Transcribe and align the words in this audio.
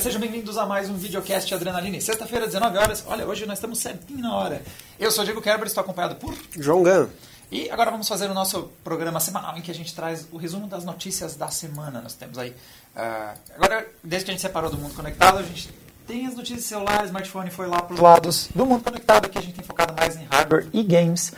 galera, 0.00 0.02
sejam 0.02 0.20
bem-vindos 0.20 0.56
a 0.56 0.64
mais 0.64 0.88
um 0.88 0.94
videocast 0.94 1.52
Adrenaline. 1.54 2.00
Sexta-feira, 2.00 2.46
19 2.46 2.78
horas. 2.78 3.04
Olha, 3.06 3.26
hoje 3.26 3.44
nós 3.46 3.58
estamos 3.58 3.78
certinho 3.78 4.20
na 4.20 4.34
hora. 4.34 4.62
Eu 4.98 5.10
sou 5.10 5.22
o 5.22 5.24
Diego 5.24 5.42
Kerber, 5.42 5.66
estou 5.66 5.82
acompanhado 5.82 6.16
por... 6.16 6.34
João 6.58 6.82
Gan. 6.82 7.08
E 7.52 7.70
agora 7.70 7.90
vamos 7.90 8.08
fazer 8.08 8.30
o 8.30 8.34
nosso 8.34 8.70
programa 8.82 9.20
semanal 9.20 9.56
em 9.58 9.62
que 9.62 9.70
a 9.70 9.74
gente 9.74 9.94
traz 9.94 10.26
o 10.32 10.38
resumo 10.38 10.66
das 10.66 10.84
notícias 10.84 11.36
da 11.36 11.48
semana. 11.48 12.00
Nós 12.00 12.14
temos 12.14 12.38
aí... 12.38 12.50
Uh, 12.50 13.38
agora, 13.54 13.86
desde 14.02 14.24
que 14.24 14.30
a 14.30 14.34
gente 14.34 14.40
separou 14.40 14.70
do 14.70 14.78
mundo 14.78 14.94
conectado, 14.94 15.38
a 15.38 15.42
gente 15.42 15.70
tem 16.06 16.26
as 16.26 16.34
notícias 16.34 16.62
de 16.62 16.66
celular, 16.66 17.04
smartphone 17.04 17.50
foi 17.50 17.66
lá 17.66 17.82
para 17.82 17.94
os 17.94 18.00
lados 18.00 18.48
do 18.54 18.66
mundo 18.66 18.82
conectado, 18.82 19.28
que 19.28 19.38
a 19.38 19.40
gente 19.42 19.54
tem 19.54 19.64
focado 19.64 19.94
mais 19.94 20.16
em 20.16 20.24
hardware 20.24 20.66
e 20.72 20.82
games. 20.82 21.32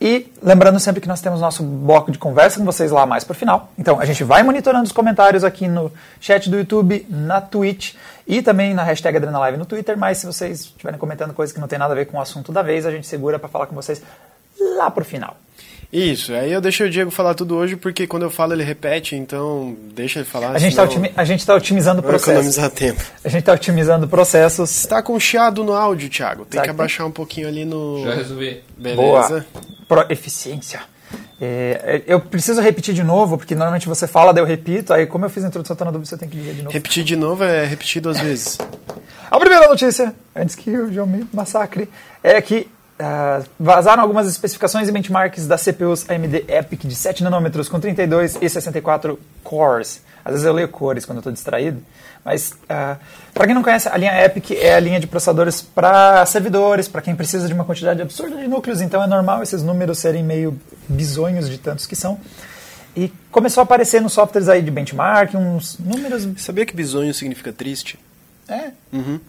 E 0.00 0.32
lembrando 0.40 0.78
sempre 0.78 1.00
que 1.00 1.08
nós 1.08 1.20
temos 1.20 1.40
nosso 1.40 1.62
bloco 1.62 2.12
de 2.12 2.18
conversa 2.18 2.58
com 2.58 2.64
vocês 2.64 2.90
lá 2.92 3.04
mais 3.04 3.24
para 3.24 3.32
o 3.32 3.34
final. 3.34 3.72
Então, 3.76 3.98
a 3.98 4.04
gente 4.04 4.22
vai 4.22 4.42
monitorando 4.44 4.84
os 4.84 4.92
comentários 4.92 5.42
aqui 5.42 5.66
no 5.66 5.92
chat 6.20 6.48
do 6.48 6.56
YouTube, 6.56 7.04
na 7.08 7.40
Twitch 7.40 7.94
e 8.26 8.40
também 8.40 8.74
na 8.74 8.84
hashtag 8.84 9.16
AdrenaLive 9.16 9.58
no 9.58 9.66
Twitter. 9.66 9.98
Mas 9.98 10.18
se 10.18 10.26
vocês 10.26 10.60
estiverem 10.60 10.98
comentando 10.98 11.34
coisas 11.34 11.52
que 11.52 11.60
não 11.60 11.66
tem 11.66 11.78
nada 11.78 11.92
a 11.92 11.96
ver 11.96 12.06
com 12.06 12.16
o 12.16 12.20
assunto 12.20 12.52
da 12.52 12.62
vez, 12.62 12.86
a 12.86 12.92
gente 12.92 13.08
segura 13.08 13.40
para 13.40 13.48
falar 13.48 13.66
com 13.66 13.74
vocês 13.74 14.00
lá 14.76 14.88
para 14.88 15.02
o 15.02 15.04
final. 15.04 15.36
Isso, 15.90 16.34
aí 16.34 16.52
eu 16.52 16.60
deixo 16.60 16.84
o 16.84 16.90
Diego 16.90 17.10
falar 17.10 17.32
tudo 17.32 17.56
hoje, 17.56 17.74
porque 17.74 18.06
quando 18.06 18.24
eu 18.24 18.30
falo 18.30 18.52
ele 18.52 18.62
repete, 18.62 19.16
então 19.16 19.74
deixa 19.94 20.18
ele 20.18 20.28
falar. 20.28 20.50
A 20.50 20.58
gente 20.58 20.72
está 20.72 20.84
otimi 20.84 21.08
tá 21.46 21.54
otimizando 21.54 22.00
o 22.00 22.02
processo. 22.02 22.30
economizar 22.30 22.70
tempo. 22.70 23.02
A 23.24 23.28
gente 23.28 23.40
está 23.40 23.54
otimizando 23.54 24.06
processos. 24.06 24.70
Está 24.70 25.02
com 25.02 25.18
chiado 25.18 25.64
no 25.64 25.72
áudio, 25.72 26.10
Thiago. 26.10 26.44
Tem 26.44 26.60
que 26.60 26.68
abaixar 26.68 27.06
um 27.06 27.10
pouquinho 27.10 27.48
ali 27.48 27.64
no. 27.64 28.04
Já 28.04 28.14
resolvi. 28.14 28.62
Beleza. 28.76 28.96
Boa. 28.96 29.46
Pro 29.88 30.06
eficiência. 30.12 30.80
É, 31.40 32.02
eu 32.06 32.20
preciso 32.20 32.60
repetir 32.60 32.92
de 32.92 33.02
novo, 33.02 33.38
porque 33.38 33.54
normalmente 33.54 33.88
você 33.88 34.06
fala, 34.06 34.34
daí 34.34 34.42
eu 34.42 34.46
repito, 34.46 34.92
aí 34.92 35.06
como 35.06 35.24
eu 35.24 35.30
fiz 35.30 35.44
a 35.44 35.48
introdução, 35.48 35.74
tá 35.76 35.84
na 35.84 35.90
dúvida, 35.92 36.10
você 36.10 36.18
tem 36.18 36.28
que 36.28 36.36
dizer 36.36 36.52
de 36.52 36.62
novo. 36.62 36.74
Repetir 36.74 37.04
de 37.04 37.16
novo 37.16 37.44
é 37.44 37.64
repetir 37.64 38.02
duas 38.02 38.18
vezes. 38.18 38.58
A 39.30 39.38
primeira 39.38 39.68
notícia, 39.68 40.14
antes 40.34 40.54
que 40.54 40.70
o 40.70 40.92
João 40.92 41.06
me 41.06 41.26
massacre, 41.32 41.88
é 42.22 42.42
que 42.42 42.68
Uh, 42.98 43.46
vazaram 43.60 44.02
algumas 44.02 44.26
especificações 44.26 44.88
e 44.88 44.92
benchmarks 44.92 45.46
das 45.46 45.62
CPUs 45.62 46.04
AMD 46.10 46.44
EPIC 46.48 46.88
de 46.88 46.96
7 46.96 47.22
nanômetros 47.22 47.68
com 47.68 47.78
32 47.78 48.38
e 48.42 48.48
64 48.48 49.16
cores. 49.44 50.02
Às 50.24 50.32
vezes 50.32 50.44
eu 50.44 50.52
leio 50.52 50.68
cores 50.68 51.04
quando 51.04 51.18
eu 51.18 51.20
estou 51.20 51.32
distraído. 51.32 51.80
Mas, 52.24 52.50
uh, 52.50 52.98
para 53.32 53.46
quem 53.46 53.54
não 53.54 53.62
conhece, 53.62 53.88
a 53.88 53.96
linha 53.96 54.12
EPIC 54.24 54.56
é 54.56 54.74
a 54.74 54.80
linha 54.80 54.98
de 54.98 55.06
processadores 55.06 55.62
para 55.62 56.26
servidores, 56.26 56.88
para 56.88 57.00
quem 57.00 57.14
precisa 57.14 57.46
de 57.46 57.54
uma 57.54 57.64
quantidade 57.64 58.02
absurda 58.02 58.36
de 58.36 58.48
núcleos. 58.48 58.80
Então 58.80 59.00
é 59.00 59.06
normal 59.06 59.44
esses 59.44 59.62
números 59.62 60.00
serem 60.00 60.24
meio 60.24 60.60
bizonhos 60.88 61.48
de 61.48 61.56
tantos 61.56 61.86
que 61.86 61.94
são. 61.94 62.18
E 62.96 63.12
começou 63.30 63.60
a 63.60 63.64
aparecer 63.64 64.02
nos 64.02 64.12
softwares 64.12 64.48
aí 64.48 64.60
de 64.60 64.72
benchmark, 64.72 65.36
uns 65.36 65.78
números... 65.78 66.26
Sabia 66.36 66.66
que 66.66 66.74
bizonho 66.74 67.14
significa 67.14 67.52
triste? 67.52 67.96
É? 68.48 68.72
Uhum. 68.92 69.20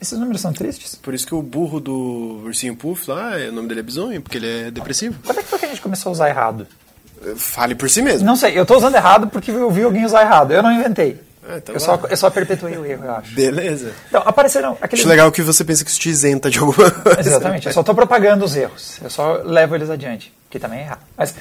Esses 0.00 0.18
números 0.18 0.40
são 0.40 0.52
tristes? 0.52 0.94
Por 0.94 1.12
isso 1.12 1.26
que 1.26 1.34
o 1.34 1.42
burro 1.42 1.80
do 1.80 2.42
Ursinho 2.44 2.76
Puff 2.76 3.10
lá, 3.10 3.32
o 3.48 3.52
nome 3.52 3.68
dele 3.68 3.80
é 3.80 3.82
Bisonho, 3.82 4.22
porque 4.22 4.38
ele 4.38 4.66
é 4.66 4.70
depressivo. 4.70 5.18
Quando 5.24 5.38
é 5.38 5.42
que 5.42 5.48
foi 5.48 5.58
que 5.58 5.66
a 5.66 5.68
gente 5.68 5.80
começou 5.80 6.10
a 6.10 6.12
usar 6.12 6.28
errado? 6.28 6.66
Fale 7.36 7.74
por 7.74 7.90
si 7.90 8.00
mesmo. 8.00 8.24
Não 8.24 8.36
sei, 8.36 8.56
eu 8.56 8.62
estou 8.62 8.76
usando 8.76 8.94
errado 8.94 9.26
porque 9.28 9.50
eu 9.50 9.70
vi 9.70 9.82
alguém 9.82 10.04
usar 10.04 10.22
errado. 10.22 10.52
Eu 10.52 10.62
não 10.62 10.72
inventei. 10.72 11.20
Ah, 11.48 11.56
então 11.56 11.74
eu, 11.74 11.80
só, 11.80 11.98
eu 12.08 12.16
só 12.16 12.30
perpetuei 12.30 12.76
o 12.76 12.84
erro, 12.84 13.04
eu 13.06 13.12
acho. 13.12 13.34
Beleza. 13.34 13.92
Então, 14.08 14.22
apareceram 14.24 14.76
aqueles... 14.80 15.00
Acho 15.00 15.08
legal 15.08 15.32
que 15.32 15.42
você 15.42 15.64
pensa 15.64 15.82
que 15.82 15.90
isso 15.90 15.98
te 15.98 16.10
isenta 16.10 16.50
de 16.50 16.58
alguma 16.58 16.90
coisa. 16.92 17.20
Exatamente, 17.20 17.66
eu 17.66 17.72
só 17.72 17.80
estou 17.80 17.94
propagando 17.94 18.44
os 18.44 18.54
erros. 18.54 18.98
Eu 19.02 19.10
só 19.10 19.40
levo 19.44 19.74
eles 19.74 19.88
adiante, 19.90 20.32
que 20.50 20.58
também 20.58 20.80
é 20.80 20.82
errado. 20.82 21.00
Mas 21.16 21.34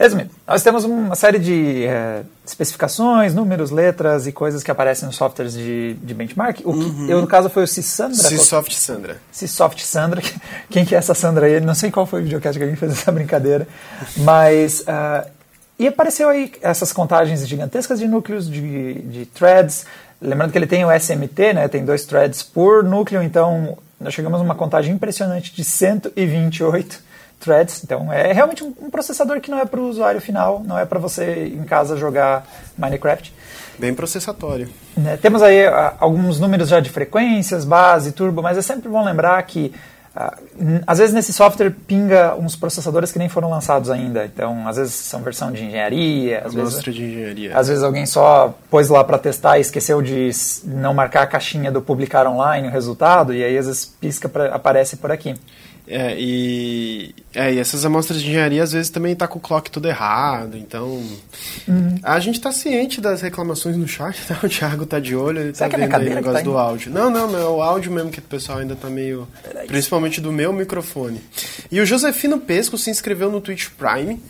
Resumindo, 0.00 0.30
nós 0.48 0.62
temos 0.62 0.82
uma 0.82 1.14
série 1.14 1.38
de 1.38 1.84
é, 1.84 2.22
especificações, 2.46 3.34
números, 3.34 3.70
letras 3.70 4.26
e 4.26 4.32
coisas 4.32 4.62
que 4.62 4.70
aparecem 4.70 5.04
nos 5.06 5.14
softwares 5.14 5.52
de, 5.52 5.92
de 5.92 6.14
benchmark. 6.14 6.62
O 6.64 6.72
que, 6.72 6.78
uhum. 6.78 7.06
eu, 7.06 7.20
no 7.20 7.26
caso, 7.26 7.50
foi 7.50 7.64
o 7.64 7.66
Cysandra. 7.66 8.16
Csoft 8.16 8.74
Sandra. 8.74 9.18
Csoft 9.30 9.84
Sandra. 9.84 10.22
Quem 10.70 10.86
que 10.86 10.94
é 10.94 10.98
essa 10.98 11.12
Sandra 11.12 11.44
aí? 11.44 11.60
Não 11.60 11.74
sei 11.74 11.90
qual 11.90 12.06
foi 12.06 12.22
o 12.22 12.24
videocast 12.24 12.56
que 12.56 12.64
alguém 12.64 12.76
fez 12.76 12.92
essa 12.92 13.12
brincadeira. 13.12 13.68
Mas... 14.16 14.80
Uh, 14.80 15.28
e 15.78 15.86
apareceu 15.86 16.30
aí 16.30 16.50
essas 16.62 16.94
contagens 16.94 17.46
gigantescas 17.46 17.98
de 17.98 18.08
núcleos, 18.08 18.50
de, 18.50 18.94
de 19.02 19.26
threads. 19.26 19.84
Lembrando 20.20 20.50
que 20.50 20.56
ele 20.56 20.66
tem 20.66 20.82
o 20.82 20.90
SMT, 20.90 21.52
né? 21.52 21.68
Tem 21.68 21.84
dois 21.84 22.06
threads 22.06 22.42
por 22.42 22.82
núcleo, 22.82 23.22
então 23.22 23.76
nós 24.00 24.14
chegamos 24.14 24.40
a 24.40 24.42
uma 24.42 24.54
contagem 24.54 24.94
impressionante 24.94 25.54
de 25.54 25.62
128 25.62 27.09
threads. 27.40 27.82
Então 27.82 28.12
é 28.12 28.32
realmente 28.32 28.62
um, 28.62 28.90
processador 28.90 29.40
que 29.40 29.50
não 29.50 29.58
é 29.58 29.64
para 29.64 29.80
o 29.80 29.88
usuário 29.88 30.20
final, 30.20 30.62
não 30.64 30.78
é 30.78 30.84
para 30.84 30.98
você 30.98 31.46
em 31.46 31.64
casa 31.64 31.96
jogar 31.96 32.46
Minecraft. 32.78 33.34
Bem 33.78 33.94
processatório. 33.94 34.68
Né? 34.96 35.16
Temos 35.16 35.42
aí 35.42 35.66
uh, 35.66 35.92
alguns 35.98 36.38
números 36.38 36.68
já 36.68 36.80
de 36.80 36.90
frequências, 36.90 37.64
base, 37.64 38.12
turbo, 38.12 38.42
mas 38.42 38.58
é 38.58 38.62
sempre 38.62 38.90
bom 38.90 39.02
lembrar 39.02 39.42
que 39.44 39.72
uh, 40.14 40.82
às 40.86 40.98
vezes 40.98 41.14
nesse 41.14 41.32
software 41.32 41.70
pinga 41.86 42.34
uns 42.34 42.54
processadores 42.54 43.10
que 43.10 43.18
nem 43.18 43.30
foram 43.30 43.48
lançados 43.48 43.88
ainda. 43.88 44.26
Então, 44.26 44.68
às 44.68 44.76
vezes 44.76 44.92
são 44.92 45.22
versão 45.22 45.50
de 45.50 45.64
engenharia, 45.64 46.42
às 46.44 46.52
vezes, 46.52 46.82
de 46.82 46.90
engenharia. 46.90 47.56
Às 47.56 47.68
vezes 47.68 47.82
alguém 47.82 48.04
só 48.04 48.54
pôs 48.70 48.90
lá 48.90 49.02
para 49.02 49.16
testar 49.16 49.56
e 49.56 49.62
esqueceu 49.62 50.02
de 50.02 50.30
não 50.66 50.92
marcar 50.92 51.22
a 51.22 51.26
caixinha 51.26 51.72
do 51.72 51.80
publicar 51.80 52.26
online 52.26 52.68
o 52.68 52.70
resultado 52.70 53.32
e 53.32 53.42
aí 53.42 53.56
às 53.56 53.66
vezes 53.66 53.86
pisca 53.86 54.28
pra, 54.28 54.54
aparece 54.54 54.98
por 54.98 55.10
aqui. 55.10 55.34
É, 55.92 56.14
e, 56.16 57.12
é, 57.34 57.52
e 57.52 57.58
essas 57.58 57.84
amostras 57.84 58.22
de 58.22 58.28
engenharia 58.28 58.62
às 58.62 58.70
vezes 58.70 58.90
também 58.90 59.16
tá 59.16 59.26
com 59.26 59.40
o 59.40 59.42
clock 59.42 59.68
tudo 59.68 59.88
errado, 59.88 60.56
então 60.56 61.02
uhum. 61.66 61.98
a 62.00 62.20
gente 62.20 62.40
tá 62.40 62.52
ciente 62.52 63.00
das 63.00 63.20
reclamações 63.22 63.76
no 63.76 63.88
chat, 63.88 64.16
tá? 64.24 64.38
o 64.46 64.48
Thiago 64.48 64.86
tá 64.86 65.00
de 65.00 65.16
olho, 65.16 65.40
ele 65.40 65.54
Será 65.54 65.68
tá 65.68 65.76
vendo 65.76 65.96
aí 65.96 66.10
o 66.10 66.14
negócio 66.14 66.38
tá 66.38 66.42
do 66.42 66.56
áudio. 66.56 66.92
Não, 66.92 67.10
não, 67.10 67.36
é 67.36 67.44
o 67.44 67.60
áudio 67.60 67.90
mesmo 67.90 68.08
que 68.08 68.20
o 68.20 68.22
pessoal 68.22 68.58
ainda 68.58 68.76
tá 68.76 68.88
meio... 68.88 69.26
Principalmente 69.66 70.20
do 70.20 70.30
meu 70.30 70.52
microfone. 70.52 71.20
E 71.72 71.80
o 71.80 71.86
Josefino 71.86 72.38
Pesco 72.38 72.78
se 72.78 72.88
inscreveu 72.88 73.28
no 73.28 73.40
Twitch 73.40 73.70
Prime, 73.76 74.22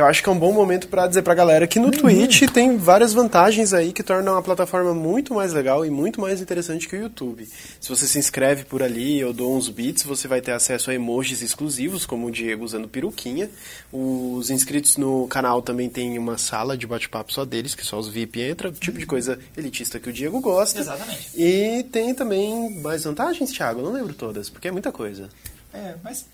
que 0.00 0.02
eu 0.02 0.06
acho 0.06 0.22
que 0.22 0.28
é 0.30 0.32
um 0.32 0.38
bom 0.38 0.52
momento 0.52 0.88
para 0.88 1.06
dizer 1.06 1.20
pra 1.20 1.34
galera 1.34 1.66
que 1.66 1.78
no 1.78 1.86
uhum. 1.86 1.90
Twitch 1.90 2.48
tem 2.50 2.78
várias 2.78 3.12
vantagens 3.12 3.74
aí 3.74 3.92
que 3.92 4.02
tornam 4.02 4.34
a 4.34 4.42
plataforma 4.42 4.94
muito 4.94 5.34
mais 5.34 5.52
legal 5.52 5.84
e 5.84 5.90
muito 5.90 6.18
mais 6.22 6.40
interessante 6.40 6.88
que 6.88 6.96
o 6.96 7.02
YouTube. 7.02 7.46
Se 7.78 7.88
você 7.88 8.06
se 8.06 8.18
inscreve 8.18 8.64
por 8.64 8.82
ali, 8.82 9.20
eu 9.20 9.34
dou 9.34 9.54
uns 9.54 9.68
bits, 9.68 10.02
você 10.02 10.26
vai 10.26 10.40
ter 10.40 10.52
acesso 10.52 10.90
a 10.90 10.94
emojis 10.94 11.42
exclusivos, 11.42 12.06
como 12.06 12.26
o 12.26 12.30
Diego 12.30 12.64
usando 12.64 12.88
peruquinha. 12.88 13.50
Os 13.92 14.48
inscritos 14.48 14.96
no 14.96 15.28
canal 15.28 15.60
também 15.60 15.90
tem 15.90 16.16
uma 16.18 16.38
sala 16.38 16.78
de 16.78 16.86
bate-papo 16.86 17.30
só 17.30 17.44
deles, 17.44 17.74
que 17.74 17.84
só 17.84 17.98
os 17.98 18.08
VIP 18.08 18.40
entram, 18.40 18.72
tipo 18.72 18.98
de 18.98 19.04
coisa 19.04 19.38
elitista 19.54 20.00
que 20.00 20.08
o 20.08 20.12
Diego 20.12 20.40
gosta. 20.40 20.80
Exatamente. 20.80 21.30
E 21.36 21.82
tem 21.92 22.14
também 22.14 22.80
mais 22.80 23.04
vantagens, 23.04 23.52
Thiago, 23.52 23.82
não 23.82 23.92
lembro 23.92 24.14
todas, 24.14 24.48
porque 24.48 24.68
é 24.68 24.72
muita 24.72 24.90
coisa. 24.90 25.28
É, 25.74 25.94
mas 26.02 26.24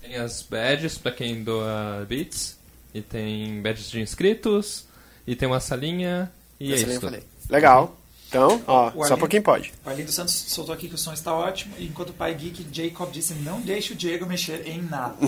tem 0.00 0.16
as 0.16 0.40
badges 0.40 0.96
para 0.96 1.12
quem 1.12 1.44
doa 1.44 2.06
bits 2.08 2.55
e 2.96 3.02
tem 3.02 3.60
badges 3.60 3.90
de 3.90 4.00
inscritos, 4.00 4.84
e 5.26 5.36
tem 5.36 5.46
uma 5.46 5.60
salinha, 5.60 6.30
e 6.58 6.72
Essa 6.72 6.86
é 6.86 6.94
isso. 6.94 7.10
Legal. 7.50 7.96
Então, 8.28 8.60
ó, 8.66 8.90
o 8.94 9.04
só 9.06 9.16
pra 9.16 9.28
quem 9.28 9.40
pode. 9.40 9.72
O 9.84 9.88
Arlindo 9.88 10.10
Santos 10.10 10.34
soltou 10.34 10.74
aqui 10.74 10.88
que 10.88 10.94
o 10.94 10.98
som 10.98 11.12
está 11.12 11.32
ótimo, 11.32 11.74
enquanto 11.78 12.10
o 12.10 12.12
pai 12.12 12.34
geek 12.34 12.66
Jacob 12.72 13.10
disse 13.12 13.34
não 13.34 13.60
deixe 13.60 13.92
o 13.92 13.96
Diego 13.96 14.26
mexer 14.26 14.66
em 14.66 14.82
nada. 14.82 15.14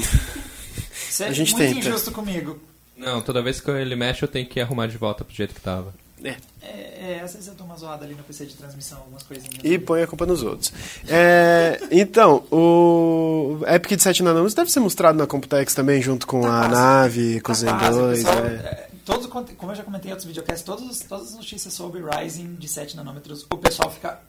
Você 0.92 1.24
é 1.24 1.28
a 1.28 1.32
gente 1.32 1.52
muito 1.52 1.74
tenta. 1.74 1.88
injusto 1.88 2.10
comigo. 2.10 2.60
Não, 2.96 3.22
toda 3.22 3.40
vez 3.40 3.60
que 3.60 3.70
ele 3.70 3.94
mexe 3.94 4.24
eu 4.24 4.28
tenho 4.28 4.46
que 4.48 4.60
arrumar 4.60 4.88
de 4.88 4.96
volta 4.98 5.24
pro 5.24 5.34
jeito 5.34 5.54
que 5.54 5.60
tava. 5.60 5.94
É. 6.22 6.36
É, 6.60 7.12
é, 7.12 7.20
às 7.22 7.32
vezes 7.32 7.48
eu 7.48 7.54
dou 7.54 7.66
uma 7.66 7.76
zoada 7.76 8.04
ali 8.04 8.14
no 8.14 8.22
PC 8.22 8.46
de 8.46 8.54
transmissão, 8.54 8.98
algumas 8.98 9.22
coisinhas. 9.22 9.60
E 9.62 9.78
põe 9.78 10.02
a 10.02 10.06
culpa 10.06 10.26
nos 10.26 10.42
outros. 10.42 10.72
É, 11.06 11.80
então, 11.90 12.44
o 12.50 13.60
Epic 13.66 13.96
de 13.96 14.02
7 14.02 14.22
nanômetros 14.22 14.54
deve 14.54 14.70
ser 14.70 14.80
mostrado 14.80 15.16
na 15.16 15.26
Computex 15.26 15.74
também, 15.74 16.02
junto 16.02 16.26
com 16.26 16.42
tá 16.42 16.64
a 16.64 16.68
nave, 16.68 17.40
com 17.40 17.52
os 17.52 17.58
Zen 17.58 17.70
2. 17.70 18.18
Pessoal, 18.24 18.46
é. 18.46 18.88
todos, 19.04 19.26
como 19.26 19.72
eu 19.72 19.76
já 19.76 19.84
comentei 19.84 20.10
em 20.10 20.12
outros 20.12 20.26
videocasts, 20.26 20.65
todos, 20.65 21.00
todas 21.00 21.28
as 21.28 21.34
notícias 21.34 21.72
sobre 21.72 22.03
Ryzen 22.03 22.54
de 22.54 22.68
7 22.68 22.97
nanômetros, 22.97 23.47
o 23.50 23.56
pessoal 23.56 23.91
fica. 23.91 24.21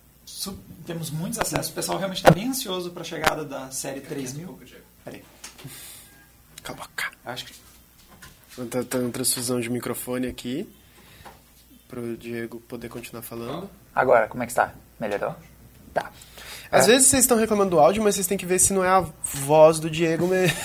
Temos 0.85 1.09
muitos 1.09 1.39
acessos, 1.39 1.71
o 1.71 1.73
pessoal 1.73 1.97
realmente 1.97 2.19
está 2.19 2.31
bem 2.31 2.49
ansioso 2.49 2.91
para 2.91 3.01
a 3.01 3.05
chegada 3.05 3.43
da 3.43 3.71
série 3.71 3.99
3000. 3.99 4.59
Peraí. 5.03 5.23
Cala 6.61 6.77
a 6.77 6.81
boca. 6.81 7.11
Acho 7.25 7.45
que. 7.45 7.53
Tá, 8.69 8.83
tá 8.83 8.99
transfusão 9.11 9.59
de 9.59 9.69
microfone 9.69 10.27
aqui 10.27 10.67
para 11.89 11.99
o 11.99 12.15
Diego 12.15 12.59
poder 12.67 12.87
continuar 12.87 13.23
falando. 13.23 13.67
Agora, 13.93 14.27
como 14.27 14.43
é 14.43 14.45
que 14.45 14.51
está? 14.51 14.71
Melhorou? 14.99 15.35
Tá. 15.91 16.11
Às 16.71 16.87
é. 16.87 16.91
vezes 16.91 17.07
vocês 17.07 17.23
estão 17.23 17.35
reclamando 17.35 17.71
do 17.71 17.79
áudio, 17.79 18.03
mas 18.03 18.13
vocês 18.13 18.27
têm 18.27 18.37
que 18.37 18.45
ver 18.45 18.59
se 18.59 18.71
não 18.71 18.85
é 18.85 18.87
a 18.87 19.03
voz 19.23 19.79
do 19.79 19.89
Diego 19.89 20.27
mesmo. 20.27 20.55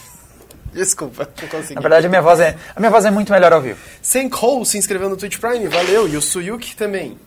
Desculpa, 0.72 1.28
não 1.40 1.48
consegui. 1.48 1.74
Na 1.74 1.82
verdade, 1.82 2.06
a 2.06 2.08
minha 2.08 2.22
voz 2.22 2.40
é, 2.40 2.56
a 2.74 2.80
minha 2.80 2.90
voz 2.90 3.04
é 3.04 3.10
muito 3.10 3.30
melhor 3.30 3.52
ao 3.52 3.60
vivo. 3.60 3.78
Sem 4.00 4.28
Cole 4.28 4.64
se 4.64 4.78
inscreveu 4.78 5.08
no 5.08 5.16
Twitch 5.16 5.38
Prime, 5.38 5.68
valeu. 5.68 6.08
E 6.08 6.16
o 6.16 6.22
Suyuki 6.22 6.74
também. 6.74 7.18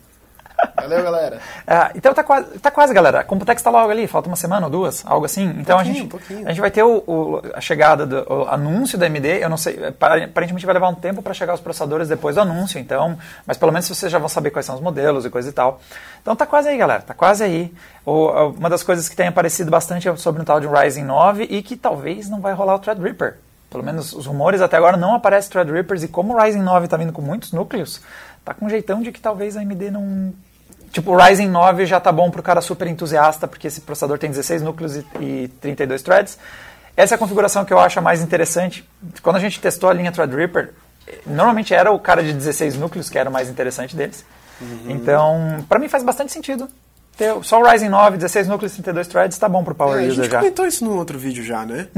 Valeu, 0.76 1.02
galera. 1.02 1.38
É, 1.66 1.90
então 1.94 2.12
tá 2.14 2.24
quase, 2.24 2.58
tá 2.58 2.70
quase, 2.70 2.92
galera. 2.94 3.20
A 3.20 3.24
Computex 3.24 3.62
tá 3.62 3.70
logo 3.70 3.90
ali, 3.90 4.06
falta 4.06 4.28
uma 4.28 4.36
semana 4.36 4.66
ou 4.66 4.70
duas, 4.70 5.04
algo 5.06 5.24
assim. 5.26 5.54
Então 5.58 5.76
a, 5.78 5.82
Pouquinho, 5.82 5.94
gente, 6.02 6.10
pouquinho. 6.10 6.46
a 6.46 6.48
gente 6.50 6.60
vai 6.60 6.70
ter 6.70 6.82
o, 6.82 6.96
o- 7.06 7.42
a 7.54 7.60
chegada 7.60 8.06
do 8.06 8.24
o 8.32 8.48
anúncio 8.48 8.96
da 8.98 9.06
AMD. 9.06 9.26
Eu 9.40 9.48
não 9.48 9.56
sei, 9.56 9.78
aparentemente 9.86 10.64
vai 10.66 10.72
levar 10.74 10.88
um 10.88 10.94
tempo 10.94 11.22
para 11.22 11.34
chegar 11.34 11.54
os 11.54 11.60
processadores 11.60 12.08
depois 12.08 12.34
do 12.36 12.40
anúncio, 12.40 12.78
então, 12.80 13.18
mas 13.46 13.56
pelo 13.56 13.70
menos 13.72 13.88
vocês 13.88 14.10
já 14.10 14.18
vão 14.18 14.28
saber 14.28 14.50
quais 14.50 14.66
são 14.66 14.74
os 14.74 14.80
modelos 14.80 15.24
e 15.24 15.30
coisa 15.30 15.48
e 15.48 15.52
tal. 15.52 15.80
Então 16.22 16.34
tá 16.34 16.46
quase 16.46 16.68
aí, 16.68 16.76
galera, 16.78 17.02
tá 17.02 17.14
quase 17.14 17.44
aí. 17.44 17.72
O- 18.04 18.30
uma 18.58 18.70
das 18.70 18.82
coisas 18.82 19.08
que 19.08 19.14
tem 19.16 19.28
aparecido 19.28 19.70
bastante 19.70 20.08
é 20.08 20.16
sobre 20.16 20.42
o 20.42 20.44
tal 20.44 20.60
de 20.60 20.66
Ryzen 20.66 21.04
9 21.04 21.44
e 21.50 21.62
que 21.62 21.76
talvez 21.76 22.28
não 22.28 22.40
vai 22.40 22.52
rolar 22.54 22.74
o 22.76 22.78
Threadripper. 22.78 23.36
Pelo 23.70 23.84
menos 23.84 24.12
os 24.14 24.24
rumores 24.26 24.62
até 24.62 24.76
agora 24.78 24.96
não 24.96 25.14
aparecem 25.14 25.50
Threadrippers 25.50 26.02
e 26.02 26.08
como 26.08 26.34
o 26.34 26.40
Ryzen 26.40 26.62
9 26.62 26.88
tá 26.88 26.96
vindo 26.96 27.12
com 27.12 27.20
muitos 27.20 27.52
núcleos, 27.52 28.00
tá 28.42 28.54
com 28.54 28.64
um 28.64 28.70
jeitão 28.70 29.02
de 29.02 29.12
que 29.12 29.20
talvez 29.20 29.56
a 29.56 29.60
AMD 29.60 29.90
não 29.90 30.32
Tipo, 30.90 31.12
o 31.12 31.16
Ryzen 31.16 31.48
9 31.48 31.84
já 31.86 32.00
tá 32.00 32.10
bom 32.10 32.30
pro 32.30 32.42
cara 32.42 32.60
super 32.60 32.86
entusiasta, 32.86 33.46
porque 33.46 33.66
esse 33.66 33.80
processador 33.82 34.18
tem 34.18 34.30
16 34.30 34.62
núcleos 34.62 34.96
e, 34.96 35.06
e 35.20 35.48
32 35.60 36.02
threads. 36.02 36.38
Essa 36.96 37.14
é 37.14 37.16
a 37.16 37.18
configuração 37.18 37.64
que 37.64 37.72
eu 37.72 37.78
acho 37.78 37.98
a 37.98 38.02
mais 38.02 38.20
interessante. 38.22 38.88
Quando 39.22 39.36
a 39.36 39.40
gente 39.40 39.60
testou 39.60 39.88
a 39.88 39.92
linha 39.92 40.10
Threadripper, 40.10 40.70
normalmente 41.26 41.72
era 41.74 41.90
o 41.92 41.98
cara 41.98 42.22
de 42.22 42.32
16 42.32 42.76
núcleos 42.76 43.08
que 43.08 43.18
era 43.18 43.30
o 43.30 43.32
mais 43.32 43.48
interessante 43.48 43.94
deles. 43.94 44.24
Então, 44.86 45.64
para 45.68 45.78
mim 45.78 45.88
faz 45.88 46.02
bastante 46.02 46.32
sentido. 46.32 46.68
Ter 47.16 47.34
só 47.44 47.60
o 47.60 47.64
Ryzen 47.68 47.88
9, 47.88 48.16
16 48.16 48.46
núcleos 48.48 48.72
e 48.72 48.76
32 48.76 49.08
threads, 49.08 49.38
tá 49.38 49.48
bom 49.48 49.64
pro 49.64 49.74
Power 49.74 49.96
É, 49.98 50.04
a 50.04 50.08
User 50.08 50.14
gente 50.24 50.30
já. 50.32 50.38
comentou 50.38 50.66
isso 50.66 50.84
num 50.84 50.96
outro 50.96 51.18
vídeo 51.18 51.44
já, 51.44 51.64
né? 51.66 51.88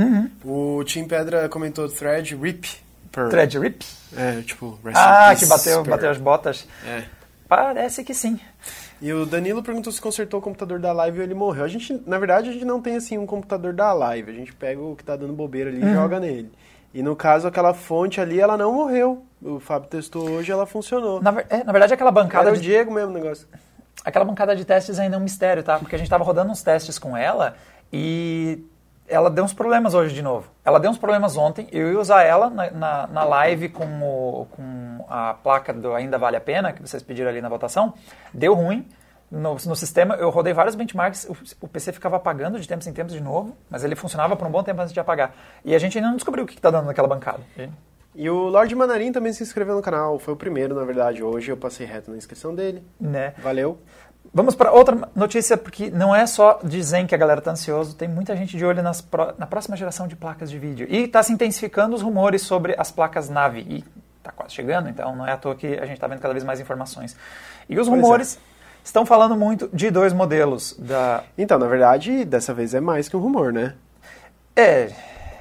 O 0.44 0.82
Tim 0.84 1.04
Pedra 1.04 1.48
comentou 1.48 1.88
thread 1.88 2.34
rip 2.34 2.68
per. 3.12 3.28
Thread 3.28 3.58
RIP? 3.58 3.84
É, 4.16 4.40
tipo, 4.42 4.78
Ah, 4.94 5.34
que 5.38 5.44
bateu, 5.46 5.82
per. 5.82 5.90
bateu 5.90 6.10
as 6.10 6.16
botas. 6.18 6.66
É. 6.86 7.02
Parece 7.50 8.04
que 8.04 8.14
sim. 8.14 8.38
E 9.02 9.12
o 9.12 9.26
Danilo 9.26 9.60
perguntou 9.60 9.92
se 9.92 10.00
consertou 10.00 10.38
o 10.38 10.42
computador 10.42 10.78
da 10.78 10.92
live 10.92 11.18
e 11.18 11.22
ele 11.22 11.34
morreu. 11.34 11.64
A 11.64 11.68
gente, 11.68 12.00
na 12.06 12.16
verdade, 12.16 12.48
a 12.48 12.52
gente 12.52 12.64
não 12.64 12.80
tem 12.80 12.94
assim 12.94 13.18
um 13.18 13.26
computador 13.26 13.72
da 13.72 13.92
live. 13.92 14.30
A 14.30 14.34
gente 14.34 14.52
pega 14.54 14.80
o 14.80 14.94
que 14.94 15.02
tá 15.02 15.16
dando 15.16 15.32
bobeira 15.32 15.68
ali 15.68 15.82
Uhum. 15.82 15.90
e 15.90 15.94
joga 15.94 16.20
nele. 16.20 16.52
E 16.94 17.02
no 17.02 17.16
caso, 17.16 17.48
aquela 17.48 17.74
fonte 17.74 18.20
ali, 18.20 18.38
ela 18.40 18.56
não 18.56 18.72
morreu. 18.72 19.24
O 19.42 19.58
Fábio 19.58 19.88
testou 19.88 20.30
hoje, 20.30 20.52
ela 20.52 20.64
funcionou. 20.64 21.20
Na, 21.20 21.34
é, 21.48 21.64
na 21.64 21.72
verdade, 21.72 21.92
aquela 21.92 22.12
bancada 22.12 22.46
Era 22.50 22.54
o 22.56 22.56
de 22.60 22.62
Diego 22.62 22.92
mesmo 22.92 23.10
o 23.10 23.14
negócio. 23.14 23.48
aquela 24.04 24.24
bancada 24.24 24.54
de 24.54 24.64
testes 24.64 25.00
ainda 25.00 25.16
é 25.16 25.18
um 25.18 25.22
mistério, 25.22 25.64
tá? 25.64 25.76
Porque 25.78 25.96
a 25.96 25.98
gente 25.98 26.06
estava 26.06 26.22
rodando 26.22 26.52
uns 26.52 26.62
testes 26.62 27.00
com 27.00 27.16
ela 27.16 27.56
e 27.92 28.64
ela 29.10 29.28
deu 29.28 29.44
uns 29.44 29.52
problemas 29.52 29.92
hoje 29.92 30.14
de 30.14 30.22
novo. 30.22 30.48
Ela 30.64 30.78
deu 30.78 30.90
uns 30.90 30.98
problemas 30.98 31.36
ontem, 31.36 31.66
eu 31.72 31.92
ia 31.92 31.98
usar 31.98 32.22
ela 32.22 32.48
na, 32.48 32.70
na, 32.70 33.06
na 33.08 33.24
live 33.24 33.68
com, 33.68 33.84
o, 33.84 34.46
com 34.50 35.04
a 35.08 35.34
placa 35.34 35.72
do 35.72 35.92
Ainda 35.92 36.16
Vale 36.16 36.36
a 36.36 36.40
Pena, 36.40 36.72
que 36.72 36.80
vocês 36.80 37.02
pediram 37.02 37.28
ali 37.28 37.40
na 37.40 37.48
votação. 37.48 37.92
Deu 38.32 38.54
ruim. 38.54 38.86
No, 39.30 39.52
no 39.54 39.76
sistema, 39.76 40.16
eu 40.16 40.28
rodei 40.28 40.52
vários 40.52 40.74
benchmarks, 40.74 41.24
o, 41.24 41.36
o 41.60 41.68
PC 41.68 41.92
ficava 41.92 42.16
apagando 42.16 42.58
de 42.58 42.66
tempos 42.66 42.88
em 42.88 42.92
tempos 42.92 43.12
de 43.12 43.20
novo, 43.20 43.56
mas 43.70 43.84
ele 43.84 43.94
funcionava 43.94 44.34
por 44.34 44.44
um 44.44 44.50
bom 44.50 44.60
tempo 44.60 44.80
antes 44.80 44.92
de 44.92 44.98
apagar. 44.98 45.32
E 45.64 45.72
a 45.72 45.78
gente 45.78 45.96
ainda 45.96 46.08
não 46.08 46.16
descobriu 46.16 46.44
o 46.44 46.46
que 46.48 46.54
está 46.54 46.68
dando 46.68 46.86
naquela 46.86 47.06
bancada. 47.06 47.38
E 48.12 48.28
o 48.28 48.48
Lorde 48.48 48.74
Manarim 48.74 49.12
também 49.12 49.32
se 49.32 49.42
inscreveu 49.42 49.76
no 49.76 49.82
canal. 49.82 50.18
Foi 50.18 50.34
o 50.34 50.36
primeiro, 50.36 50.74
na 50.74 50.84
verdade. 50.84 51.22
Hoje 51.22 51.52
eu 51.52 51.56
passei 51.56 51.86
reto 51.86 52.10
na 52.10 52.16
inscrição 52.16 52.52
dele. 52.52 52.82
Né? 53.00 53.32
Valeu. 53.38 53.78
Vamos 54.32 54.54
para 54.54 54.70
outra 54.70 54.96
notícia, 55.14 55.56
porque 55.56 55.90
não 55.90 56.14
é 56.14 56.24
só 56.26 56.60
de 56.62 56.80
Zen 56.82 57.06
que 57.06 57.14
a 57.14 57.18
galera 57.18 57.40
está 57.40 57.50
ansioso, 57.50 57.96
tem 57.96 58.06
muita 58.08 58.36
gente 58.36 58.56
de 58.56 58.64
olho 58.64 58.80
nas 58.82 59.00
pró- 59.00 59.34
na 59.36 59.46
próxima 59.46 59.76
geração 59.76 60.06
de 60.06 60.14
placas 60.14 60.48
de 60.50 60.56
vídeo. 60.58 60.86
E 60.88 61.04
está 61.04 61.20
se 61.22 61.32
intensificando 61.32 61.96
os 61.96 62.02
rumores 62.02 62.42
sobre 62.42 62.74
as 62.78 62.92
placas 62.92 63.28
Navi. 63.28 63.66
E 63.68 63.84
está 64.18 64.30
quase 64.30 64.54
chegando, 64.54 64.88
então 64.88 65.16
não 65.16 65.26
é 65.26 65.32
à 65.32 65.36
toa 65.36 65.56
que 65.56 65.66
a 65.66 65.84
gente 65.84 65.94
está 65.94 66.06
vendo 66.06 66.20
cada 66.20 66.32
vez 66.32 66.44
mais 66.44 66.60
informações. 66.60 67.16
E 67.68 67.78
os 67.80 67.88
Pois 67.88 67.98
é. 67.98 68.02
rumores 68.02 68.38
estão 68.84 69.04
falando 69.04 69.36
muito 69.36 69.68
de 69.72 69.90
dois 69.90 70.12
modelos 70.12 70.76
da. 70.78 71.24
Então, 71.36 71.58
na 71.58 71.66
verdade, 71.66 72.24
dessa 72.24 72.54
vez 72.54 72.72
é 72.72 72.80
mais 72.80 73.08
que 73.08 73.16
um 73.16 73.20
rumor, 73.20 73.52
né? 73.52 73.74
É. 74.54 74.90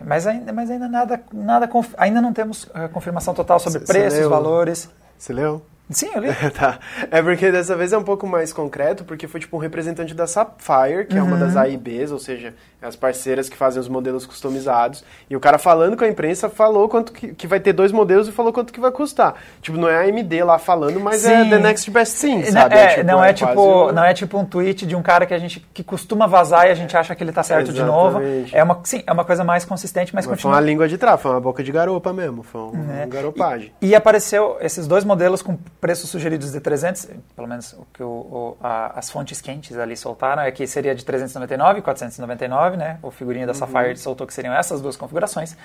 Mas 0.01 0.25
ainda, 0.25 0.51
mas 0.53 0.71
ainda 0.71 0.87
nada, 0.87 1.21
nada 1.31 1.67
conf- 1.67 1.93
ainda 1.97 2.21
não 2.21 2.31
temos 2.33 2.67
eh, 2.73 2.87
confirmação 2.87 3.33
total 3.35 3.59
sobre 3.59 3.79
Cê- 3.81 3.85
cê 3.85 3.93
preços, 3.93 4.19
leu? 4.19 4.29
valores. 4.29 4.89
Você 5.17 5.33
leu? 5.33 5.61
Sim, 5.89 6.09
eu 6.13 6.21
li. 6.21 6.29
tá. 6.57 6.79
É 7.09 7.21
porque 7.21 7.51
dessa 7.51 7.75
vez 7.75 7.91
é 7.93 7.97
um 7.97 8.03
pouco 8.03 8.27
mais 8.27 8.53
concreto, 8.53 9.03
porque 9.03 9.27
foi 9.27 9.39
tipo 9.39 9.57
um 9.57 9.59
representante 9.59 10.13
da 10.13 10.27
Sapphire, 10.27 11.05
que 11.07 11.17
é 11.17 11.23
uma 11.23 11.33
Uhum. 11.33 11.39
das 11.39 11.55
AIBs, 11.55 12.11
ou 12.11 12.19
seja, 12.19 12.53
as 12.81 12.95
parceiras 12.95 13.49
que 13.49 13.57
fazem 13.57 13.79
os 13.79 13.87
modelos 13.87 14.25
customizados. 14.25 15.03
E 15.29 15.35
o 15.35 15.39
cara 15.39 15.57
falando 15.57 15.97
com 15.97 16.03
a 16.03 16.07
imprensa 16.07 16.49
falou 16.49 16.87
quanto 16.87 17.11
que, 17.11 17.33
que 17.33 17.45
vai 17.47 17.59
ter 17.59 17.73
dois 17.73 17.91
modelos 17.91 18.27
e 18.27 18.31
falou 18.31 18.53
quanto 18.53 18.71
que 18.71 18.79
vai 18.79 18.91
custar. 18.91 19.35
Tipo, 19.61 19.77
não 19.77 19.89
é 19.89 19.97
a 19.97 20.01
AMD 20.01 20.43
lá 20.43 20.57
falando, 20.57 20.99
mas 20.99 21.25
é 21.25 21.43
Sim. 21.43 21.49
the 21.49 21.59
next 21.59 21.91
best 21.91 22.19
thing, 22.21 22.37
Não, 22.45 22.51
sabe? 22.51 22.75
é, 22.75 23.03
não 23.03 23.23
é, 23.23 23.33
tipo, 23.33 23.53
quase 23.53 23.69
um- 23.69 23.91
não 23.91 24.03
é 24.03 24.13
tipo 24.13 24.37
um 24.37 24.45
tweet 24.45 24.85
de 24.85 24.95
um 24.95 25.01
cara 25.01 25.25
que 25.25 25.33
a 25.33 25.37
gente 25.39 25.59
que 25.73 25.83
costuma 25.83 26.25
vazar 26.27 26.67
e 26.67 26.71
a 26.71 26.73
gente 26.75 26.95
acha 26.95 27.13
que 27.15 27.23
ele 27.23 27.31
tá 27.31 27.43
certo 27.43 27.73
de 27.73 27.83
novo. 27.83 28.19
É 28.53 28.63
uma, 28.63 28.79
sim, 28.83 29.03
é 29.05 29.11
uma 29.11 29.25
coisa 29.25 29.43
mais 29.43 29.65
consistente, 29.65 30.13
mas 30.15 30.25
Mas 30.25 30.25
foi 30.25 30.35
continua. 30.35 30.53
uma 30.55 30.61
língua 30.61 30.87
de 30.87 30.97
trás, 30.97 31.19
foi 31.21 31.31
uma 31.31 31.41
boca 31.41 31.61
de 31.63 31.71
garopa 31.71 32.13
mesmo, 32.13 32.43
foi 32.43 32.61
um, 32.61 32.71
né? 32.71 33.03
um 33.05 33.09
garopagem. 33.09 33.73
E, 33.81 33.87
e 33.89 33.95
apareceu 33.95 34.57
esses 34.61 34.87
dois 34.87 35.03
modelos 35.03 35.41
com 35.41 35.57
preços 35.81 36.09
sugeridos 36.09 36.51
de 36.51 36.59
300, 36.59 37.09
pelo 37.35 37.47
menos 37.47 37.73
o 37.73 37.85
que 37.93 38.01
o, 38.03 38.07
o- 38.07 38.57
a- 38.61 38.93
as 38.95 39.09
fontes 39.09 39.41
quentes 39.41 39.77
ali 39.77 39.97
soltaram 39.97 40.43
é 40.43 40.51
que 40.51 40.65
seria 40.67 40.93
de 40.95 41.03
399 41.03 41.79
e 41.79 41.81
499, 41.81 42.68
né? 42.77 42.97
O 43.01 43.11
figurinha 43.11 43.45
da 43.45 43.53
Uhum. 43.53 43.57
Sapphire 43.59 43.97
soltou 43.97 44.25
que 44.27 44.33
seriam 44.33 44.53
essas 44.53 44.81
duas 44.81 44.95
configurações. 44.95 45.55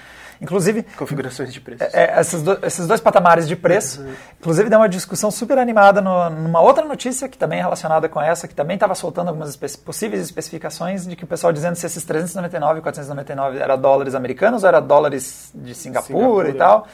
Inclusive, 0.41 0.83
Configurações 0.97 1.53
de 1.53 1.61
preços. 1.61 1.95
É, 1.95 2.17
é, 2.17 2.21
esses, 2.21 2.43
do- 2.43 2.59
esses 2.67 2.87
dois 2.87 3.01
patamares 3.01 3.47
de 3.47 3.55
preço. 3.57 4.05
Inclusive, 4.41 4.69
deu 4.69 4.79
uma 4.79 4.89
discussão 4.89 5.31
super 5.31 5.59
animada 5.59 6.01
no- 6.01 6.31
numa 6.31 6.61
outra 6.61 6.85
notícia 6.85 7.29
que 7.29 7.39
também 7.39 7.59
é 7.59 7.63
relacionada 7.63 8.09
com 8.09 8.21
essa, 8.21 8.47
que 8.49 8.55
também 8.55 8.75
estava 8.75 8.95
soltando 8.95 9.29
algumas 9.29 9.57
possíveis 9.77 10.23
especificações 10.23 11.07
de 11.07 11.15
que 11.17 11.25
o 11.25 11.27
pessoal 11.27 11.53
dizendo 11.53 11.77
se 11.77 11.87
esses 11.87 12.05
399 12.05 12.79
e 12.81 12.83
499 12.83 13.59
era 13.59 13.77
dólares 13.77 14.15
americanos 14.15 14.63
ou 14.63 14.69
era 14.69 14.81
dólares 14.81 15.51
de 15.55 15.75
Singapura, 15.75 16.19
Singapura. 16.19 16.49
e 16.51 16.55
tal. 16.55 16.87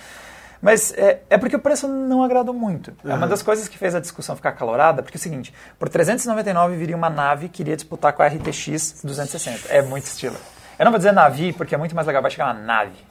Mas 0.62 0.92
é, 0.92 1.22
é 1.30 1.38
porque 1.38 1.56
o 1.56 1.58
preço 1.58 1.88
não 1.88 2.22
agradou 2.22 2.52
muito. 2.54 2.92
É 3.04 3.14
uma 3.14 3.26
das 3.26 3.42
coisas 3.42 3.66
que 3.68 3.78
fez 3.78 3.94
a 3.94 4.00
discussão 4.00 4.36
ficar 4.36 4.52
calorada, 4.52 5.02
porque 5.02 5.16
é 5.16 5.18
o 5.18 5.22
seguinte, 5.22 5.54
por 5.78 5.88
399 5.88 6.76
viria 6.76 6.96
uma 6.96 7.08
nave 7.10 7.48
que 7.48 7.62
iria 7.62 7.74
disputar 7.76 8.12
com 8.12 8.22
a 8.22 8.26
RTX 8.26 9.00
260. 9.02 9.68
É 9.72 9.80
muito 9.82 10.04
estilo. 10.04 10.36
Eu 10.78 10.84
não 10.84 10.92
vou 10.92 10.98
dizer 10.98 11.12
navio, 11.12 11.54
porque 11.54 11.74
é 11.74 11.78
muito 11.78 11.94
mais 11.94 12.06
legal, 12.06 12.20
vai 12.22 12.30
chegar 12.30 12.46
uma 12.46 12.54
nave 12.62 13.10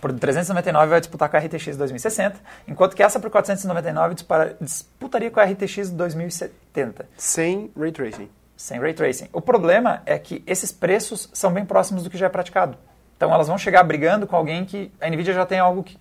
por 0.00 0.12
399 0.12 0.86
vai 0.90 1.00
disputar 1.00 1.30
com 1.30 1.36
a 1.38 1.40
RTX 1.40 1.78
2060, 1.78 2.36
enquanto 2.68 2.94
que 2.94 3.02
essa 3.02 3.18
por 3.18 3.30
499 3.30 4.14
dispara- 4.14 4.54
disputaria 4.60 5.30
com 5.30 5.40
a 5.40 5.44
RTX 5.44 5.88
2070, 5.90 7.06
Sem 7.16 7.70
Ray 7.74 7.90
Tracing. 7.90 8.28
sem 8.54 8.78
Ray 8.78 8.92
Tracing. 8.92 9.28
O 9.32 9.40
problema 9.40 10.02
é 10.04 10.18
que 10.18 10.42
esses 10.46 10.70
preços 10.70 11.30
são 11.32 11.50
bem 11.50 11.64
próximos 11.64 12.02
do 12.02 12.10
que 12.10 12.18
já 12.18 12.26
é 12.26 12.28
praticado. 12.28 12.76
Então 13.16 13.32
elas 13.32 13.48
vão 13.48 13.56
chegar 13.56 13.82
brigando 13.84 14.26
com 14.26 14.36
alguém 14.36 14.66
que 14.66 14.92
a 15.00 15.08
Nvidia 15.08 15.32
já 15.32 15.46
tem 15.46 15.58
algo 15.58 15.82
que 15.82 15.96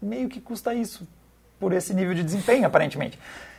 meio 0.00 0.28
que 0.28 0.40
custa 0.40 0.74
isso, 0.74 1.06
por 1.58 1.72
esse 1.72 1.94
nível 1.94 2.14
de 2.14 2.22
desempenho, 2.22 2.66
aparentemente. 2.66 3.18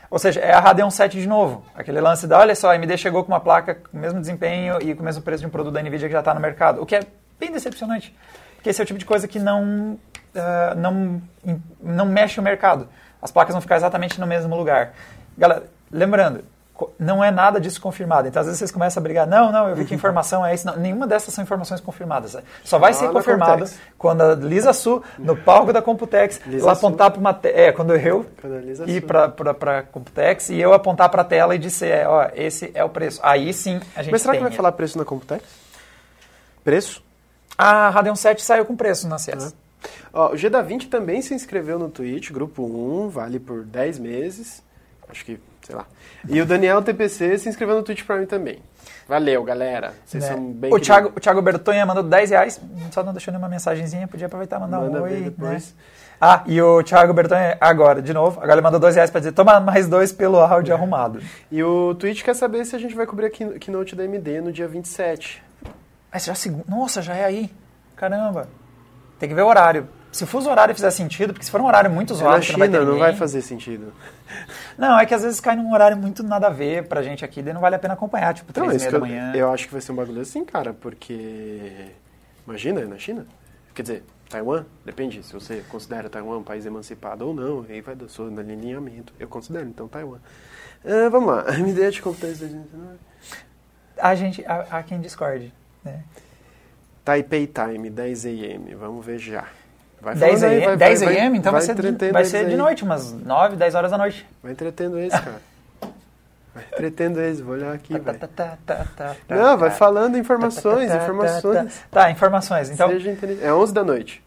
Ou 0.09 0.17
seja, 0.17 0.39
é 0.39 0.53
a 0.53 0.59
Radeon 0.59 0.89
7 0.89 1.19
de 1.19 1.27
novo. 1.27 1.65
Aquele 1.75 1.99
lance 1.99 2.27
da, 2.27 2.39
olha 2.39 2.55
só, 2.55 2.71
a 2.71 2.73
AMD 2.73 2.97
chegou 2.97 3.23
com 3.23 3.31
uma 3.31 3.39
placa 3.39 3.75
com 3.75 3.97
o 3.97 3.99
mesmo 3.99 4.19
desempenho 4.19 4.81
e 4.81 4.95
com 4.95 5.01
o 5.01 5.05
mesmo 5.05 5.21
preço 5.21 5.41
de 5.41 5.47
um 5.47 5.49
produto 5.49 5.73
da 5.73 5.81
Nvidia 5.81 6.07
que 6.07 6.13
já 6.13 6.19
está 6.19 6.33
no 6.33 6.39
mercado. 6.39 6.81
O 6.81 6.85
que 6.85 6.95
é 6.95 7.01
bem 7.39 7.51
decepcionante. 7.51 8.15
Porque 8.55 8.69
esse 8.69 8.81
é 8.81 8.83
o 8.83 8.87
tipo 8.87 8.99
de 8.99 9.05
coisa 9.05 9.27
que 9.27 9.37
não, 9.37 9.99
ah, 10.33 10.73
não, 10.75 11.21
não 11.81 12.05
mexe 12.05 12.39
o 12.39 12.43
mercado. 12.43 12.87
As 13.21 13.31
placas 13.31 13.53
vão 13.53 13.61
ficar 13.61 13.75
exatamente 13.75 14.19
no 14.19 14.27
mesmo 14.27 14.55
lugar. 14.55 14.93
Galera, 15.37 15.63
lembrando, 15.91 16.43
não 16.99 17.23
é 17.23 17.31
nada 17.31 17.59
disso 17.59 17.81
confirmado. 17.81 18.27
Então, 18.27 18.39
às 18.39 18.45
vezes 18.45 18.59
vocês 18.59 18.71
começam 18.71 19.01
a 19.01 19.03
brigar, 19.03 19.25
não, 19.25 19.51
não, 19.51 19.69
eu 19.69 19.75
vi 19.75 19.85
que 19.85 19.93
a 19.93 19.97
informação 19.97 20.45
é 20.45 20.53
isso. 20.53 20.65
Não, 20.67 20.75
nenhuma 20.77 21.07
dessas 21.07 21.33
são 21.33 21.43
informações 21.43 21.81
confirmadas. 21.81 22.37
Só 22.63 22.77
vai 22.77 22.93
Só 22.93 22.99
ser 23.01 23.11
confirmado 23.11 23.65
quando 23.97 24.21
a 24.21 24.35
Lisa 24.35 24.73
Su, 24.73 25.01
no 25.17 25.35
palco 25.35 25.73
da 25.73 25.81
Computex, 25.81 26.39
Lisa 26.45 26.65
ela 26.65 26.73
apontar 26.73 27.11
para 27.11 27.19
uma... 27.19 27.33
te- 27.33 27.49
É, 27.49 27.71
quando 27.71 27.95
eu 27.95 28.25
Quando 28.39 28.89
ir 28.89 29.01
para 29.01 29.79
a 29.79 29.83
Computex 29.83 30.49
e 30.49 30.59
eu 30.59 30.73
apontar 30.73 31.09
para 31.09 31.21
a 31.21 31.25
tela 31.25 31.55
e 31.55 31.57
disser, 31.57 32.07
ó, 32.07 32.27
esse 32.35 32.71
é 32.73 32.83
o 32.83 32.89
preço. 32.89 33.19
Aí 33.23 33.53
sim 33.53 33.79
a 33.95 34.03
gente 34.03 34.11
Mas 34.11 34.21
será 34.21 34.35
que 34.35 34.41
vai 34.41 34.51
falar 34.51 34.71
preço 34.73 34.97
na 34.97 35.05
Computex? 35.05 35.43
Preço? 36.63 37.01
A 37.57 37.89
Radeon 37.89 38.15
7 38.15 38.41
saiu 38.43 38.65
com 38.65 38.75
preço 38.75 39.07
na 39.07 39.17
CS. 39.17 39.55
Ó, 40.13 40.33
o 40.33 40.37
G 40.37 40.49
da 40.49 40.61
20 40.61 40.89
também 40.89 41.21
se 41.21 41.33
inscreveu 41.33 41.79
no 41.79 41.89
Twitch, 41.89 42.31
grupo 42.31 42.63
1, 42.63 43.09
vale 43.09 43.39
por 43.39 43.63
10 43.63 43.99
meses. 43.99 44.61
Acho 45.09 45.23
que, 45.25 45.39
sei 45.67 45.75
lá. 45.75 45.85
E 46.29 46.39
o 46.41 46.45
Daniel 46.45 46.81
TPC 46.81 47.37
se 47.37 47.49
inscreveu 47.49 47.75
no 47.75 47.83
Twitch 47.83 48.03
Prime 48.05 48.25
também. 48.25 48.59
Valeu, 49.07 49.43
galera. 49.43 49.93
Vocês 50.05 50.23
Né? 50.23 50.29
são 50.31 50.39
bem 50.51 50.69
o, 50.71 50.75
queridos. 50.75 50.87
Thiago, 50.87 51.11
o 51.15 51.19
Thiago 51.19 51.41
Bertonha 51.41 51.85
mandou 51.85 52.03
10 52.03 52.29
reais, 52.29 52.61
só 52.91 53.03
não 53.03 53.11
deixou 53.11 53.31
nenhuma 53.33 53.49
mensagenzinha, 53.49 54.07
podia 54.07 54.27
aproveitar 54.27 54.57
e 54.57 54.59
mandar 54.61 54.79
Manda 54.79 54.99
um 54.99 55.03
oi. 55.03 55.21
depois. 55.21 55.73
Né? 55.73 55.83
Ah, 56.19 56.41
e 56.47 56.59
o 56.61 56.81
Thiago 56.83 57.13
Bertonha, 57.13 57.57
agora, 57.61 58.01
de 58.01 58.11
novo, 58.13 58.39
agora 58.39 58.53
ele 58.53 58.61
mandou 58.61 58.79
2 58.79 58.95
reais 58.95 59.11
pra 59.11 59.19
dizer, 59.19 59.33
toma 59.33 59.59
mais 59.59 59.87
dois 59.87 60.11
pelo 60.11 60.37
áudio 60.39 60.73
arrumado. 60.73 61.21
E 61.51 61.61
o 61.61 61.93
Twitch 61.95 62.23
quer 62.23 62.33
saber 62.35 62.65
se 62.65 62.75
a 62.75 62.79
gente 62.79 62.95
vai 62.95 63.05
cobrir 63.05 63.27
a 63.27 63.29
key- 63.29 63.59
keynote 63.59 63.95
da 63.95 64.03
AMD 64.03 64.41
no 64.41 64.51
dia 64.51 64.67
27. 64.67 65.43
Mas 66.11 66.25
já 66.25 66.31
é 66.31 66.35
segunda. 66.35 66.63
Nossa, 66.67 67.01
já 67.01 67.13
é 67.13 67.23
aí. 67.25 67.51
Caramba. 67.95 68.47
Tem 69.19 69.27
que 69.29 69.35
ver 69.35 69.41
o 69.43 69.47
horário. 69.47 69.87
Se 70.11 70.23
o 70.23 70.27
fuso 70.27 70.49
horário 70.49 70.73
fizer 70.73 70.91
sentido, 70.91 71.33
porque 71.33 71.45
se 71.45 71.51
for 71.51 71.61
um 71.61 71.65
horário 71.65 71.89
muito 71.89 72.13
É 72.13 72.15
zoado, 72.15 72.37
na 72.37 72.41
que 72.41 72.51
não 72.51 72.59
vai 72.59 72.67
China, 72.67 72.79
ter 72.79 72.85
não 72.85 72.97
vai 72.97 73.15
fazer 73.15 73.41
sentido. 73.41 73.93
Não, 74.77 74.99
é 74.99 75.05
que 75.05 75.13
às 75.13 75.23
vezes 75.23 75.39
cai 75.39 75.55
num 75.55 75.73
horário 75.73 75.95
muito 75.97 76.21
nada 76.21 76.47
a 76.47 76.49
ver 76.49 76.87
pra 76.87 77.01
gente 77.01 77.23
aqui, 77.25 77.41
daí 77.41 77.53
não 77.53 77.61
vale 77.61 77.75
a 77.75 77.79
pena 77.79 77.93
acompanhar, 77.95 78.33
tipo, 78.33 78.51
Então, 78.51 78.65
três 78.67 78.81
e 78.81 78.85
meia 78.85 78.91
da 78.91 78.97
eu, 78.97 79.01
manhã. 79.01 79.31
eu 79.33 79.51
acho 79.51 79.65
que 79.65 79.71
vai 79.71 79.81
ser 79.81 79.91
um 79.91 79.95
bagulho 79.95 80.21
assim, 80.21 80.43
cara, 80.45 80.73
porque. 80.73 81.71
Imagina, 82.45 82.81
é 82.81 82.85
na 82.85 82.97
China. 82.97 83.25
Quer 83.73 83.81
dizer, 83.81 84.03
Taiwan, 84.29 84.65
depende 84.85 85.23
se 85.23 85.33
você 85.33 85.63
considera 85.69 86.09
Taiwan 86.09 86.37
um 86.39 86.43
país 86.43 86.65
emancipado 86.65 87.25
ou 87.27 87.33
não, 87.33 87.65
aí 87.69 87.81
vai 87.81 87.95
do 87.95 88.07
seu 88.09 88.25
alinhamento. 88.27 89.13
Eu 89.19 89.27
considero, 89.27 89.67
então, 89.67 89.87
Taiwan. 89.87 90.19
Ah, 90.85 91.09
vamos 91.09 91.29
lá, 91.33 91.45
a 91.49 91.57
ideia 91.57 91.89
de 91.89 92.01
computadores 92.01 92.39
2019. 92.39 92.97
A 93.97 94.13
gente, 94.15 94.43
há 94.45 94.83
quem 94.83 94.99
discorde, 95.01 95.51
né? 95.83 96.03
Taipei 97.03 97.47
Time, 97.47 97.89
10 97.89 98.25
a.m. 98.25 98.75
Vamos 98.75 99.05
ver 99.05 99.17
já. 99.17 99.45
Vai 99.99 100.15
10 100.15 100.39
falando 100.41 100.51
aí, 100.53 100.57
a.m., 100.57 100.65
vai- 100.67 100.77
10 100.77 101.01
vai- 101.01 101.17
a.m., 101.17 101.37
então 101.37 101.51
vai, 101.51 101.61
ser, 101.61 101.71
entretendo 101.71 102.13
vai 102.13 102.25
ser 102.25 102.45
de 102.45 102.51
aí. 102.51 102.57
noite, 102.57 102.83
umas 102.83 103.11
9, 103.13 103.55
10 103.55 103.75
horas 103.75 103.91
da 103.91 103.97
noite. 103.97 104.25
Vai 104.43 104.51
entretendo 104.51 104.99
eles, 104.99 105.11
cara. 105.11 105.41
Vai 106.53 106.63
entretendo 106.73 107.19
eles, 107.19 107.39
vou 107.39 107.53
olhar 107.55 107.73
aqui, 107.73 107.99
Tá, 107.99 108.13
tá, 108.13 108.27
tá, 108.27 108.57
tá, 108.65 108.85
tá, 108.95 109.15
tá, 109.27 109.35
Não, 109.35 109.57
vai 109.57 109.69
tá. 109.69 109.75
falando 109.75 110.17
informações, 110.17 110.87
Tá, 110.89 110.93
tá, 110.93 110.97
tá, 110.99 111.03
informações. 111.03 111.73
Tá, 111.91 112.01
tá, 112.03 112.11
informações. 112.11 112.69
Então. 112.69 112.89
É 113.41 113.53
11 113.53 113.73
da 113.73 113.83
noite. 113.83 114.23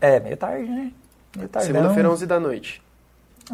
é 0.00 0.20
meio 0.20 0.36
tarde, 0.36 0.68
né? 0.70 0.90
Meio 1.36 1.48
tardão. 1.48 1.66
Segunda-feira, 1.72 2.10
11 2.10 2.26
da 2.26 2.38
noite. 2.40 2.82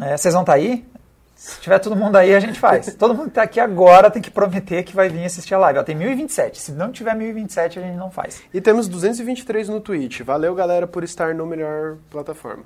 É, 0.01 0.17
vocês 0.17 0.33
vão 0.33 0.43
estar 0.43 0.53
aí? 0.53 0.85
Se 1.35 1.59
tiver 1.59 1.79
todo 1.79 1.95
mundo 1.95 2.15
aí, 2.15 2.33
a 2.33 2.39
gente 2.39 2.59
faz. 2.59 2.93
todo 2.95 3.13
mundo 3.13 3.27
que 3.29 3.35
tá 3.35 3.43
aqui 3.43 3.59
agora 3.59 4.09
tem 4.09 4.21
que 4.21 4.31
prometer 4.31 4.83
que 4.83 4.95
vai 4.95 5.09
vir 5.09 5.25
assistir 5.25 5.53
a 5.53 5.57
live. 5.57 5.79
Ó, 5.79 5.83
tem 5.83 5.95
1027. 5.95 6.59
Se 6.61 6.71
não 6.71 6.91
tiver 6.91 7.13
1027, 7.15 7.79
a 7.79 7.81
gente 7.81 7.97
não 7.97 8.09
faz. 8.11 8.41
E 8.53 8.61
temos 8.61 8.87
223 8.87 9.67
no 9.69 9.81
Twitch. 9.81 10.21
Valeu, 10.21 10.55
galera, 10.55 10.87
por 10.87 11.03
estar 11.03 11.33
no 11.33 11.45
melhor 11.45 11.97
plataforma. 12.09 12.63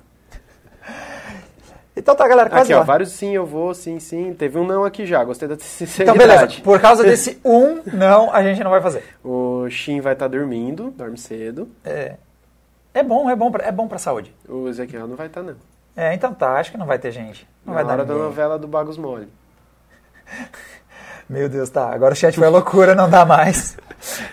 Então 1.96 2.14
tá, 2.14 2.28
galera, 2.28 2.48
quase 2.48 2.64
Aqui, 2.72 2.74
ó, 2.74 2.78
lá. 2.78 2.84
vários 2.84 3.10
sim, 3.10 3.34
eu 3.34 3.44
vou, 3.44 3.74
sim, 3.74 3.98
sim. 3.98 4.32
Teve 4.32 4.56
um 4.56 4.64
não 4.64 4.84
aqui 4.84 5.04
já, 5.04 5.24
gostei 5.24 5.48
da 5.48 5.54
Então, 5.58 5.66
sinceridade. 5.66 6.18
beleza. 6.18 6.48
Por 6.62 6.80
causa 6.80 7.02
desse 7.04 7.40
um 7.44 7.80
não, 7.92 8.32
a 8.32 8.40
gente 8.44 8.62
não 8.62 8.70
vai 8.70 8.80
fazer. 8.80 9.02
O 9.24 9.68
Shin 9.68 10.00
vai 10.00 10.12
estar 10.12 10.28
dormindo, 10.28 10.92
dorme 10.92 11.18
cedo. 11.18 11.68
É, 11.84 12.14
é 12.94 13.02
bom, 13.02 13.28
é 13.28 13.34
bom, 13.34 13.50
pra, 13.50 13.64
é 13.66 13.72
bom 13.72 13.88
pra 13.88 13.98
saúde. 13.98 14.32
O 14.48 14.68
Ezequiel 14.68 15.08
não 15.08 15.16
vai 15.16 15.26
estar, 15.26 15.42
não. 15.42 15.56
É, 16.00 16.14
então 16.14 16.32
tá, 16.32 16.52
acho 16.60 16.70
que 16.70 16.78
não 16.78 16.86
vai 16.86 16.96
ter 16.98 17.10
gente. 17.10 17.46
Não 17.66 17.74
Na 17.74 17.82
vai 17.82 17.92
hora 17.92 18.04
dar 18.04 18.14
da 18.14 18.18
novela 18.18 18.56
do 18.56 18.68
Bagos 18.68 18.96
Mole. 18.96 19.28
Meu 21.28 21.48
Deus, 21.48 21.68
tá. 21.68 21.90
Agora 21.92 22.14
o 22.14 22.16
chat 22.16 22.34
foi 22.38 22.48
loucura, 22.48 22.94
não 22.94 23.10
dá 23.10 23.24
mais. 23.26 23.76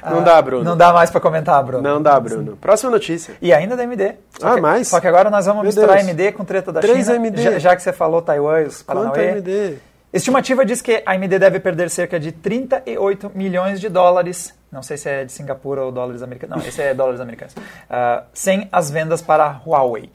Não 0.06 0.20
Ah, 0.20 0.22
dá, 0.22 0.42
Bruno. 0.44 0.64
Não 0.64 0.78
dá 0.78 0.94
mais 0.94 1.10
pra 1.10 1.20
comentar, 1.20 1.62
Bruno. 1.64 1.82
Não 1.82 2.00
dá, 2.00 2.20
Bruno. 2.20 2.56
Próxima 2.56 2.92
notícia. 2.92 3.34
E 3.42 3.52
ainda 3.52 3.76
da 3.76 3.82
AMD. 3.82 4.14
Só 4.40 4.48
Ah, 4.50 4.54
que, 4.56 4.62
mais? 4.62 4.88
Só 4.88 5.00
que 5.02 5.08
agora 5.08 5.32
nós 5.32 5.48
vamos 5.48 5.64
Meu 5.64 5.66
misturar 5.70 5.98
Deus. 5.98 6.08
AMD 6.08 6.32
com 6.34 6.46
treta 6.46 6.72
da 6.72 6.82
Três 6.82 7.08
China. 7.08 7.18
AMD. 7.18 7.42
Já, 7.42 7.58
já 7.58 7.76
que 7.76 7.82
você 7.82 7.92
falou 7.92 8.22
Taiwan 8.22 8.62
e 8.62 8.66
os 8.66 8.84
Paranauê. 8.84 9.30
AMD? 9.32 9.78
Estimativa 10.14 10.64
diz 10.64 10.84
que 10.84 11.02
a 11.04 11.14
AMD 11.14 11.40
deve 11.40 11.60
perder 11.60 11.90
cerca 11.90 12.20
de 12.20 12.32
38 12.32 13.32
milhões 13.34 13.82
de 13.82 13.90
dólares. 13.90 14.54
Não 14.72 14.84
sei 14.84 14.98
se 14.98 15.10
é 15.10 15.26
de 15.26 15.32
Singapura 15.32 15.82
ou 15.84 15.92
dólares 15.92 16.22
americanos. 16.22 16.58
Não, 16.58 16.64
esse 16.70 16.82
é 16.84 16.94
dólares 16.94 17.20
americanos. 17.20 17.56
ah, 17.90 18.22
sem 18.36 18.70
as 18.72 18.92
vendas 18.92 19.20
para 19.20 19.46
a 19.46 19.62
Huawei. 19.68 20.12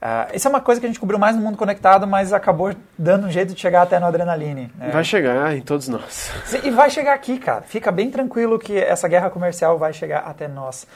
Ah, 0.00 0.28
isso 0.32 0.46
é 0.46 0.50
uma 0.50 0.60
coisa 0.60 0.80
que 0.80 0.86
a 0.86 0.88
gente 0.88 1.00
cobriu 1.00 1.18
mais 1.18 1.34
no 1.34 1.42
mundo 1.42 1.58
conectado, 1.58 2.06
mas 2.06 2.32
acabou 2.32 2.72
dando 2.96 3.26
um 3.26 3.30
jeito 3.30 3.52
de 3.52 3.60
chegar 3.60 3.82
até 3.82 3.98
no 3.98 4.06
Adrenaline. 4.06 4.70
né? 4.76 4.90
Vai 4.90 5.02
chegar 5.02 5.56
em 5.56 5.60
todos 5.60 5.88
nós. 5.88 6.30
E 6.62 6.70
vai 6.70 6.88
chegar 6.88 7.14
aqui, 7.14 7.38
cara. 7.38 7.62
Fica 7.62 7.90
bem 7.90 8.10
tranquilo 8.10 8.58
que 8.58 8.78
essa 8.78 9.08
guerra 9.08 9.28
comercial 9.28 9.76
vai 9.76 9.92
chegar 9.92 10.20
até 10.20 10.46
nós. 10.46 10.86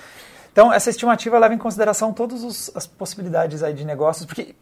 Então, 0.53 0.73
essa 0.73 0.91
estimativa 0.91 1.39
leva 1.39 1.55
em 1.55 1.59
consideração 1.59 2.13
todas 2.13 2.71
as 2.75 2.87
possibilidades 2.87 3.63
aí 3.63 3.73
de 3.73 3.85
negócios, 3.85 4.27
porque 4.27 4.55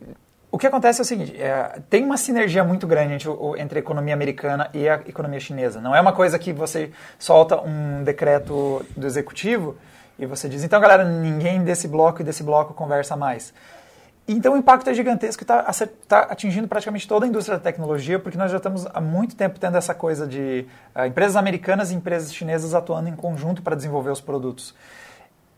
o 0.51 0.57
que 0.57 0.67
acontece 0.67 1.01
é 1.01 1.03
o 1.03 1.05
seguinte, 1.05 1.41
é, 1.41 1.81
tem 1.91 2.05
uma 2.05 2.17
sinergia 2.17 2.65
muito 2.65 2.87
grande 2.87 3.15
entre, 3.15 3.29
entre 3.59 3.79
a 3.79 3.83
economia 3.83 4.15
americana 4.15 4.71
e 4.73 4.89
a 4.89 4.95
economia 5.07 5.39
chinesa. 5.39 5.81
Não 5.81 5.95
é 5.95 6.01
uma 6.01 6.13
coisa 6.13 6.39
que 6.39 6.53
você 6.53 6.91
solta 7.19 7.61
um 7.61 8.03
decreto 8.05 8.85
do 8.97 9.07
executivo 9.07 9.77
e 10.19 10.27
você 10.27 10.49
diz, 10.49 10.65
então, 10.65 10.81
galera, 10.81 11.05
ninguém 11.05 11.63
desse 11.63 11.87
bloco 11.87 12.21
e 12.21 12.25
desse 12.25 12.43
bloco 12.43 12.73
conversa 12.73 13.17
mais. 13.17 13.53
Então 14.33 14.55
o 14.55 14.57
impacto 14.57 14.89
é 14.89 14.95
gigantesco 14.95 15.43
e 15.43 15.45
está 15.45 16.19
atingindo 16.21 16.69
praticamente 16.69 17.09
toda 17.09 17.27
a 17.27 17.29
indústria 17.29 17.59
da 17.59 17.65
tecnologia, 17.65 18.17
porque 18.17 18.39
nós 18.39 18.49
já 18.49 18.59
estamos 18.59 18.87
há 18.95 19.01
muito 19.01 19.35
tempo 19.35 19.59
tendo 19.59 19.77
essa 19.77 19.93
coisa 19.93 20.25
de 20.25 20.67
ah, 20.95 21.09
empresas 21.09 21.35
americanas 21.35 21.91
e 21.91 21.97
empresas 21.97 22.33
chinesas 22.33 22.73
atuando 22.73 23.09
em 23.09 23.17
conjunto 23.17 23.61
para 23.61 23.75
desenvolver 23.75 24.11
os 24.11 24.21
produtos. 24.21 24.73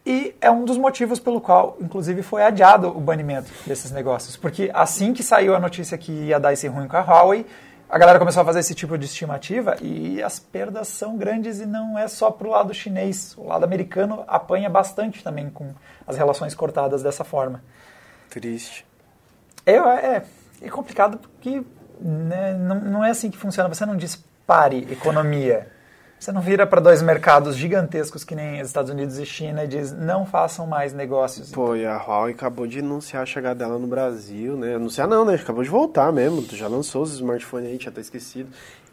E 0.07 0.35
é 0.41 0.51
um 0.51 0.65
dos 0.65 0.79
motivos 0.79 1.21
pelo 1.21 1.39
qual, 1.39 1.77
inclusive, 1.83 2.23
foi 2.23 2.43
adiado 2.45 2.89
o 2.89 2.99
banimento 2.99 3.51
desses 3.67 3.91
negócios. 3.91 4.39
Porque 4.39 4.71
assim 4.73 5.13
que 5.13 5.23
saiu 5.23 5.55
a 5.55 5.61
notícia 5.61 5.99
que 5.99 6.11
ia 6.11 6.41
dar 6.41 6.55
esse 6.55 6.67
ruim 6.67 6.89
com 6.89 6.97
a 6.97 7.01
Huawei, 7.03 7.45
a 7.91 7.99
galera 7.99 8.19
começou 8.19 8.41
a 8.41 8.45
fazer 8.47 8.61
esse 8.61 8.75
tipo 8.75 8.97
de 8.97 9.05
estimativa 9.05 9.77
e 9.83 10.23
as 10.23 10.39
perdas 10.39 10.89
são 10.89 11.19
grandes 11.19 11.61
e 11.61 11.67
não 11.67 11.99
é 11.99 12.09
só 12.09 12.31
para 12.31 12.49
o 12.49 12.51
lado 12.51 12.73
chinês. 12.73 13.35
O 13.37 13.49
lado 13.49 13.65
americano 13.65 14.25
apanha 14.27 14.71
bastante 14.71 15.23
também 15.23 15.51
com 15.51 15.75
as 16.07 16.17
relações 16.17 16.55
cortadas 16.55 17.03
dessa 17.03 17.23
forma. 17.23 17.63
Triste. 18.33 18.87
É, 19.67 19.75
é, 19.77 20.23
é 20.63 20.69
complicado 20.69 21.19
porque 21.19 21.63
né, 22.01 22.55
não, 22.55 22.81
não 22.81 23.05
é 23.05 23.11
assim 23.11 23.31
que 23.31 23.37
funciona. 23.39 23.69
Você 23.69 23.85
não 23.87 23.97
dispare 23.97 24.87
economia. 24.91 25.69
Você 26.19 26.31
não 26.31 26.41
vira 26.41 26.65
para 26.67 26.81
dois 26.81 27.03
mercados 27.03 27.57
gigantescos 27.57 28.23
que 28.23 28.35
nem 28.37 28.61
Estados 28.61 28.91
Unidos 28.93 29.19
e 29.19 29.27
China 29.27 29.65
e 29.65 29.69
diz 29.69 29.93
não 29.93 30.25
façam 30.25 30.67
mais 30.69 30.93
negócios. 30.93 31.51
Pô, 31.51 31.75
e 31.75 31.85
a 31.85 31.97
Huawei 31.97 32.33
acabou 32.33 32.65
de 32.67 32.79
anunciar 32.79 33.25
a 33.25 33.27
chegada 33.27 33.57
dela 33.57 33.77
no 33.79 33.89
Brasil, 33.89 34.57
né? 34.57 34.77
Anunciar 34.77 35.09
não, 35.09 35.25
né? 35.25 35.35
Acabou 35.35 35.65
de 35.65 35.69
voltar 35.69 36.13
mesmo. 36.13 36.43
Já 36.53 36.69
lançou 36.69 37.03
os 37.03 37.13
smartphones 37.15 37.69
aí, 37.69 37.77
tinha 37.79 37.91
até 37.91 38.01
esquecido. 38.01 38.51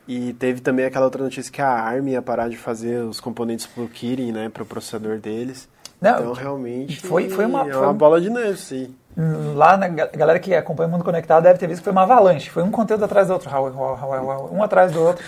E 0.07 0.33
teve 0.33 0.59
também 0.59 0.85
aquela 0.85 1.05
outra 1.05 1.23
notícia 1.23 1.51
que 1.51 1.61
a 1.61 1.69
ARM 1.69 2.07
ia 2.09 2.21
parar 2.21 2.49
de 2.49 2.57
fazer 2.57 3.03
os 3.03 3.19
componentes 3.19 3.67
pro 3.67 3.87
Kirin, 3.87 4.31
né? 4.31 4.49
Pro 4.49 4.65
processador 4.65 5.19
deles. 5.19 5.69
Não, 6.01 6.19
então, 6.19 6.33
realmente, 6.33 6.99
foi- 6.99 7.29
foi 7.29 7.45
uma- 7.45 7.67
é 7.67 7.71
foi 7.71 7.81
uma 7.81 7.89
um- 7.91 7.93
bola 7.97 8.19
de 8.19 8.29
neve, 8.31 8.57
sim. 8.57 8.95
Lá, 9.17 9.75
na 9.75 9.87
ga- 9.89 10.09
galera 10.13 10.39
que 10.39 10.55
acompanha 10.55 10.87
o 10.87 10.91
Mundo 10.91 11.03
Conectado 11.03 11.43
deve 11.43 11.59
ter 11.59 11.67
visto 11.67 11.79
que 11.79 11.83
foi 11.85 11.91
uma 11.91 12.03
avalanche. 12.03 12.49
Foi 12.49 12.63
um 12.63 12.71
conteúdo 12.71 13.03
atrás 13.03 13.27
do 13.27 13.33
outro. 13.33 13.49
Huawei, 13.49 13.73
Huawei, 13.73 13.99
Huawei, 13.99 14.19
Huawei, 14.21 14.55
Um 14.57 14.63
atrás 14.63 14.91
do 14.93 15.01
outro. 15.03 15.23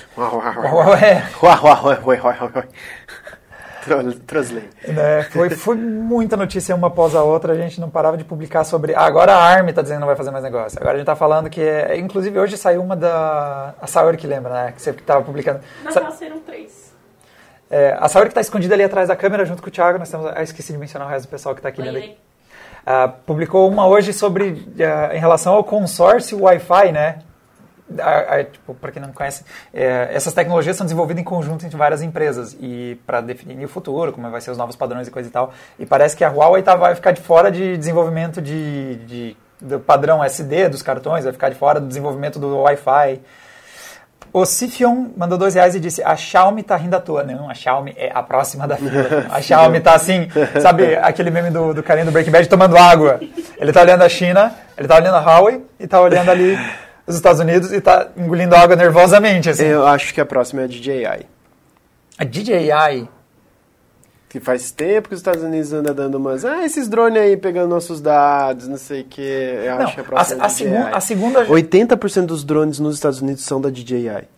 Né, 4.87 5.23
foi, 5.23 5.49
foi 5.49 5.75
muita 5.75 6.37
notícia 6.37 6.75
uma 6.75 6.87
após 6.87 7.15
a 7.15 7.23
outra, 7.23 7.53
a 7.53 7.55
gente 7.57 7.81
não 7.81 7.89
parava 7.89 8.15
de 8.15 8.23
publicar 8.23 8.63
sobre. 8.63 8.93
Ah, 8.93 9.01
agora 9.01 9.33
a 9.33 9.43
ARM 9.43 9.67
está 9.69 9.81
dizendo 9.81 9.97
que 9.97 10.01
não 10.01 10.07
vai 10.07 10.15
fazer 10.15 10.29
mais 10.31 10.43
negócio. 10.43 10.77
Agora 10.79 10.93
a 10.93 10.97
gente 10.97 11.03
está 11.03 11.15
falando 11.15 11.49
que. 11.49 11.61
é- 11.61 11.97
Inclusive 11.97 12.37
hoje 12.39 12.57
saiu 12.57 12.81
uma 12.83 12.95
da. 12.95 13.73
A 13.81 13.87
Saori 13.87 14.17
que 14.17 14.27
lembra, 14.27 14.53
né? 14.53 14.71
Que 14.75 14.81
você 14.81 14.91
estava 14.91 15.23
publicando. 15.23 15.61
Na 15.83 15.91
Sa- 15.91 15.99
real 16.01 16.11
serão 16.11 16.39
três. 16.41 16.93
é, 17.71 17.97
a 17.99 18.07
Saori 18.07 18.27
que 18.27 18.31
está 18.33 18.41
escondida 18.41 18.75
ali 18.75 18.83
atrás 18.83 19.07
da 19.07 19.15
câmera 19.15 19.43
junto 19.45 19.63
com 19.63 19.67
o 19.69 19.71
Thiago. 19.71 19.97
Nós 19.97 20.09
temos. 20.11 20.31
Ah, 20.33 20.43
esqueci 20.43 20.71
de 20.71 20.77
mencionar 20.77 21.07
o 21.07 21.11
resto 21.11 21.25
do 21.27 21.31
pessoal 21.31 21.55
que 21.55 21.59
está 21.59 21.69
aqui 21.69 21.81
Oi, 21.81 21.87
Ah, 22.85 23.07
publicou 23.07 23.69
uma 23.69 23.87
hoje 23.87 24.11
sobre 24.13 24.65
ah, 24.79 25.15
em 25.15 25.19
relação 25.19 25.53
ao 25.53 25.63
consórcio 25.63 26.41
Wi-Fi, 26.41 26.91
né? 26.91 27.19
Tipo, 28.51 28.73
para 28.73 28.91
quem 28.91 29.01
não 29.01 29.11
conhece, 29.11 29.43
é, 29.73 30.09
essas 30.13 30.33
tecnologias 30.33 30.77
são 30.77 30.85
desenvolvidas 30.85 31.21
em 31.21 31.25
conjunto 31.25 31.65
entre 31.65 31.77
várias 31.77 32.01
empresas 32.01 32.55
e 32.59 32.97
para 33.05 33.19
definir 33.19 33.65
o 33.65 33.67
futuro, 33.67 34.13
como 34.13 34.29
vai 34.29 34.39
ser 34.39 34.49
os 34.51 34.57
novos 34.57 34.77
padrões 34.77 35.07
e 35.07 35.11
coisa 35.11 35.27
e 35.27 35.31
tal. 35.31 35.51
E 35.77 35.85
parece 35.85 36.15
que 36.15 36.23
a 36.23 36.29
Huawei 36.29 36.63
tá, 36.63 36.73
vai 36.75 36.95
ficar 36.95 37.11
de 37.11 37.19
fora 37.21 37.51
de 37.51 37.77
desenvolvimento 37.77 38.41
de, 38.41 38.95
de- 39.05 39.37
do 39.59 39.77
padrão 39.79 40.23
SD 40.23 40.69
dos 40.69 40.81
cartões, 40.81 41.23
vai 41.25 41.33
ficar 41.33 41.49
de 41.49 41.55
fora 41.55 41.79
do 41.81 41.87
desenvolvimento 41.87 42.39
do 42.39 42.59
Wi-Fi. 42.61 43.19
O 44.33 44.45
Sifion 44.45 45.07
mandou 45.17 45.37
dois 45.37 45.55
reais 45.55 45.75
e 45.75 45.79
disse: 45.79 46.01
A 46.03 46.15
Xiaomi 46.15 46.63
tá 46.63 46.77
rindo 46.77 46.95
à 46.95 46.99
toa. 47.01 47.23
Não, 47.23 47.49
a 47.49 47.53
Xiaomi 47.53 47.93
é 47.97 48.11
a 48.13 48.23
próxima 48.23 48.65
da 48.65 48.77
fila. 48.77 49.27
A 49.29 49.39
Xiaomi 49.41 49.81
tá 49.81 49.93
assim, 49.93 50.29
sabe 50.61 50.95
aquele 50.95 51.29
meme 51.29 51.49
do, 51.49 51.73
do 51.73 51.83
carinha 51.83 52.05
do 52.05 52.11
Breaking 52.11 52.31
Bad 52.31 52.47
tomando 52.47 52.77
água? 52.77 53.19
Ele 53.57 53.73
tá 53.73 53.81
olhando 53.81 54.03
a 54.03 54.09
China, 54.09 54.53
ele 54.77 54.87
tá 54.87 54.95
olhando 54.95 55.15
a 55.15 55.19
Huawei 55.19 55.61
e 55.79 55.85
tá 55.85 55.99
olhando 55.99 56.29
ali 56.29 56.57
os 57.05 57.15
Estados 57.15 57.41
Unidos 57.41 57.73
e 57.73 57.81
tá 57.81 58.07
engolindo 58.15 58.55
água 58.55 58.75
nervosamente. 58.75 59.49
Assim. 59.49 59.65
Eu 59.65 59.85
acho 59.85 60.13
que 60.13 60.21
a 60.21 60.25
próxima 60.25 60.61
é 60.61 60.65
a 60.65 60.67
DJI. 60.67 61.25
A 62.17 62.23
DJI. 62.23 63.09
Que 64.31 64.39
faz 64.39 64.71
tempo 64.71 65.09
que 65.09 65.13
os 65.13 65.19
Estados 65.19 65.43
Unidos 65.43 65.73
andam 65.73 65.93
dando 65.93 66.15
umas. 66.15 66.45
Ah, 66.45 66.63
esses 66.63 66.87
drones 66.87 67.21
aí 67.21 67.35
pegando 67.35 67.67
nossos 67.69 67.99
dados, 67.99 68.65
não 68.65 68.77
sei 68.77 69.01
o 69.01 69.03
que. 69.03 69.21
Eu 69.21 69.75
Não, 69.75 69.81
acho 69.83 69.95
que 69.95 69.99
a 69.99 70.03
a, 70.03 70.21
é 70.21 70.21
a, 70.39 70.47
DJI. 70.47 70.53
segun, 70.55 70.85
a 70.93 70.99
segunda. 71.01 71.45
80% 71.47 72.25
dos 72.27 72.43
drones 72.45 72.79
nos 72.79 72.95
Estados 72.95 73.21
Unidos 73.21 73.43
são 73.43 73.59
da 73.59 73.69
DJI. 73.69 74.29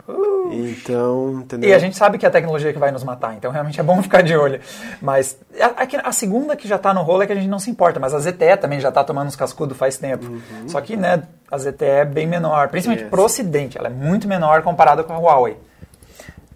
Então, 0.51 1.39
entendeu? 1.41 1.69
E 1.69 1.73
a 1.73 1.79
gente 1.79 1.95
sabe 1.95 2.17
que 2.17 2.25
é 2.25 2.29
a 2.29 2.31
tecnologia 2.31 2.73
que 2.73 2.79
vai 2.79 2.91
nos 2.91 3.03
matar, 3.03 3.35
então 3.35 3.51
realmente 3.51 3.79
é 3.79 3.83
bom 3.83 4.01
ficar 4.03 4.21
de 4.21 4.35
olho. 4.35 4.59
Mas 5.01 5.37
a, 5.59 5.67
a- 5.83 6.09
a 6.09 6.11
segunda 6.11 6.55
que 6.55 6.67
já 6.67 6.77
tá 6.77 6.93
no 6.93 7.01
rolo 7.03 7.23
é 7.23 7.27
que 7.27 7.31
a 7.31 7.35
gente 7.35 7.47
não 7.47 7.59
se 7.59 7.69
importa, 7.69 7.99
mas 7.99 8.13
a 8.13 8.19
ZTE 8.19 8.57
também 8.59 8.79
já 8.79 8.91
tá 8.91 9.03
tomando 9.03 9.27
uns 9.27 9.35
cascudos 9.35 9.77
faz 9.77 9.97
tempo. 9.97 10.25
Só 10.67 10.81
que, 10.81 10.95
né, 10.97 11.23
a 11.51 11.57
ZTE 11.57 11.85
é 11.85 12.05
bem 12.05 12.27
menor, 12.27 12.67
principalmente 12.69 13.01
Yes. 13.03 13.09
pro 13.09 13.23
ocidente, 13.23 13.77
ela 13.77 13.87
é 13.87 13.91
muito 13.91 14.27
menor 14.27 14.61
comparada 14.63 15.03
com 15.03 15.13
a 15.13 15.17
Huawei. 15.19 15.57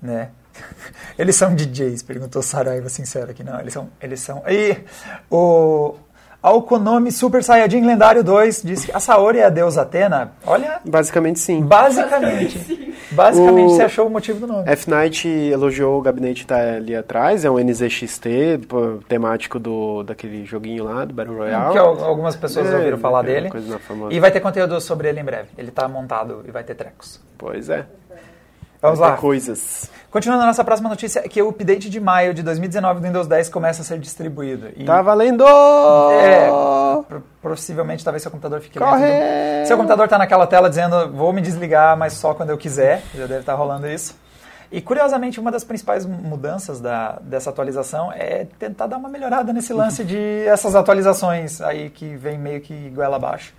Né? 0.02 0.30
Eles 1.18 1.36
são 1.36 1.54
DJs, 1.56 2.04
perguntou 2.04 2.42
Saraiva 2.42 2.90
sincero 2.90 3.32
aqui. 3.32 3.44
Não, 3.44 3.60
eles 3.60 3.74
são. 3.74 3.90
Eles 4.02 4.20
são. 4.20 4.44
E 4.48 4.78
o, 5.32 5.96
Ao 6.42 6.62
Konami 6.62 7.12
Super 7.12 7.44
Saiyajin 7.44 7.82
Lendário 7.86 8.24
2 8.24 8.62
diz 8.64 8.86
que 8.86 8.92
a 8.92 9.00
Saori 9.00 9.40
é 9.40 9.46
a 9.46 9.50
deusa 9.50 9.82
Atena. 9.82 10.34
Olha, 10.46 10.80
Basicamente 10.86 11.40
sim. 11.40 11.62
basicamente. 11.64 12.86
Basicamente 13.10 13.66
O- 13.68 13.70
você 13.70 13.84
achou 13.84 14.06
o 14.08 14.10
motivo 14.10 14.42
do 14.42 14.48
nome. 14.48 14.70
F-Night 14.70 15.28
elogiou 15.28 15.98
o 15.98 16.02
gabinete 16.02 16.42
que 16.42 16.48
tá 16.48 16.58
ali 16.76 16.94
atrás, 16.96 17.46
é 17.46 17.50
um 17.50 17.58
NZXT, 17.58 18.28
temático 19.08 19.58
do, 19.58 20.04
daquele 20.04 20.46
joguinho 20.46 20.84
lá, 20.84 21.06
do 21.06 21.14
Battle 21.14 21.38
Royale. 21.38 21.72
Que 21.72 21.78
al- 21.78 22.04
algumas 22.04 22.36
pessoas 22.36 22.68
É, 22.70 22.76
ouviram 22.76 22.98
falar 22.98 23.24
é, 23.24 23.28
dele. 23.28 23.50
E 24.12 24.20
vai 24.20 24.30
ter 24.30 24.42
conteúdo 24.42 24.80
sobre 24.82 25.08
ele 25.08 25.22
em 25.22 25.24
breve. 25.24 25.48
Ele 25.58 25.72
tá 25.72 25.88
montado 25.88 26.44
e 26.48 26.52
vai 26.52 26.64
ter 26.64 26.76
trecos. 26.76 27.20
Pois 27.38 27.70
é. 27.70 27.86
Vamos 28.82 29.00
lá. 29.00 29.18
Coisas. 29.18 29.90
Continuando 30.10 30.44
a 30.44 30.48
nossa 30.48 30.64
próxima 30.64 30.88
notícia, 30.88 31.20
é 31.20 31.28
que 31.28 31.42
o 31.42 31.50
update 31.50 31.90
de 31.90 32.00
maio 32.00 32.34
de 32.34 32.42
2019 32.42 33.00
do 33.02 33.08
Windows 33.08 33.28
10 33.28 33.50
começa 33.50 33.82
a 33.82 33.86
ser 33.86 34.00
distribuído. 34.00 34.70
E 34.76 34.86
Tá 34.86 35.02
valendo! 35.02 35.44
É, 36.12 36.50
possivelmente 37.42 38.04
talvez 38.04 38.22
seu 38.22 38.32
computador 38.32 38.62
fique 38.62 38.80
lento. 38.80 38.90
Corre! 38.90 39.66
Seu 39.66 39.76
computador 39.76 40.08
tá 40.08 40.18
naquela 40.18 40.48
tela 40.48 40.70
dizendo 40.70 41.12
vou 41.12 41.34
me 41.34 41.42
desligar, 41.42 41.98
mas 41.98 42.14
só 42.14 42.34
quando 42.34 42.52
eu 42.52 42.58
quiser. 42.58 43.04
Já 43.14 43.26
deve 43.26 43.42
estar 43.42 43.56
rolando 43.56 43.88
isso. 43.88 44.16
E 44.72 44.82
curiosamente, 44.82 45.40
uma 45.40 45.52
das 45.52 45.64
principais 45.64 46.06
mudanças 46.06 46.82
da, 46.82 47.20
dessa 47.22 47.50
atualização 47.50 48.12
é 48.12 48.46
tentar 48.60 48.88
dar 48.88 48.98
uma 48.98 49.10
melhorada 49.10 49.54
nesse 49.54 49.74
lance 49.74 50.04
de 50.04 50.18
essas 50.48 50.76
atualizações 50.76 51.62
aí 51.62 51.90
que 51.90 52.16
vem 52.16 52.38
meio 52.38 52.62
que 52.62 52.90
goela 52.90 53.16
abaixo. 53.16 53.54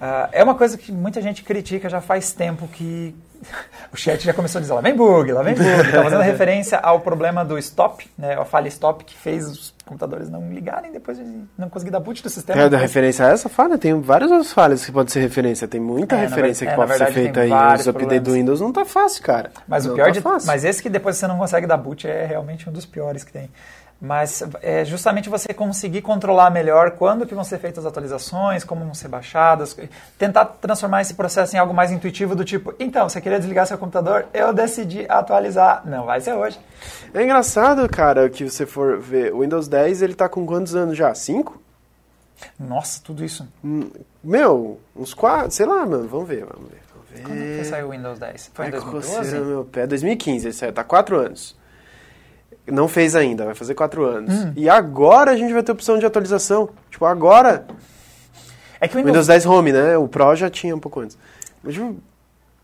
Ah, 0.00 0.28
é 0.32 0.42
uma 0.42 0.54
coisa 0.54 0.76
que 0.76 0.90
muita 0.90 1.20
gente 1.20 1.42
critica 1.42 1.88
já 1.88 2.00
faz 2.00 2.32
tempo 2.32 2.66
que 2.68 3.14
o 3.92 3.96
chat 3.96 4.22
já 4.24 4.32
começou 4.32 4.58
a 4.58 4.62
dizer 4.62 4.72
lá 4.74 4.80
vem 4.80 4.94
bug, 4.96 5.32
lá 5.32 5.42
vem 5.42 5.54
bug. 5.54 5.90
Tá 5.92 6.02
fazendo 6.02 6.22
referência 6.22 6.78
ao 6.78 7.00
problema 7.00 7.44
do 7.44 7.58
stop, 7.58 8.10
né, 8.18 8.34
a 8.34 8.44
falha 8.44 8.68
stop 8.68 9.04
que 9.04 9.16
fez 9.16 9.46
os 9.46 9.74
computadores 9.84 10.30
não 10.30 10.50
ligarem 10.50 10.90
depois 10.90 11.18
de 11.18 11.24
não 11.58 11.68
conseguir 11.68 11.90
dar 11.90 12.00
boot 12.00 12.22
do 12.22 12.30
sistema. 12.30 12.60
É 12.62 12.68
da 12.70 12.78
referência 12.78 13.26
a 13.26 13.30
essa 13.32 13.48
falha? 13.50 13.76
Tem 13.76 14.00
várias 14.00 14.30
outras 14.30 14.52
falhas 14.52 14.84
que 14.84 14.90
pode 14.90 15.12
ser 15.12 15.20
referência. 15.20 15.68
Tem 15.68 15.78
muita 15.80 16.16
É, 16.16 16.20
referência 16.20 16.64
ver- 16.66 16.70
que 16.70 16.72
é, 16.72 16.76
pode 16.76 16.92
ser 16.92 16.98
verdade, 16.98 17.14
feita 17.14 17.40
aí. 17.40 17.52
Os 17.80 17.86
updates 17.86 18.20
do. 18.22 18.32
Windows 18.32 18.60
não 18.62 18.72
tá 18.72 18.84
fácil, 18.86 19.22
cara. 19.22 19.50
Mas 19.68 19.84
o 19.84 19.88
Não 19.90 19.94
pior 19.96 20.06
tá 20.06 20.10
de 20.12 20.20
fácil. 20.22 20.46
mas 20.46 20.64
esse 20.64 20.82
que 20.82 20.88
depois 20.88 21.16
você 21.16 21.26
não 21.26 21.36
consegue 21.38 21.66
dar 21.66 21.76
boot 21.76 22.08
é 22.08 22.24
realmente 22.24 22.68
um 22.68 22.72
dos 22.72 22.86
piores 22.86 23.22
que 23.24 23.32
tem. 23.32 23.50
Mas 24.04 24.42
é 24.60 24.84
justamente 24.84 25.30
você 25.30 25.54
conseguir 25.54 26.02
controlar 26.02 26.50
melhor 26.50 26.90
quando 26.90 27.24
que 27.24 27.34
vão 27.34 27.42
ser 27.42 27.58
feitas 27.58 27.86
as 27.86 27.90
atualizações, 27.90 28.62
como 28.62 28.84
vão 28.84 28.92
ser 28.92 29.08
baixadas, 29.08 29.74
tentar 30.18 30.44
transformar 30.44 31.00
esse 31.00 31.14
processo 31.14 31.56
em 31.56 31.58
algo 31.58 31.72
mais 31.72 31.90
intuitivo 31.90 32.36
do 32.36 32.44
tipo, 32.44 32.74
então, 32.78 33.08
você 33.08 33.18
queria 33.18 33.38
desligar 33.38 33.66
seu 33.66 33.78
computador, 33.78 34.26
eu 34.34 34.52
decidi 34.52 35.06
atualizar. 35.08 35.80
Não 35.86 36.04
vai 36.04 36.20
ser 36.20 36.34
hoje. 36.34 36.60
É 37.14 37.22
engraçado, 37.22 37.88
cara, 37.88 38.28
que 38.28 38.44
você 38.50 38.66
for 38.66 38.98
ver. 39.00 39.32
O 39.32 39.40
Windows 39.40 39.68
10, 39.68 40.02
ele 40.02 40.14
tá 40.14 40.28
com 40.28 40.44
quantos 40.44 40.74
anos 40.74 40.98
já? 40.98 41.14
Cinco? 41.14 41.58
Nossa, 42.60 43.00
tudo 43.02 43.24
isso. 43.24 43.48
Hum, 43.64 43.88
Meu, 44.22 44.78
uns 44.94 45.14
quatro, 45.14 45.50
sei 45.50 45.64
lá, 45.64 45.86
mano. 45.86 46.06
Vamos 46.08 46.28
ver, 46.28 46.44
vamos 46.44 46.68
ver. 46.68 46.82
Vamos 46.92 47.08
ver. 47.10 47.22
Quando 47.22 47.58
que 47.58 47.64
saiu 47.64 47.86
o 47.86 47.90
Windows 47.92 48.18
10? 48.18 48.50
Foi 48.52 48.66
em 48.66 48.68
Ai, 48.68 48.72
2012? 48.72 49.16
coceira 49.16 49.40
no 49.40 49.46
meu 49.50 49.64
pé. 49.64 49.86
2015, 49.86 50.46
ele 50.46 50.52
saiu, 50.52 50.72
tá 50.74 50.84
quatro 50.84 51.16
anos. 51.18 51.56
Não 52.66 52.88
fez 52.88 53.14
ainda, 53.14 53.44
vai 53.44 53.54
fazer 53.54 53.74
quatro 53.74 54.04
anos. 54.04 54.32
Hum. 54.32 54.52
E 54.56 54.68
agora 54.68 55.32
a 55.32 55.36
gente 55.36 55.52
vai 55.52 55.62
ter 55.62 55.72
opção 55.72 55.98
de 55.98 56.06
atualização. 56.06 56.70
Tipo, 56.90 57.04
agora. 57.04 57.66
É 58.80 58.88
que 58.88 58.94
o 58.94 58.98
Windows 58.98 59.12
Windows, 59.12 59.26
10 59.26 59.46
Home, 59.46 59.72
né? 59.72 59.96
O 59.98 60.08
Pro 60.08 60.34
já 60.34 60.48
tinha 60.48 60.74
um 60.74 60.80
pouco 60.80 61.00
antes. 61.00 61.18
Mas, 61.62 61.74
tipo, 61.74 61.96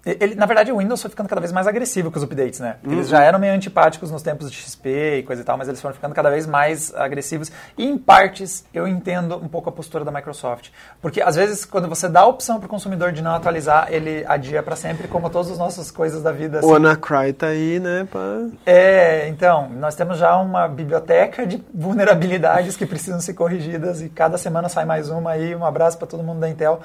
ele, 0.04 0.34
na 0.34 0.46
verdade, 0.46 0.72
o 0.72 0.78
Windows 0.78 1.02
foi 1.02 1.10
ficando 1.10 1.28
cada 1.28 1.42
vez 1.42 1.52
mais 1.52 1.66
agressivo 1.66 2.10
com 2.10 2.16
os 2.16 2.22
updates, 2.22 2.58
né? 2.58 2.76
Uhum. 2.82 2.92
Eles 2.92 3.08
já 3.08 3.22
eram 3.22 3.38
meio 3.38 3.52
antipáticos 3.52 4.10
nos 4.10 4.22
tempos 4.22 4.50
de 4.50 4.56
XP 4.56 5.18
e 5.18 5.22
coisa 5.22 5.42
e 5.42 5.44
tal, 5.44 5.58
mas 5.58 5.68
eles 5.68 5.80
foram 5.80 5.94
ficando 5.94 6.14
cada 6.14 6.30
vez 6.30 6.46
mais 6.46 6.94
agressivos. 6.94 7.52
E, 7.76 7.84
em 7.84 7.98
partes, 7.98 8.64
eu 8.72 8.88
entendo 8.88 9.36
um 9.36 9.46
pouco 9.46 9.68
a 9.68 9.72
postura 9.72 10.02
da 10.02 10.10
Microsoft. 10.10 10.70
Porque, 11.02 11.20
às 11.20 11.36
vezes, 11.36 11.66
quando 11.66 11.86
você 11.86 12.08
dá 12.08 12.20
a 12.20 12.26
opção 12.26 12.58
para 12.58 12.66
o 12.66 12.68
consumidor 12.68 13.12
de 13.12 13.20
não 13.20 13.34
atualizar, 13.34 13.88
ele 13.90 14.24
adia 14.26 14.62
para 14.62 14.74
sempre, 14.74 15.06
como 15.06 15.28
todas 15.28 15.50
as 15.50 15.58
nossas 15.58 15.90
coisas 15.90 16.22
da 16.22 16.32
vida. 16.32 16.58
o 16.58 16.60
assim. 16.60 16.76
Anacry 16.76 17.32
tá 17.34 17.48
aí, 17.48 17.78
né? 17.78 18.08
Pra... 18.10 18.46
É, 18.64 19.28
então, 19.28 19.68
nós 19.68 19.94
temos 19.94 20.16
já 20.16 20.34
uma 20.38 20.66
biblioteca 20.66 21.46
de 21.46 21.62
vulnerabilidades 21.74 22.74
que 22.74 22.86
precisam 22.86 23.20
ser 23.20 23.34
corrigidas 23.34 24.00
e 24.00 24.08
cada 24.08 24.38
semana 24.38 24.70
sai 24.70 24.86
mais 24.86 25.10
uma 25.10 25.32
aí. 25.32 25.54
Um 25.54 25.64
abraço 25.64 25.98
para 25.98 26.06
todo 26.06 26.22
mundo 26.22 26.40
da 26.40 26.48
Intel. 26.48 26.80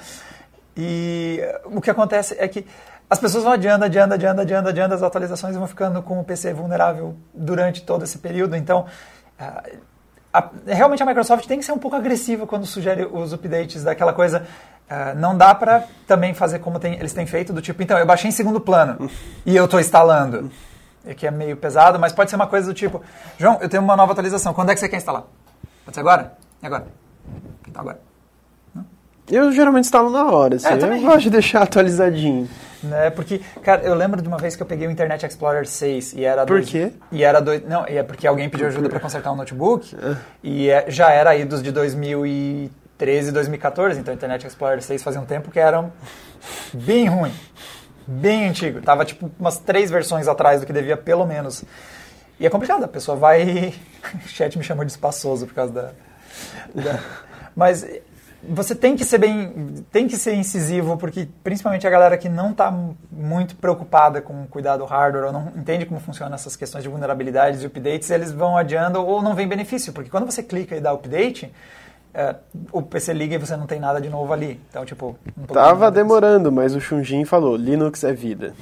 E 0.78 1.40
o 1.64 1.80
que 1.80 1.90
acontece 1.90 2.36
é 2.38 2.48
que 2.48 2.66
as 3.10 3.20
pessoas 3.20 3.44
vão 3.44 3.54
adiando, 3.54 3.86
adiando, 3.86 4.14
adiando, 4.14 4.42
adiando, 4.42 4.70
adiando 4.70 4.94
as 4.96 5.04
atualizações 5.04 5.56
e 5.56 5.58
vão 5.58 5.68
ficando 5.68 6.02
com 6.02 6.20
o 6.20 6.24
PC 6.24 6.54
vulnerável 6.54 7.16
durante 7.34 7.84
todo 7.84 8.04
esse 8.04 8.18
período. 8.18 8.56
Então, 8.56 8.86
a- 10.34 10.50
realmente 10.66 11.02
a 11.04 11.06
Microsoft 11.06 11.46
tem 11.48 11.60
que 11.60 11.66
ser 11.66 11.72
um 11.72 11.78
pouco 11.78 11.96
agressiva 11.96 12.46
quando 12.48 12.66
sugere 12.66 13.06
os 13.06 13.32
updates 13.34 13.84
daquela 13.84 14.14
coisa. 14.14 14.46
ah, 14.88 15.16
não 15.16 15.36
dá 15.36 15.56
para 15.56 15.84
também 16.06 16.36
fazer 16.36 16.60
como 16.60 16.80
tem- 16.80 16.94
eles 16.94 17.12
têm 17.12 17.26
feito, 17.26 17.52
do 17.52 17.60
tipo, 17.60 17.82
então, 17.82 17.98
eu 17.98 18.06
baixei 18.06 18.30
em 18.30 18.32
segundo 18.32 18.62
plano 18.62 19.10
e 19.44 19.56
eu 19.56 19.66
estou 19.66 19.80
instalando. 19.80 20.52
É 21.04 21.16
que 21.16 21.26
é 21.26 21.32
meio 21.32 21.58
pesado, 21.58 21.98
mas 22.00 22.14
pode 22.14 22.30
ser 22.30 22.36
uma 22.36 22.46
coisa 22.46 22.68
do 22.68 22.74
tipo, 22.76 23.02
João, 23.40 23.58
eu 23.62 23.68
tenho 23.68 23.82
uma 23.82 23.96
nova 23.96 24.12
atualização, 24.12 24.54
quando 24.54 24.70
é 24.70 24.74
que 24.76 24.80
você 24.80 24.88
quer 24.88 24.98
instalar? 24.98 25.24
Pode 25.84 25.96
ser 25.96 26.02
agora? 26.02 26.34
E 26.62 26.66
agora? 26.68 26.86
Então 27.68 27.82
agora. 27.82 28.00
Eu 29.32 29.52
geralmente 29.52 29.86
instalo 29.86 30.10
na 30.10 30.26
hora, 30.32 30.56
assim. 30.56 30.68
É, 30.68 30.72
eu 30.72 30.76
eu 30.76 30.80
também. 30.80 31.02
gosto 31.02 31.22
de 31.22 31.30
deixar 31.32 31.64
atualizadinho. 31.64 32.48
Né? 32.84 33.10
Porque, 33.10 33.42
cara, 33.64 33.82
eu 33.82 33.96
lembro 33.96 34.22
de 34.22 34.28
uma 34.28 34.38
vez 34.38 34.56
que 34.56 34.62
eu 34.62 34.68
peguei 34.68 34.88
o 34.88 34.92
Internet 34.92 35.26
Explorer 35.26 35.66
6 35.68 36.14
e 36.14 36.24
era... 36.24 36.46
Por 36.46 36.58
dois- 36.60 36.70
quê? 36.70 36.92
E 37.12 37.24
era 37.24 37.40
dois... 37.40 37.64
Não, 37.68 37.88
e 37.90 37.98
é 37.98 38.04
porque 38.04 38.28
alguém 38.28 38.48
pediu 38.50 38.68
ajuda 38.68 38.88
para 38.90 39.00
consertar 39.00 39.32
um 39.32 39.36
notebook 39.36 39.96
e 40.44 40.70
é- 40.70 40.86
já 40.90 41.10
era 41.12 41.32
aí 41.32 41.44
dos 41.46 41.64
de 41.64 41.72
2013, 41.72 43.32
2014, 43.32 44.00
então 44.00 44.14
o 44.14 44.16
Internet 44.18 44.46
Explorer 44.46 44.82
6 44.84 45.02
fazia 45.02 45.20
um 45.20 45.26
tempo 45.26 45.50
que 45.50 45.60
era 45.60 45.90
bem 46.74 47.08
ruim, 47.08 47.34
bem 48.06 48.48
antigo. 48.50 48.80
Tava, 48.82 49.04
tipo, 49.04 49.32
umas 49.40 49.58
três 49.58 49.90
versões 49.90 50.28
atrás 50.28 50.62
do 50.62 50.68
que 50.68 50.74
devia, 50.74 50.96
pelo 50.96 51.26
menos. 51.26 51.64
E 52.40 52.46
é 52.46 52.50
complicado, 52.52 52.84
a 52.84 52.88
pessoa 52.88 53.18
vai... 53.18 53.74
o 54.24 54.28
chat 54.28 54.56
me 54.58 54.64
chamou 54.64 54.86
de 54.86 54.92
espaçoso 54.92 55.48
por 55.48 55.56
causa 55.56 55.74
da... 55.74 55.92
da- 56.76 57.00
Mas 57.56 57.84
você 58.50 58.76
tem 58.76 58.96
que 58.96 59.04
ser 59.04 59.18
bem, 59.18 59.86
tem 59.92 60.08
que 60.08 60.18
ser 60.18 60.34
incisivo, 60.36 60.98
porque 60.98 61.28
principalmente 61.44 61.86
a 61.86 61.90
galera 61.90 62.18
que 62.18 62.30
não 62.30 62.52
está 62.52 62.72
muito 63.12 63.56
preocupada 63.56 64.22
com 64.22 64.46
cuidar 64.48 64.78
do 64.78 64.86
hardware 64.86 65.26
ou 65.26 65.32
não 65.32 65.52
entende 65.56 65.86
como 65.86 66.00
funcionam 66.00 66.36
essas 66.36 66.56
questões 66.56 66.84
de 66.84 66.90
vulnerabilidades 66.90 67.64
e 67.64 67.66
updates, 67.66 68.10
eles 68.10 68.32
vão 68.32 68.58
adiando 68.58 69.06
ou 69.06 69.22
não 69.22 69.34
vem 69.34 69.48
benefício, 69.48 69.94
porque 69.94 70.10
quando 70.10 70.26
você 70.26 70.44
clica 70.44 70.76
e 70.76 70.82
dá 70.82 70.92
update, 70.92 71.52
é, 72.16 72.34
o 72.72 72.82
PC 72.82 73.14
liga 73.14 73.36
e 73.36 73.38
você 73.38 73.58
não 73.58 73.68
tem 73.68 73.78
nada 73.78 74.00
de 74.00 74.10
novo 74.10 74.32
ali. 74.32 74.60
Então, 74.70 74.86
tipo, 74.86 75.18
tô 75.46 75.54
Tava 75.54 75.92
demorando, 75.92 76.50
mas 76.50 76.74
o 76.74 76.80
Xunjin 76.80 77.26
falou, 77.26 77.58
Linux 77.58 78.06
é 78.06 78.14
vida. 78.14 78.54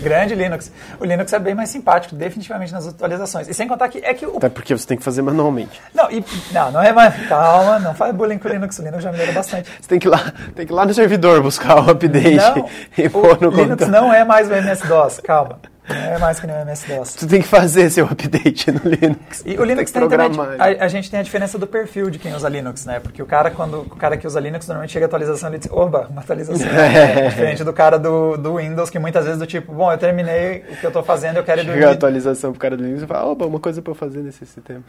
Grande 0.00 0.34
Linux. 0.34 0.72
O 0.98 1.04
Linux 1.04 1.32
é 1.32 1.38
bem 1.38 1.54
mais 1.54 1.68
simpático, 1.68 2.14
definitivamente 2.14 2.72
nas 2.72 2.86
atualizações. 2.86 3.48
E 3.48 3.52
sem 3.52 3.66
contar 3.66 3.88
que 3.88 3.98
é 3.98 4.14
que 4.14 4.24
o 4.24 4.36
Até 4.36 4.48
porque 4.48 4.74
você 4.74 4.86
tem 4.86 4.96
que 4.96 5.02
fazer 5.02 5.22
manualmente. 5.22 5.80
não, 5.92 6.10
e, 6.10 6.24
não, 6.52 6.70
não 6.70 6.80
é 6.82 6.92
mais. 6.92 7.14
Calma, 7.28 7.78
não 7.80 7.94
faz 7.94 8.14
bullying 8.14 8.38
com 8.38 8.48
o 8.48 8.52
Linux. 8.52 8.78
O 8.78 8.82
Linux 8.82 9.02
já 9.02 9.10
melhorou 9.10 9.34
bastante. 9.34 9.68
Você 9.80 9.88
tem 9.88 9.98
que 9.98 10.06
ir 10.06 10.10
lá, 10.10 10.32
tem 10.54 10.66
que 10.66 10.72
ir 10.72 10.76
lá 10.76 10.86
no 10.86 10.94
servidor 10.94 11.42
buscar 11.42 11.76
o 11.84 11.90
update 11.90 12.36
Não, 12.36 12.68
e 12.96 13.08
pôr 13.08 13.40
no 13.40 13.50
Linux 13.50 13.56
computador. 13.56 13.88
não 13.90 14.14
é 14.14 14.24
mais 14.24 14.48
o 14.48 14.54
MS-DOS, 14.54 15.20
calma. 15.20 15.58
Não 15.88 15.96
é 15.96 16.18
mais 16.18 16.38
que 16.38 16.46
nem 16.46 16.54
o 16.54 16.60
MS-DOS. 16.60 17.14
Tu 17.14 17.26
tem 17.26 17.42
que 17.42 17.48
fazer 17.48 17.90
seu 17.90 18.06
update 18.06 18.70
no 18.70 18.80
Linux. 18.88 19.42
E 19.44 19.58
o 19.58 19.64
Linux 19.64 19.90
tem 19.90 20.00
tem 20.08 20.08
também, 20.08 20.38
a, 20.58 20.84
a 20.84 20.88
gente 20.88 21.10
tem 21.10 21.18
a 21.18 21.22
diferença 21.22 21.58
do 21.58 21.66
perfil 21.66 22.10
de 22.10 22.18
quem 22.18 22.32
usa 22.34 22.48
Linux, 22.48 22.84
né? 22.86 23.00
Porque 23.00 23.20
o 23.22 23.26
cara, 23.26 23.50
quando 23.50 23.80
o 23.80 23.96
cara 23.96 24.16
que 24.16 24.26
usa 24.26 24.38
Linux, 24.38 24.66
normalmente 24.68 24.92
chega 24.92 25.06
a 25.06 25.08
atualização 25.08 25.48
ele 25.48 25.58
diz, 25.58 25.70
oba, 25.72 26.06
uma 26.10 26.20
atualização. 26.20 26.66
É. 26.70 27.28
Diferente 27.28 27.64
do 27.64 27.72
cara 27.72 27.98
do, 27.98 28.36
do 28.36 28.56
Windows, 28.56 28.88
que 28.90 28.98
muitas 28.98 29.24
vezes 29.24 29.38
do 29.38 29.46
tipo, 29.46 29.72
bom, 29.72 29.90
eu 29.90 29.98
terminei 29.98 30.64
o 30.70 30.76
que 30.76 30.84
eu 30.86 30.92
tô 30.92 31.02
fazendo, 31.02 31.36
eu 31.38 31.44
quero 31.44 31.60
ir 31.60 31.64
Chega 31.64 31.72
a 31.76 31.80
dormir. 31.80 31.94
atualização 31.94 32.52
pro 32.52 32.60
cara 32.60 32.76
do 32.76 32.82
Linux 32.84 33.02
e 33.02 33.06
fala, 33.06 33.24
opa, 33.30 33.44
uma 33.46 33.58
coisa 33.60 33.82
pra 33.82 33.90
eu 33.90 33.94
fazer 33.94 34.20
nesse 34.20 34.46
sistema. 34.46 34.82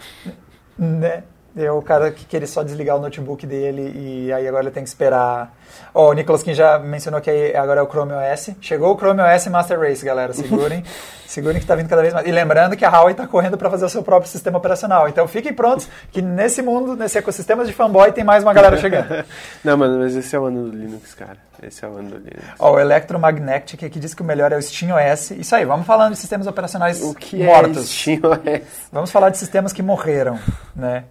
Né? 0.77 1.23
É 1.55 1.69
o 1.69 1.81
cara 1.81 2.11
que 2.11 2.25
queria 2.25 2.47
só 2.47 2.63
desligar 2.63 2.95
o 2.95 2.99
notebook 2.99 3.45
dele 3.45 3.91
e 3.93 4.31
aí 4.31 4.47
agora 4.47 4.63
ele 4.63 4.71
tem 4.71 4.83
que 4.83 4.89
esperar. 4.89 5.53
Ó, 5.93 6.09
o 6.09 6.13
Nicolas 6.13 6.43
Kim 6.43 6.53
já 6.53 6.79
mencionou 6.79 7.19
que 7.19 7.53
agora 7.55 7.81
é 7.81 7.83
o 7.83 7.87
Chrome 7.87 8.13
OS. 8.13 8.51
Chegou 8.61 8.93
o 8.93 8.97
Chrome 8.97 9.21
OS 9.21 9.47
Master 9.47 9.79
Race, 9.79 10.05
galera. 10.05 10.31
Segurem. 10.31 10.83
segurem 11.27 11.59
que 11.59 11.65
tá 11.65 11.75
vindo 11.75 11.89
cada 11.89 12.01
vez 12.01 12.13
mais. 12.13 12.25
E 12.25 12.31
lembrando 12.31 12.77
que 12.77 12.85
a 12.85 12.89
Huawei 12.89 13.13
tá 13.13 13.27
correndo 13.27 13.57
para 13.57 13.69
fazer 13.69 13.83
o 13.85 13.89
seu 13.89 14.01
próprio 14.01 14.31
sistema 14.31 14.57
operacional. 14.57 15.09
Então 15.09 15.27
fiquem 15.27 15.53
prontos 15.53 15.89
que 16.11 16.21
nesse 16.21 16.61
mundo, 16.61 16.95
nesse 16.95 17.17
ecossistema 17.17 17.65
de 17.65 17.73
fanboy, 17.73 18.11
tem 18.13 18.23
mais 18.23 18.43
uma 18.43 18.53
galera 18.53 18.77
chegando. 18.77 19.25
Não, 19.63 19.77
mano, 19.77 19.99
mas 19.99 20.15
esse 20.15 20.33
é 20.33 20.39
o 20.39 20.45
ano 20.45 20.69
do 20.69 20.77
Linux, 20.77 21.13
cara. 21.13 21.37
Esse 21.61 21.83
é 21.83 21.87
o 21.87 21.97
ano 21.97 22.11
do 22.11 22.17
Linux. 22.17 22.43
Ó, 22.59 22.73
o 22.73 22.79
Electromagnetic 22.79 23.83
aqui 23.83 23.99
diz 23.99 24.13
que 24.13 24.21
o 24.21 24.25
melhor 24.25 24.53
é 24.53 24.57
o 24.57 24.61
Steam 24.61 24.95
OS. 24.95 25.31
Isso 25.31 25.53
aí, 25.53 25.65
vamos 25.65 25.85
falando 25.85 26.13
de 26.13 26.19
sistemas 26.19 26.47
operacionais 26.47 27.01
O 27.01 27.13
que 27.13 27.43
mortos. 27.43 27.77
é 27.77 27.81
SteamOS? 27.81 28.89
Vamos 28.91 29.11
falar 29.11 29.29
de 29.29 29.37
sistemas 29.37 29.73
que 29.73 29.83
morreram, 29.83 30.39
né? 30.75 31.03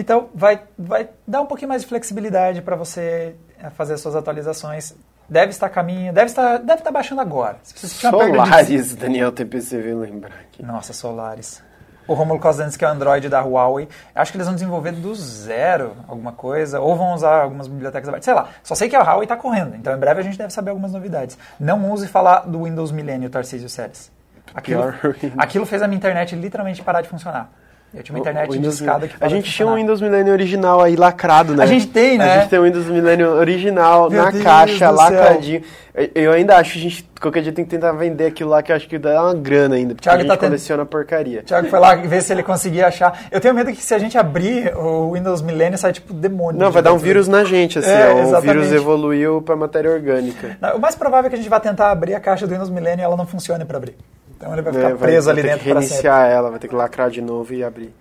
Então, 0.00 0.28
vai, 0.34 0.62
vai 0.78 1.08
dar 1.26 1.40
um 1.40 1.46
pouquinho 1.46 1.68
mais 1.68 1.82
de 1.82 1.88
flexibilidade 1.88 2.62
para 2.62 2.76
você 2.76 3.34
eh, 3.58 3.68
fazer 3.70 3.94
as 3.94 4.00
suas 4.00 4.14
atualizações. 4.14 4.94
Deve 5.28 5.50
estar 5.50 5.66
a 5.66 5.70
caminho, 5.70 6.12
deve 6.12 6.26
estar, 6.26 6.58
deve 6.58 6.80
estar 6.80 6.90
baixando 6.92 7.20
agora. 7.20 7.56
Se 7.64 7.74
você 7.74 8.00
perda 8.10 8.18
de- 8.18 8.30
Solaris, 8.32 8.94
Daniel 8.94 9.32
TPC 9.32 9.80
veio 9.82 9.98
lembrar 9.98 10.34
aqui. 10.40 10.62
Nossa, 10.64 10.92
Solaris. 10.92 11.62
o 12.06 12.14
Romulo 12.14 12.38
Costa 12.40 12.62
antes, 12.62 12.76
que 12.76 12.84
é 12.84 12.88
o 12.88 12.90
Android 12.92 13.28
da 13.28 13.40
Huawei. 13.42 13.88
Acho 14.14 14.30
que 14.32 14.38
eles 14.38 14.46
vão 14.46 14.54
desenvolver 14.54 14.92
do 14.92 15.14
zero 15.14 15.96
alguma 16.06 16.32
coisa, 16.32 16.80
ou 16.80 16.96
vão 16.96 17.12
usar 17.12 17.42
algumas 17.42 17.66
bibliotecas 17.68 18.08
abertas. 18.08 18.24
Sei 18.24 18.32
lá, 18.32 18.48
só 18.62 18.74
sei 18.74 18.88
que 18.88 18.96
a 18.96 19.02
Huawei 19.02 19.24
está 19.24 19.36
correndo, 19.36 19.74
então 19.76 19.92
em 19.94 19.98
breve 19.98 20.20
a 20.20 20.24
gente 20.24 20.38
deve 20.38 20.50
saber 20.52 20.70
algumas 20.70 20.92
novidades. 20.92 21.36
Não 21.60 21.90
use 21.92 22.06
falar 22.08 22.46
do 22.46 22.62
Windows 22.64 22.90
Millennium 22.92 23.28
Tarcísio 23.28 23.68
Series. 23.68 24.10
Aquilo, 24.54 24.84
aquilo 25.36 25.66
fez 25.66 25.82
a 25.82 25.86
minha 25.88 25.98
internet 25.98 26.34
literalmente 26.34 26.80
parar 26.82 27.02
de 27.02 27.08
funcionar. 27.08 27.50
Eu 27.94 28.02
tinha 28.02 28.14
uma 28.14 28.20
internet 28.20 28.50
Windows, 28.52 28.76
discada 28.76 29.08
que 29.08 29.14
A 29.18 29.28
gente 29.28 29.50
tinha 29.50 29.66
um 29.66 29.74
Windows 29.76 30.00
Millennium 30.02 30.32
original 30.32 30.82
aí 30.82 30.94
lacrado, 30.94 31.54
né? 31.54 31.64
A 31.64 31.66
gente 31.66 31.86
tem, 31.86 32.18
né? 32.18 32.32
A 32.32 32.38
gente 32.40 32.50
tem 32.50 32.58
um 32.58 32.64
Windows 32.64 32.86
Millennium 32.86 33.30
original 33.30 34.10
Meu 34.10 34.22
na 34.24 34.30
Deus 34.30 34.44
caixa, 34.44 34.90
lacradinho. 34.90 35.62
Eu, 35.94 36.10
eu 36.14 36.32
ainda 36.32 36.56
acho 36.58 36.72
que 36.74 36.78
a 36.78 36.82
gente, 36.82 37.10
qualquer 37.18 37.42
dia 37.42 37.50
tem 37.52 37.64
que 37.64 37.70
tentar 37.70 37.92
vender 37.92 38.26
aquilo 38.26 38.50
lá, 38.50 38.62
que 38.62 38.70
eu 38.70 38.76
acho 38.76 38.86
que 38.86 38.98
dá 38.98 39.22
uma 39.22 39.32
grana 39.34 39.74
ainda, 39.76 39.94
porque 39.94 40.02
Thiago 40.04 40.18
a 40.18 40.20
gente 40.20 40.28
tá 40.28 40.36
tendo- 40.36 40.50
coleciona 40.50 40.84
porcaria. 40.84 41.40
O 41.40 41.42
Thiago 41.44 41.68
foi 41.68 41.78
lá 41.80 41.94
ver 41.94 42.22
se 42.22 42.30
ele 42.32 42.42
conseguia 42.42 42.86
achar. 42.88 43.20
Eu 43.32 43.40
tenho 43.40 43.54
medo 43.54 43.72
que 43.72 43.82
se 43.82 43.94
a 43.94 43.98
gente 43.98 44.18
abrir 44.18 44.76
o 44.76 45.12
Windows 45.14 45.40
Millennium, 45.40 45.78
sai 45.78 45.92
tipo 45.94 46.12
demônio. 46.12 46.60
Não, 46.60 46.70
vai 46.70 46.82
dar 46.82 46.92
um 46.92 46.98
vírus 46.98 47.26
na 47.26 47.42
gente, 47.42 47.78
assim, 47.78 47.90
É, 47.90 48.12
o 48.12 48.40
vírus 48.42 48.70
evoluiu 48.70 49.40
pra 49.40 49.56
matéria 49.56 49.90
orgânica. 49.90 50.58
Não, 50.60 50.76
O 50.76 50.78
mais 50.78 50.94
provável 50.94 51.26
é 51.26 51.30
que 51.30 51.34
a 51.34 51.38
gente 51.38 51.48
vá 51.48 51.58
tentar 51.58 51.90
abrir 51.90 52.14
a 52.14 52.20
caixa 52.20 52.46
do 52.46 52.50
Windows 52.52 52.68
Millennium 52.70 53.00
e 53.00 53.04
ela 53.04 53.16
não 53.16 53.26
funcione 53.26 53.64
para 53.64 53.78
abrir. 53.78 53.96
Então 54.38 54.52
ele 54.52 54.62
vai 54.62 54.72
ficar 54.72 54.90
É, 54.90 54.94
preso 54.94 55.26
vai 55.26 55.32
ali 55.34 55.42
dentro 55.42 55.58
para 55.64 55.80
sempre. 55.82 55.88
reiniciar 55.88 56.30
ela, 56.30 56.48
vai 56.50 56.58
ter 56.58 56.68
que 56.68 56.74
lacrar 56.74 57.10
de 57.10 57.20
novo 57.20 57.52
e 57.52 57.62
abrir. 57.62 57.92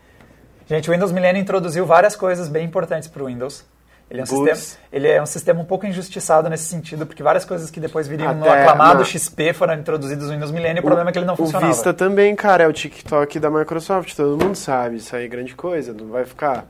Gente, 0.69 0.89
o 0.89 0.93
Windows 0.93 1.12
Millennium 1.12 1.41
introduziu 1.41 1.86
várias 1.86 2.15
coisas 2.15 2.47
bem 2.47 2.65
importantes 2.65 3.08
para 3.10 3.23
o 3.23 3.26
Windows. 3.26 3.65
Ele 4.10 4.21
é, 4.21 4.23
um 4.23 4.28
Boots. 4.28 4.58
sistema, 4.60 4.88
ele 4.93 5.08
é 5.10 5.21
um 5.21 5.26
sistema 5.26 5.60
um 5.60 5.65
pouco 5.65 5.86
injustiçado 5.86 6.47
nesse 6.50 6.63
sentido, 6.63 7.06
porque 7.06 7.21
várias 7.21 7.43
coisas 7.43 7.69
que 7.69 7.78
depois 7.78 8.08
viriam 8.08 8.34
no 8.34 8.45
Até 8.47 8.62
aclamado 8.62 9.00
na- 9.00 9.04
XP 9.06 9.52
foram 9.52 9.73
introduzidas 9.73 10.28
no 10.28 10.34
Windows 10.34 10.52
Millennium, 10.52 10.80
o 10.80 10.86
problema 10.86 11.10
é 11.10 11.13
que 11.13 11.19
ele 11.19 11.26
não 11.26 11.34
O 11.34 11.38
funcionava. 11.38 11.67
Vista 11.73 11.93
também, 11.93 12.34
cara, 12.34 12.63
é 12.63 12.67
o 12.67 12.71
TikTok 12.71 13.38
da 13.38 13.50
Microsoft, 13.50 14.15
todo 14.15 14.41
mundo 14.41 14.56
sabe, 14.56 14.95
isso 14.97 15.13
aí 15.13 15.26
é 15.26 15.28
grande 15.28 15.56
coisa, 15.56 15.91
não 15.93 16.08
vai 16.08 16.23
ficar... 16.23 16.65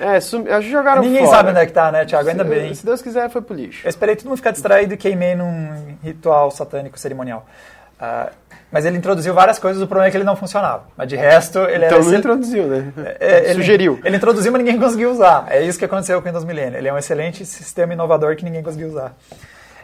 É, 0.00 0.18
sumi... 0.20 0.48
acho 0.50 0.66
que 0.66 0.72
jogaram 0.72 1.02
Ninguém 1.02 1.24
fora. 1.24 1.36
sabe 1.36 1.50
onde 1.50 1.58
é 1.58 1.66
que 1.66 1.72
tá, 1.72 1.92
né, 1.92 2.04
Thiago? 2.06 2.28
Ainda 2.28 2.44
bem. 2.44 2.72
Se 2.74 2.84
Deus 2.86 3.00
quiser, 3.02 3.28
foi 3.30 3.40
pro 3.42 3.54
lixo. 3.54 3.86
Eu 3.86 3.88
esperei 3.90 4.14
todo 4.16 4.26
mundo 4.26 4.36
ficar 4.36 4.50
distraído 4.50 4.92
e 4.94 4.96
queimei 4.96 5.34
num 5.34 5.96
ritual 6.02 6.50
satânico 6.50 6.98
cerimonial. 6.98 7.46
Ah, 7.98 8.30
mas 8.76 8.84
ele 8.84 8.98
introduziu 8.98 9.32
várias 9.32 9.58
coisas, 9.58 9.80
o 9.82 9.86
problema 9.86 10.08
é 10.08 10.10
que 10.10 10.18
ele 10.18 10.24
não 10.24 10.36
funcionava. 10.36 10.82
Mas 10.94 11.08
de 11.08 11.16
resto, 11.16 11.60
ele 11.60 11.86
Então 11.86 11.86
era 11.86 11.90
não 11.96 12.00
excel- 12.02 12.18
introduziu, 12.18 12.66
né? 12.66 12.92
É, 13.18 13.44
ele- 13.46 13.54
Sugeriu. 13.54 13.98
Ele 14.04 14.16
introduziu, 14.18 14.52
mas 14.52 14.62
ninguém 14.62 14.78
conseguiu 14.78 15.10
usar. 15.10 15.46
É 15.48 15.62
isso 15.62 15.78
que 15.78 15.84
aconteceu 15.86 16.20
com 16.20 16.24
o 16.24 16.30
Windows 16.30 16.44
Millennium. 16.44 16.76
Ele 16.76 16.88
é 16.88 16.92
um 16.92 16.98
excelente 16.98 17.46
sistema 17.46 17.94
inovador 17.94 18.36
que 18.36 18.44
ninguém 18.44 18.62
conseguiu 18.62 18.88
usar. 18.88 19.16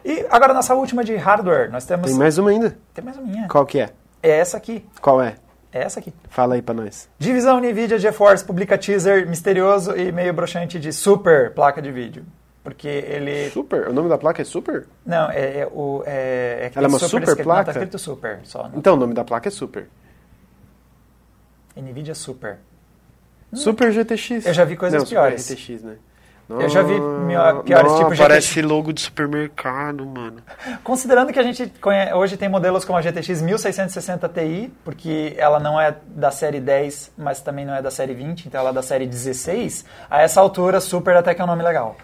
E 0.05 0.27
agora, 0.31 0.53
nossa 0.53 0.75
última 0.75 1.03
de 1.03 1.17
hardware. 1.17 1.71
Nós 1.73 1.87
temos. 1.87 2.11
Tem 2.11 2.19
mais 2.19 2.37
uma 2.37 2.51
ainda? 2.51 2.77
Tem 2.93 3.03
mais 3.03 3.17
uma 3.17 3.27
minha. 3.27 3.49
Qual 3.49 3.65
que 3.65 3.81
é? 3.81 3.89
É 4.23 4.31
essa 4.39 4.59
aqui. 4.59 4.85
Qual 5.01 5.23
é? 5.23 5.37
É 5.73 5.81
essa 5.85 6.01
aqui. 6.01 6.13
Fala 6.29 6.55
aí 6.57 6.61
pra 6.61 6.75
nós. 6.75 7.09
Divisão 7.19 7.59
NVIDIA 7.59 7.99
GeForce 7.99 8.45
publica 8.45 8.77
teaser 8.77 9.27
misterioso 9.27 9.97
e 9.97 10.13
meio 10.13 10.35
broxante 10.35 10.79
de 10.79 10.93
super 10.93 11.51
placa 11.55 11.81
de 11.81 11.91
vídeo. 11.91 12.25
Porque 12.65 12.87
ele. 12.89 13.51
Super? 13.51 13.89
O 13.89 13.93
nome 13.93 14.09
da 14.09 14.17
placa 14.17 14.41
é 14.41 14.45
Super? 14.45 14.87
Não, 15.05 15.29
é, 15.31 15.61
é 15.61 15.67
o. 15.67 16.03
É, 16.07 16.67
é 16.67 16.71
que 16.71 16.79
Ela 16.79 16.87
é 16.87 16.89
uma 16.89 16.99
super 16.99 17.11
super 17.11 17.23
escrito, 17.29 17.39
Não, 17.39 17.45
placa? 17.55 17.65
tá 17.65 17.71
escrito 17.73 17.99
super 17.99 18.41
só. 18.45 18.69
Não. 18.69 18.79
Então, 18.79 18.95
o 18.95 18.97
nome 18.97 19.15
da 19.15 19.25
placa 19.25 19.49
é 19.49 19.51
Super. 19.51 19.89
NVIDIA 21.77 22.15
Super. 22.15 22.59
Super 23.53 23.93
GTX. 23.93 24.47
Eu 24.47 24.55
já 24.55 24.65
vi 24.65 24.77
coisas 24.77 25.03
Não, 25.03 25.09
piores. 25.09 25.43
Super 25.43 25.57
GTX, 25.61 25.83
né? 25.83 25.97
Eu 26.49 26.69
já 26.69 26.83
vi 26.83 26.95
piores, 27.65 27.91
Não, 27.93 27.99
tipo 27.99 28.11
GTX. 28.11 28.19
parece 28.19 28.63
logo 28.63 28.93
de 28.93 29.01
supermercado, 29.01 30.05
mano. 30.05 30.43
Considerando 30.85 31.33
que 31.33 31.39
a 31.39 31.43
gente 31.43 31.67
conhe- 31.81 32.13
hoje 32.13 32.37
tem 32.37 32.49
modelos 32.49 32.85
como 32.85 32.99
a 32.99 33.03
GTX 33.03 33.41
1660 33.41 34.29
Ti, 34.29 34.73
porque 34.85 35.35
ela 35.39 35.59
não 35.59 35.81
é 35.81 35.97
da 36.07 36.31
série 36.31 36.61
10, 36.61 37.13
mas 37.17 37.41
também 37.41 37.65
não 37.65 37.75
é 37.75 37.81
da 37.81 37.91
série 37.91 38.13
20, 38.13 38.47
então 38.47 38.61
ela 38.61 38.71
é 38.71 38.73
da 38.73 38.83
série 38.83 39.07
16, 39.07 39.85
a 40.11 40.21
essa 40.21 40.41
altura 40.41 40.81
Super 40.81 41.17
até 41.17 41.35
que 41.35 41.41
é 41.41 41.45
um 41.45 41.47
nome 41.47 41.63
legal. 41.63 41.97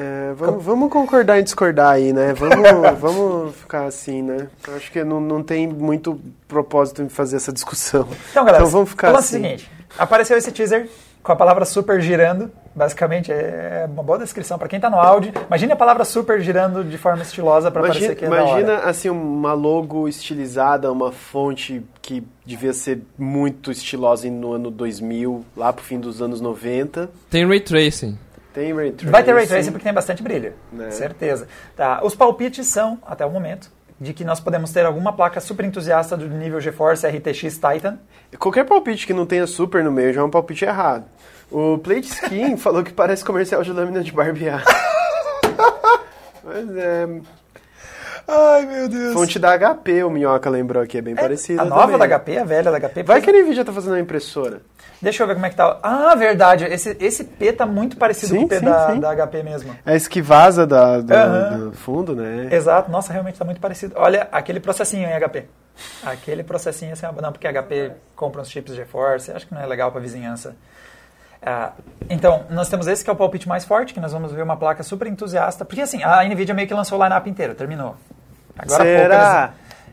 É, 0.00 0.32
vamos, 0.34 0.64
vamos 0.64 0.92
concordar 0.92 1.40
em 1.40 1.42
discordar 1.42 1.94
aí, 1.94 2.12
né? 2.12 2.32
Vamos, 2.32 2.70
vamos 3.00 3.56
ficar 3.56 3.86
assim, 3.86 4.22
né? 4.22 4.46
Eu 4.68 4.76
Acho 4.76 4.92
que 4.92 5.02
não, 5.02 5.20
não 5.20 5.42
tem 5.42 5.66
muito 5.66 6.20
propósito 6.46 7.02
em 7.02 7.08
fazer 7.08 7.34
essa 7.34 7.52
discussão. 7.52 8.06
Então, 8.30 8.44
galera, 8.44 8.64
vamos 8.64 8.90
ficar 8.90 9.10
o 9.10 9.14
lance 9.14 9.34
é 9.34 9.38
assim. 9.38 9.46
o 9.46 9.48
seguinte: 9.48 9.70
apareceu 9.98 10.38
esse 10.38 10.52
teaser 10.52 10.88
com 11.20 11.32
a 11.32 11.36
palavra 11.36 11.64
super 11.64 12.00
girando. 12.00 12.48
Basicamente, 12.76 13.32
é 13.32 13.88
uma 13.90 14.04
boa 14.04 14.20
descrição 14.20 14.56
para 14.56 14.68
quem 14.68 14.76
está 14.76 14.88
no 14.88 15.00
áudio. 15.00 15.32
Imagine 15.48 15.72
a 15.72 15.76
palavra 15.76 16.04
super 16.04 16.40
girando 16.40 16.84
de 16.84 16.96
forma 16.96 17.22
estilosa 17.22 17.68
para 17.68 17.82
Imagina, 17.82 18.06
parecer 18.06 18.16
que 18.16 18.24
é 18.24 18.28
imagina 18.28 18.78
assim 18.84 19.10
uma 19.10 19.52
logo 19.52 20.06
estilizada, 20.06 20.92
uma 20.92 21.10
fonte 21.10 21.82
que 22.00 22.22
devia 22.46 22.72
ser 22.72 23.02
muito 23.18 23.72
estilosa 23.72 24.30
no 24.30 24.52
ano 24.52 24.70
2000, 24.70 25.44
lá 25.56 25.72
pro 25.72 25.84
fim 25.84 25.98
dos 25.98 26.22
anos 26.22 26.40
90. 26.40 27.10
Tem 27.28 27.44
ray 27.44 27.58
tracing. 27.58 28.16
Tem 28.58 28.74
ray 28.74 28.90
tracing. 28.90 29.12
Vai 29.12 29.22
ter 29.22 29.32
ray 29.32 29.46
tracing 29.46 29.70
porque 29.70 29.84
tem 29.84 29.94
bastante 29.94 30.20
brilho. 30.20 30.52
Né? 30.72 30.90
Certeza. 30.90 31.46
Tá. 31.76 32.00
Os 32.02 32.16
palpites 32.16 32.66
são, 32.66 32.98
até 33.06 33.24
o 33.24 33.30
momento, 33.30 33.70
de 34.00 34.12
que 34.12 34.24
nós 34.24 34.40
podemos 34.40 34.72
ter 34.72 34.84
alguma 34.84 35.12
placa 35.12 35.40
super 35.40 35.64
entusiasta 35.64 36.16
do 36.16 36.28
nível 36.28 36.60
GeForce 36.60 37.06
RTX 37.06 37.60
Titan. 37.60 37.98
Qualquer 38.36 38.64
palpite 38.64 39.06
que 39.06 39.14
não 39.14 39.24
tenha 39.24 39.46
super 39.46 39.84
no 39.84 39.92
meio 39.92 40.12
já 40.12 40.22
é 40.22 40.24
um 40.24 40.30
palpite 40.30 40.64
errado. 40.64 41.04
O 41.52 41.78
Plate 41.78 42.08
Skin 42.08 42.56
falou 42.58 42.82
que 42.82 42.92
parece 42.92 43.24
comercial 43.24 43.62
de 43.62 43.70
lâmina 43.70 44.02
de 44.02 44.10
barbear. 44.10 44.64
Mas 46.42 46.76
é. 46.76 47.06
Ai, 48.28 48.66
meu 48.66 48.88
Deus. 48.88 49.14
Fonte 49.14 49.38
da 49.38 49.56
HP, 49.58 50.04
o 50.04 50.10
Minhoca 50.10 50.50
lembrou 50.50 50.82
aqui, 50.82 50.98
é 50.98 51.00
bem 51.02 51.14
parecida. 51.14 51.62
a 51.62 51.64
nova 51.64 51.92
também. 51.92 52.08
da 52.08 52.18
HP, 52.18 52.36
a 52.38 52.44
velha 52.44 52.70
da 52.70 52.78
HP. 52.78 53.02
Vai 53.02 53.22
que 53.22 53.30
a 53.30 53.32
Nvidia 53.32 53.64
tá 53.64 53.72
fazendo 53.72 53.92
uma 53.94 54.00
impressora. 54.00 54.60
Deixa 55.00 55.22
eu 55.22 55.26
ver 55.26 55.34
como 55.34 55.46
é 55.46 55.50
que 55.50 55.56
tá. 55.56 55.78
Ah, 55.82 56.14
verdade. 56.14 56.64
Esse, 56.64 56.94
esse 57.00 57.24
P 57.24 57.52
tá 57.54 57.64
muito 57.64 57.96
parecido 57.96 58.34
Sim, 58.34 58.40
com 58.40 58.44
o 58.44 58.48
P 58.48 58.58
sim, 58.58 58.64
da, 58.66 58.92
sim. 58.92 59.00
da 59.00 59.14
HP 59.26 59.42
mesmo. 59.42 59.74
É 59.86 59.96
esse 59.96 60.10
que 60.10 60.20
vaza 60.20 60.66
da, 60.66 61.00
do, 61.00 61.14
Aham. 61.14 61.58
do 61.58 61.72
fundo, 61.72 62.14
né? 62.14 62.48
Exato. 62.50 62.90
Nossa, 62.90 63.12
realmente 63.12 63.38
tá 63.38 63.44
muito 63.46 63.60
parecido. 63.60 63.94
Olha, 63.96 64.28
aquele 64.30 64.60
processinho 64.60 65.08
em 65.08 65.20
HP. 65.20 65.46
Aquele 66.04 66.42
processinho 66.42 66.92
assim, 66.92 67.06
não, 67.22 67.32
porque 67.32 67.46
a 67.46 67.52
HP 67.62 67.92
compra 68.16 68.42
uns 68.42 68.50
chips 68.50 68.74
GeForce, 68.74 69.30
acho 69.30 69.46
que 69.46 69.54
não 69.54 69.60
é 69.62 69.66
legal 69.66 69.90
pra 69.92 70.00
vizinhança. 70.00 70.56
Ah, 71.40 71.72
então, 72.10 72.44
nós 72.50 72.68
temos 72.68 72.88
esse 72.88 73.04
que 73.04 73.08
é 73.08 73.12
o 73.12 73.16
palpite 73.16 73.48
mais 73.48 73.64
forte, 73.64 73.94
que 73.94 74.00
nós 74.00 74.12
vamos 74.12 74.32
ver 74.32 74.42
uma 74.42 74.56
placa 74.56 74.82
super 74.82 75.06
entusiasta. 75.06 75.64
Porque 75.64 75.80
assim, 75.80 76.02
a 76.02 76.24
NVIDIA 76.24 76.54
meio 76.54 76.66
que 76.66 76.74
lançou 76.74 76.98
o 76.98 77.02
line-up 77.04 77.30
inteiro, 77.30 77.54
terminou. 77.54 77.96
Agora 78.58 78.82
há 78.82 78.86
pouco 78.86 79.00
Será? 79.00 79.52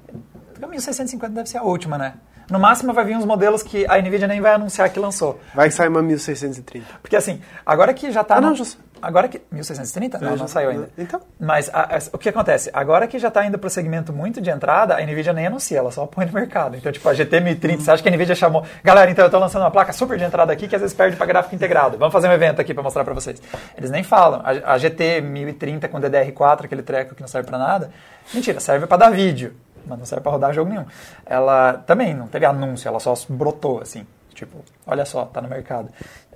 eles- 0.10 0.64
A 0.64 0.68
1650 0.68 1.34
deve 1.34 1.50
ser 1.50 1.58
a 1.60 1.64
última, 1.64 1.98
né? 1.98 2.14
No 2.50 2.60
máximo 2.60 2.94
vai 2.94 3.04
vir 3.06 3.16
uns 3.18 3.26
modelos 3.26 3.64
que 3.64 3.86
a 3.88 3.98
NVIDIA 4.00 4.28
nem 4.28 4.40
vai 4.42 4.54
anunciar 4.54 4.90
que 4.90 5.00
lançou. 5.00 5.40
Vai 5.54 5.72
sair 5.72 5.88
uma 5.88 6.02
1630. 6.02 6.86
Porque 7.02 7.16
assim, 7.16 7.42
agora 7.66 7.94
que 7.94 8.12
já 8.12 8.24
tá. 8.24 8.36
Ah, 8.38 8.42
não, 8.42 8.52
no- 8.52 8.66
Agora 9.02 9.28
que. 9.28 9.42
1630? 9.52 10.18
Não, 10.20 10.36
não 10.36 10.48
saiu 10.48 10.70
ainda. 10.70 10.90
Então. 10.98 11.22
Mas 11.40 11.70
a- 11.74 11.96
a- 11.96 12.00
o 12.14 12.18
que 12.18 12.30
acontece? 12.30 12.70
Agora 12.74 13.06
que 13.08 13.20
já 13.20 13.28
está 13.28 13.46
indo 13.46 13.60
para 13.60 13.68
o 13.68 13.70
segmento 13.70 14.12
muito 14.14 14.42
de 14.42 14.50
entrada, 14.50 14.96
a 14.98 15.02
Nvidia 15.06 15.34
nem 15.34 15.48
anuncia, 15.48 15.78
ela 15.80 15.92
só 15.92 16.06
põe 16.06 16.26
no 16.26 16.32
mercado. 16.34 16.76
Então, 16.76 16.92
tipo, 16.92 17.08
a 17.08 17.14
GT 17.14 17.40
1030, 17.40 17.82
você 17.84 17.92
acha 17.92 18.02
que 18.04 18.10
a 18.10 18.12
Nvidia 18.12 18.36
chamou. 18.36 18.64
Galera, 18.84 19.12
então 19.12 19.24
eu 19.24 19.28
estou 19.28 19.40
lançando 19.40 19.62
uma 19.64 19.72
placa 19.72 19.94
super 19.94 20.18
de 20.18 20.24
entrada 20.24 20.52
aqui 20.52 20.68
que 20.68 20.76
às 20.76 20.82
vezes 20.82 20.96
perde 20.96 21.16
para 21.18 21.26
gráfico 21.26 21.54
integrado. 21.56 21.98
Vamos 21.98 22.14
fazer 22.14 22.28
um 22.28 22.34
evento 22.34 22.60
aqui 22.62 22.74
para 22.74 22.84
mostrar 22.84 23.04
para 23.04 23.14
vocês. 23.14 23.42
Eles 23.78 23.92
nem 23.92 24.04
falam. 24.04 24.42
A, 24.44 24.74
a 24.74 24.78
GT 24.78 25.22
1030 25.22 25.88
com 25.88 26.00
DDR4, 26.00 26.66
aquele 26.66 26.82
treco 26.82 27.14
que 27.16 27.22
não 27.22 27.28
serve 27.28 27.48
para 27.48 27.58
nada. 27.58 27.92
Mentira, 28.34 28.60
serve 28.60 28.88
para 28.88 28.98
dar 28.98 29.10
vídeo, 29.12 29.54
mas 29.86 30.00
não 30.00 30.06
serve 30.06 30.24
para 30.24 30.32
rodar 30.32 30.54
jogo 30.54 30.70
nenhum. 30.72 30.86
Ela 31.26 31.74
também 31.86 32.14
não 32.14 32.28
teve 32.28 32.46
anúncio, 32.46 32.88
ela 32.88 33.00
só 33.00 33.14
brotou 33.30 33.82
assim. 33.82 34.06
Tipo, 34.36 34.58
olha 34.86 35.06
só, 35.06 35.26
tá 35.26 35.42
no 35.42 35.48
mercado. 35.50 35.90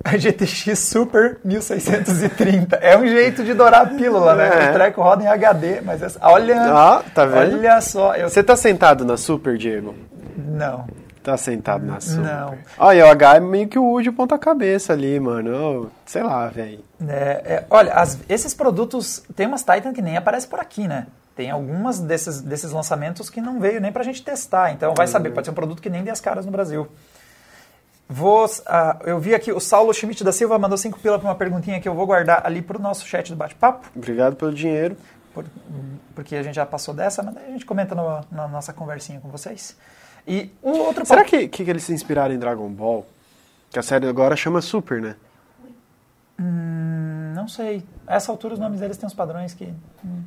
A 0.04 0.18
GTX 0.18 0.80
Super 0.80 1.40
1630. 1.44 2.78
É 2.78 2.98
um 2.98 3.06
jeito 3.06 3.44
de 3.44 3.54
dourar 3.54 3.82
a 3.82 3.86
pílula, 3.86 4.34
né? 4.36 4.68
É. 4.68 4.70
O 4.70 4.74
treco 4.74 5.02
roda 5.02 5.24
em 5.24 5.28
HD, 5.28 5.82
mas 5.82 6.02
essa, 6.02 6.18
olha. 6.22 6.74
Ó, 6.74 7.04
tá 7.14 7.26
vendo? 7.26 7.58
Olha 7.58 7.82
só. 7.82 8.16
Eu, 8.16 8.30
Você 8.30 8.42
tá 8.42 8.56
sentado 8.56 9.04
na 9.06 9.18
Super, 9.18 9.58
Diego? 9.58 9.94
não. 10.38 10.88
Tá 11.22 11.36
sentado 11.36 11.86
na 11.86 12.00
Super. 12.00 12.24
Não. 12.24 12.58
Olha, 12.78 13.06
o 13.06 13.10
H 13.10 13.36
é 13.36 13.40
meio 13.42 13.68
que 13.68 13.78
o 13.78 13.92
U 13.92 14.02
de 14.02 14.10
ponta 14.10 14.38
cabeça 14.40 14.94
ali, 14.94 15.20
mano. 15.20 15.92
Sei 16.06 16.24
lá, 16.24 16.48
velho. 16.48 16.80
É, 17.06 17.14
é, 17.46 17.66
olha, 17.70 17.92
as- 17.94 18.18
esses 18.30 18.54
produtos. 18.54 19.22
Tem 19.36 19.46
umas 19.46 19.62
Titan 19.62 19.92
que 19.92 20.02
nem 20.02 20.16
aparece 20.16 20.48
por 20.48 20.62
aqui, 20.62 20.88
né? 20.88 21.08
Tem 21.36 21.52
algumas 21.52 22.00
desses, 22.00 22.42
desses 22.42 22.72
lançamentos 22.72 23.30
que 23.30 23.42
não 23.42 23.60
veio 23.60 23.82
nem 23.82 23.92
pra 23.92 24.02
gente 24.02 24.24
testar. 24.24 24.72
Então 24.72 24.94
vai 24.96 25.08
saber, 25.08 25.32
pode 25.32 25.46
ser 25.46 25.52
um 25.52 25.56
produto 25.56 25.82
que 25.82 25.90
nem 25.90 26.04
dê 26.04 26.10
as 26.10 26.22
caras 26.22 26.46
no 26.46 26.52
Brasil. 26.54 26.88
Vou, 28.12 28.44
ah, 28.66 28.98
eu 29.06 29.20
vi 29.20 29.36
aqui, 29.36 29.52
o 29.52 29.60
Saulo 29.60 29.94
Schmidt 29.94 30.24
da 30.24 30.32
Silva 30.32 30.58
mandou 30.58 30.76
cinco 30.80 31.00
pila 31.00 31.20
para 31.20 31.28
uma 31.28 31.36
perguntinha 31.36 31.80
que 31.80 31.88
eu 31.88 31.94
vou 31.94 32.08
guardar 32.08 32.42
ali 32.44 32.60
pro 32.60 32.80
nosso 32.82 33.06
chat 33.06 33.30
do 33.30 33.36
bate-papo. 33.36 33.88
Obrigado 33.96 34.36
pelo 34.36 34.52
dinheiro. 34.54 34.98
por- 35.32 35.46
porque 36.16 36.36
a 36.36 36.42
gente 36.42 36.56
já 36.56 36.66
passou 36.66 36.92
dessa, 36.92 37.22
mas 37.22 37.38
a 37.38 37.42
gente 37.52 37.64
comenta 37.66 37.94
no- 37.94 38.26
na 38.32 38.48
nossa 38.48 38.74
conversinha 38.74 39.20
com 39.22 39.30
vocês. 39.30 39.78
E 40.28 40.52
o 40.62 40.72
outro 40.72 41.06
Será 41.06 41.24
que, 41.24 41.48
que 41.48 41.62
eles 41.62 41.84
se 41.84 41.94
inspiraram 41.94 42.34
em 42.34 42.40
Dragon 42.40 42.68
Ball? 42.68 43.06
Que 43.70 43.78
a 43.78 43.84
série 43.84 44.08
agora 44.08 44.36
chama 44.36 44.60
Super, 44.60 45.00
né? 45.00 45.16
Hum, 46.40 47.34
não 47.36 47.48
sei. 47.48 47.84
A 48.08 48.16
essa 48.16 48.32
altura 48.32 48.56
os 48.56 48.60
nomes 48.60 48.80
deles 48.80 48.98
têm 48.98 49.06
uns 49.08 49.14
padrões 49.14 49.54
que. 49.54 49.72
hum, 50.04 50.24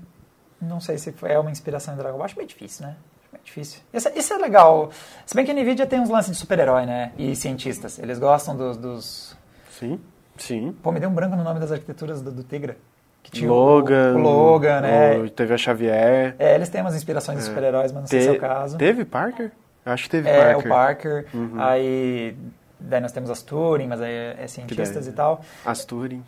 não 0.61 0.81
sei 0.81 0.99
se 0.99 1.13
é 1.25 1.39
uma 1.39 1.51
inspiração 1.51 1.95
em 1.95 1.97
Dragon 1.97 2.17
Ball. 2.17 2.25
Acho 2.27 2.37
meio 2.37 2.49
difícil, 2.49 2.87
né? 2.87 2.95
Acho 3.33 3.45
difícil. 3.45 3.81
Isso, 3.93 4.09
é- 4.09 4.19
isso 4.19 4.33
é 4.35 4.39
legal. 4.39 4.91
Se 5.27 5.35
bem 5.35 5.45
que 5.45 5.51
a 5.51 5.55
NVIDIA 5.55 5.87
tem 5.87 6.01
uns 6.01 6.09
lances 6.11 6.33
de 6.33 6.37
super-herói, 6.39 6.85
né? 6.87 7.13
E 7.19 7.35
cientistas. 7.35 7.99
Eles 7.99 8.19
gostam 8.19 8.57
dos, 8.57 8.77
dos... 8.77 9.37
Sim, 9.71 9.99
sim. 10.37 10.75
Pô, 10.83 10.93
me 10.93 11.01
deu 11.01 11.09
um 11.09 11.15
branco 11.15 11.35
no 11.37 11.43
nome 11.45 11.59
das 11.61 11.73
arquiteturas 11.73 12.21
do, 12.21 12.31
do 12.31 12.45
Tegra. 12.45 12.77
Que 13.23 13.31
tinha 13.31 13.51
o- 13.51 13.55
Logan. 13.55 14.15
O, 14.17 14.19
Logan, 14.21 14.81
né? 14.81 15.17
o- 15.19 15.31
Teve 15.31 15.55
a 15.55 15.57
Xavier. 15.59 16.35
É, 16.39 16.55
eles 16.55 16.69
têm 16.69 16.81
umas 16.81 16.95
inspirações 16.95 17.39
de 17.39 17.45
super-heróis, 17.45 17.93
mas 17.93 18.03
não 18.03 18.07
sei 18.09 18.21
se 18.23 18.29
é 18.29 18.33
o 18.33 18.39
caso. 18.39 18.77
Teve 18.79 19.05
Parker? 19.05 19.51
Acho 19.87 20.05
que 20.05 20.11
teve 20.11 20.29
É, 20.29 20.53
Parker. 20.53 20.67
o 20.67 20.69
Parker. 20.69 21.27
Uhum. 21.35 21.61
Aí... 21.61 22.37
Daí 22.85 23.01
nós 23.01 23.13
temos 23.13 23.31
as 23.31 23.43
Turing, 23.43 23.87
mas 23.87 24.01
aí 24.03 24.11
é, 24.13 24.37
é 24.41 24.47
cientistas 24.49 25.07
e 25.07 25.13
tal. 25.13 25.41
As 25.65 25.85
Turins. 25.85 26.25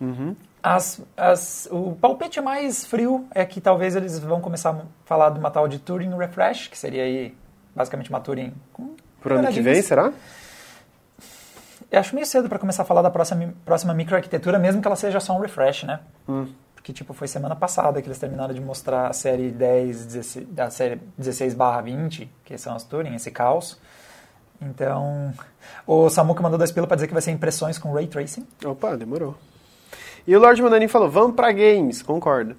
Uhum. 0.00 0.36
As, 0.66 1.00
as, 1.16 1.68
o 1.70 1.92
palpite 1.92 2.40
mais 2.40 2.84
frio 2.84 3.24
é 3.32 3.44
que 3.44 3.60
talvez 3.60 3.94
eles 3.94 4.18
vão 4.18 4.40
começar 4.40 4.70
a 4.70 4.82
falar 5.04 5.30
de 5.30 5.38
uma 5.38 5.48
tal 5.48 5.68
de 5.68 5.78
Turing 5.78 6.12
Refresh, 6.16 6.66
que 6.66 6.76
seria 6.76 7.04
aí 7.04 7.32
basicamente 7.72 8.10
uma 8.10 8.18
Turing 8.18 8.52
com 8.72 8.96
Pro 9.20 9.38
ano 9.38 9.46
que 9.52 9.60
vem, 9.60 9.80
será? 9.80 10.12
Eu 11.88 12.00
acho 12.00 12.16
meio 12.16 12.26
cedo 12.26 12.48
para 12.48 12.58
começar 12.58 12.82
a 12.82 12.84
falar 12.84 13.00
da 13.00 13.10
próxima, 13.10 13.54
próxima 13.64 13.94
microarquitetura, 13.94 14.58
mesmo 14.58 14.82
que 14.82 14.88
ela 14.88 14.96
seja 14.96 15.20
só 15.20 15.36
um 15.36 15.40
refresh, 15.40 15.84
né? 15.84 16.00
Hum. 16.28 16.48
Porque, 16.74 16.92
tipo, 16.92 17.14
foi 17.14 17.28
semana 17.28 17.54
passada 17.54 18.02
que 18.02 18.08
eles 18.08 18.18
terminaram 18.18 18.52
de 18.52 18.60
mostrar 18.60 19.06
a 19.06 19.12
série 19.12 19.52
10, 19.52 20.04
16, 20.06 20.48
da 20.48 20.68
série 20.68 21.00
16 21.16 21.54
barra 21.54 21.80
20, 21.82 22.28
que 22.44 22.58
são 22.58 22.74
as 22.74 22.82
Turing, 22.82 23.14
esse 23.14 23.30
caos. 23.30 23.78
Então, 24.60 25.32
o 25.86 26.10
Samuka 26.10 26.42
mandou 26.42 26.58
dois 26.58 26.72
pila 26.72 26.88
para 26.88 26.96
dizer 26.96 27.06
que 27.06 27.12
vai 27.12 27.22
ser 27.22 27.30
impressões 27.30 27.78
com 27.78 27.92
Ray 27.92 28.08
Tracing. 28.08 28.44
Opa, 28.64 28.96
demorou. 28.96 29.36
E 30.26 30.34
o 30.36 30.40
Lord 30.40 30.60
Mandarin 30.62 30.88
falou, 30.88 31.08
vamos 31.10 31.36
pra 31.36 31.52
games. 31.52 32.02
Concordo. 32.02 32.56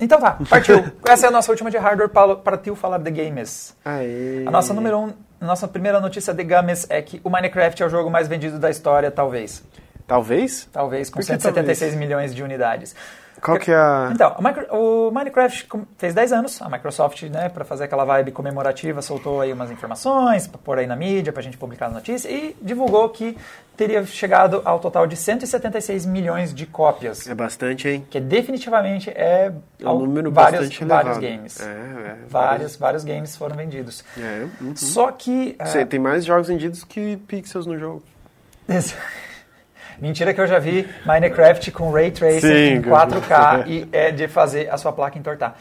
Então 0.00 0.18
tá, 0.18 0.38
partiu. 0.48 0.82
Essa 1.06 1.26
é 1.26 1.28
a 1.28 1.32
nossa 1.32 1.50
última 1.50 1.70
de 1.70 1.76
hardware, 1.76 2.08
para- 2.08 2.36
partiu 2.36 2.74
falar 2.74 2.98
de 2.98 3.10
games. 3.10 3.76
Aê. 3.84 4.44
A 4.46 4.50
nossa 4.50 4.72
número 4.72 4.98
um, 4.98 5.12
nossa 5.40 5.68
primeira 5.68 6.00
notícia 6.00 6.32
de 6.32 6.42
games 6.42 6.86
é 6.88 7.02
que 7.02 7.20
o 7.22 7.28
Minecraft 7.28 7.82
é 7.82 7.86
o 7.86 7.88
jogo 7.90 8.08
mais 8.08 8.26
vendido 8.26 8.58
da 8.58 8.70
história, 8.70 9.10
talvez. 9.10 9.62
Talvez? 10.06 10.66
Talvez, 10.72 11.08
com 11.10 11.14
Por 11.16 11.20
que 11.20 11.26
176 11.26 11.94
milhões 11.94 12.34
de 12.34 12.42
unidades. 12.42 12.96
Qual 13.42 13.58
que 13.58 13.70
é 13.70 13.74
a... 13.74 14.10
Então, 14.12 14.36
o 14.70 15.10
Minecraft 15.10 15.66
fez 15.96 16.12
10 16.14 16.32
anos, 16.32 16.60
a 16.60 16.68
Microsoft, 16.68 17.22
né, 17.24 17.48
para 17.48 17.64
fazer 17.64 17.84
aquela 17.84 18.04
vibe 18.04 18.32
comemorativa, 18.32 19.00
soltou 19.00 19.40
aí 19.40 19.52
umas 19.52 19.70
informações, 19.70 20.46
para 20.46 20.58
pôr 20.58 20.78
aí 20.78 20.86
na 20.86 20.94
mídia, 20.96 21.32
pra 21.32 21.42
gente 21.42 21.56
publicar 21.56 21.86
a 21.86 21.90
notícia, 21.90 22.28
e 22.28 22.54
divulgou 22.60 23.08
que 23.08 23.36
teria 23.76 24.04
chegado 24.04 24.60
ao 24.64 24.78
total 24.78 25.06
de 25.06 25.16
176 25.16 26.04
milhões 26.04 26.52
de 26.52 26.66
cópias. 26.66 27.26
É 27.26 27.34
bastante, 27.34 27.88
hein? 27.88 28.06
Que 28.10 28.20
definitivamente 28.20 29.08
é, 29.10 29.50
É 29.80 29.88
um 29.88 30.00
número 30.00 30.30
vários, 30.30 30.60
bastante 30.60 30.84
vários 30.84 31.16
elevado. 31.16 31.36
games. 31.38 31.60
É, 31.60 31.64
é. 31.64 32.16
Vários, 32.28 32.76
vários 32.76 33.04
games 33.04 33.36
foram 33.36 33.56
vendidos. 33.56 34.04
É, 34.18 34.46
uhum. 34.60 34.76
Só 34.76 35.10
que... 35.12 35.56
ah, 35.58 35.64
Sei, 35.64 35.86
tem 35.86 35.98
mais 35.98 36.26
jogos 36.26 36.48
vendidos 36.48 36.84
que 36.84 37.16
pixels 37.26 37.66
no 37.66 37.78
jogo. 37.78 38.02
Esse- 38.68 38.94
Mentira 40.00 40.32
que 40.32 40.40
eu 40.40 40.46
já 40.46 40.58
vi 40.58 40.88
Minecraft 41.04 41.70
com 41.72 41.90
Ray 41.92 42.10
Tracing 42.10 42.40
Sim, 42.40 42.48
em 42.76 42.82
que 42.82 42.88
eu 42.88 42.94
vi. 42.96 43.02
4K 43.06 43.64
e 43.66 43.88
é 43.92 44.10
de 44.10 44.26
fazer 44.28 44.68
a 44.72 44.78
sua 44.78 44.92
placa 44.92 45.18
entortar. 45.18 45.54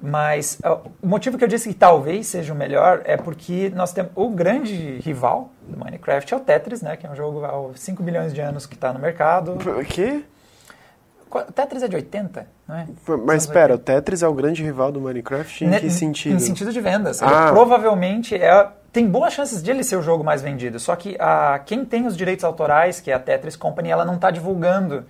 Mas 0.00 0.58
o 1.02 1.06
motivo 1.06 1.38
que 1.38 1.44
eu 1.44 1.48
disse 1.48 1.68
que 1.70 1.74
talvez 1.74 2.26
seja 2.26 2.52
o 2.52 2.56
melhor 2.56 3.00
é 3.04 3.16
porque 3.16 3.72
nós 3.74 3.92
temos 3.94 4.12
o 4.14 4.28
grande 4.28 4.98
rival 4.98 5.50
do 5.66 5.78
Minecraft 5.82 6.34
é 6.34 6.36
o 6.36 6.40
Tetris, 6.40 6.82
né? 6.82 6.96
Que 6.96 7.06
é 7.06 7.10
um 7.10 7.16
jogo 7.16 7.42
há 7.44 7.74
5 7.74 8.02
bilhões 8.02 8.34
de 8.34 8.40
anos 8.42 8.66
que 8.66 8.74
está 8.74 8.92
no 8.92 8.98
mercado. 8.98 9.52
O 9.52 9.84
quê? 9.84 10.22
O 11.30 11.40
Tetris 11.52 11.82
é 11.82 11.88
de 11.88 11.96
80, 11.96 12.46
não 12.68 12.76
é? 12.76 12.86
Mas 13.24 13.42
espera, 13.44 13.74
o 13.74 13.78
Tetris 13.78 14.22
é 14.22 14.28
o 14.28 14.32
grande 14.34 14.62
rival 14.62 14.92
do 14.92 15.00
Minecraft? 15.00 15.64
Em 15.64 15.68
Ne- 15.68 15.80
que 15.80 15.90
sentido? 15.90 16.34
Em 16.36 16.38
sentido 16.38 16.72
de 16.72 16.80
vendas. 16.80 17.20
Ele 17.22 17.30
Ah. 17.34 17.48
provavelmente 17.50 18.34
é. 18.34 18.68
Tem 18.96 19.06
boas 19.06 19.34
chances 19.34 19.62
de 19.62 19.70
ele 19.70 19.84
ser 19.84 19.96
o 19.96 20.00
jogo 20.00 20.24
mais 20.24 20.40
vendido. 20.40 20.80
Só 20.80 20.96
que 20.96 21.18
a, 21.20 21.58
quem 21.58 21.84
tem 21.84 22.06
os 22.06 22.16
direitos 22.16 22.42
autorais, 22.46 22.98
que 22.98 23.10
é 23.10 23.14
a 23.14 23.18
Tetris 23.18 23.54
Company, 23.54 23.90
ela 23.90 24.06
não 24.06 24.14
está 24.14 24.30
divulgando 24.30 25.04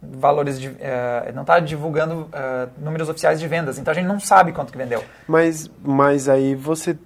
valores 0.00 0.60
de. 0.60 0.72
eh, 0.78 1.32
não 1.34 1.42
está 1.42 1.58
divulgando 1.58 2.28
eh, 2.32 2.68
números 2.78 3.08
oficiais 3.08 3.40
de 3.40 3.48
vendas. 3.48 3.78
Então 3.78 3.90
a 3.90 3.94
gente 3.96 4.06
não 4.06 4.20
sabe 4.20 4.52
quanto 4.52 4.70
que 4.70 4.78
vendeu. 4.78 5.02
Mas, 5.26 5.68
mas 5.82 6.28
aí 6.28 6.54
você 6.54 6.96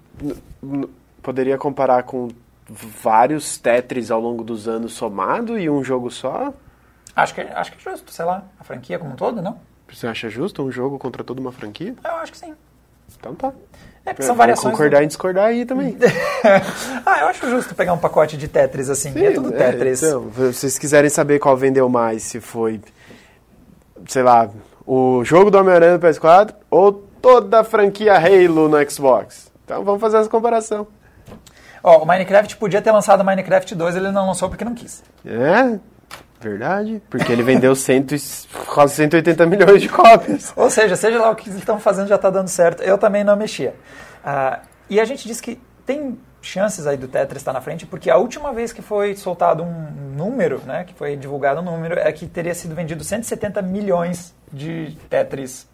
poderia 1.22 1.56
comparar 1.56 2.02
com 2.02 2.28
vários 2.68 3.56
Tetris 3.56 4.10
ao 4.10 4.20
longo 4.20 4.44
dos 4.44 4.68
anos 4.68 4.92
somado 4.92 5.58
e 5.58 5.70
um 5.70 5.82
jogo 5.82 6.10
só? 6.10 6.52
Acho 7.16 7.34
que, 7.34 7.40
acho 7.40 7.72
que 7.72 7.78
é 7.78 7.92
justo, 7.92 8.12
sei 8.12 8.26
lá, 8.26 8.44
a 8.60 8.62
franquia 8.62 8.98
como 8.98 9.12
um 9.12 9.16
todo, 9.16 9.40
não? 9.40 9.58
Você 9.90 10.06
acha 10.06 10.28
justo 10.28 10.62
um 10.62 10.70
jogo 10.70 10.98
contra 10.98 11.24
toda 11.24 11.40
uma 11.40 11.50
franquia? 11.50 11.94
Eu 12.04 12.16
acho 12.16 12.32
que 12.32 12.36
sim. 12.36 12.54
Então 13.18 13.34
tá. 13.34 13.54
É, 14.06 14.10
porque 14.10 14.22
são 14.22 14.36
variações. 14.36 14.72
concordar 14.72 15.02
em 15.02 15.08
discordar 15.08 15.46
aí 15.46 15.66
também. 15.66 15.98
ah, 17.04 17.20
eu 17.20 17.26
acho 17.26 17.50
justo 17.50 17.74
pegar 17.74 17.92
um 17.92 17.98
pacote 17.98 18.36
de 18.36 18.46
Tetris 18.46 18.88
assim. 18.88 19.12
e 19.16 19.26
é 19.26 19.32
tudo 19.32 19.52
é, 19.52 19.58
Tetris. 19.58 20.02
então, 20.02 20.30
se 20.32 20.52
vocês 20.52 20.78
quiserem 20.78 21.10
saber 21.10 21.40
qual 21.40 21.56
vendeu 21.56 21.88
mais, 21.88 22.22
se 22.22 22.40
foi, 22.40 22.80
sei 24.06 24.22
lá, 24.22 24.48
o 24.86 25.24
jogo 25.24 25.50
do 25.50 25.58
Homem-Aranha 25.58 25.94
no 25.94 25.98
PS4 25.98 26.54
ou 26.70 26.92
toda 27.20 27.60
a 27.60 27.64
franquia 27.64 28.14
Halo 28.14 28.68
no 28.68 28.90
Xbox. 28.90 29.50
Então 29.64 29.82
vamos 29.82 30.00
fazer 30.00 30.18
essa 30.18 30.30
comparação. 30.30 30.86
Ó, 31.82 32.02
o 32.02 32.06
Minecraft 32.06 32.56
podia 32.56 32.80
ter 32.80 32.92
lançado 32.92 33.20
o 33.20 33.24
Minecraft 33.24 33.74
2, 33.74 33.96
ele 33.96 34.12
não 34.12 34.28
lançou 34.28 34.48
porque 34.48 34.64
não 34.64 34.74
quis. 34.74 35.02
É, 35.24 35.78
verdade, 36.48 37.02
porque 37.10 37.32
ele 37.32 37.42
vendeu 37.42 37.74
cento 37.74 38.14
quase 38.66 38.94
180 38.94 39.46
milhões 39.46 39.82
de 39.82 39.88
cópias. 39.88 40.52
Ou 40.56 40.70
seja, 40.70 40.96
seja 40.96 41.18
lá 41.18 41.30
o 41.30 41.36
que 41.36 41.48
eles 41.48 41.58
estão 41.58 41.78
fazendo 41.78 42.08
já 42.08 42.16
está 42.16 42.30
dando 42.30 42.48
certo. 42.48 42.82
Eu 42.82 42.98
também 42.98 43.24
não 43.24 43.36
mexia. 43.36 43.74
Ah, 44.24 44.60
e 44.88 45.00
a 45.00 45.04
gente 45.04 45.26
diz 45.26 45.40
que 45.40 45.58
tem 45.84 46.18
chances 46.40 46.86
aí 46.86 46.96
do 46.96 47.08
Tetris 47.08 47.42
estar 47.42 47.52
na 47.52 47.60
frente, 47.60 47.86
porque 47.86 48.08
a 48.10 48.16
última 48.16 48.52
vez 48.52 48.72
que 48.72 48.80
foi 48.80 49.16
soltado 49.16 49.62
um 49.62 49.90
número, 50.16 50.60
né, 50.64 50.84
que 50.84 50.94
foi 50.94 51.16
divulgado 51.16 51.60
um 51.60 51.64
número, 51.64 51.98
é 51.98 52.10
que 52.12 52.26
teria 52.26 52.54
sido 52.54 52.74
vendido 52.74 53.02
170 53.02 53.60
milhões 53.62 54.34
de 54.52 54.96
Tetris. 55.10 55.68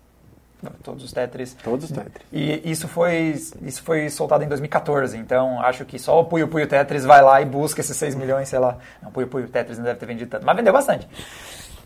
Todos 0.83 1.03
os 1.05 1.13
Tetris. 1.13 1.57
Todos 1.63 1.87
os 1.87 1.91
Tetris. 1.91 2.25
E 2.33 2.71
isso 2.71 2.87
foi, 2.87 3.35
isso 3.63 3.83
foi 3.83 4.09
soltado 4.09 4.45
em 4.45 4.49
2014, 4.49 5.17
então 5.17 5.61
acho 5.61 5.85
que 5.85 5.99
só 5.99 6.21
o 6.21 6.25
Puyo 6.25 6.47
Puyo 6.49 6.67
Tetris 6.69 7.05
vai 7.05 7.21
lá 7.21 7.41
e 7.41 7.45
busca 7.45 7.81
esses 7.81 7.97
6 7.97 8.15
milhões, 8.15 8.49
sei 8.49 8.59
lá. 8.59 8.79
Não, 9.03 9.11
Puyo 9.11 9.27
Puyo 9.27 9.49
Tetris 9.49 9.79
não 9.79 9.85
deve 9.85 9.99
ter 9.99 10.07
vendido 10.07 10.31
tanto, 10.31 10.47
mas 10.47 10.57
vendeu 10.57 10.73
bastante. 10.73 11.09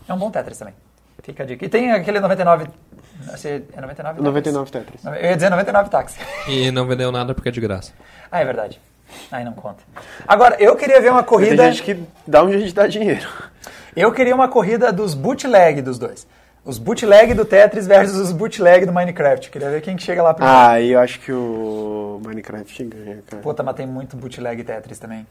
É 0.07 0.13
um 0.13 0.17
bom 0.17 0.29
Tetris 0.29 0.59
também. 0.59 0.75
Fica 1.23 1.43
a 1.43 1.45
dica. 1.45 1.65
E 1.65 1.69
tem 1.69 1.91
aquele 1.91 2.19
99... 2.19 2.67
esse 3.33 3.63
É 3.73 3.81
99 3.81 4.15
Tetris? 4.15 4.23
99 4.23 4.71
Tetris. 4.71 5.05
Eu 5.05 5.13
ia 5.15 5.35
dizer 5.35 5.49
99 5.49 5.89
táxi. 5.89 6.19
E 6.47 6.71
não 6.71 6.85
vendeu 6.87 7.11
nada 7.11 7.33
porque 7.33 7.49
é 7.49 7.51
de 7.51 7.59
graça. 7.59 7.91
Ah, 8.31 8.39
é 8.39 8.45
verdade. 8.45 8.79
Aí 9.31 9.43
não 9.43 9.53
conta. 9.53 9.83
Agora, 10.27 10.55
eu 10.59 10.75
queria 10.75 11.01
ver 11.01 11.11
uma 11.11 11.23
Tem 11.23 11.29
corrida... 11.29 11.71
gente 11.71 11.83
que 11.83 12.01
dá 12.25 12.43
um 12.43 12.49
jeito 12.51 12.67
de 12.67 12.73
dar 12.73 12.87
dinheiro. 12.87 13.27
Eu 13.95 14.11
queria 14.11 14.35
uma 14.35 14.47
corrida 14.47 14.91
dos 14.93 15.13
bootleg 15.13 15.81
dos 15.81 15.97
dois. 15.97 16.27
Os 16.67 16.77
bootleg 16.77 17.33
do 17.33 17.45
Tetris 17.45 17.87
versus 17.87 18.17
os 18.17 18.33
bootleg 18.33 18.85
do 18.85 18.91
Minecraft. 18.91 19.49
Queria 19.49 19.69
ver 19.69 19.79
quem 19.81 19.95
que 19.95 20.03
chega 20.03 20.21
lá 20.21 20.33
primeiro. 20.33 20.59
Ah, 20.59 20.81
eu 20.81 20.99
acho 20.99 21.17
que 21.21 21.31
o 21.31 22.19
Minecraft 22.25 22.83
ganha, 22.83 23.23
cara. 23.25 23.41
Puta, 23.41 23.63
mas 23.63 23.73
tem 23.75 23.87
muito 23.87 24.17
bootleg 24.17 24.61
Tetris 24.65 24.99
também. 24.99 25.25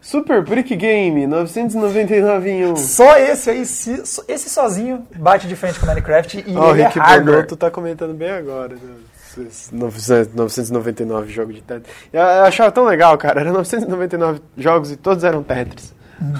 Super 0.00 0.44
Brick 0.44 0.76
Game, 0.76 1.26
999 1.26 2.50
em 2.50 2.66
1. 2.72 2.76
Só 2.76 3.16
esse 3.16 3.50
aí, 3.50 3.66
se- 3.66 4.00
esse 4.28 4.48
sozinho 4.48 5.04
bate 5.16 5.48
de 5.48 5.56
frente 5.56 5.80
com 5.80 5.86
o 5.86 5.88
Minecraft 5.88 6.44
e 6.46 6.56
Ó, 6.56 6.68
o 6.68 6.70
ele 6.72 6.82
é 6.82 6.86
Rick 6.86 6.98
hardware. 7.00 7.34
Bonotto 7.36 7.56
tá 7.56 7.68
comentando 7.70 8.14
bem 8.14 8.30
agora. 8.30 8.74
né? 8.76 8.80
Esses 9.48 9.72
900 9.72 10.32
999 10.34 11.32
jogos 11.32 11.56
de 11.56 11.62
Tetris. 11.62 11.92
Eu, 12.12 12.22
achava 12.44 12.70
tão 12.70 12.84
legal, 12.84 13.18
cara. 13.18 13.40
Eram 13.40 13.54
999 13.54 14.40
jogos 14.56 14.92
e 14.92 14.96
todos 14.96 15.24
eram 15.24 15.42
Tetris. 15.42 15.92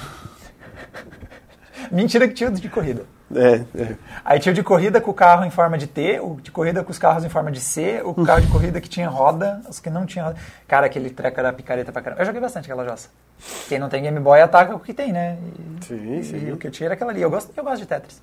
Mentira 1.90 2.28
que 2.28 2.34
tinha 2.34 2.50
de 2.50 2.68
corrida. 2.68 3.02
É, 3.34 3.62
é. 3.80 3.94
Aí 4.24 4.38
tinha 4.38 4.52
o 4.52 4.54
de 4.54 4.62
corrida 4.62 5.00
com 5.00 5.10
o 5.10 5.14
carro 5.14 5.44
em 5.44 5.50
forma 5.50 5.78
de 5.78 5.86
T, 5.86 6.20
o 6.20 6.38
de 6.42 6.50
corrida 6.50 6.82
com 6.84 6.90
os 6.90 6.98
carros 6.98 7.24
em 7.24 7.28
forma 7.28 7.50
de 7.50 7.60
C, 7.60 8.00
o 8.04 8.14
carro 8.24 8.40
de 8.40 8.48
corrida 8.48 8.80
que 8.80 8.88
tinha 8.88 9.08
roda, 9.08 9.60
os 9.68 9.80
que 9.80 9.88
não 9.88 10.04
tinham 10.04 10.26
roda. 10.26 10.38
Cara, 10.68 10.86
aquele 10.86 11.10
treco 11.10 11.40
era 11.40 11.52
picareta 11.52 11.90
pra 11.90 12.02
caramba. 12.02 12.22
Eu 12.22 12.26
joguei 12.26 12.40
bastante 12.40 12.70
aquela 12.70 12.84
jossa. 12.88 13.08
Quem 13.68 13.78
não 13.78 13.88
tem 13.88 14.02
Game 14.02 14.20
Boy 14.20 14.40
ataca 14.40 14.74
o 14.74 14.80
que 14.80 14.92
tem, 14.92 15.12
né? 15.12 15.36
E, 15.80 15.84
Sim, 15.84 16.18
e 16.18 16.24
sim. 16.24 16.52
o 16.52 16.56
que 16.56 16.66
eu 16.66 16.70
tinha 16.70 16.86
era 16.88 16.94
aquela 16.94 17.10
ali. 17.10 17.22
Eu 17.22 17.30
gosto, 17.30 17.50
eu 17.56 17.64
gosto 17.64 17.78
de 17.80 17.86
Tetris. 17.86 18.22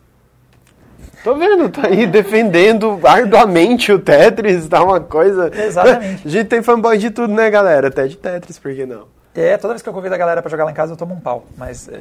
Tô 1.24 1.36
vendo, 1.36 1.70
tá 1.70 1.88
aí 1.88 2.08
defendendo 2.08 3.00
arduamente 3.04 3.92
o 3.92 4.00
Tetris, 4.00 4.68
tá 4.68 4.84
uma 4.84 5.00
coisa. 5.00 5.52
Exatamente. 5.54 6.26
A 6.28 6.30
gente 6.30 6.48
tem 6.48 6.62
fanboy 6.64 6.98
de 6.98 7.12
tudo, 7.12 7.34
né, 7.34 7.50
galera? 7.50 7.90
Até 7.90 8.08
de 8.08 8.18
Tetris, 8.18 8.58
por 8.58 8.74
que 8.74 8.86
não? 8.86 9.06
É, 9.36 9.56
toda 9.58 9.74
vez 9.74 9.82
que 9.82 9.90
eu 9.90 9.94
convido 9.94 10.14
a 10.14 10.18
galera 10.18 10.42
pra 10.42 10.50
jogar 10.50 10.66
lá 10.66 10.72
em 10.72 10.74
casa, 10.74 10.94
eu 10.94 10.98
tomo 10.98 11.14
um 11.14 11.20
pau. 11.20 11.46
Mas 11.58 11.88
é, 11.88 12.00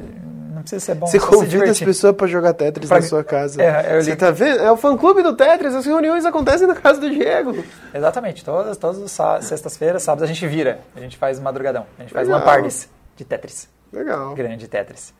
não 0.61 0.63
precisa 0.63 0.79
ser 0.85 0.95
bom. 0.95 1.07
Você 1.07 1.19
convida 1.19 1.69
as 1.69 1.79
pessoas 1.79 2.15
pra 2.15 2.27
jogar 2.27 2.53
Tetris 2.53 2.87
Pra- 2.89 2.99
na 2.99 3.03
sua 3.07 3.23
casa. 3.23 3.61
É, 3.61 3.97
eu 3.97 4.01
Você 4.01 4.15
tá 4.15 4.31
vendo? 4.31 4.59
É 4.61 4.71
o 4.71 4.77
fã 4.77 4.95
clube 4.97 5.21
do 5.21 5.35
Tetris, 5.35 5.75
as 5.75 5.85
reuniões 5.85 6.25
acontecem 6.25 6.65
na 6.67 6.75
casa 6.75 6.99
do 7.01 7.09
Diego. 7.09 7.63
Exatamente, 7.93 8.43
todas, 8.45 8.77
todas 8.77 9.19
as 9.19 9.45
sextas-feiras, 9.45 10.03
sábados 10.03 10.23
a 10.23 10.27
gente 10.33 10.45
vira. 10.47 10.79
A 10.95 10.99
gente 10.99 11.17
faz 11.17 11.39
madrugadão. 11.39 11.85
A 11.97 12.01
gente 12.03 12.13
faz 12.13 12.27
Legal. 12.27 12.39
lampardes 12.39 12.89
de 13.15 13.25
Tetris. 13.25 13.69
Legal. 13.93 14.33
grande 14.35 14.69
Tetris. 14.69 15.13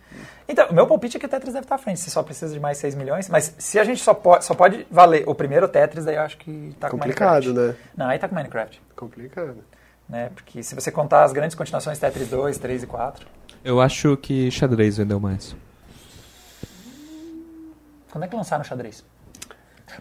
Então, 0.48 0.68
o 0.70 0.74
meu 0.74 0.88
palpite 0.88 1.18
é 1.18 1.20
que 1.20 1.26
o 1.26 1.30
Tetris 1.30 1.54
deve 1.54 1.66
estar 1.66 1.76
à 1.76 1.78
frente, 1.78 2.00
você 2.00 2.10
só 2.10 2.24
precisa 2.24 2.54
de 2.54 2.60
mais 2.60 2.78
6 2.78 2.96
milhões, 2.96 3.28
mas 3.28 3.54
se 3.58 3.78
a 3.78 3.84
gente 3.84 4.02
só 4.02 4.14
pode, 4.14 4.46
só 4.46 4.54
pode 4.54 4.88
valer 4.90 5.24
o 5.28 5.36
primeiro 5.36 5.68
Tetris, 5.68 6.06
daí 6.06 6.16
eu 6.16 6.22
acho 6.22 6.38
que 6.38 6.74
tá 6.80 6.90
com 6.90 6.98
Complicado, 6.98 7.44
Minecraft. 7.48 7.68
né? 7.80 7.86
Não, 7.98 8.08
aí 8.08 8.18
tá 8.18 8.30
com 8.30 8.36
Minecraft, 8.36 8.82
Complicado. 8.96 9.58
né? 10.08 10.30
Porque 10.34 10.64
se 10.64 10.74
você 10.74 10.90
contar 10.90 11.24
as 11.24 11.34
grandes 11.34 11.54
continuações 11.56 12.00
Tetris 12.00 12.30
2, 12.30 12.58
3 12.58 12.84
e 12.84 12.88
4, 12.88 13.26
Eu 13.64 13.80
acho 13.80 14.18
que 14.18 14.50
xadrez 14.52 14.98
vendeu 14.98 15.20
mais. 15.20 15.56
quando 18.12 18.24
é 18.26 18.28
que 18.28 18.36
lançaram 18.36 18.62
o 18.64 18.66
xadrez? 18.66 19.04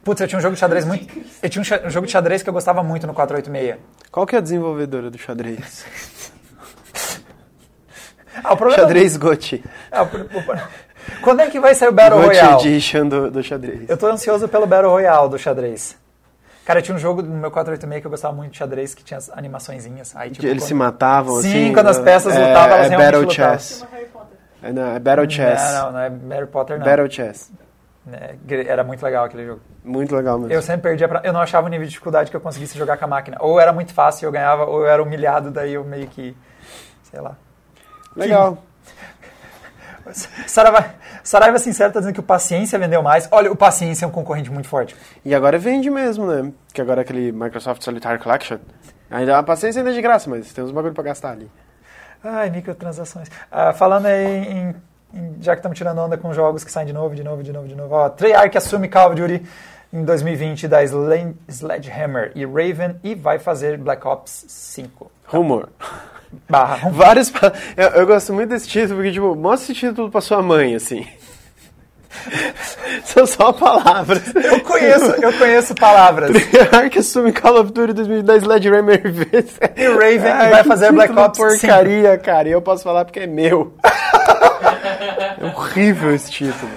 Putz, 0.05 0.21
eu 0.21 0.29
tinha 0.29 0.39
um 0.39 0.43
jogo 0.43 0.55
de 0.55 0.61
xadrez 0.61 0.85
muito... 0.85 1.07
Eu 1.43 1.51
tinha 1.51 1.63
um, 1.63 1.87
um 1.87 1.91
jogo 1.91 2.07
de 2.07 2.13
xadrez 2.13 2.43
que 2.43 2.49
eu 2.49 2.53
gostava 2.53 2.83
muito 2.83 3.07
no 3.07 3.15
486. 3.15 3.77
Qual 4.11 4.27
que 4.27 4.35
é 4.37 4.39
a 4.39 4.43
desenvolvedora 4.43 5.11
do 5.11 5.19
xadrez? 5.19 5.85
Ah, 8.43 8.55
o 8.55 8.57
problema... 8.57 8.83
xadrez. 8.85 9.19
Ah, 9.91 10.03
o- 10.05 11.21
Quando 11.21 11.41
é 11.41 11.51
que 11.51 11.61
vai 11.61 11.75
sair 11.75 11.89
o 11.89 11.93
Battle 11.93 12.23
Gotti 12.23 12.39
Royale? 12.39 12.69
Edition 12.69 13.07
do, 13.09 13.31
do 13.31 13.43
xadrez. 13.43 13.91
Eu 13.91 13.99
tô 13.99 14.07
ansioso 14.07 14.49
pelo 14.49 14.67
Battle 14.67 14.91
Royale 14.91 15.29
do 15.29 15.39
xadrez. 15.39 15.97
Cara, 16.71 16.83
tinha 16.83 16.95
um 16.95 16.99
jogo 16.99 17.21
no 17.21 17.37
meu 17.37 17.51
486 17.51 18.01
que 18.01 18.07
eu 18.07 18.11
gostava 18.13 18.33
muito 18.33 18.53
de 18.53 18.59
xadrez, 18.59 18.95
que 18.95 19.03
tinha 19.03 19.19
as 19.19 19.29
animaçõezinhas. 19.31 20.15
Aí, 20.15 20.31
tipo, 20.31 20.47
Eles 20.47 20.63
quando- 20.63 20.69
se 20.69 20.75
matavam, 20.75 21.35
Sim, 21.43 21.49
assim. 21.49 21.73
quando 21.75 21.89
as 21.89 21.99
peças 21.99 22.33
é, 22.33 22.39
lutavam, 22.47 22.77
elas 22.77 22.87
é 22.87 22.89
realmente 22.91 23.07
Battle 23.13 23.23
lutavam. 23.29 23.59
Chess. 23.59 23.87
É, 24.63 24.73
não, 24.73 24.87
é 24.95 24.99
Battle 25.01 25.31
Chess. 25.31 25.63
Não, 25.73 25.85
não, 25.87 25.93
não 25.93 26.01
é 26.33 26.35
Harry 26.37 26.47
Potter, 26.47 26.79
não. 26.79 26.87
Battle 26.87 27.11
Chess. 27.11 27.51
É, 28.13 28.35
era 28.69 28.85
muito 28.85 29.03
legal 29.03 29.25
aquele 29.25 29.47
jogo. 29.47 29.61
Muito 29.85 30.15
legal 30.15 30.39
mesmo. 30.39 30.53
Eu 30.53 30.63
sempre 30.63 30.83
perdia 30.83 31.09
pra... 31.09 31.21
Eu 31.25 31.33
não 31.33 31.41
achava 31.41 31.67
o 31.67 31.71
nível 31.71 31.85
de 31.87 31.91
dificuldade 31.91 32.31
que 32.31 32.37
eu 32.37 32.41
conseguisse 32.41 32.79
jogar 32.79 32.97
com 32.97 33.05
a 33.05 33.09
máquina. 33.09 33.37
Ou 33.41 33.59
era 33.61 33.73
muito 33.73 33.93
fácil 33.93 34.25
e 34.25 34.27
eu 34.27 34.33
ganhava, 34.33 34.65
ou 34.65 34.81
eu 34.83 34.87
era 34.87 35.03
humilhado, 35.03 35.51
daí 35.51 35.75
eu 35.75 35.83
meio 35.85 36.07
que... 36.07 36.37
Sei 37.03 37.21
lá. 37.21 37.35
Legal. 38.15 38.59
Saraiva, 40.13 40.95
Saraiva 41.23 41.59
Sincero 41.59 41.93
tá 41.93 42.01
dizendo 42.01 42.15
que 42.15 42.21
o 42.21 42.23
Paciência 42.25 42.79
vendeu 42.79 43.03
mais. 43.03 43.29
Olha, 43.31 43.51
o 43.51 43.57
Paciência 43.57 44.05
é 44.05 44.09
um 44.09 44.11
concorrente 44.11 44.51
muito 44.51 44.69
forte. 44.69 44.95
E 45.25 45.35
agora 45.35 45.59
vende 45.59 45.91
mesmo, 45.91 46.27
né? 46.27 46.53
Que 46.73 46.81
agora 46.81 47.01
é 47.01 47.03
aquele 47.03 47.33
Microsoft 47.33 47.83
Solitaire 47.83 48.19
Collection. 48.19 48.59
Ainda 49.11 49.39
a 49.39 49.43
paciência 49.43 49.81
ainda 49.81 49.91
é 49.91 49.95
de 49.95 50.01
graça, 50.03 50.31
mas 50.31 50.53
tem 50.53 50.63
uns 50.63 50.71
bagulho 50.71 50.95
pra 50.95 51.03
gastar 51.03 51.33
ali. 51.33 51.51
Ai, 52.23 52.49
microtransações. 52.51 53.29
Ah, 53.51 53.73
falando 53.73 54.07
aí 54.07 54.25
em, 54.47 54.75
em- 55.15 55.37
Já 55.41 55.55
que 55.55 55.59
estamos 55.59 55.77
tirando 55.77 55.99
onda 55.99 56.17
com 56.17 56.33
jogos 56.33 56.63
que 56.63 56.71
saem 56.71 56.87
de 56.87 56.93
novo, 56.93 57.15
de 57.17 57.25
novo, 57.25 57.43
de 57.43 57.53
novo, 57.53 57.67
de 57.67 57.75
novo. 57.75 57.93
Ó, 57.95 58.09
Treyarch 58.09 58.57
assume 58.57 58.89
Call 58.89 59.09
of 59.13 59.17
Duty 59.21 59.43
em 59.93 60.05
2020 60.05 60.69
da 60.69 60.85
Sle- 60.85 61.35
Sledgehammer 61.49 62.31
e 62.37 62.45
Raven 62.47 63.01
e 63.03 63.17
vai 63.17 63.41
fazer 63.41 63.77
Black 63.79 64.07
Ops 64.07 64.45
5. 64.49 65.11
Rumor. 65.27 65.69
Barra. 66.49 66.91
Vários. 66.93 67.33
Eu, 67.77 67.89
eu 67.89 68.07
gosto 68.07 68.33
muito 68.33 68.51
desse 68.51 68.69
título, 68.69 68.97
porque, 68.97 69.13
tipo, 69.13 69.35
mostra 69.35 69.73
esse 69.73 69.81
título 69.81 70.11
pra 70.11 70.21
sua 70.21 70.43
mãe, 70.43 70.75
assim. 70.75 71.07
São 73.05 73.27
só 73.27 73.53
palavras. 73.53 74.35
Eu 74.35 74.61
conheço, 74.61 75.11
eu 75.23 75.33
conheço 75.33 75.75
palavras. 75.75 76.31
Treyarch 76.51 76.99
assume 76.99 77.33
Call 77.33 77.61
of 77.61 77.73
Duty 77.73 77.93
2010 77.93 78.43
Sledgehammer 78.43 79.03
E 79.77 79.89
Raven 79.89 80.33
Ai, 80.33 80.51
vai 80.51 80.65
fazer 80.65 80.93
Black 80.93 81.17
Ops 81.17 81.39
porcaria, 81.39 82.19
cara. 82.19 82.49
E 82.49 82.53
eu 82.53 82.61
posso 82.61 82.83
falar 82.83 83.05
porque 83.05 83.21
é 83.21 83.27
meu. 83.27 83.75
é 85.41 85.45
horrível 85.47 86.13
esse 86.15 86.31
título. 86.31 86.71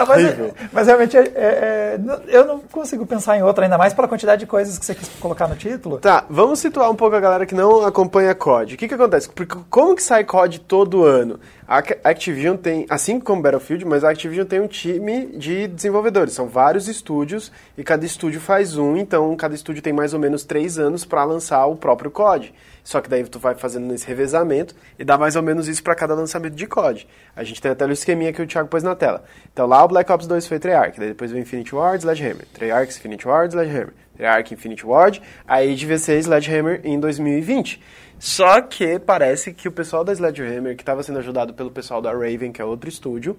Não, 0.00 0.06
mas, 0.06 0.24
Horrível. 0.24 0.54
mas 0.72 0.86
realmente 0.86 1.16
é- 1.16 1.20
é- 1.20 1.98
é- 1.98 2.00
eu 2.28 2.44
não 2.46 2.58
consigo 2.60 3.04
pensar 3.06 3.36
em 3.36 3.42
outra, 3.42 3.64
ainda 3.64 3.76
mais 3.76 3.92
pela 3.92 4.08
quantidade 4.08 4.40
de 4.40 4.46
coisas 4.46 4.78
que 4.78 4.84
você 4.84 4.94
quis 4.94 5.08
colocar 5.20 5.46
no 5.46 5.56
título. 5.56 5.98
Tá, 5.98 6.24
vamos 6.30 6.58
situar 6.58 6.90
um 6.90 6.94
pouco 6.96 7.14
a 7.16 7.20
galera 7.20 7.44
que 7.44 7.54
não 7.54 7.84
acompanha 7.84 8.34
COD. 8.34 8.74
O 8.74 8.78
que 8.78 8.88
que 8.88 8.94
acontece? 8.94 9.28
Porque 9.28 9.56
como 9.68 9.94
que 9.94 10.02
sai 10.02 10.24
COD 10.24 10.60
todo 10.60 11.04
ano? 11.04 11.38
A 11.68 11.78
Ac- 11.78 11.98
Activision 12.02 12.56
tem, 12.56 12.86
assim 12.90 13.20
como 13.20 13.42
Battlefield, 13.42 13.84
mas 13.84 14.02
a 14.02 14.10
Activision 14.10 14.46
tem 14.46 14.60
um 14.60 14.66
time 14.66 15.26
de 15.26 15.68
desenvolvedores. 15.68 16.32
São 16.34 16.48
vários 16.48 16.88
estúdios 16.88 17.52
e 17.78 17.84
cada 17.84 18.04
estúdio 18.04 18.40
faz 18.40 18.76
um, 18.76 18.96
então 18.96 19.36
cada 19.36 19.54
estúdio 19.54 19.82
tem 19.82 19.92
mais 19.92 20.12
ou 20.14 20.18
menos 20.18 20.44
três 20.44 20.78
anos 20.78 21.04
para 21.04 21.22
lançar 21.24 21.66
o 21.66 21.76
próprio 21.76 22.10
COD. 22.10 22.52
Só 22.82 23.00
que 23.00 23.08
daí 23.08 23.24
tu 23.24 23.38
vai 23.38 23.54
fazendo 23.54 23.92
esse 23.94 24.06
revezamento 24.06 24.74
e 24.98 25.04
dá 25.04 25.16
mais 25.18 25.36
ou 25.36 25.42
menos 25.42 25.68
isso 25.68 25.82
para 25.82 25.94
cada 25.94 26.14
lançamento 26.14 26.54
de 26.54 26.66
COD. 26.66 27.06
A 27.34 27.44
gente 27.44 27.60
tem 27.60 27.70
até 27.70 27.84
o 27.84 27.92
esqueminha 27.92 28.32
que 28.32 28.42
o 28.42 28.46
Thiago 28.46 28.68
pôs 28.68 28.82
na 28.82 28.94
tela. 28.94 29.24
Então 29.52 29.66
lá 29.66 29.84
o 29.84 29.88
Black 29.88 30.10
Ops 30.10 30.26
2 30.26 30.46
foi 30.46 30.58
Treyarch, 30.58 30.98
daí 30.98 31.08
depois 31.08 31.30
veio 31.30 31.42
Infinity 31.42 31.74
Ward, 31.74 32.02
Sledgehammer. 32.02 32.46
Treyarch, 32.52 32.96
Infinity 32.96 33.28
Ward, 33.28 33.52
Sledgehammer. 33.52 33.94
Treyarch, 34.16 34.52
Infinity 34.52 34.86
Ward, 34.86 35.22
aí 35.48 35.74
devia 35.74 35.98
ser 35.98 36.18
Sledgehammer 36.18 36.80
em 36.84 37.00
2020. 37.00 37.80
Só 38.18 38.60
que 38.60 38.98
parece 38.98 39.54
que 39.54 39.66
o 39.66 39.72
pessoal 39.72 40.04
da 40.04 40.12
Sledgehammer, 40.12 40.76
que 40.76 40.82
estava 40.82 41.02
sendo 41.02 41.18
ajudado 41.20 41.54
pelo 41.54 41.70
pessoal 41.70 42.02
da 42.02 42.12
Raven, 42.12 42.52
que 42.52 42.60
é 42.60 42.64
outro 42.64 42.86
estúdio, 42.86 43.34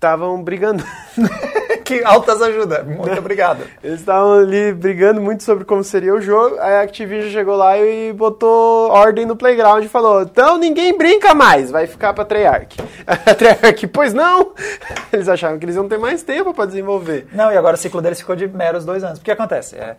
estavam 0.00 0.42
brigando. 0.42 0.82
que 1.84 2.02
altas 2.02 2.40
ajuda. 2.40 2.82
Muito 2.82 3.18
obrigado. 3.18 3.64
Eles 3.84 4.00
estavam 4.00 4.32
ali 4.32 4.72
brigando 4.72 5.20
muito 5.20 5.42
sobre 5.42 5.64
como 5.64 5.84
seria 5.84 6.14
o 6.14 6.20
jogo. 6.22 6.56
Aí 6.58 6.76
a 6.76 6.80
Activision 6.82 7.30
chegou 7.30 7.54
lá 7.54 7.76
e 7.78 8.10
botou 8.12 8.90
ordem 8.90 9.26
no 9.26 9.36
playground 9.36 9.84
e 9.84 9.88
falou: 9.88 10.22
então 10.22 10.56
ninguém 10.56 10.96
brinca 10.96 11.34
mais, 11.34 11.70
vai 11.70 11.86
ficar 11.86 12.14
pra 12.14 12.24
Treyarch. 12.24 12.78
A 13.06 13.16
Treyarch, 13.34 13.86
pois 13.88 14.14
não! 14.14 14.52
Eles 15.12 15.28
achavam 15.28 15.58
que 15.58 15.66
eles 15.66 15.76
iam 15.76 15.86
ter 15.88 15.98
mais 15.98 16.22
tempo 16.22 16.54
pra 16.54 16.64
desenvolver. 16.64 17.28
Não, 17.32 17.52
e 17.52 17.56
agora 17.56 17.74
o 17.74 17.78
ciclo 17.78 18.00
deles 18.00 18.18
ficou 18.20 18.34
de 18.34 18.48
meros 18.48 18.84
dois 18.86 19.04
anos. 19.04 19.18
O 19.18 19.22
que 19.22 19.30
acontece? 19.30 19.76
É, 19.76 19.96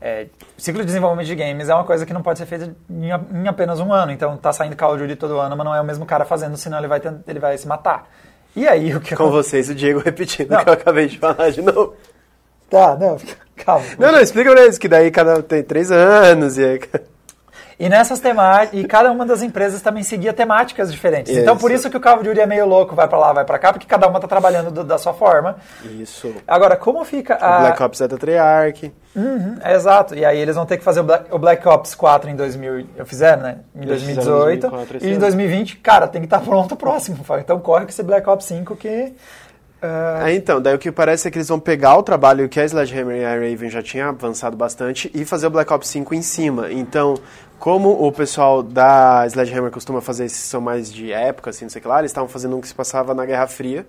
é, 0.00 0.26
ciclo 0.58 0.80
de 0.80 0.86
desenvolvimento 0.86 1.26
de 1.26 1.34
games 1.36 1.68
é 1.68 1.74
uma 1.74 1.84
coisa 1.84 2.04
que 2.04 2.12
não 2.12 2.22
pode 2.22 2.38
ser 2.38 2.46
feita 2.46 2.74
em, 2.90 3.08
em 3.08 3.46
apenas 3.48 3.78
um 3.78 3.92
ano. 3.92 4.10
Então 4.10 4.36
tá 4.36 4.52
saindo 4.52 4.74
Call 4.74 4.94
of 4.94 5.02
Duty 5.02 5.14
todo 5.16 5.38
ano, 5.38 5.56
mas 5.56 5.64
não 5.64 5.74
é 5.74 5.80
o 5.80 5.84
mesmo 5.84 6.04
cara 6.06 6.24
fazendo, 6.24 6.56
senão 6.56 6.78
ele 6.78 6.88
vai, 6.88 6.98
ter- 6.98 7.14
ele 7.28 7.38
vai 7.38 7.56
se 7.56 7.68
matar. 7.68 8.08
E 8.56 8.66
aí 8.68 8.94
o 8.94 9.00
que 9.00 9.16
Com 9.16 9.30
vocês, 9.30 9.68
o 9.68 9.74
Diego 9.74 9.98
repetindo 9.98 10.50
Não. 10.50 10.60
o 10.60 10.62
que 10.62 10.68
eu 10.68 10.74
acabei 10.74 11.06
de 11.06 11.18
falar 11.18 11.50
de 11.50 11.62
novo. 11.62 11.94
Tá, 12.70 12.96
não, 12.96 13.16
calma. 13.56 13.84
Não, 13.98 14.12
não, 14.12 14.20
explica 14.20 14.50
pra 14.52 14.62
eles 14.62 14.78
que 14.78 14.88
daí 14.88 15.10
cada 15.10 15.38
um 15.38 15.42
tem 15.42 15.62
três 15.62 15.90
anos 15.90 16.58
e 16.58 16.64
aí... 16.64 16.80
E 17.78 17.88
nessas 17.88 18.20
temáticas, 18.20 18.78
e 18.80 18.84
cada 18.86 19.10
uma 19.10 19.26
das 19.26 19.42
empresas 19.42 19.82
também 19.82 20.02
seguia 20.02 20.32
temáticas 20.32 20.92
diferentes. 20.92 21.36
Então 21.36 21.56
por 21.56 21.70
Isso. 21.70 21.80
isso 21.80 21.90
que 21.90 21.96
o 21.96 22.00
Call 22.00 22.14
of 22.16 22.24
Duty 22.24 22.40
é 22.40 22.46
meio 22.46 22.66
louco, 22.66 22.94
vai 22.94 23.08
pra 23.08 23.18
lá, 23.18 23.32
vai 23.32 23.44
pra 23.44 23.58
cá, 23.58 23.72
porque 23.72 23.86
cada 23.86 24.06
uma 24.06 24.20
tá 24.20 24.28
trabalhando 24.28 24.70
do- 24.70 24.84
da 24.84 24.96
sua 24.98 25.12
forma. 25.12 25.56
Isso. 25.84 26.32
Agora, 26.46 26.76
como 26.76 27.04
fica 27.04 27.34
O 27.40 27.44
a... 27.44 27.58
Black 27.60 27.82
Ops 27.82 28.00
é 28.00 28.08
da 28.08 28.16
Treyarch. 28.16 28.92
Uhum, 29.16 29.56
é 29.62 29.74
exato. 29.74 30.14
E 30.14 30.24
aí 30.24 30.38
eles 30.38 30.54
vão 30.56 30.66
ter 30.66 30.76
que 30.76 30.84
fazer 30.84 31.00
o 31.00 31.04
Black, 31.04 31.34
o 31.34 31.38
Black 31.38 31.66
Ops 31.68 31.94
4 31.94 32.30
em 32.30 32.36
2000, 32.36 32.86
eu 32.96 33.06
fizeram, 33.06 33.42
né? 33.42 33.58
Em 33.74 33.82
Eles 33.82 34.02
fizeram 34.02 34.22
2018. 34.24 34.60
2004 34.70 34.96
esse 34.96 35.06
e 35.06 35.08
em 35.08 35.12
ano. 35.12 35.20
2020, 35.20 35.76
cara, 35.76 36.06
tem 36.08 36.20
que 36.20 36.26
estar 36.26 36.40
pronto 36.40 36.72
o 36.72 36.76
próximo. 36.76 37.18
Então 37.38 37.58
corre 37.60 37.84
com 37.84 37.90
esse 37.90 38.02
Black 38.02 38.28
Ops 38.28 38.44
5 38.46 38.74
que... 38.76 39.12
ah, 39.82 40.20
Ah, 40.24 40.32
então, 40.32 40.60
daí 40.60 40.74
o 40.74 40.78
que 40.78 40.90
parece 40.90 41.28
é 41.28 41.30
que 41.30 41.38
eles 41.38 41.48
vão 41.48 41.60
pegar 41.60 41.96
o 41.96 42.02
trabalho 42.02 42.48
que 42.48 42.58
a 42.58 42.64
Sledgehammer 42.64 43.16
e 43.20 43.24
a 43.24 43.34
Raven 43.34 43.68
já 43.70 43.82
tinham 43.82 44.08
avançado 44.08 44.56
bastante 44.56 45.10
e 45.14 45.24
fazer 45.24 45.46
o 45.46 45.50
Black 45.50 45.72
Ops 45.72 45.88
5 45.88 46.14
em 46.14 46.22
cima. 46.22 46.72
Então, 46.72 47.14
como 47.58 48.06
o 48.06 48.12
pessoal 48.12 48.62
da 48.62 49.26
Sledgehammer 49.26 49.70
costuma 49.70 50.00
fazer 50.00 50.26
esses 50.26 50.38
são 50.38 50.60
mais 50.60 50.92
de 50.92 51.12
época, 51.12 51.50
assim, 51.50 51.64
não 51.64 51.70
sei 51.70 51.80
o 51.80 51.82
que 51.82 51.88
lá, 51.88 51.98
eles 51.98 52.10
estavam 52.10 52.28
fazendo 52.28 52.56
um 52.56 52.60
que 52.60 52.68
se 52.68 52.74
passava 52.74 53.14
na 53.14 53.24
Guerra 53.24 53.46
Fria, 53.46 53.86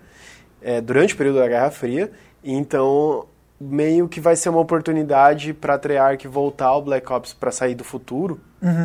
é, 0.61 0.79
durante 0.81 1.13
o 1.13 1.17
período 1.17 1.39
da 1.39 1.47
Guerra 1.47 1.71
Fria, 1.71 2.11
então 2.43 3.25
meio 3.59 4.07
que 4.07 4.19
vai 4.19 4.35
ser 4.35 4.49
uma 4.49 4.59
oportunidade 4.59 5.53
para 5.53 5.75
a 5.75 5.77
Treyarch 5.77 6.27
voltar 6.27 6.67
ao 6.67 6.81
Black 6.81 7.11
Ops 7.11 7.33
para 7.33 7.51
sair 7.51 7.75
do 7.75 7.83
futuro, 7.83 8.39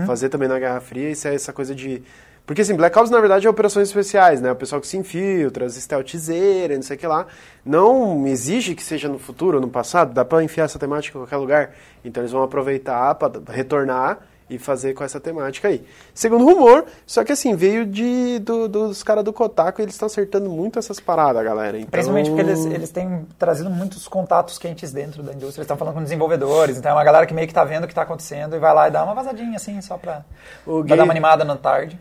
fazer 0.06 0.28
também 0.28 0.48
na 0.48 0.58
Guerra 0.58 0.80
Fria, 0.80 1.10
isso 1.10 1.26
é 1.26 1.34
essa 1.34 1.52
coisa 1.52 1.74
de 1.74 2.02
porque 2.50 2.62
assim, 2.62 2.74
Black 2.74 2.98
Ops 2.98 3.12
na 3.12 3.20
verdade 3.20 3.46
é 3.46 3.50
operações 3.50 3.86
especiais, 3.86 4.40
né? 4.40 4.50
O 4.50 4.56
pessoal 4.56 4.80
que 4.80 4.86
se 4.88 4.96
infiltra, 4.96 5.64
as 5.64 5.74
stealthzeiras, 5.74 6.76
não 6.76 6.82
sei 6.82 6.96
o 6.96 6.98
que 6.98 7.06
lá. 7.06 7.28
Não 7.64 8.26
exige 8.26 8.74
que 8.74 8.82
seja 8.82 9.08
no 9.08 9.20
futuro 9.20 9.60
no 9.60 9.68
passado, 9.68 10.12
dá 10.12 10.24
pra 10.24 10.42
enfiar 10.42 10.64
essa 10.64 10.76
temática 10.76 11.16
em 11.16 11.20
qualquer 11.20 11.36
lugar. 11.36 11.70
Então 12.04 12.20
eles 12.20 12.32
vão 12.32 12.42
aproveitar 12.42 13.14
pra 13.14 13.30
retornar 13.54 14.18
e 14.50 14.58
fazer 14.58 14.92
com 14.94 15.02
essa 15.04 15.18
temática 15.20 15.68
aí. 15.68 15.82
Segundo 16.12 16.44
rumor, 16.44 16.84
só 17.06 17.24
que 17.24 17.32
assim, 17.32 17.54
veio 17.54 17.86
de, 17.86 18.38
do- 18.40 18.68
dos 18.68 19.02
caras 19.02 19.24
do 19.24 19.32
Kotaku 19.32 19.80
e 19.80 19.84
eles 19.84 19.94
estão 19.94 20.06
acertando 20.06 20.50
muito 20.50 20.78
essas 20.78 20.98
paradas, 21.00 21.42
galera. 21.44 21.78
Então... 21.78 21.90
Principalmente 21.90 22.28
porque 22.28 22.42
eles, 22.42 22.64
eles 22.66 22.90
têm 22.90 23.26
trazido 23.38 23.70
muitos 23.70 24.06
contatos 24.08 24.58
quentes 24.58 24.92
dentro 24.92 25.22
da 25.22 25.30
indústria. 25.32 25.60
Eles 25.60 25.64
estão 25.66 25.76
falando 25.76 25.94
com 25.94 26.02
desenvolvedores. 26.02 26.76
Então 26.76 26.90
é 26.90 26.94
uma 26.94 27.04
galera 27.04 27.24
que 27.26 27.32
meio 27.32 27.46
que 27.48 27.54
tá 27.54 27.64
vendo 27.64 27.84
o 27.84 27.88
que 27.88 27.94
tá 27.94 28.02
acontecendo 28.02 28.56
e 28.56 28.58
vai 28.58 28.74
lá 28.74 28.88
e 28.88 28.90
dá 28.90 29.04
uma 29.04 29.14
vazadinha, 29.14 29.56
assim, 29.56 29.80
só 29.80 29.96
pra, 29.96 30.24
O 30.66 30.78
pra 30.80 30.88
gay- 30.88 30.96
dar 30.96 31.04
uma 31.04 31.12
animada 31.12 31.44
na 31.44 31.56
tarde. 31.56 31.98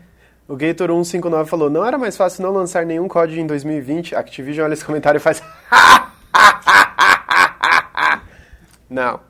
O 0.48 0.56
Gator159 0.56 1.46
falou, 1.46 1.70
não 1.70 1.86
era 1.86 1.96
mais 1.96 2.16
fácil 2.16 2.42
não 2.42 2.50
lançar 2.50 2.84
nenhum 2.84 3.06
código 3.06 3.40
em 3.40 3.46
2020? 3.46 4.16
Activision 4.16 4.64
olha 4.64 4.74
esse 4.74 4.84
comentário 4.84 5.18
e 5.18 5.20
faz... 5.20 5.40
não. 8.90 9.20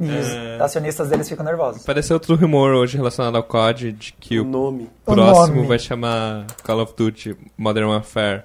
E 0.00 0.08
os 0.56 0.60
acionistas 0.62 1.08
deles 1.10 1.28
ficam 1.28 1.44
nervosos. 1.44 1.82
Apareceu 1.82 2.14
outro 2.14 2.34
rumor 2.34 2.72
hoje 2.72 2.96
relacionado 2.96 3.36
ao 3.36 3.42
COD 3.42 3.92
de 3.92 4.12
que 4.14 4.38
O 4.40 4.42
o 4.42 4.46
nome. 4.46 4.88
O 5.06 5.14
próximo 5.14 5.56
nome. 5.56 5.68
vai 5.68 5.78
chamar 5.78 6.46
Call 6.64 6.80
of 6.80 6.94
Duty 6.96 7.36
Modern 7.58 7.88
Warfare. 7.88 8.44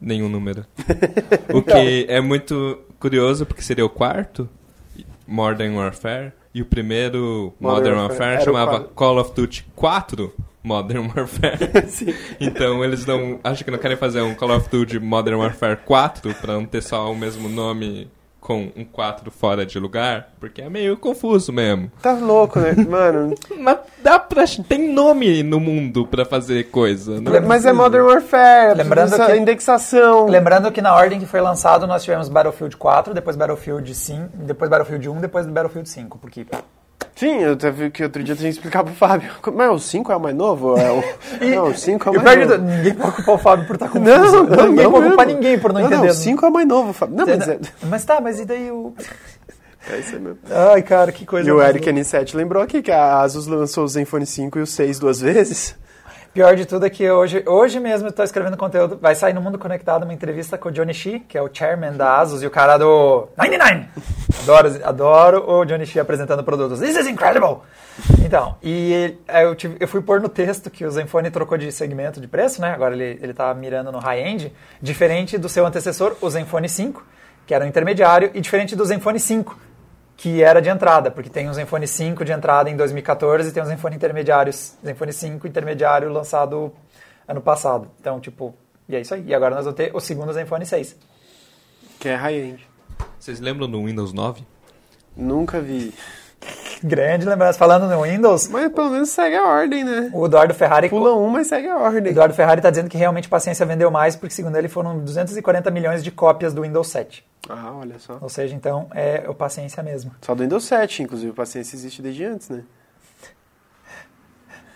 Nenhum 0.00 0.28
número. 0.28 0.64
o 1.52 1.60
que 1.62 2.06
é 2.08 2.20
muito 2.20 2.78
curioso, 2.98 3.44
porque 3.44 3.60
seria 3.62 3.84
o 3.84 3.88
quarto 3.90 4.48
Modern 5.26 5.76
Warfare. 5.76 6.32
E 6.54 6.62
o 6.62 6.64
primeiro 6.64 7.52
Modern 7.60 7.96
Modern, 7.96 7.96
Warfare 7.98 8.20
Warfare, 8.36 8.40
o 8.40 8.44
chamava. 8.44 8.80
Call 8.94 9.18
of 9.18 9.32
Duty 9.34 9.66
4 9.74 10.32
Modern 10.62 11.08
Warfare. 11.14 11.58
então 12.40 12.82
eles 12.82 13.04
não. 13.04 13.38
Acho 13.44 13.64
que 13.64 13.70
não 13.70 13.78
querem 13.78 13.96
fazer 13.96 14.22
um 14.22 14.34
Call 14.34 14.56
of 14.56 14.68
Duty 14.70 14.98
Modern 14.98 15.36
Warfare 15.38 15.78
4 15.84 16.34
pra 16.36 16.54
não 16.54 16.64
ter 16.64 16.82
só 16.82 17.10
o 17.12 17.16
mesmo 17.16 17.48
nome 17.48 18.08
com 18.44 18.70
um 18.76 18.84
4 18.84 19.30
fora 19.30 19.64
de 19.64 19.78
lugar, 19.78 20.34
porque 20.38 20.60
é 20.60 20.68
meio 20.68 20.98
confuso 20.98 21.50
mesmo. 21.50 21.90
Tá 22.02 22.12
louco, 22.12 22.60
né? 22.60 22.74
Mano. 22.86 23.34
Mas 23.58 23.78
dá 24.02 24.18
pra. 24.18 24.44
Tem 24.68 24.92
nome 24.92 25.42
no 25.42 25.58
mundo 25.58 26.06
pra 26.06 26.26
fazer 26.26 26.64
coisa. 26.64 27.22
Não 27.22 27.32
Mas 27.40 27.64
é 27.64 27.72
Modern 27.72 28.04
Warfare, 28.04 28.76
Lembrando 28.76 29.12
lembrando 29.12 29.30
que- 29.32 29.36
indexação. 29.38 30.26
Lembrando 30.26 30.70
que 30.70 30.82
na 30.82 30.94
ordem 30.94 31.18
que 31.18 31.24
foi 31.24 31.40
lançado, 31.40 31.86
nós 31.86 32.04
tivemos 32.04 32.28
Battlefield 32.28 32.76
4, 32.76 33.14
depois 33.14 33.34
Battlefield 33.34 33.94
5, 33.94 34.28
depois 34.34 34.70
Battlefield 34.70 35.08
1, 35.08 35.20
depois 35.22 35.46
Battlefield 35.46 35.88
5, 35.88 36.18
porque... 36.18 36.46
Sim, 37.16 37.38
eu 37.40 37.52
até 37.52 37.70
vi 37.70 37.90
que 37.90 38.02
outro 38.02 38.22
dia 38.22 38.32
eu 38.32 38.36
tinha 38.36 38.50
que 38.50 38.56
explicar 38.56 38.82
pro 38.84 38.94
Fábio. 38.94 39.30
Mas 39.54 39.70
o 39.70 39.78
5 39.78 40.12
é 40.12 40.16
o 40.16 40.20
mais 40.20 40.34
novo? 40.34 40.76
É 40.78 40.90
o... 40.90 41.02
Não, 41.54 41.68
o 41.68 41.74
5 41.74 42.08
é 42.08 42.12
o 42.12 42.14
E 42.16 42.18
mais 42.22 42.48
novo. 42.48 42.62
ninguém 42.62 42.94
pode 42.94 43.12
culpar 43.16 43.34
o 43.34 43.38
Fábio 43.38 43.66
por 43.66 43.74
estar 43.74 43.88
confuso. 43.88 44.10
Não, 44.10 44.44
não, 44.44 44.68
ninguém 44.68 44.84
não 44.84 44.92
pode 44.92 45.06
culpar 45.06 45.26
ninguém 45.26 45.58
por 45.58 45.72
não, 45.72 45.80
não 45.80 45.86
entender. 45.88 46.06
Não, 46.06 46.12
o 46.12 46.14
5 46.14 46.44
é 46.44 46.48
o 46.48 46.52
mais 46.52 46.66
novo, 46.68 46.92
Fábio. 46.92 47.16
Não, 47.16 47.26
mas 47.26 47.48
é... 47.48 47.58
Mas 47.82 48.04
tá, 48.04 48.20
mas 48.20 48.40
e 48.40 48.44
daí 48.44 48.70
o... 48.70 48.94
É 49.90 49.98
isso 49.98 50.18
mesmo. 50.18 50.38
Ai, 50.50 50.80
cara, 50.80 51.12
que 51.12 51.26
coisa... 51.26 51.46
E 51.46 51.52
o 51.52 51.62
Eric 51.62 51.86
N7 51.86 52.34
lembrou 52.34 52.62
aqui 52.62 52.80
que 52.80 52.90
a 52.90 53.20
Asus 53.20 53.46
lançou 53.46 53.84
o 53.84 53.88
Zenfone 53.88 54.24
5 54.24 54.58
e 54.58 54.62
o 54.62 54.66
6 54.66 54.98
duas 54.98 55.20
vezes. 55.20 55.76
Pior 56.34 56.56
de 56.56 56.66
tudo 56.66 56.84
é 56.84 56.90
que 56.90 57.08
hoje, 57.08 57.44
hoje 57.46 57.78
mesmo 57.78 58.08
eu 58.08 58.24
escrevendo 58.24 58.56
conteúdo, 58.56 58.98
vai 59.00 59.14
sair 59.14 59.32
no 59.32 59.40
Mundo 59.40 59.56
Conectado 59.56 60.02
uma 60.02 60.12
entrevista 60.12 60.58
com 60.58 60.68
o 60.68 60.72
Johnny 60.72 60.92
Shi, 60.92 61.20
que 61.20 61.38
é 61.38 61.42
o 61.42 61.48
chairman 61.52 61.92
da 61.92 62.18
Asus 62.18 62.42
e 62.42 62.46
o 62.46 62.50
cara 62.50 62.76
do 62.76 63.28
99. 63.38 63.86
Adoro, 64.42 64.80
adoro 64.84 65.48
o 65.48 65.64
Johnny 65.64 65.86
Shi 65.86 66.00
apresentando 66.00 66.42
produtos. 66.42 66.80
This 66.80 66.96
is 66.96 67.06
incredible! 67.06 67.58
Então, 68.24 68.56
e 68.60 69.16
eu, 69.28 69.54
tive- 69.54 69.76
eu 69.78 69.86
fui 69.86 70.02
pôr 70.02 70.20
no 70.20 70.28
texto 70.28 70.68
que 70.70 70.84
o 70.84 70.90
Zenfone 70.90 71.30
trocou 71.30 71.56
de 71.56 71.70
segmento 71.70 72.20
de 72.20 72.26
preço, 72.26 72.60
né? 72.60 72.72
Agora 72.72 72.94
ele, 72.96 73.16
ele 73.22 73.32
tá 73.32 73.54
mirando 73.54 73.92
no 73.92 73.98
high-end, 74.00 74.52
diferente 74.82 75.38
do 75.38 75.48
seu 75.48 75.64
antecessor, 75.64 76.16
o 76.20 76.28
Zenfone 76.28 76.68
5, 76.68 77.00
que 77.46 77.54
era 77.54 77.64
o 77.64 77.68
intermediário, 77.68 78.32
e 78.34 78.40
diferente 78.40 78.74
do 78.74 78.84
Zenfone 78.84 79.20
5, 79.20 79.56
que 80.16 80.42
era 80.42 80.60
de 80.60 80.68
entrada, 80.68 81.10
porque 81.10 81.28
tem 81.28 81.48
o 81.48 81.54
Zenfone 81.54 81.86
5 81.86 82.24
de 82.24 82.32
entrada 82.32 82.70
em 82.70 82.76
2014 82.76 83.48
e 83.48 83.52
tem 83.52 83.62
o 83.62 83.66
Zenfone 83.66 83.96
intermediários, 83.96 84.74
Zenfone 84.84 85.12
5 85.12 85.46
intermediário 85.46 86.08
lançado 86.10 86.72
ano 87.26 87.40
passado. 87.40 87.90
Então, 88.00 88.20
tipo, 88.20 88.54
e 88.88 88.96
é 88.96 89.00
isso 89.00 89.14
aí. 89.14 89.24
E 89.26 89.34
agora 89.34 89.54
nós 89.54 89.64
vamos 89.64 89.76
ter 89.76 89.94
o 89.94 90.00
segundo 90.00 90.32
Zenfone 90.32 90.66
6. 90.66 90.96
Que 91.98 92.10
é 92.10 92.14
high-end. 92.14 92.68
Vocês 93.18 93.40
lembram 93.40 93.68
do 93.68 93.82
Windows 93.82 94.12
9? 94.12 94.44
Nunca 95.16 95.60
vi. 95.60 95.94
Grande 96.84 97.24
lembrança. 97.26 97.58
Falando 97.58 97.88
no 97.88 98.02
Windows, 98.02 98.48
Mas 98.48 98.70
pelo 98.72 98.90
menos 98.90 99.08
segue 99.10 99.36
a 99.36 99.44
ordem, 99.48 99.84
né? 99.84 100.10
o 100.12 100.26
Eduardo 100.26 100.52
Ferrari... 100.52 100.88
Pula 100.90 101.14
um, 101.14 101.28
mas 101.28 101.46
segue 101.46 101.68
a 101.68 101.76
O 101.76 101.82
ordem. 101.82 102.10
Eduardo 102.12 102.34
Ferrari 102.34 102.58
está 102.58 102.68
dizendo 102.70 102.90
que 102.90 102.98
realmente 102.98 103.28
Paciência 103.28 103.64
vendeu 103.64 103.90
mais, 103.90 104.16
porque 104.16 104.34
segundo 104.34 104.56
ele 104.56 104.68
foram 104.68 104.98
240 104.98 105.70
milhões 105.70 106.04
de 106.04 106.10
cópias 106.10 106.52
do 106.52 106.62
Windows 106.62 106.88
7. 106.88 107.24
Ah, 107.48 107.72
olha 107.74 107.98
só. 107.98 108.18
Ou 108.20 108.28
seja, 108.28 108.54
então 108.54 108.88
é 108.94 109.24
o 109.28 109.34
Paciência 109.34 109.82
mesmo. 109.82 110.10
Só 110.20 110.34
do 110.34 110.42
Windows 110.42 110.64
7, 110.64 111.02
inclusive. 111.02 111.32
Paciência 111.32 111.74
existe 111.76 112.02
desde 112.02 112.24
antes, 112.24 112.48
né? 112.50 112.62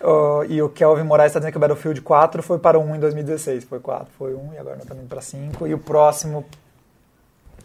O- 0.01 0.43
e 0.47 0.61
o 0.61 0.69
Kelvin 0.69 1.03
Moraes 1.03 1.29
está 1.31 1.39
dizendo 1.39 1.51
que 1.51 1.57
o 1.57 1.61
Battlefield 1.61 2.01
4 2.01 2.41
foi 2.41 2.57
para 2.57 2.79
o 2.79 2.81
1 2.81 2.95
em 2.95 2.99
2016. 2.99 3.65
Foi 3.65 3.79
4, 3.79 4.07
foi 4.17 4.33
1 4.33 4.53
e 4.53 4.57
agora 4.57 4.75
nós 4.75 4.83
estamos 4.83 5.03
indo 5.03 5.09
para 5.09 5.21
5. 5.21 5.67
E 5.67 5.73
o 5.73 5.77
próximo 5.77 6.45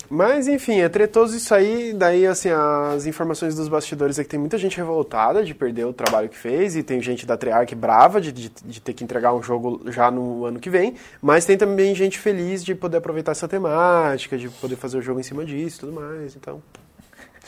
Mas, 0.09 0.48
enfim, 0.48 0.80
é 0.80 0.88
tretoso 0.88 1.36
isso 1.36 1.55
aí. 1.55 1.92
Daí, 1.92 2.26
assim, 2.26 2.50
as 2.50 3.07
informações 3.07 3.55
dos 3.55 3.68
bastidores 3.68 4.18
é 4.18 4.24
que 4.24 4.30
tem 4.30 4.38
muita 4.38 4.59
gente 4.59 4.76
revoltada 4.76 5.44
de 5.44 5.55
perder 5.55 5.86
o 5.86 5.92
trabalho 5.92 6.28
que 6.28 6.36
fez. 6.36 6.76
E 6.76 6.82
tem 6.82 7.00
gente 7.00 7.26
da 7.26 7.36
Treyarch 7.36 7.74
brava 7.74 8.20
de, 8.20 8.32
de, 8.32 8.48
de 8.48 8.80
ter 8.80 8.92
que 8.92 9.05
entregar 9.05 9.34
um 9.34 9.42
jogo 9.42 9.80
já 9.90 10.11
no 10.11 10.44
ano 10.44 10.61
que 10.61 10.70
vem. 10.70 10.94
Mas 11.20 11.44
tem 11.44 11.57
também 11.57 11.94
gente 11.94 12.18
feliz 12.18 12.64
de 12.64 12.74
poder 12.74 12.98
aproveitar 12.98 13.32
essa 13.32 13.48
temática, 13.48 14.36
de 14.36 14.48
poder 14.48 14.76
fazer 14.76 14.98
o 14.98 15.02
jogo 15.02 15.20
em 15.20 15.24
cima 15.24 15.44
disso 15.44 15.78
e 15.78 15.80
tudo 15.80 15.92
mais. 15.92 16.36
Então, 16.36 16.62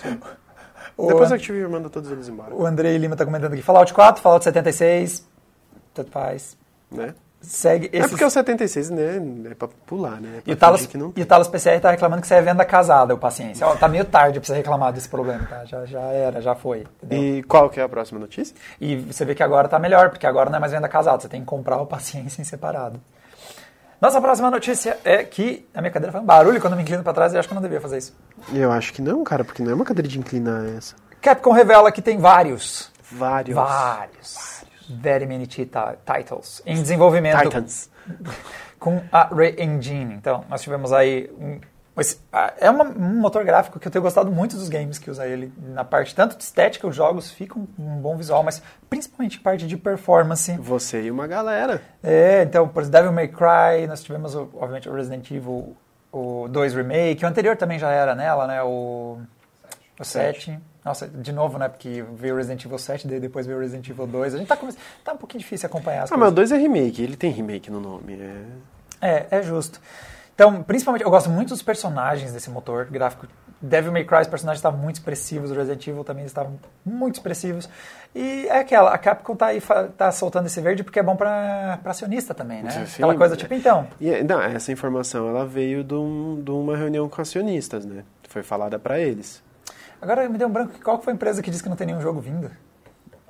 O, 0.97 1.09
depois 1.09 1.31
a 1.31 1.35
Activision 1.35 1.71
manda 1.71 1.91
todos 1.91 2.11
eles 2.11 2.27
embora. 2.29 2.55
o 2.55 2.65
Andrei 2.65 2.97
Lima 2.97 3.15
está 3.15 3.25
comentando 3.25 3.53
aqui. 3.53 3.61
Fallout 3.61 3.93
4, 3.93 4.23
Fallout 4.23 4.45
76. 4.45 5.27
Tanto 5.93 6.11
faz. 6.11 6.57
Né? 6.91 7.15
Segue 7.49 7.89
É 7.93 7.99
esses... 7.99 8.11
porque 8.11 8.25
o 8.25 8.31
76, 8.31 8.91
né, 8.91 9.21
é 9.51 9.55
pra 9.55 9.69
pular, 9.87 10.21
né? 10.21 10.39
É 10.47 10.51
E 10.51 10.53
o, 10.53 10.57
Talos, 10.57 10.89
não... 10.95 11.13
e 11.15 11.23
o 11.23 11.27
Talos 11.27 11.47
PCR 11.49 11.81
tá 11.81 11.91
reclamando 11.91 12.21
que 12.23 12.29
você 12.29 12.35
é 12.35 12.43
venda 12.43 12.65
casada, 12.65 13.15
o 13.15 13.19
paciência. 13.19 13.67
Ó, 13.67 13.77
tá 13.77 13.87
meio 13.87 14.05
tarde 14.05 14.41
pra 14.41 14.47
você 14.47 14.55
reclamar 14.55 14.93
desse 14.93 15.09
problema, 15.09 15.47
tá? 15.49 15.65
Já, 15.65 15.85
já 15.87 16.01
era, 16.01 16.41
já 16.43 16.55
foi. 16.55 16.85
entendeu? 17.03 17.39
E 17.39 17.43
qual 17.45 17.71
que 17.71 17.79
é 17.79 17.83
a 17.85 17.89
próxima 17.89 18.19
notícia? 18.19 18.55
E 18.81 18.97
você 18.97 19.25
vê 19.25 19.35
que 19.35 19.43
agora 19.43 19.69
tá 19.69 19.79
melhor, 19.79 20.11
porque 20.11 20.27
agora 20.27 20.51
não 20.51 20.57
é 20.57 20.61
mais 20.61 20.73
venda 20.73 20.89
casada, 20.89 21.21
você 21.23 21.29
tem 21.29 21.41
que 21.41 21.47
comprar 21.47 21.79
o 21.81 21.87
paciência 21.87 22.41
em 22.43 22.45
separado. 22.45 23.01
Nossa 24.01 24.21
próxima 24.21 24.51
notícia 24.51 24.99
é 25.05 25.25
que 25.25 25.67
a 25.75 25.81
minha 25.81 25.91
cadeira 25.91 26.13
faz 26.13 26.23
um 26.23 26.27
barulho 26.27 26.61
quando 26.61 26.75
eu 26.75 26.77
me 26.77 26.83
inclino 26.83 27.03
pra 27.03 27.15
trás 27.15 27.33
e 27.33 27.39
acho 27.39 27.49
que 27.49 27.55
eu 27.55 27.57
não 27.57 27.63
devia 27.63 27.81
fazer 27.81 27.97
isso. 27.99 28.15
Eu 28.53 28.71
acho 28.71 28.93
que 28.93 29.01
não, 29.01 29.25
cara, 29.25 29.43
porque 29.43 29.63
não 29.63 29.71
é 29.71 29.75
uma 29.75 29.85
cadeira 29.87 30.07
de 30.09 30.19
inclinar 30.19 30.65
essa. 30.77 30.95
Capcom 31.23 31.51
revela 31.53 31.91
que 31.91 32.03
tem 32.03 32.19
vários, 32.19 32.93
Vários. 33.11 33.55
vários, 33.57 34.56
very 34.89 35.27
many 35.27 35.47
titles 35.47 36.63
em 36.67 36.75
desenvolvimento 36.75 37.41
Titans. 37.43 37.91
com 38.79 39.03
a 39.11 39.25
Re-Engine. 39.35 40.15
Então, 40.15 40.45
nós 40.49 40.63
tivemos 40.63 40.93
aí 40.93 41.31
um, 41.41 41.59
esse- 41.99 42.21
é 42.61 42.71
uma- 42.71 42.85
um 42.85 43.21
motor 43.21 43.43
gráfico 43.45 43.81
que 43.81 43.89
eu 43.89 43.91
tenho 43.91 44.03
gostado 44.03 44.31
muito 44.31 44.55
dos 44.57 44.69
games 44.69 44.99
que 44.99 45.11
usa 45.11 45.27
ele 45.27 45.53
na 45.59 45.83
parte 45.85 46.15
tanto 46.15 46.37
de 46.37 46.43
estética, 46.45 46.87
os 46.87 46.95
jogos 46.95 47.31
ficam 47.31 47.67
com 47.77 47.83
um 47.83 47.97
bom 48.01 48.17
visual, 48.17 48.43
mas 48.43 48.63
principalmente 48.89 49.41
parte 49.41 49.67
de 49.67 49.77
performance. 49.77 50.53
Você 50.59 51.03
e 51.03 51.11
uma 51.11 51.27
galera. 51.27 51.81
É, 52.03 52.43
então, 52.43 52.69
por 52.69 52.83
exemplo, 52.83 52.99
Devil 53.01 53.13
May 53.13 53.29
Cry, 53.29 53.87
nós 53.89 54.03
tivemos, 54.05 54.35
obviamente, 54.35 54.89
o 54.89 54.95
Resident 54.95 55.31
Evil 55.31 55.77
o 56.13 56.47
2 56.49 56.75
Remake, 56.75 57.25
o 57.25 57.29
anterior 57.29 57.57
também 57.57 57.79
já 57.79 57.91
era 57.91 58.15
nela, 58.15 58.47
né, 58.47 58.63
o, 58.63 59.19
o 60.01 60.05
7. 60.05 60.59
Nossa, 60.87 61.09
de 61.09 61.33
novo, 61.33 61.59
né, 61.59 61.69
porque 61.69 62.05
veio 62.15 62.35
o 62.35 62.37
Resident 62.37 62.65
Evil 62.65 62.79
7, 62.79 63.09
daí 63.09 63.19
depois 63.19 63.45
veio 63.45 63.59
o 63.59 63.61
Resident 63.61 63.89
Evil 63.89 64.07
2. 64.07 64.35
A 64.35 64.39
gente 64.39 64.47
tá, 64.47 64.57
come- 64.57 64.73
tá 65.05 65.13
um 65.13 65.17
pouquinho 65.17 65.41
difícil 65.41 65.67
acompanhar 65.67 66.05
as 66.05 66.13
Ah, 66.13 66.17
mas 66.17 66.31
o 66.31 66.35
coisas. 66.35 66.51
2 66.51 66.53
é 66.53 66.63
remake, 66.63 67.03
ele 67.03 67.17
tem 67.17 67.31
remake 67.33 67.71
no 67.71 67.81
nome. 67.81 68.15
É... 68.21 68.45
É, 69.01 69.27
é 69.39 69.43
justo. 69.43 69.81
Então, 70.35 70.63
principalmente, 70.63 71.03
eu 71.03 71.11
gosto 71.11 71.29
muito 71.29 71.49
dos 71.49 71.63
personagens 71.63 72.33
desse 72.33 72.49
motor 72.51 72.85
gráfico. 72.85 73.27
Devil 73.61 73.91
May 73.91 74.05
Cry, 74.05 74.21
os 74.21 74.27
personagens 74.29 74.59
estavam 74.59 74.79
muito 74.79 74.97
expressivos, 74.97 75.51
o 75.51 75.55
Resident 75.55 75.87
Evil 75.89 76.05
também 76.05 76.25
estavam 76.27 76.59
muito 76.85 77.15
expressivos. 77.15 77.69
E 78.15 78.47
é 78.49 78.59
aquela, 78.61 78.93
a 78.93 78.99
Capcom 78.99 79.35
tá 79.35 79.47
aí, 79.47 79.63
tá 79.97 80.13
soltando 80.13 80.45
esse 80.47 80.61
verde 80.61 80.85
porque 80.85 80.99
é 80.99 81.03
bom 81.03 81.17
pra, 81.17 81.79
pra 81.83 81.91
acionista 81.93 82.35
também, 82.35 82.63
né? 82.63 82.71
Sim, 82.71 82.83
Aquela 83.03 83.15
coisa 83.17 83.35
tipo, 83.35 83.53
então, 83.55 83.89
E, 83.99 84.23
não, 84.23 84.41
essa 84.43 84.71
informação 84.71 85.27
ela 85.29 85.47
veio 85.47 85.83
de, 85.83 85.95
um- 85.95 86.41
de 86.45 86.51
uma 86.51 86.77
reunião 86.77 87.09
com 87.09 87.21
acionistas, 87.23 87.85
né? 87.87 88.05
Foi 88.29 88.43
falada 88.43 88.79
pra 88.79 89.01
eles. 89.01 89.43
Agora 90.01 90.29
me 90.29 90.39
deu 90.39 90.49
um 90.49 90.53
branco. 90.53 90.73
Qual 90.83 90.99
que 90.99 91.05
foi 91.05 91.13
a 91.13 91.17
empresa 91.17 91.43
que 91.43 91.51
disse 91.51 91.63
que 91.63 91.69
não 91.69 91.77
tem 91.77 91.87
nenhum 91.87 92.01
jogo 92.01 92.21
vindo? 92.21 92.51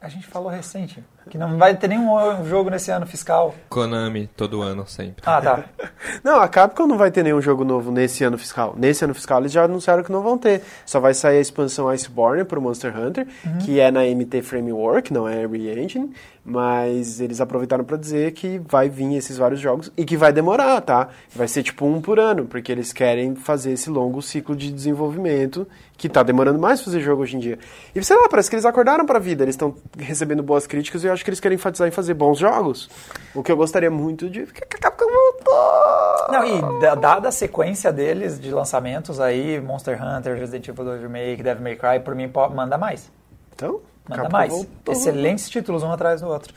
A 0.00 0.08
gente 0.08 0.26
falou 0.26 0.48
recente. 0.50 1.02
Que 1.30 1.38
não 1.38 1.56
vai 1.56 1.74
ter 1.74 1.88
nenhum 1.88 2.44
jogo 2.44 2.70
nesse 2.70 2.90
ano 2.90 3.06
fiscal. 3.06 3.54
Konami, 3.68 4.28
todo 4.36 4.62
ano, 4.62 4.86
sempre. 4.86 5.24
Ah, 5.26 5.40
tá. 5.40 5.64
Não, 6.22 6.40
a 6.40 6.48
Capcom 6.48 6.86
não 6.86 6.96
vai 6.96 7.10
ter 7.10 7.24
nenhum 7.24 7.40
jogo 7.40 7.64
novo 7.64 7.90
nesse 7.90 8.22
ano 8.22 8.38
fiscal. 8.38 8.74
Nesse 8.76 9.04
ano 9.04 9.14
fiscal 9.14 9.40
eles 9.40 9.50
já 9.50 9.64
anunciaram 9.64 10.04
que 10.04 10.12
não 10.12 10.22
vão 10.22 10.38
ter. 10.38 10.62
Só 10.84 11.00
vai 11.00 11.14
sair 11.14 11.38
a 11.38 11.40
expansão 11.40 11.88
Iceborne 11.88 12.44
pro 12.44 12.60
Monster 12.60 12.96
Hunter, 12.96 13.26
que 13.64 13.80
é 13.80 13.90
na 13.90 14.02
MT 14.02 14.42
Framework, 14.42 15.12
não 15.12 15.26
é 15.26 15.46
Re-Engine, 15.46 16.12
mas 16.48 17.20
eles 17.20 17.40
aproveitaram 17.40 17.82
pra 17.84 17.96
dizer 17.96 18.30
que 18.32 18.58
vai 18.60 18.88
vir 18.88 19.16
esses 19.16 19.36
vários 19.36 19.58
jogos 19.60 19.90
e 19.96 20.04
que 20.04 20.16
vai 20.16 20.32
demorar, 20.32 20.80
tá? 20.80 21.08
Vai 21.34 21.48
ser 21.48 21.64
tipo 21.64 21.84
um 21.84 22.00
por 22.00 22.20
ano, 22.20 22.46
porque 22.46 22.70
eles 22.70 22.92
querem 22.92 23.34
fazer 23.34 23.72
esse 23.72 23.90
longo 23.90 24.22
ciclo 24.22 24.54
de 24.54 24.70
desenvolvimento 24.72 25.66
que 25.98 26.08
tá 26.08 26.22
demorando 26.22 26.58
mais 26.58 26.80
fazer 26.82 27.00
jogo 27.00 27.22
hoje 27.22 27.36
em 27.36 27.40
dia. 27.40 27.58
E 27.94 28.04
sei 28.04 28.16
lá, 28.16 28.28
parece 28.28 28.48
que 28.48 28.54
eles 28.54 28.64
acordaram 28.64 29.04
pra 29.04 29.18
vida, 29.18 29.42
eles 29.42 29.54
estão 29.54 29.74
recebendo 29.98 30.42
boas 30.42 30.66
críticas 30.66 31.02
e 31.02 31.08
eu 31.08 31.12
acho 31.12 31.24
que 31.24 31.30
eles 31.30 31.40
querem 31.40 31.56
enfatizar 31.56 31.88
em 31.88 31.90
fazer 31.90 32.14
bons 32.14 32.38
jogos. 32.38 32.88
O 33.34 33.42
que 33.42 33.50
eu 33.50 33.56
gostaria 33.56 33.90
muito 33.90 34.30
de 34.30 34.46
Capcom 34.46 35.06
voltou. 35.06 36.32
Não, 36.32 36.44
e 36.76 36.80
da- 36.80 36.94
dada 36.94 37.28
a 37.28 37.32
sequência 37.32 37.92
deles 37.92 38.38
de 38.38 38.50
lançamentos 38.52 39.18
aí, 39.20 39.60
Monster 39.60 39.98
Hunter, 40.00 40.38
Resident 40.38 40.68
Evil 40.68 40.84
2 40.84 41.02
Remake, 41.02 41.42
Devil 41.42 41.62
May 41.62 41.76
Cry, 41.76 42.00
por 42.04 42.14
mim, 42.14 42.30
manda 42.54 42.78
mais. 42.78 43.10
Então, 43.54 43.80
Manda 44.08 44.28
mais. 44.28 44.50
voltou. 44.52 44.94
Excelentes 44.94 45.48
títulos, 45.48 45.82
um 45.82 45.90
atrás 45.90 46.20
do 46.20 46.28
outro. 46.28 46.52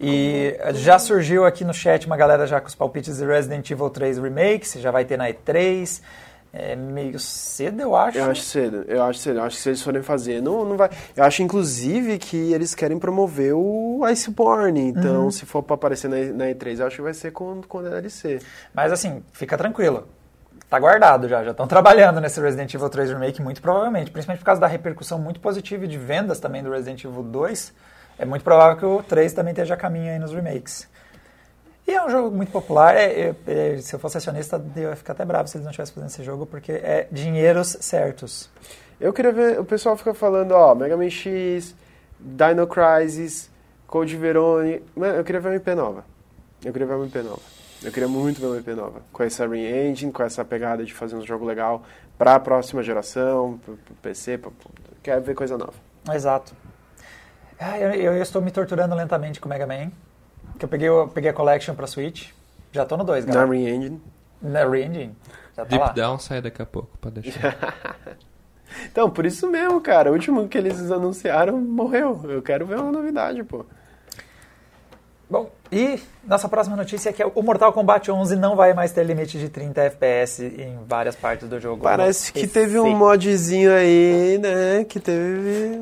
E 0.00 0.56
já 0.74 0.98
surgiu 0.98 1.44
aqui 1.44 1.64
no 1.64 1.74
chat 1.74 2.06
uma 2.06 2.16
galera 2.16 2.46
já 2.46 2.60
com 2.60 2.68
os 2.68 2.74
palpites 2.74 3.18
de 3.18 3.24
Resident 3.26 3.68
Evil 3.70 3.90
3 3.90 4.18
Remake, 4.18 4.78
já 4.80 4.90
vai 4.90 5.04
ter 5.04 5.16
na 5.16 5.28
E3. 5.28 6.00
É 6.50 6.74
meio 6.74 7.18
cedo, 7.18 7.82
eu 7.82 7.94
acho. 7.94 8.16
Eu 8.16 8.30
acho 8.30 8.40
cedo, 8.40 8.84
eu 8.88 9.02
acho 9.02 9.18
cedo. 9.18 9.38
Eu 9.38 9.42
acho 9.44 9.56
que 9.56 9.62
se 9.62 9.68
eles 9.68 9.82
forem 9.82 10.02
fazer, 10.02 10.40
não, 10.40 10.64
não 10.64 10.78
vai. 10.78 10.88
Eu 11.14 11.22
acho, 11.24 11.42
inclusive, 11.42 12.16
que 12.18 12.52
eles 12.54 12.74
querem 12.74 12.98
promover 12.98 13.52
o 13.54 14.02
Iceborne. 14.04 14.80
Então, 14.80 15.24
Uhum. 15.24 15.30
se 15.30 15.44
for 15.44 15.62
pra 15.62 15.74
aparecer 15.74 16.08
na, 16.08 16.16
na 16.32 16.44
E3, 16.46 16.80
eu 16.80 16.86
acho 16.86 16.96
que 16.96 17.02
vai 17.02 17.12
ser 17.12 17.32
com, 17.32 17.60
com 17.68 17.82
DLC. 17.82 18.40
Mas 18.74 18.90
assim, 18.90 19.22
fica 19.30 19.58
tranquilo. 19.58 20.08
Tá 20.68 20.78
guardado 20.78 21.28
já, 21.28 21.42
já 21.42 21.52
estão 21.52 21.66
trabalhando 21.68 22.20
nesse 22.20 22.40
Resident 22.40 22.72
Evil 22.74 22.88
3 22.88 23.10
Remake, 23.10 23.40
muito 23.40 23.62
provavelmente. 23.62 24.10
Principalmente 24.10 24.40
por 24.40 24.46
causa 24.46 24.60
da 24.60 24.66
repercussão 24.66 25.18
muito 25.18 25.40
positiva 25.40 25.86
de 25.86 25.96
vendas 25.96 26.38
também 26.38 26.62
do 26.62 26.70
Resident 26.70 27.04
Evil 27.04 27.22
2. 27.22 27.72
é 28.18 28.24
muito 28.24 28.42
provável 28.42 28.76
que 28.76 28.84
o 28.84 29.02
3 29.02 29.32
também 29.32 29.52
esteja 29.52 29.74
a 29.74 29.76
caminho 29.76 30.12
aí 30.12 30.18
nos 30.18 30.32
remakes. 30.32 30.88
E 31.86 31.94
é 31.94 32.04
um 32.04 32.10
jogo 32.10 32.30
muito 32.36 32.52
popular. 32.52 32.94
É, 32.94 33.30
é, 33.30 33.34
é, 33.46 33.78
se 33.78 33.94
eu 33.94 33.98
fosse 33.98 34.18
acionista, 34.18 34.62
eu 34.76 34.90
ia 34.90 34.96
ficar 34.96 35.14
até 35.14 35.24
bravo 35.24 35.48
se 35.48 35.56
eles 35.56 35.64
não 35.64 35.70
estivessem 35.70 35.94
fazendo 35.94 36.10
esse 36.10 36.22
jogo, 36.22 36.44
porque 36.44 36.72
é 36.72 37.08
dinheiros 37.10 37.78
certos. 37.80 38.50
Eu 39.00 39.10
queria 39.10 39.32
ver, 39.32 39.58
o 39.58 39.64
pessoal 39.64 39.96
fica 39.96 40.12
falando, 40.12 40.52
ó, 40.52 40.74
Mega 40.74 40.98
Man 40.98 41.08
X, 41.08 41.74
Dino 42.20 42.66
Crisis, 42.66 43.48
Code 43.86 44.14
Verone. 44.18 44.82
Eu 44.94 45.24
queria 45.24 45.40
ver 45.40 45.48
uma 45.48 45.56
IP 45.56 45.74
nova. 45.74 46.04
Eu 46.62 46.72
queria 46.72 46.86
ver 46.86 46.94
uma 46.94 47.06
IP 47.06 47.18
nova. 47.22 47.57
Eu 47.82 47.92
queria 47.92 48.08
muito 48.08 48.40
ver 48.40 48.46
uma 48.46 48.58
IP 48.58 48.74
nova. 48.74 49.02
Com 49.12 49.22
essa 49.22 49.46
re-engine, 49.46 50.10
com 50.10 50.22
essa 50.22 50.44
pegada 50.44 50.84
de 50.84 50.92
fazer 50.92 51.14
um 51.14 51.24
jogo 51.24 51.44
legal 51.44 51.82
para 52.16 52.34
a 52.34 52.40
próxima 52.40 52.82
geração, 52.82 53.58
pro, 53.64 53.76
pro 53.76 53.94
PC, 54.02 54.38
pra, 54.38 54.50
quero 55.02 55.22
ver 55.22 55.34
coisa 55.34 55.56
nova. 55.56 55.74
Exato. 56.12 56.54
Ah, 57.58 57.78
eu, 57.78 57.92
eu, 57.92 58.22
estou 58.22 58.42
me 58.42 58.50
torturando 58.50 58.94
lentamente 58.94 59.40
com 59.40 59.46
o 59.46 59.48
Mega 59.48 59.66
Man. 59.66 59.90
Que 60.58 60.64
eu 60.64 60.68
peguei, 60.68 60.88
eu 60.88 61.08
peguei 61.08 61.30
a 61.30 61.32
Collection 61.32 61.74
para 61.74 61.86
Switch. 61.86 62.30
Já 62.72 62.84
tô 62.84 62.96
no 62.96 63.04
2, 63.04 63.24
galera. 63.24 63.46
Na 63.46 63.52
re-engine. 63.52 64.02
Na 64.42 64.68
re-engine. 64.68 65.16
Já 65.56 65.64
tá 65.64 65.68
Deep 65.68 65.84
lá. 65.84 65.92
Down 65.92 66.18
sai 66.18 66.42
daqui 66.42 66.62
a 66.62 66.66
pouco, 66.66 66.90
pode 67.00 67.20
deixar. 67.20 67.56
Então, 68.84 69.10
por 69.10 69.24
isso 69.24 69.50
mesmo, 69.50 69.80
cara. 69.80 70.10
O 70.10 70.12
último 70.12 70.46
que 70.46 70.58
eles 70.58 70.90
anunciaram 70.90 71.58
morreu. 71.58 72.20
Eu 72.24 72.42
quero 72.42 72.66
ver 72.66 72.78
uma 72.78 72.92
novidade, 72.92 73.42
pô. 73.42 73.64
E 75.70 76.00
nossa 76.24 76.48
próxima 76.48 76.76
notícia 76.76 77.10
é 77.10 77.12
que 77.12 77.22
o 77.22 77.42
Mortal 77.42 77.72
Kombat 77.72 78.10
11 78.10 78.36
não 78.36 78.56
vai 78.56 78.74
mais 78.74 78.92
ter 78.92 79.04
limite 79.04 79.38
de 79.38 79.48
30 79.48 79.80
FPS 79.82 80.42
em 80.42 80.78
várias 80.86 81.16
partes 81.16 81.48
do 81.48 81.60
jogo. 81.60 81.82
Parece 81.82 82.32
que 82.32 82.46
teve 82.46 82.78
um 82.78 82.96
modzinho 82.96 83.72
aí, 83.72 84.38
né? 84.38 84.84
Que 84.84 84.98
teve. 85.00 85.78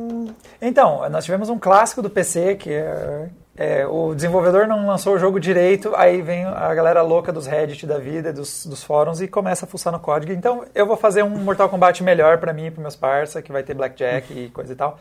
Então, 0.61 1.09
nós 1.09 1.25
tivemos 1.25 1.49
um 1.49 1.59
clássico 1.59 2.03
do 2.03 2.11
PC 2.11 2.57
que 2.57 2.73
é, 2.73 3.29
é, 3.57 3.87
o 3.87 4.15
desenvolvedor 4.15 4.67
não 4.67 4.87
lançou 4.87 5.15
o 5.15 5.19
jogo 5.19 5.41
direito, 5.41 5.93
aí 5.97 6.21
vem 6.21 6.45
a 6.45 6.75
galera 6.75 7.03
louca 7.03 7.33
dos 7.33 7.47
Reddit 7.47 7.87
da 7.87 7.99
vida, 7.99 8.33
dos, 8.33 8.67
dos 8.67 8.85
fóruns 8.85 9.21
e 9.21 9.29
começa 9.29 9.65
a 9.65 9.69
fuçar 9.69 9.93
no 9.93 9.99
código. 10.01 10.33
Então, 10.33 10.65
eu 10.75 10.87
vou 10.87 10.97
fazer 10.97 11.23
um 11.23 11.31
Mortal 11.31 11.69
Kombat 11.69 12.03
melhor 12.03 12.39
pra 12.39 12.53
mim 12.53 12.67
e 12.67 12.71
pros 12.71 12.83
meus 12.83 12.97
parça, 12.97 13.41
que 13.41 13.51
vai 13.51 13.63
ter 13.63 13.75
Blackjack 13.75 14.33
e 14.33 14.51
coisa 14.51 14.73
e 14.73 14.77
tal. 14.77 14.99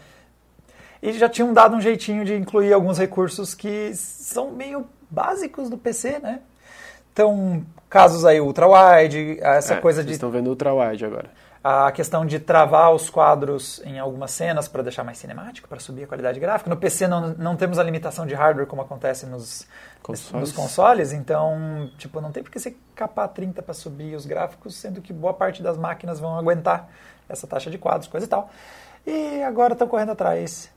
E 1.02 1.14
já 1.14 1.30
tinham 1.30 1.54
dado 1.54 1.76
um 1.76 1.82
jeitinho 1.82 2.26
de 2.26 2.34
incluir 2.36 2.74
alguns 2.74 2.98
recursos 2.98 3.54
que 3.54 3.93
são 3.96 4.52
meio 4.52 4.88
básicos 5.10 5.70
do 5.70 5.78
PC, 5.78 6.20
né? 6.20 6.39
Então, 7.14 7.64
casos 7.89 8.26
aí 8.26 8.41
ultra-wide, 8.41 9.38
essa 9.41 9.76
É, 9.76 9.82
coisa 9.82 9.98
vocês 10.02 10.08
de 10.08 10.14
estão 10.14 10.30
vendo 10.30 10.48
ultra 10.50 10.74
wide 10.74 11.06
agora. 11.06 11.30
a 11.64 11.91
questão 11.91 12.26
de 12.26 12.39
travar 12.39 12.93
os 12.93 13.10
quadros 13.10 13.82
em 13.86 13.98
algumas 13.98 14.32
cenas 14.32 14.68
para 14.68 14.84
deixar 14.84 15.04
mais 15.04 15.18
cinemático, 15.18 15.68
para 15.68 15.80
subir 15.80 16.04
a 16.04 16.08
qualidade 16.08 16.39
gráfica. 16.39 16.70
No 16.70 16.78
PC 16.78 17.08
não, 17.08 17.30
não 17.38 17.56
temos 17.56 17.80
a 17.80 17.84
limitação 17.84 18.26
de 18.28 18.34
hardware 18.36 18.68
como 18.68 18.82
acontece 18.82 19.26
nos 19.26 19.66
Consoles. 20.04 20.39
nos 20.50 20.52
consoles, 20.52 21.12
então, 21.14 21.89
tipo, 21.98 22.22
não 22.22 22.32
tem 22.32 22.43
por 22.43 22.52
que 22.52 22.60
você 22.60 22.76
capar 22.93 23.28
30 23.30 23.62
para 23.64 23.74
subir 23.74 24.16
os 24.16 24.26
gráficos, 24.28 24.76
sendo 24.76 25.02
que 25.02 25.12
boa 25.12 25.34
parte 25.34 25.64
das 25.64 25.78
máquinas 25.78 26.20
vão 26.20 26.38
aguentar 26.38 26.88
essa 27.28 27.48
taxa 27.48 27.72
de 27.72 27.78
quadros, 27.80 28.08
coisa 28.08 28.28
e 28.28 28.30
tal. 28.30 28.50
E 29.08 29.41
agora 29.41 29.74
estão 29.74 29.88
correndo 29.88 30.12
atrás. 30.12 30.70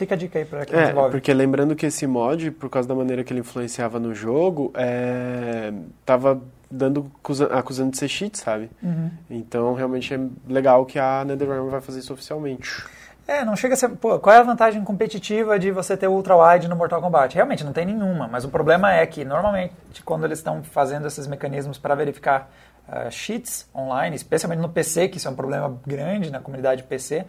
Fica 0.00 0.14
a 0.14 0.18
dica 0.18 0.38
aí 0.38 0.46
para 0.46 0.64
quem 0.64 0.78
É, 0.78 0.82
desenvolve. 0.84 1.10
porque 1.10 1.30
lembrando 1.34 1.76
que 1.76 1.84
esse 1.84 2.06
mod, 2.06 2.50
por 2.52 2.70
causa 2.70 2.88
da 2.88 2.94
maneira 2.94 3.22
que 3.22 3.32
ele 3.34 3.40
influenciava 3.40 4.00
no 4.00 4.14
jogo, 4.14 4.72
é, 4.74 5.72
tava 6.06 6.40
dando, 6.70 7.10
acusa- 7.20 7.52
acusando 7.52 7.90
de 7.90 7.98
ser 7.98 8.08
cheat, 8.08 8.38
sabe? 8.38 8.70
Uhum. 8.82 9.10
Então, 9.28 9.74
realmente 9.74 10.14
é 10.14 10.18
legal 10.48 10.86
que 10.86 10.98
a 10.98 11.22
NetherRealm 11.26 11.68
vai 11.68 11.82
fazer 11.82 11.98
isso 12.00 12.14
oficialmente. 12.14 12.82
É, 13.28 13.44
não 13.44 13.54
chega 13.54 13.74
a 13.74 13.76
ser. 13.76 13.90
Pô, 13.90 14.18
qual 14.18 14.34
é 14.34 14.38
a 14.38 14.42
vantagem 14.42 14.82
competitiva 14.82 15.58
de 15.58 15.70
você 15.70 15.96
ter 15.98 16.08
ultra 16.08 16.34
wide 16.34 16.66
no 16.66 16.74
Mortal 16.74 17.00
Kombat? 17.02 17.34
Realmente 17.34 17.62
não 17.62 17.72
tem 17.74 17.84
nenhuma, 17.84 18.26
mas 18.26 18.44
o 18.44 18.48
problema 18.48 18.92
é 18.94 19.04
que 19.06 19.22
normalmente 19.24 19.74
quando 20.04 20.24
eles 20.24 20.38
estão 20.38 20.62
fazendo 20.62 21.06
esses 21.06 21.26
mecanismos 21.26 21.76
para 21.76 21.94
verificar 21.94 22.50
ah, 22.88 23.10
cheats 23.10 23.68
online, 23.74 24.16
especialmente 24.16 24.60
no 24.60 24.68
PC, 24.70 25.08
que 25.08 25.18
isso 25.18 25.28
é 25.28 25.30
um 25.30 25.36
problema 25.36 25.78
grande 25.86 26.30
na 26.30 26.40
comunidade 26.40 26.82
PC, 26.84 27.24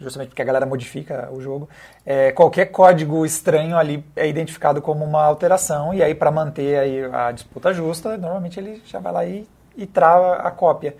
justamente 0.00 0.28
porque 0.28 0.42
a 0.42 0.44
galera 0.44 0.66
modifica 0.66 1.28
o 1.32 1.40
jogo, 1.40 1.68
é, 2.04 2.32
qualquer 2.32 2.66
código 2.66 3.24
estranho 3.24 3.76
ali 3.76 4.04
é 4.16 4.28
identificado 4.28 4.82
como 4.82 5.04
uma 5.04 5.22
alteração 5.24 5.94
e 5.94 6.02
aí 6.02 6.14
para 6.14 6.30
manter 6.30 6.78
aí 6.78 7.04
a 7.04 7.32
disputa 7.32 7.72
justa, 7.72 8.16
normalmente 8.16 8.58
ele 8.58 8.82
já 8.86 8.98
vai 8.98 9.12
lá 9.12 9.24
e, 9.24 9.46
e 9.76 9.86
trava 9.86 10.36
a 10.36 10.50
cópia. 10.50 10.96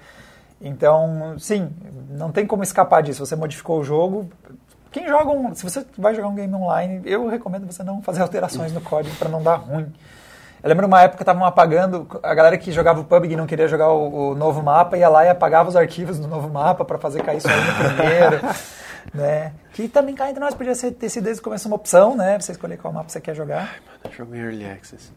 Então, 0.60 1.36
sim, 1.38 1.70
não 2.08 2.32
tem 2.32 2.46
como 2.46 2.62
escapar 2.62 3.02
disso. 3.02 3.24
Você 3.24 3.36
modificou 3.36 3.80
o 3.80 3.84
jogo. 3.84 4.30
Quem 4.90 5.06
joga 5.06 5.30
um, 5.30 5.54
se 5.54 5.62
você 5.62 5.84
vai 5.98 6.14
jogar 6.14 6.28
um 6.28 6.34
game 6.34 6.54
online, 6.54 7.02
eu 7.04 7.28
recomendo 7.28 7.66
você 7.66 7.82
não 7.82 8.00
fazer 8.00 8.22
alterações 8.22 8.72
no 8.72 8.80
código 8.80 9.14
para 9.16 9.28
não 9.28 9.42
dar 9.42 9.56
ruim. 9.56 9.92
Eu 10.64 10.70
lembro 10.70 10.86
uma 10.86 11.02
época 11.02 11.22
estavam 11.22 11.44
apagando, 11.44 12.08
a 12.22 12.34
galera 12.34 12.56
que 12.56 12.72
jogava 12.72 12.98
o 12.98 13.04
PUBG 13.04 13.34
e 13.34 13.36
não 13.36 13.46
queria 13.46 13.68
jogar 13.68 13.90
o, 13.90 14.30
o 14.30 14.34
novo 14.34 14.62
mapa 14.62 14.96
ia 14.96 15.10
lá 15.10 15.22
e 15.22 15.28
apagava 15.28 15.68
os 15.68 15.76
arquivos 15.76 16.18
do 16.18 16.26
novo 16.26 16.48
mapa 16.48 16.86
para 16.86 16.96
fazer 16.96 17.22
cair 17.22 17.38
só 17.38 17.50
no 17.50 17.94
primeiro, 17.94 18.40
né? 19.12 19.52
Que 19.74 19.86
também 19.88 20.14
cá 20.14 20.30
entre 20.30 20.40
nós 20.40 20.54
podia 20.54 20.74
ser, 20.74 20.92
ter 20.92 21.10
sido 21.10 21.24
desde 21.24 21.42
o 21.42 21.44
começo 21.44 21.68
uma 21.68 21.76
opção, 21.76 22.16
né? 22.16 22.36
Pra 22.36 22.40
você 22.40 22.52
escolher 22.52 22.78
qual 22.78 22.94
mapa 22.94 23.10
você 23.10 23.20
quer 23.20 23.34
jogar. 23.34 23.74
Jogo 24.16 24.34
em 24.34 24.38
Early 24.38 24.64
Access. 24.64 25.12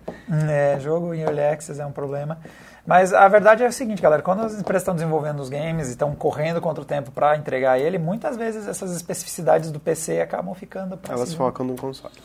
É, 0.50 0.78
jogo 0.82 1.14
em 1.14 1.22
Early 1.22 1.42
Access 1.42 1.80
é 1.80 1.86
um 1.86 1.94
problema. 1.94 2.40
Mas 2.86 3.14
a 3.14 3.26
verdade 3.30 3.64
é 3.64 3.68
o 3.70 3.72
seguinte, 3.72 4.02
galera, 4.02 4.22
quando 4.22 4.42
as 4.42 4.54
empresas 4.54 4.82
estão 4.82 4.96
desenvolvendo 4.96 5.40
os 5.40 5.48
games 5.48 5.88
e 5.88 5.92
estão 5.92 6.14
correndo 6.14 6.60
contra 6.60 6.82
o 6.82 6.86
tempo 6.86 7.10
para 7.10 7.38
entregar 7.38 7.80
ele, 7.80 7.98
muitas 7.98 8.36
vezes 8.36 8.68
essas 8.68 8.94
especificidades 8.94 9.72
do 9.72 9.80
PC 9.80 10.20
acabam 10.20 10.54
ficando 10.54 10.98
para 10.98 11.14
Elas 11.14 11.34
focam 11.34 11.66
no 11.66 11.78
console. 11.78 12.16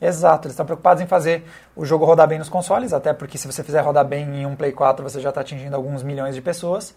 Exato, 0.00 0.46
eles 0.46 0.54
estão 0.54 0.64
preocupados 0.64 1.02
em 1.02 1.06
fazer 1.06 1.44
o 1.76 1.84
jogo 1.84 2.04
rodar 2.04 2.26
bem 2.26 2.38
nos 2.38 2.48
consoles, 2.48 2.92
até 2.92 3.12
porque 3.12 3.36
se 3.36 3.46
você 3.46 3.62
fizer 3.62 3.80
rodar 3.80 4.04
bem 4.04 4.24
em 4.40 4.46
um 4.46 4.56
Play 4.56 4.72
4, 4.72 5.02
você 5.02 5.20
já 5.20 5.28
está 5.28 5.42
atingindo 5.42 5.76
alguns 5.76 6.02
milhões 6.02 6.34
de 6.34 6.40
pessoas. 6.40 6.94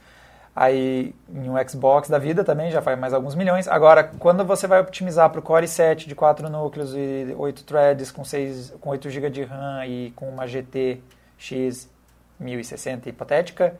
Aí 0.56 1.16
em 1.28 1.50
um 1.50 1.56
Xbox 1.68 2.08
da 2.08 2.20
vida 2.20 2.44
também 2.44 2.70
já 2.70 2.82
faz 2.82 2.98
mais 2.98 3.12
alguns 3.12 3.34
milhões. 3.34 3.68
Agora, 3.68 4.04
quando 4.04 4.46
você 4.46 4.68
vai 4.68 4.82
otimizar 4.82 5.30
para 5.32 5.40
o 5.40 5.42
Core 5.42 5.66
i7 5.66 6.08
de 6.08 6.14
4 6.14 6.48
núcleos 6.48 6.94
e 6.96 7.34
8 7.36 7.64
threads 7.64 8.12
com, 8.12 8.24
6, 8.24 8.76
com 8.80 8.92
8 8.92 9.10
GB 9.10 9.30
de 9.32 9.44
RAM 9.44 9.86
e 9.88 10.12
com 10.12 10.30
uma 10.30 10.46
GT 10.48 11.02
X 11.40 11.90
1060 12.40 13.10
hipotética, 13.10 13.76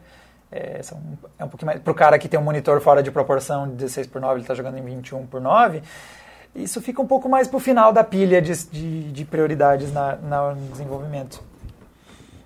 é, 0.52 0.82
são, 0.82 1.00
é 1.38 1.46
um 1.46 1.48
pouquinho 1.48 1.68
mais. 1.68 1.80
Para 1.80 1.92
o 1.92 1.96
cara 1.96 2.18
que 2.18 2.28
tem 2.28 2.40
um 2.40 2.44
monitor 2.44 2.82
fora 2.82 3.04
de 3.04 3.12
proporção 3.12 3.68
de 3.68 3.76
16 3.76 4.08
por 4.08 4.20
9, 4.20 4.34
ele 4.34 4.42
está 4.42 4.56
jogando 4.56 4.78
em 4.78 4.84
21 4.84 5.28
por 5.28 5.40
9. 5.40 5.84
Isso 6.56 6.82
fica 6.82 7.02
um 7.02 7.08
pouco 7.08 7.28
mais 7.28 7.48
para 7.48 7.58
o 7.58 7.60
final 7.60 7.92
da 7.92 8.04
pilha 8.04 8.42
de, 8.42 8.54
de, 8.68 9.12
de 9.12 9.26
prioridades 9.26 9.92
na, 9.92 10.16
na, 10.18 10.54
no 10.54 10.68
desenvolvimento. 10.72 11.42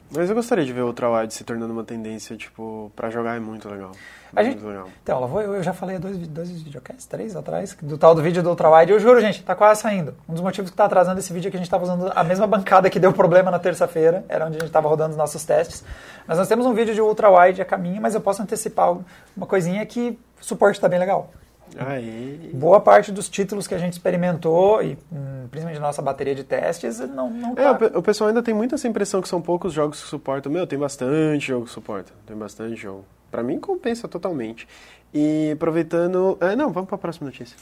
Mas 0.10 0.30
eu 0.30 0.36
gostaria 0.36 0.64
de 0.64 0.72
ver 0.72 0.82
o 0.84 0.88
Ultra 0.88 1.10
Wide 1.12 1.34
se 1.34 1.44
tornando 1.44 1.74
uma 1.74 1.84
tendência, 1.84 2.38
tipo, 2.38 2.90
pra 2.96 3.10
jogar 3.10 3.36
é 3.36 3.40
muito 3.42 3.68
legal. 3.68 3.92
A 4.34 4.42
muito 4.42 4.56
gente- 4.60 4.66
legal. 4.66 4.88
Então, 5.04 5.22
eu, 5.22 5.28
vou- 5.28 5.42
eu 5.42 5.62
já 5.62 5.74
falei 5.74 5.98
há 5.98 6.00
dois, 6.00 6.18
dois 6.30 6.50
videocasts, 6.50 7.06
três 7.06 7.36
atrás, 7.36 7.76
do 7.82 7.98
tal 7.98 8.16
do 8.16 8.22
vídeo 8.22 8.42
do 8.42 8.48
Ultrawide. 8.50 8.94
Eu 8.94 9.00
juro, 9.02 9.20
gente, 9.20 9.44
tá 9.44 9.54
quase 9.54 9.82
saindo. 9.82 10.16
Um 10.30 10.32
dos 10.34 10.42
motivos 10.42 10.72
que 10.72 10.78
tá 10.78 10.86
atrasando 10.86 11.20
esse 11.20 11.34
vídeo 11.34 11.50
é 11.50 11.52
que 11.52 11.58
a 11.58 11.60
gente 11.60 11.70
tava 11.70 11.84
usando 11.84 12.10
a 12.16 12.24
mesma 12.24 12.48
bancada 12.48 12.90
que 12.90 13.02
deu 13.02 13.12
problema 13.12 13.52
na 13.52 13.60
terça-feira, 13.60 14.24
era 14.30 14.46
onde 14.46 14.56
a 14.56 14.62
gente 14.62 14.72
tava 14.72 14.88
rodando 14.88 15.12
os 15.12 15.18
nossos 15.18 15.44
testes. 15.44 15.84
Mas 16.26 16.38
nós 16.38 16.48
temos 16.48 16.66
um 16.66 16.74
vídeo 16.74 16.94
de 16.94 17.02
Ultrawide 17.02 17.62
a 17.62 17.66
caminho, 17.66 18.02
mas 18.02 18.16
eu 18.16 18.22
posso 18.22 18.42
antecipar 18.42 18.96
uma 19.36 19.46
coisinha 19.46 19.86
que 19.86 20.18
o 20.42 20.46
suporte 20.46 20.80
tá 20.80 20.88
bem 20.88 21.00
legal. 21.00 21.32
Aí. 21.78 22.52
Boa 22.54 22.80
parte 22.80 23.12
dos 23.12 23.28
títulos 23.30 23.68
que 23.68 23.76
a 23.76 23.78
gente 23.78 23.94
experimentou, 23.94 24.82
e 24.82 24.98
hum, 25.12 25.48
principalmente 25.52 25.80
nossa 25.82 26.02
bateria 26.02 26.34
de 26.36 26.44
testes, 26.44 27.00
não, 27.00 27.30
não 27.30 27.52
É, 27.52 27.56
tá... 27.56 27.72
o, 27.72 27.76
pe- 27.78 27.98
o 27.98 28.02
pessoal 28.02 28.30
ainda 28.30 28.42
tem 28.42 28.54
muito 28.54 28.76
essa 28.76 28.88
impressão 28.88 29.22
que 29.22 29.28
são 29.30 29.42
poucos 29.42 29.74
jogos 29.74 30.02
que 30.02 30.08
suportam. 30.10 30.52
Meu, 30.52 30.66
tem 30.66 30.78
bastante 30.80 31.48
jogo 31.48 31.66
que 31.66 31.72
suporta. 31.72 32.12
Tem 32.26 32.36
bastante 32.36 32.76
jogo. 32.76 33.06
Pra 33.30 33.44
mim 33.44 33.60
compensa 33.60 34.08
totalmente. 34.08 34.68
E 35.14 35.52
aproveitando. 35.54 36.38
É, 36.42 36.56
não, 36.56 36.72
vamos 36.72 36.88
pra 36.90 36.98
próxima 36.98 37.26
notícia. 37.28 37.56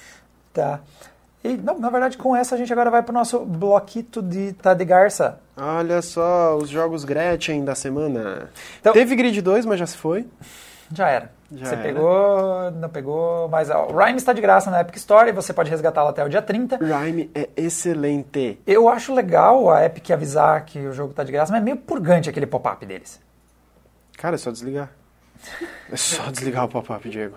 Tá. 0.53 0.79
E, 1.43 1.57
não, 1.57 1.77
na 1.79 1.89
verdade, 1.91 2.17
com 2.17 2.35
essa 2.35 2.55
a 2.55 2.57
gente 2.57 2.71
agora 2.73 2.89
vai 2.89 3.03
pro 3.03 3.13
nosso 3.13 3.39
bloquito 3.45 4.21
de 4.21 4.53
Tá 4.53 4.73
de 4.73 4.83
Garça. 4.85 5.39
Olha 5.55 6.01
só, 6.01 6.55
os 6.57 6.69
jogos 6.69 7.03
Gretchen 7.03 7.63
da 7.63 7.75
semana. 7.75 8.49
Então- 8.79 8.93
Teve 8.93 9.15
Grid 9.15 9.41
2, 9.41 9.65
mas 9.65 9.79
já 9.79 9.85
se 9.85 9.95
foi. 9.97 10.25
Já 10.91 11.09
era. 11.09 11.31
Já 11.51 11.65
você 11.65 11.73
era. 11.73 11.83
pegou, 11.83 12.71
não 12.71 12.89
pegou, 12.89 13.47
mas 13.49 13.69
ó, 13.69 13.87
o 13.87 13.97
Rhyme 13.97 14.17
está 14.17 14.33
de 14.33 14.41
graça 14.41 14.69
na 14.71 14.81
Epic 14.81 14.95
Store 14.97 15.29
e 15.29 15.31
você 15.31 15.53
pode 15.53 15.69
resgatá-lo 15.69 16.09
até 16.09 16.23
o 16.23 16.29
dia 16.29 16.41
30. 16.41 16.77
Rhyme 16.77 17.29
é 17.33 17.49
excelente. 17.55 18.59
Eu 18.65 18.89
acho 18.89 19.13
legal 19.13 19.69
a 19.69 19.85
Epic 19.85 20.09
avisar 20.11 20.63
que 20.65 20.79
o 20.79 20.93
jogo 20.93 21.11
está 21.11 21.23
de 21.23 21.31
graça, 21.31 21.51
mas 21.51 21.61
é 21.61 21.63
meio 21.63 21.77
purgante 21.77 22.29
aquele 22.29 22.45
pop-up 22.47 22.85
deles. 22.85 23.19
Cara, 24.17 24.35
é 24.35 24.37
só 24.37 24.51
desligar. 24.51 24.89
É 25.91 25.95
só 25.97 26.31
desligar 26.31 26.65
o 26.65 26.67
pop-up, 26.67 27.07
Diego. 27.07 27.35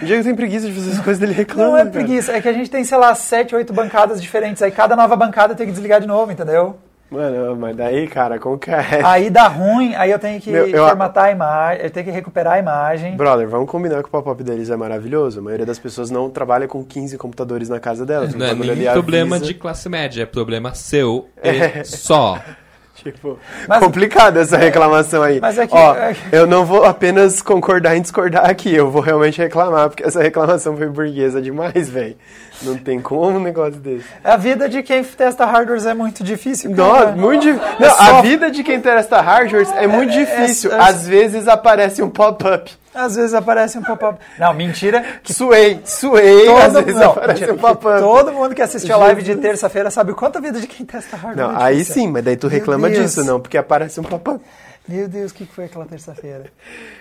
O 0.00 0.04
Diego 0.04 0.22
tem 0.24 0.34
preguiça 0.34 0.66
de 0.66 0.72
fazer 0.72 0.92
as 0.92 1.00
coisas 1.00 1.18
dele 1.18 1.32
reclama. 1.32 1.70
Não 1.70 1.76
é 1.76 1.80
cara. 1.80 1.90
preguiça, 1.90 2.32
é 2.32 2.40
que 2.40 2.48
a 2.48 2.52
gente 2.52 2.70
tem, 2.70 2.84
sei 2.84 2.96
lá, 2.96 3.14
sete, 3.14 3.54
oito 3.54 3.72
bancadas 3.72 4.22
diferentes, 4.22 4.62
aí 4.62 4.70
cada 4.70 4.96
nova 4.96 5.14
bancada 5.16 5.54
tem 5.54 5.66
que 5.66 5.72
desligar 5.72 6.00
de 6.00 6.06
novo, 6.06 6.32
entendeu? 6.32 6.78
Mano, 7.10 7.56
mas 7.56 7.74
daí, 7.74 8.06
cara, 8.06 8.38
como 8.38 8.58
que 8.58 8.70
é? 8.70 9.00
Aí 9.02 9.30
dá 9.30 9.48
ruim, 9.48 9.94
aí 9.94 10.10
eu 10.10 10.18
tenho 10.18 10.38
que 10.40 10.50
Meu, 10.50 10.66
eu- 10.68 10.86
formatar 10.86 11.24
a 11.24 11.30
imagem, 11.30 11.84
eu 11.84 11.90
tenho 11.90 12.04
que 12.04 12.12
recuperar 12.12 12.52
a 12.54 12.58
imagem. 12.58 13.16
Brother, 13.16 13.48
vamos 13.48 13.70
combinar 13.70 14.02
que 14.02 14.08
o 14.08 14.12
pop-up 14.12 14.42
deles 14.44 14.68
é 14.68 14.76
maravilhoso. 14.76 15.38
A 15.38 15.42
maioria 15.42 15.64
das 15.64 15.78
pessoas 15.78 16.10
não 16.10 16.28
trabalha 16.28 16.68
com 16.68 16.84
15 16.84 17.16
computadores 17.16 17.68
na 17.70 17.80
casa 17.80 18.04
delas. 18.04 18.34
Não 18.34 18.44
é 18.44 18.52
O 18.52 18.56
bagulho 18.56 18.76
nem 18.76 18.92
problema 18.92 19.36
avisa. 19.36 19.50
de 19.52 19.58
classe 19.58 19.88
média, 19.88 20.22
é 20.22 20.26
problema 20.26 20.74
seu 20.74 21.28
e 21.42 21.82
só. 21.84 22.38
Tipo, 23.02 23.38
Mas- 23.68 23.78
complicada 23.78 24.40
essa 24.40 24.56
reclamação 24.56 25.22
aí. 25.22 25.38
Mas 25.40 25.56
é 25.56 25.66
que- 25.66 25.74
Ó, 25.74 25.94
é 25.94 26.14
que- 26.14 26.34
eu 26.34 26.46
não 26.46 26.64
vou 26.64 26.84
apenas 26.84 27.40
concordar 27.40 27.96
em 27.96 28.02
discordar 28.02 28.48
aqui, 28.48 28.74
eu 28.74 28.90
vou 28.90 29.00
realmente 29.00 29.38
reclamar, 29.40 29.88
porque 29.88 30.02
essa 30.04 30.20
reclamação 30.20 30.76
foi 30.76 30.88
burguesa 30.88 31.40
demais, 31.40 31.88
velho. 31.88 32.16
Não 32.62 32.76
tem 32.76 33.00
como 33.00 33.36
um 33.38 33.40
negócio 33.40 33.78
desse. 33.80 34.04
A 34.24 34.36
vida 34.36 34.68
de 34.68 34.82
quem 34.82 35.04
testa 35.04 35.44
hardwares 35.46 35.86
é 35.86 35.94
muito 35.94 36.24
difícil. 36.24 36.70
Nossa, 36.74 37.04
cara. 37.04 37.16
muito 37.16 37.42
difícil. 37.42 37.66
É 37.78 37.86
Não, 37.86 37.94
só- 37.94 38.02
a 38.18 38.20
vida 38.22 38.50
de 38.50 38.64
quem 38.64 38.80
testa 38.80 39.20
hardware 39.20 39.66
é 39.76 39.86
muito 39.86 40.12
É- 40.12 40.16
é- 40.16 40.24
difícil. 40.24 40.72
é- 40.72 40.80
Às 40.80 41.06
vezes 41.06 41.46
aparece 41.46 42.02
um 42.02 42.10
pop-up. 42.10 42.76
Às 42.98 43.14
vezes 43.14 43.32
aparece 43.34 43.78
um 43.78 43.82
pop-up. 43.82 44.18
Não, 44.38 44.52
mentira. 44.52 45.04
Que 45.22 45.32
Suei, 45.32 45.80
suei, 45.84 46.48
às 46.48 46.72
todo, 46.72 46.84
vezes 46.84 47.00
não, 47.00 47.10
aparece 47.12 47.40
mentira, 47.46 47.54
um 47.54 48.00
todo 48.00 48.32
mundo 48.32 48.54
que 48.54 48.62
assistiu 48.62 48.96
a 48.96 48.98
live 48.98 49.22
de 49.22 49.36
terça-feira 49.36 49.90
sabe 49.90 50.12
o 50.12 50.16
quanto 50.16 50.38
a 50.38 50.40
vida 50.40 50.60
de 50.60 50.66
quem 50.66 50.84
testa 50.84 51.16
hardware 51.16 51.48
Não, 51.48 51.60
aí 51.60 51.84
sim, 51.84 52.08
mas 52.08 52.24
daí 52.24 52.36
tu 52.36 52.48
reclama 52.48 52.90
disso, 52.90 53.24
não, 53.24 53.38
porque 53.40 53.56
aparece 53.56 54.00
um 54.00 54.02
pop-up. 54.02 54.44
Meu 54.88 55.06
Deus, 55.06 55.30
o 55.30 55.34
que 55.34 55.44
que 55.44 55.54
foi 55.54 55.66
aquela 55.66 55.84
terça-feira? 55.84 56.46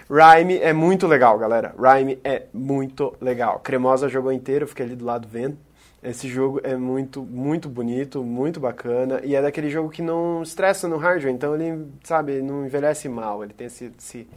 Rhyme 0.10 0.60
é 0.60 0.74
muito 0.74 1.08
legal, 1.08 1.40
galera. 1.40 1.74
Rhyme 1.80 2.20
é 2.22 2.44
muito 2.54 3.16
legal. 3.22 3.60
Cremosa 3.60 4.10
jogou 4.10 4.32
inteiro, 4.32 4.66
eu 4.66 4.68
fiquei 4.68 4.86
ali 4.86 4.96
do 4.96 5.06
lado 5.06 5.28
vendo. 5.32 5.58
Esse 6.04 6.28
jogo 6.28 6.60
é 6.64 6.76
muito, 6.76 7.24
muito 7.24 7.68
bonito, 7.68 8.22
muito 8.24 8.60
bacana. 8.60 9.22
E 9.24 9.36
é 9.36 9.42
daquele 9.42 9.70
jogo 9.70 9.90
que 9.90 10.02
não 10.02 10.44
estressa 10.44 10.88
no 10.88 10.98
hardware, 10.98 11.34
então 11.34 11.56
ele, 11.56 11.88
sabe, 12.04 12.42
não 12.42 12.66
envelhece 12.66 13.10
mal. 13.10 13.44
Ele 13.44 13.54
tem 13.54 13.68
esse, 13.68 13.92
esse 13.98 14.28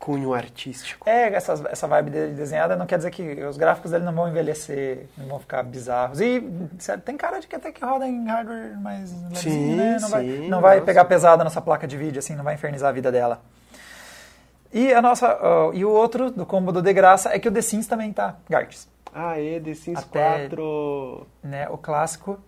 cunho 0.00 0.32
artístico. 0.32 1.06
É, 1.08 1.32
essa, 1.34 1.52
essa 1.70 1.86
vibe 1.86 2.10
dele 2.10 2.32
desenhada 2.32 2.74
não 2.74 2.86
quer 2.86 2.96
dizer 2.96 3.10
que 3.10 3.44
os 3.44 3.58
gráficos 3.58 3.90
dele 3.90 4.02
não 4.02 4.14
vão 4.14 4.26
envelhecer, 4.28 5.06
não 5.16 5.26
vão 5.26 5.38
ficar 5.38 5.62
bizarros. 5.62 6.20
E 6.22 6.42
sério, 6.78 7.02
tem 7.02 7.18
cara 7.18 7.38
de 7.38 7.46
que 7.46 7.54
até 7.54 7.70
que 7.70 7.84
roda 7.84 8.08
em 8.08 8.26
hardware 8.26 8.80
mais 8.80 9.10
Sim, 9.34 9.76
né? 9.76 9.98
Não 10.00 10.08
vai, 10.08 10.24
sim, 10.24 10.48
não 10.48 10.60
vai 10.62 10.74
nossa. 10.76 10.86
pegar 10.86 11.04
pesada 11.04 11.44
nessa 11.44 11.60
placa 11.60 11.86
de 11.86 11.98
vídeo, 11.98 12.18
assim, 12.18 12.34
não 12.34 12.42
vai 12.42 12.54
infernizar 12.54 12.88
a 12.88 12.92
vida 12.92 13.12
dela. 13.12 13.42
E, 14.72 14.92
a 14.94 15.02
nossa, 15.02 15.38
ó, 15.42 15.72
e 15.74 15.84
o 15.84 15.90
outro 15.90 16.30
do 16.30 16.46
combo 16.46 16.72
do 16.72 16.80
De 16.80 16.92
Graça 16.94 17.34
é 17.34 17.38
que 17.38 17.48
o 17.48 17.52
The 17.52 17.60
Sims 17.60 17.86
também 17.86 18.10
tá 18.12 18.36
grátis. 18.48 18.88
Aê, 19.12 19.60
The 19.60 19.74
Sims 19.74 19.98
Até- 19.98 20.48
4. 20.48 21.26
né, 21.42 21.68
o 21.68 21.76
clássico. 21.76 22.38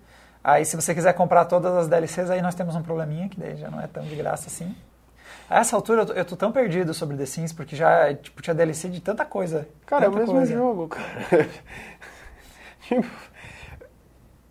Aí 0.42 0.64
se 0.64 0.74
você 0.74 0.94
quiser 0.94 1.12
comprar 1.12 1.44
todas 1.44 1.76
as 1.76 1.86
DLCs, 1.88 2.30
aí 2.30 2.40
nós 2.40 2.55
temos 2.55 2.74
um 2.74 2.82
probleminha, 2.82 3.28
que 3.28 3.38
daí 3.38 3.57
já 3.57 3.70
não 3.70 3.80
é 3.80 3.86
tão 3.86 4.05
de 4.05 4.14
graça 4.16 4.46
assim. 4.48 4.74
A 5.53 5.61
essa 5.61 5.76
altura 5.76 6.03
eu 6.03 6.07
tô, 6.07 6.12
eu 6.14 6.24
tô 6.24 6.36
tão 6.36 6.50
perdido 6.53 6.94
sobre 6.94 7.16
The 7.16 7.26
Sims, 7.26 7.53
porque 7.53 7.76
já 7.76 8.12
tipo, 8.14 8.40
tinha 8.42 8.55
DLC 8.55 8.88
de 8.88 9.00
tanta 9.00 9.24
coisa. 9.24 9.68
Cara, 9.86 10.07
é 10.07 10.09
o 10.09 10.12
tanta 10.12 10.20
mesmo 10.22 10.36
coisa. 10.36 10.53
jogo, 10.55 10.88
cara. 10.88 11.48
tipo. 12.88 13.07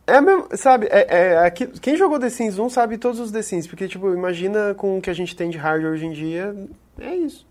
É 0.07 0.19
mesmo, 0.19 0.47
sabe, 0.57 0.87
é, 0.87 1.05
é, 1.09 1.37
aqui- 1.45 1.67
quem 1.79 1.95
jogou 1.95 2.19
The 2.19 2.29
Sims 2.29 2.59
1 2.59 2.69
sabe 2.69 2.97
todos 2.97 3.19
os 3.19 3.31
The 3.31 3.41
Sims, 3.41 3.65
porque, 3.67 3.87
tipo, 3.87 4.13
imagina 4.13 4.73
com 4.75 4.97
o 4.97 5.01
que 5.01 5.09
a 5.09 5.13
gente 5.13 5.35
tem 5.35 5.49
de 5.49 5.57
hardware 5.57 5.93
hoje 5.93 6.05
em 6.05 6.11
dia, 6.11 6.53
é 6.99 7.15
isso. 7.15 7.47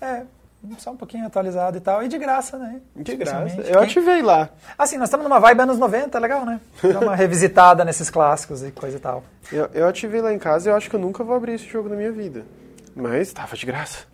É, 0.00 0.22
só 0.78 0.90
um 0.90 0.96
pouquinho 0.96 1.26
atualizado 1.26 1.76
e 1.76 1.80
tal, 1.80 2.02
e 2.02 2.08
de 2.08 2.18
graça, 2.18 2.58
né? 2.58 2.80
De 2.94 3.16
graça. 3.16 3.60
Eu 3.62 3.80
ativei 3.80 4.22
lá. 4.22 4.50
Assim, 4.76 4.98
nós 4.98 5.08
estamos 5.08 5.24
numa 5.24 5.40
vibe 5.40 5.60
anos 5.60 5.78
90, 5.78 6.16
é 6.16 6.20
legal, 6.20 6.44
né? 6.44 6.60
Dar 6.82 7.00
uma 7.00 7.16
revisitada 7.16 7.84
nesses 7.84 8.10
clássicos 8.10 8.62
e 8.62 8.70
coisa 8.70 8.96
e 8.96 9.00
tal. 9.00 9.24
Eu, 9.50 9.70
eu 9.72 9.86
ativei 9.88 10.20
lá 10.20 10.32
em 10.32 10.38
casa 10.38 10.68
e 10.68 10.72
eu 10.72 10.76
acho 10.76 10.90
que 10.90 10.96
eu 10.96 11.00
nunca 11.00 11.24
vou 11.24 11.34
abrir 11.34 11.54
esse 11.54 11.66
jogo 11.66 11.88
na 11.88 11.96
minha 11.96 12.12
vida. 12.12 12.44
Mas 12.94 13.32
tava 13.32 13.56
de 13.56 13.64
graça. 13.64 14.06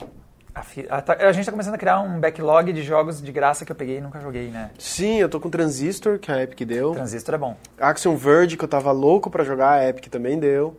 A, 0.55 0.63
a, 0.99 1.29
a 1.29 1.33
gente 1.33 1.45
tá 1.45 1.53
começando 1.53 1.75
a 1.75 1.79
criar 1.79 2.01
um 2.01 2.19
backlog 2.19 2.73
de 2.73 2.83
jogos 2.83 3.21
de 3.21 3.31
graça 3.31 3.65
que 3.67 3.73
eu 3.73 3.77
peguei 3.77 3.99
e 3.99 4.01
nunca 4.01 4.21
joguei, 4.21 4.49
né? 4.49 4.71
Sim, 4.79 5.17
eu 5.19 5.29
tô 5.29 5.39
com 5.39 5.51
Transistor, 5.51 6.19
que 6.19 6.33
a 6.33 6.43
Epic 6.43 6.67
deu. 6.67 6.93
Transistor 6.93 7.35
é 7.35 7.39
bom. 7.39 7.57
Axiom 7.79 8.17
Verge, 8.17 8.57
que 8.57 8.65
eu 8.65 8.69
tava 8.69 8.91
louco 8.93 9.29
pra 9.29 9.45
jogar, 9.45 9.73
a 9.73 9.89
Epic 9.89 10.07
também 10.07 10.39
deu. 10.39 10.79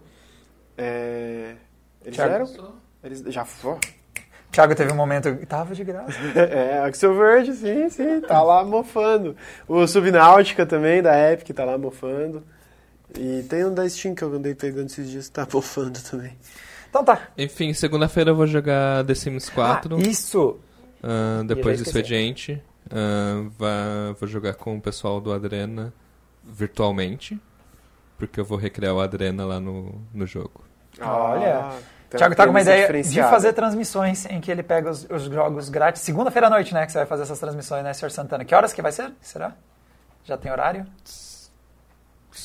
É... 0.78 1.55
Eles 2.03 2.15
Thiago? 2.15 2.32
deram? 2.32 2.74
Eles 3.03 3.22
já 3.28 3.45
foram. 3.45 3.80
Thiago 4.51 4.73
teve 4.75 4.91
um 4.91 4.95
momento 4.95 5.35
que 5.35 5.45
tava 5.45 5.75
de 5.75 5.83
graça. 5.83 6.17
É, 6.35 6.79
Axel 6.79 7.15
Verge, 7.15 7.53
sim, 7.53 7.89
sim, 7.89 8.21
tá 8.21 8.41
lá 8.41 8.63
mofando. 8.63 9.35
O 9.67 9.85
Subnáutica 9.87 10.65
também, 10.65 11.01
da 11.01 11.31
Epic, 11.31 11.55
tá 11.55 11.63
lá 11.65 11.77
mofando. 11.77 12.43
E 13.17 13.43
tem 13.43 13.65
um 13.65 13.73
da 13.73 13.87
Steam 13.87 14.15
que 14.15 14.23
eu 14.23 14.33
andei 14.33 14.55
pegando 14.55 14.87
esses 14.87 15.09
dias, 15.09 15.29
tá 15.29 15.47
mofando 15.51 15.99
também. 16.01 16.33
Então 16.89 17.03
tá. 17.03 17.27
Enfim, 17.37 17.73
segunda-feira 17.73 18.31
eu 18.31 18.35
vou 18.35 18.47
jogar 18.47 19.03
The 19.05 19.13
Sims 19.15 19.49
4. 19.49 19.95
Ah, 19.95 19.99
isso! 19.99 20.57
ah, 21.03 21.43
depois 21.45 21.79
do 21.79 21.83
expediente. 21.85 22.61
Vá- 23.57 24.13
vou 24.19 24.27
jogar 24.27 24.53
com 24.53 24.77
o 24.77 24.81
pessoal 24.81 25.19
do 25.19 25.31
Adrena 25.33 25.93
virtualmente. 26.43 27.39
Porque 28.17 28.39
eu 28.39 28.45
vou 28.45 28.57
recriar 28.57 28.95
o 28.95 28.99
Adrena 28.99 29.45
lá 29.45 29.59
no, 29.59 30.01
no 30.13 30.25
jogo. 30.25 30.63
Olha. 30.99 31.57
Ah, 31.65 31.79
tem 32.09 32.17
Thiago 32.17 32.35
tá 32.35 32.45
com 32.45 32.51
uma 32.51 32.61
ideia 32.61 32.91
de 33.03 33.21
fazer 33.23 33.53
transmissões 33.53 34.25
em 34.27 34.39
que 34.39 34.49
ele 34.49 34.63
pega 34.63 34.89
os, 34.89 35.05
os 35.09 35.23
jogos 35.23 35.69
grátis. 35.69 36.01
Segunda-feira 36.01 36.47
à 36.47 36.49
noite, 36.49 36.73
né? 36.73 36.85
Que 36.85 36.91
você 36.91 36.99
vai 36.99 37.07
fazer 37.07 37.23
essas 37.23 37.39
transmissões, 37.39 37.83
né, 37.83 37.93
Sr. 37.93 38.09
Santana? 38.11 38.45
Que 38.45 38.55
horas 38.55 38.71
que 38.73 38.81
vai 38.81 38.91
ser? 38.91 39.11
Será? 39.21 39.53
Já 40.23 40.37
tem 40.37 40.51
horário? 40.51 40.85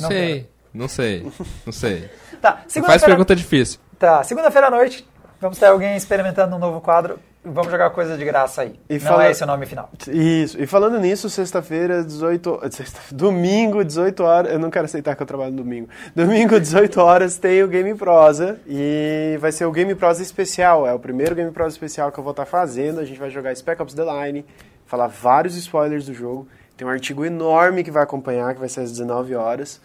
Não 0.01 0.09
sei, 0.09 0.51
não 0.73 0.89
sei, 0.89 1.33
não 1.67 1.73
sei. 1.73 2.11
Tá, 2.41 2.51
Não 2.51 2.57
faz 2.61 2.73
segunda-feira. 2.73 3.07
pergunta 3.07 3.37
difícil. 3.37 3.79
Tá, 3.99 4.23
segunda-feira 4.25 4.67
à 4.69 4.71
noite, 4.71 5.07
vamos 5.41 5.59
ter 5.59 5.67
alguém 5.67 5.97
experimentando 5.97 6.57
um 6.57 6.59
novo 6.59 6.81
quadro. 6.81 7.19
Vamos 7.45 7.73
jogar 7.73 7.91
coisa 7.91 8.17
de 8.17 8.25
graça 8.25 8.63
aí. 8.63 8.79
E 8.89 8.95
Não 8.95 9.01
fala- 9.01 9.27
é 9.27 9.31
esse 9.33 9.43
o 9.43 9.47
nome 9.47 9.67
final. 9.67 9.91
Isso. 10.09 10.63
E 10.63 10.67
falando 10.67 10.99
nisso, 11.01 11.29
sexta-feira, 11.29 12.05
18... 12.05 12.61
Sexta... 12.71 13.01
Domingo, 13.11 13.85
18 13.85 14.23
horas... 14.23 14.53
Eu 14.53 14.61
não 14.61 14.71
quero 14.71 14.85
aceitar 14.85 15.17
que 15.17 15.23
eu 15.23 15.27
trabalho 15.27 15.51
no 15.51 15.57
domingo. 15.57 15.89
Domingo, 16.15 16.61
18 16.61 17.01
horas, 17.01 17.37
tem 17.39 17.61
o 17.65 17.69
Game 17.69 17.93
Prosa. 17.97 18.61
E 18.67 19.37
vai 19.41 19.51
ser 19.51 19.65
o 19.65 19.73
Game 19.73 19.93
Prosa 19.97 20.23
especial. 20.23 20.87
É 20.87 20.95
o 20.95 21.01
primeiro 21.01 21.35
Game 21.35 21.51
Prosa 21.51 21.71
especial 21.75 22.13
que 22.13 22.19
eu 22.19 22.23
vou 22.23 22.31
estar 22.31 22.47
fazendo. 22.47 23.01
A 23.01 23.05
gente 23.05 23.19
vai 23.19 23.29
jogar 23.29 23.55
Spec 23.57 23.83
Ops 23.83 23.95
The 23.95 24.05
Line, 24.05 24.47
falar 24.87 25.09
vários 25.09 25.57
spoilers 25.57 26.07
do 26.07 26.15
jogo. 26.15 26.47
Tem 26.77 26.87
um 26.87 26.91
artigo 26.91 27.25
enorme 27.25 27.83
que 27.83 27.91
vai 27.91 28.05
acompanhar, 28.05 28.55
que 28.55 28.61
vai 28.61 28.69
ser 28.69 28.81
às 28.83 28.91
19 28.93 29.35
horas. 29.35 29.81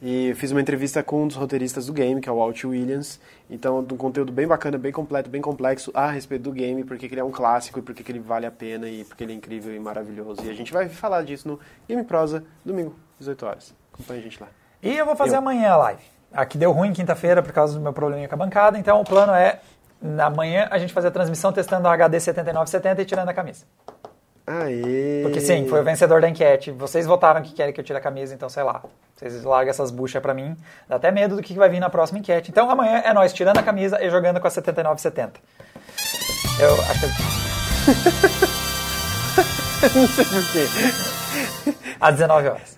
E 0.00 0.30
eu 0.30 0.34
fiz 0.36 0.50
uma 0.50 0.60
entrevista 0.60 1.00
com 1.02 1.22
um 1.22 1.28
dos 1.28 1.36
roteiristas 1.36 1.86
do 1.86 1.92
game, 1.92 2.20
que 2.20 2.28
é 2.28 2.32
o 2.32 2.36
Walt 2.36 2.64
Williams. 2.64 3.20
Então, 3.52 3.80
um 3.80 3.96
conteúdo 3.98 4.32
bem 4.32 4.46
bacana, 4.46 4.78
bem 4.78 4.90
completo, 4.90 5.28
bem 5.28 5.42
complexo 5.42 5.90
a 5.92 6.10
respeito 6.10 6.44
do 6.44 6.52
game, 6.52 6.82
porque 6.84 7.04
ele 7.04 7.20
é 7.20 7.24
um 7.24 7.30
clássico 7.30 7.78
e 7.78 7.82
porque 7.82 8.10
ele 8.10 8.18
vale 8.18 8.46
a 8.46 8.50
pena 8.50 8.88
e 8.88 9.04
porque 9.04 9.22
ele 9.22 9.34
é 9.34 9.36
incrível 9.36 9.74
e 9.74 9.78
maravilhoso. 9.78 10.42
E 10.42 10.48
a 10.48 10.54
gente 10.54 10.72
vai 10.72 10.88
falar 10.88 11.22
disso 11.22 11.46
no 11.46 11.60
Game 11.86 12.02
Prosa, 12.02 12.42
domingo, 12.64 12.96
18 13.18 13.44
horas. 13.44 13.74
Acompanhe 13.92 14.20
a 14.20 14.22
gente 14.22 14.40
lá. 14.40 14.48
E 14.82 14.96
eu 14.96 15.04
vou 15.04 15.14
fazer 15.14 15.34
Eu. 15.34 15.40
amanhã 15.40 15.72
a 15.72 15.76
live. 15.76 16.02
Aqui 16.32 16.56
deu 16.56 16.72
ruim 16.72 16.94
quinta-feira 16.94 17.42
por 17.42 17.52
causa 17.52 17.74
do 17.74 17.80
meu 17.80 17.92
probleminha 17.92 18.26
com 18.26 18.34
a 18.34 18.38
bancada, 18.38 18.78
então 18.78 18.98
o 18.98 19.04
plano 19.04 19.34
é, 19.34 19.60
na 20.00 20.30
manhã, 20.30 20.66
a 20.70 20.78
gente 20.78 20.90
fazer 20.90 21.08
a 21.08 21.10
transmissão 21.10 21.52
testando 21.52 21.86
a 21.86 21.92
HD 21.92 22.20
7970 22.20 23.02
e 23.02 23.04
tirando 23.04 23.28
a 23.28 23.34
camisa. 23.34 23.66
Porque 25.22 25.40
sim, 25.40 25.68
foi 25.68 25.80
o 25.80 25.84
vencedor 25.84 26.20
da 26.20 26.28
enquete. 26.28 26.70
Vocês 26.72 27.06
votaram 27.06 27.40
que 27.42 27.52
querem 27.52 27.72
que 27.72 27.80
eu 27.80 27.84
tire 27.84 27.98
a 27.98 28.02
camisa, 28.02 28.34
então 28.34 28.48
sei 28.48 28.62
lá. 28.62 28.82
Vocês 29.16 29.44
largam 29.44 29.70
essas 29.70 29.90
buchas 29.90 30.20
pra 30.20 30.34
mim. 30.34 30.56
Dá 30.88 30.96
até 30.96 31.10
medo 31.12 31.36
do 31.36 31.42
que 31.42 31.54
vai 31.54 31.68
vir 31.68 31.78
na 31.80 31.88
próxima 31.88 32.18
enquete. 32.18 32.50
Então 32.50 32.68
amanhã 32.70 33.02
é 33.04 33.12
nós 33.12 33.32
tirando 33.32 33.58
a 33.58 33.62
camisa 33.62 34.02
e 34.02 34.10
jogando 34.10 34.40
com 34.40 34.46
a 34.46 34.50
7970. 34.50 35.40
Eu 36.60 36.74
acho 36.82 37.00
que 37.00 37.06
Não 39.98 40.06
sei 40.08 40.24
porquê. 40.24 40.66
às 42.00 42.14
19 42.14 42.48
horas. 42.48 42.76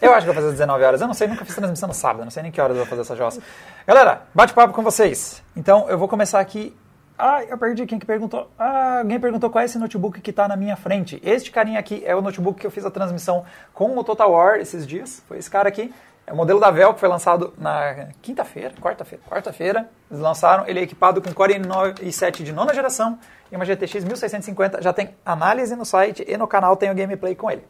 Eu 0.00 0.12
acho 0.14 0.24
que 0.24 0.30
eu 0.30 0.34
vou 0.34 0.34
fazer 0.34 0.46
às 0.48 0.52
19 0.52 0.84
horas. 0.84 1.00
Eu 1.00 1.06
não 1.08 1.14
sei, 1.14 1.26
nunca 1.26 1.44
fiz 1.44 1.54
transmissão 1.56 1.88
no 1.88 1.94
sábado. 1.94 2.22
Não 2.24 2.30
sei 2.30 2.44
nem 2.44 2.52
que 2.52 2.60
horas 2.60 2.76
eu 2.76 2.84
vou 2.84 2.86
fazer 2.88 3.02
essa 3.02 3.16
jossa. 3.16 3.40
Galera, 3.86 4.22
bate-papo 4.32 4.72
com 4.72 4.82
vocês. 4.82 5.42
Então 5.56 5.88
eu 5.88 5.98
vou 5.98 6.06
começar 6.06 6.38
aqui. 6.38 6.74
Ah, 7.18 7.42
eu 7.42 7.58
perdi 7.58 7.84
quem 7.84 7.98
que 7.98 8.06
perguntou. 8.06 8.48
Ah, 8.56 8.98
alguém 9.00 9.18
perguntou 9.18 9.50
qual 9.50 9.62
é 9.62 9.64
esse 9.64 9.76
notebook 9.78 10.20
que 10.20 10.30
está 10.30 10.46
na 10.46 10.56
minha 10.56 10.76
frente. 10.76 11.20
Este 11.24 11.50
carinha 11.50 11.80
aqui 11.80 12.00
é 12.06 12.14
o 12.14 12.22
notebook 12.22 12.60
que 12.60 12.66
eu 12.66 12.70
fiz 12.70 12.84
a 12.84 12.90
transmissão 12.90 13.44
com 13.74 13.96
o 13.98 14.04
Total 14.04 14.30
War 14.30 14.56
esses 14.60 14.86
dias. 14.86 15.20
Foi 15.26 15.38
esse 15.38 15.50
cara 15.50 15.68
aqui. 15.68 15.92
É 16.26 16.32
o 16.32 16.36
modelo 16.36 16.60
da 16.60 16.70
Vel 16.70 16.94
que 16.94 17.00
foi 17.00 17.08
lançado 17.08 17.54
na 17.58 18.08
quinta-feira, 18.22 18.72
quarta-feira, 18.80 19.24
quarta-feira. 19.28 19.88
Eles 20.10 20.22
lançaram. 20.22 20.68
Ele 20.68 20.78
é 20.78 20.82
equipado 20.82 21.20
com 21.20 21.32
Core 21.32 21.54
i7 21.58 22.44
de 22.44 22.52
nona 22.52 22.72
geração 22.72 23.18
e 23.50 23.56
uma 23.56 23.64
GTX 23.64 24.04
1650. 24.04 24.80
Já 24.80 24.92
tem 24.92 25.14
análise 25.24 25.74
no 25.74 25.84
site 25.84 26.24
e 26.28 26.36
no 26.36 26.46
canal 26.46 26.76
tem 26.76 26.90
o 26.90 26.94
gameplay 26.94 27.34
com 27.34 27.50
ele. 27.50 27.64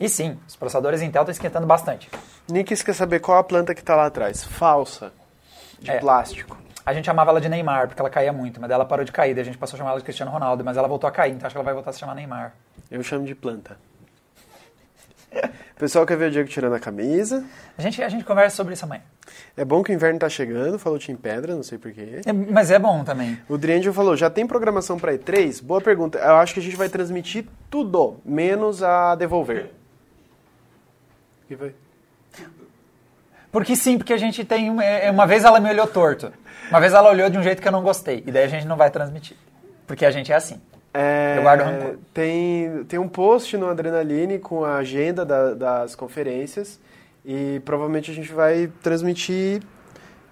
E 0.00 0.08
sim, 0.08 0.38
os 0.48 0.56
processadores 0.56 1.02
Intel 1.02 1.22
estão 1.22 1.32
esquentando 1.32 1.66
bastante. 1.66 2.08
Nick 2.48 2.74
quer 2.82 2.94
saber 2.94 3.20
qual 3.20 3.36
a 3.38 3.44
planta 3.44 3.74
que 3.74 3.82
tá 3.82 3.94
lá 3.94 4.06
atrás. 4.06 4.42
Falsa. 4.44 5.12
De 5.78 5.90
É. 5.90 5.98
plástico. 5.98 6.56
A 6.84 6.92
gente 6.92 7.04
chamava 7.04 7.30
ela 7.30 7.40
de 7.40 7.48
Neymar, 7.48 7.86
porque 7.86 8.00
ela 8.00 8.10
caía 8.10 8.32
muito, 8.32 8.60
mas 8.60 8.70
ela 8.70 8.84
parou 8.84 9.04
de 9.04 9.12
cair, 9.12 9.34
daí 9.34 9.42
a 9.42 9.44
gente 9.44 9.58
passou 9.58 9.76
a 9.76 9.78
chamar 9.78 9.90
ela 9.90 9.98
de 10.00 10.04
Cristiano 10.04 10.32
Ronaldo, 10.32 10.64
mas 10.64 10.76
ela 10.76 10.88
voltou 10.88 11.06
a 11.08 11.12
cair, 11.12 11.32
então 11.32 11.46
acho 11.46 11.54
que 11.54 11.58
ela 11.58 11.64
vai 11.64 11.74
voltar 11.74 11.90
a 11.90 11.92
se 11.92 12.00
chamar 12.00 12.14
Neymar. 12.14 12.54
Eu 12.90 13.02
chamo 13.02 13.24
de 13.24 13.34
planta. 13.34 13.76
O 15.34 15.78
pessoal 15.82 16.06
quer 16.06 16.16
ver 16.16 16.28
o 16.28 16.30
Diego 16.30 16.48
tirando 16.48 16.74
a 16.74 16.80
camisa. 16.80 17.44
A 17.76 17.82
gente, 17.82 18.02
a 18.02 18.08
gente 18.08 18.24
conversa 18.24 18.56
sobre 18.56 18.74
isso 18.74 18.84
amanhã. 18.84 19.02
É 19.56 19.64
bom 19.64 19.82
que 19.82 19.90
o 19.90 19.94
inverno 19.94 20.18
tá 20.18 20.28
chegando, 20.28 20.78
falou 20.78 20.98
Tim 20.98 21.16
Pedra, 21.16 21.54
não 21.54 21.62
sei 21.62 21.78
porquê. 21.78 22.20
É, 22.24 22.32
mas 22.32 22.70
é 22.70 22.78
bom 22.78 23.02
também. 23.02 23.38
O 23.48 23.56
Driangel 23.56 23.92
falou, 23.92 24.16
já 24.16 24.30
tem 24.30 24.46
programação 24.46 24.98
pra 24.98 25.14
E3? 25.14 25.62
Boa 25.62 25.80
pergunta. 25.80 26.18
Eu 26.18 26.36
acho 26.36 26.54
que 26.54 26.60
a 26.60 26.62
gente 26.62 26.76
vai 26.76 26.88
transmitir 26.88 27.46
tudo, 27.70 28.20
menos 28.24 28.82
a 28.82 29.14
devolver. 29.14 29.70
O 31.44 31.48
que 31.48 31.56
foi? 31.56 31.74
Porque 33.50 33.76
sim, 33.76 33.98
porque 33.98 34.12
a 34.12 34.18
gente 34.18 34.44
tem. 34.44 34.70
Uma, 34.70 34.84
é, 34.84 35.10
uma 35.10 35.26
vez 35.26 35.44
ela 35.44 35.60
me 35.60 35.68
olhou 35.68 35.86
torto. 35.86 36.32
Uma 36.72 36.80
vez 36.80 36.92
ela 36.92 37.10
olhou 37.10 37.28
de 37.30 37.38
um 37.38 37.42
jeito 37.42 37.60
que 37.60 37.68
eu 37.68 37.72
não 37.72 37.82
gostei. 37.82 38.22
E 38.26 38.30
daí 38.32 38.44
a 38.44 38.48
gente 38.48 38.66
não 38.66 38.76
vai 38.76 38.90
transmitir. 38.90 39.36
Porque 39.86 40.04
a 40.06 40.10
gente 40.10 40.32
é 40.32 40.34
assim. 40.36 40.60
É, 40.94 41.34
Eu 41.38 41.42
guardo 41.42 41.62
rancor. 41.62 41.96
Tem, 42.12 42.84
tem 42.84 42.98
um 42.98 43.08
post 43.08 43.56
no 43.56 43.68
Adrenaline 43.68 44.38
com 44.38 44.64
a 44.64 44.76
agenda 44.76 45.24
da- 45.24 45.54
das 45.54 45.94
conferências 45.94 46.78
e 47.24 47.60
provavelmente 47.64 48.10
a 48.10 48.14
gente 48.14 48.32
vai 48.32 48.70
transmitir 48.82 49.62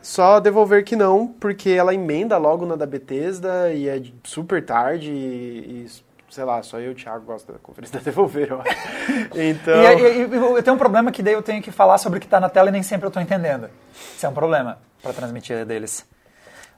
só 0.03 0.41
devolver 0.41 0.85
que 0.85 0.97
não, 0.97 1.27
porque 1.29 1.71
ela 1.71 1.95
emenda 1.95 2.37
logo 2.39 2.65
na 2.67 2.75
da 2.77 2.87
Bethesda 2.87 3.73
e 3.73 3.89
é 3.89 4.03
super 4.25 4.65
tarde 4.65 5.11
e, 5.11 5.87
e, 5.87 5.87
sei 6.31 6.45
lá, 6.45 6.63
só 6.63 6.79
eu 6.79 6.91
e 6.91 6.93
o 6.93 6.95
Thiago 6.95 7.25
gostam 7.25 7.55
da 7.55 7.59
conferência 7.61 7.99
da 7.99 8.05
devolver, 8.05 8.51
eu 8.51 8.61
acho. 8.61 8.77
Então... 9.35 9.83
E, 9.83 10.03
e- 10.03 10.27
e 10.27 10.35
eu 10.37 10.63
tenho 10.63 10.75
um 10.75 10.79
problema 10.79 11.11
que 11.13 11.23
daí 11.23 11.35
eu 11.35 11.43
tenho 11.43 11.63
que 11.63 11.71
falar 11.71 11.99
sobre 11.99 12.19
o 12.19 12.21
que 12.21 12.27
está 12.27 12.41
na 12.41 12.49
tela 12.49 12.69
e 12.69 12.73
nem 12.73 12.83
sempre 12.83 13.05
eu 13.07 13.09
estou 13.09 13.23
entendendo. 13.23 13.69
Isso 14.17 14.25
é 14.25 14.29
um 14.29 14.33
problema 14.35 14.79
para 15.03 15.13
transmitir 15.13 15.65
deles. 15.67 16.07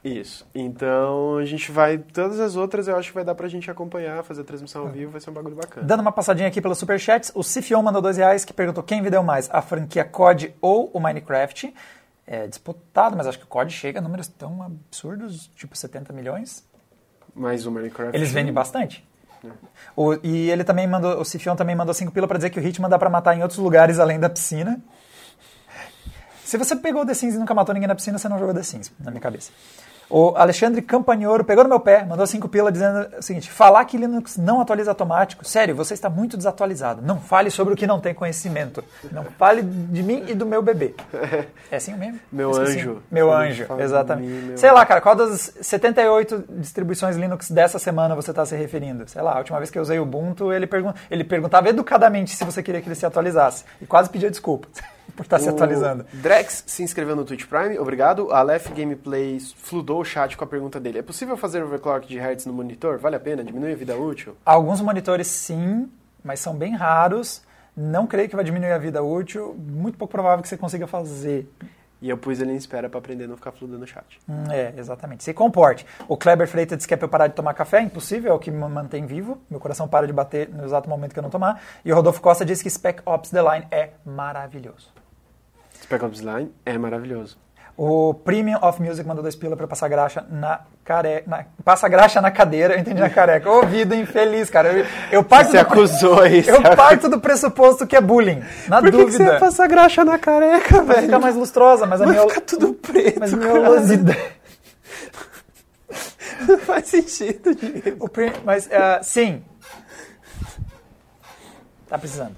Isso. 0.03 0.45
Então 0.53 1.37
a 1.37 1.45
gente 1.45 1.71
vai. 1.71 1.97
Todas 1.97 2.39
as 2.39 2.55
outras 2.57 2.87
eu 2.87 2.95
acho 2.97 3.09
que 3.09 3.15
vai 3.15 3.23
dar 3.23 3.33
pra 3.35 3.47
gente 3.47 3.71
acompanhar, 3.71 4.21
fazer 4.23 4.41
a 4.41 4.43
transmissão 4.43 4.81
ao 4.81 4.89
vivo, 4.89 5.11
vai 5.11 5.21
ser 5.21 5.29
um 5.29 5.33
bagulho 5.33 5.55
bacana. 5.55 5.85
Dando 5.87 6.01
uma 6.01 6.11
passadinha 6.11 6.47
aqui 6.49 6.59
pelos 6.61 6.77
superchats, 6.77 7.31
o 7.33 7.41
Sifion 7.41 7.81
mandou 7.81 8.01
dois 8.01 8.17
reais 8.17 8.43
que 8.43 8.51
perguntou 8.53 8.83
quem 8.83 9.01
vendeu 9.01 9.23
mais, 9.23 9.49
a 9.51 9.61
franquia 9.61 10.03
COD 10.03 10.53
ou 10.61 10.89
o 10.93 10.99
Minecraft. 10.99 11.73
É 12.27 12.47
disputado, 12.47 13.15
mas 13.17 13.27
acho 13.27 13.37
que 13.37 13.45
o 13.45 13.47
COD 13.47 13.71
chega 13.71 13.99
a 13.99 14.01
números 14.01 14.27
tão 14.27 14.61
absurdos, 14.63 15.49
tipo 15.55 15.75
70 15.77 16.11
milhões. 16.13 16.63
Mais 17.33 17.65
um 17.65 17.71
Minecraft. 17.71 18.15
Eles 18.15 18.31
vendem 18.31 18.53
bastante. 18.53 19.07
O- 19.95 20.13
e 20.23 20.49
ele 20.49 20.63
também 20.63 20.87
mandou, 20.87 21.19
o 21.19 21.25
Sifion 21.25 21.55
também 21.55 21.75
mandou 21.75 21.93
5 21.93 22.11
pila 22.13 22.27
pra 22.27 22.37
dizer 22.37 22.49
que 22.49 22.59
o 22.59 22.65
Hitman 22.65 22.89
dá 22.89 22.97
pra 22.97 23.09
matar 23.09 23.35
em 23.37 23.41
outros 23.41 23.59
lugares 23.59 23.99
além 23.99 24.19
da 24.19 24.29
piscina. 24.29 24.81
Se 26.43 26.57
você 26.57 26.75
pegou 26.75 27.05
The 27.05 27.13
Sims 27.13 27.35
e 27.35 27.37
nunca 27.37 27.53
matou 27.53 27.73
ninguém 27.73 27.87
na 27.87 27.95
piscina, 27.95 28.17
você 28.17 28.29
não 28.29 28.37
jogou 28.37 28.53
The 28.53 28.63
Sims, 28.63 28.91
na 28.99 29.09
minha 29.11 29.21
cabeça. 29.21 29.51
O 30.09 30.35
Alexandre 30.35 30.81
Campagnolo 30.81 31.43
pegou 31.43 31.63
no 31.63 31.69
meu 31.69 31.79
pé, 31.79 32.05
mandou 32.05 32.25
5 32.27 32.47
pila 32.49 32.71
dizendo 32.71 33.07
o 33.17 33.21
seguinte: 33.21 33.49
falar 33.49 33.83
que 33.85 33.97
Linux 33.97 34.37
não 34.37 34.61
atualiza 34.61 34.91
automático, 34.91 35.45
sério, 35.45 35.75
você 35.75 35.93
está 35.93 36.09
muito 36.09 36.37
desatualizado. 36.37 37.01
Não 37.01 37.19
fale 37.19 37.49
sobre 37.49 37.73
o 37.73 37.77
que 37.77 37.87
não 37.87 37.99
tem 37.99 38.13
conhecimento. 38.13 38.83
Não 39.11 39.23
fale 39.23 39.61
de 39.61 40.03
mim 40.03 40.25
e 40.27 40.35
do 40.35 40.45
meu 40.45 40.61
bebê. 40.61 40.93
É 41.71 41.77
assim 41.77 41.93
mesmo? 41.95 42.19
Meu 42.31 42.51
Eu 42.51 42.63
esqueci. 42.63 42.79
anjo. 42.79 43.03
Meu 43.11 43.31
anjo, 43.31 43.67
exatamente. 43.79 44.27
mim, 44.27 44.41
meu 44.47 44.57
Sei 44.57 44.71
lá, 44.71 44.85
cara, 44.85 45.01
qual 45.01 45.15
das 45.15 45.53
78 45.61 46.45
distribuições 46.49 47.15
Linux 47.15 47.49
dessa 47.51 47.79
semana 47.79 48.15
você 48.15 48.31
está 48.31 48.45
se 48.45 48.55
referindo? 48.55 49.07
Sei 49.07 49.21
lá, 49.21 49.33
a 49.35 49.37
última 49.37 49.57
vez 49.57 49.69
que 49.69 49.77
eu 49.77 49.81
usei 49.81 49.99
o 49.99 50.03
Ubuntu, 50.03 50.51
ele, 50.51 50.67
pergun 50.67 50.93
ele 51.09 51.23
perguntava 51.23 51.69
educadamente 51.69 52.35
se 52.35 52.43
você 52.43 52.61
queria 52.61 52.81
que 52.81 52.87
ele 52.87 52.95
se 52.95 53.05
atualizasse. 53.05 53.65
E 53.81 53.85
quase 53.85 54.09
pedia 54.09 54.29
desculpa 54.29 54.67
por 55.15 55.23
estar 55.23 55.39
se 55.39 55.49
atualizando. 55.49 56.05
O 56.13 56.17
Drex 56.17 56.63
se 56.67 56.83
inscreveu 56.83 57.15
no 57.15 57.23
Twitch 57.23 57.45
Prime, 57.45 57.77
obrigado. 57.77 58.31
A 58.31 58.39
Aleph 58.39 58.69
Gameplays 58.69 59.53
fludou 59.53 60.01
o 60.01 60.05
chat 60.05 60.35
com 60.35 60.43
a 60.43 60.47
pergunta 60.47 60.79
dele. 60.79 60.99
É 60.99 61.01
possível 61.01 61.37
fazer 61.37 61.63
overclock 61.63 62.07
de 62.07 62.17
hertz 62.17 62.45
no 62.45 62.53
monitor? 62.53 62.97
Vale 62.97 63.15
a 63.15 63.19
pena? 63.19 63.43
Diminui 63.43 63.73
a 63.73 63.75
vida 63.75 63.95
útil? 63.95 64.35
Alguns 64.45 64.81
monitores 64.81 65.27
sim, 65.27 65.89
mas 66.23 66.39
são 66.39 66.55
bem 66.55 66.75
raros. 66.75 67.41
Não 67.75 68.05
creio 68.05 68.29
que 68.29 68.35
vai 68.35 68.45
diminuir 68.45 68.71
a 68.71 68.77
vida 68.77 69.01
útil. 69.01 69.55
Muito 69.57 69.97
pouco 69.97 70.11
provável 70.11 70.41
que 70.41 70.47
você 70.47 70.57
consiga 70.57 70.87
fazer. 70.87 71.47
E 72.03 72.09
eu 72.09 72.17
pus 72.17 72.41
ele 72.41 72.51
em 72.51 72.57
espera 72.57 72.89
pra 72.89 72.99
aprender 72.99 73.23
a 73.23 73.27
não 73.29 73.37
ficar 73.37 73.53
fludando 73.53 73.81
o 73.83 73.87
chat. 73.87 74.19
Hum, 74.27 74.43
É, 74.51 74.73
exatamente. 74.75 75.23
Se 75.23 75.33
comporte. 75.33 75.85
O 76.05 76.17
Kleber 76.17 76.49
Freitas 76.49 76.77
disse 76.77 76.85
que 76.85 76.93
é 76.93 76.97
pra 76.97 77.05
eu 77.05 77.09
parar 77.09 77.27
de 77.27 77.33
tomar 77.33 77.53
café. 77.53 77.79
Impossível, 77.81 78.33
é 78.33 78.35
o 78.35 78.39
que 78.39 78.51
me 78.51 78.57
mantém 78.67 79.05
vivo. 79.05 79.41
Meu 79.49 79.57
coração 79.57 79.87
para 79.87 80.05
de 80.05 80.11
bater 80.11 80.49
no 80.49 80.65
exato 80.65 80.89
momento 80.89 81.13
que 81.13 81.19
eu 81.19 81.23
não 81.23 81.29
tomar. 81.29 81.61
E 81.85 81.93
o 81.93 81.95
Rodolfo 81.95 82.19
Costa 82.21 82.43
disse 82.43 82.61
que 82.61 82.69
Spec 82.69 83.01
Ops 83.05 83.29
The 83.29 83.41
Line 83.41 83.67
é 83.71 83.91
maravilhoso. 84.05 84.91
Spec 85.81 86.03
Ops 86.03 86.19
Line 86.19 86.53
é 86.65 86.77
maravilhoso. 86.77 87.37
O 87.75 88.13
Premium 88.13 88.59
of 88.61 88.79
Music 88.79 89.07
mandou 89.07 89.23
dois 89.23 89.35
pila 89.35 89.57
pra 89.57 89.67
passar 89.67 89.87
graxa 89.87 90.23
na 90.29 90.61
careca. 90.83 91.47
Passa 91.65 91.87
graxa 91.89 92.21
na 92.21 92.29
cadeira, 92.29 92.75
eu 92.75 92.79
entendi 92.79 93.01
na 93.01 93.09
careca. 93.09 93.49
Ô, 93.49 93.65
vida 93.65 93.95
infeliz, 93.95 94.47
cara. 94.49 94.71
Eu, 94.71 94.85
eu 95.11 95.23
parto 95.23 95.49
Você 95.51 95.57
do 95.57 95.61
acusou 95.61 96.19
aí, 96.21 96.47
Eu 96.47 96.61
parto 96.75 97.09
do 97.09 97.19
pressuposto 97.19 97.87
que 97.87 97.95
é 97.95 98.01
bullying. 98.01 98.43
Na 98.67 98.79
Por 98.79 98.91
que, 98.91 98.97
que 98.97 99.03
dúvida. 99.05 99.17
você 99.17 99.23
ia 99.33 99.39
passar 99.39 99.67
graxa 99.67 100.05
na 100.05 100.19
careca, 100.19 100.83
velho? 100.83 101.01
ficar 101.01 101.17
mais 101.19 101.35
lustrosa, 101.35 101.87
mas 101.87 101.99
a 101.99 102.05
Vai 102.05 102.13
minha. 102.15 102.27
ficar 102.29 102.41
tudo 102.41 102.73
preto, 102.75 103.19
Mas 103.19 103.33
minha 103.33 103.51
oleosidade. 103.53 104.19
Não 106.47 106.59
faz 106.59 106.87
sentido, 106.87 107.55
Diego. 107.55 108.05
O 108.05 108.09
pre- 108.09 108.33
Mas, 108.45 108.69
ah, 108.71 108.99
sim. 109.01 109.43
Tá 111.87 111.97
precisando. 111.97 112.35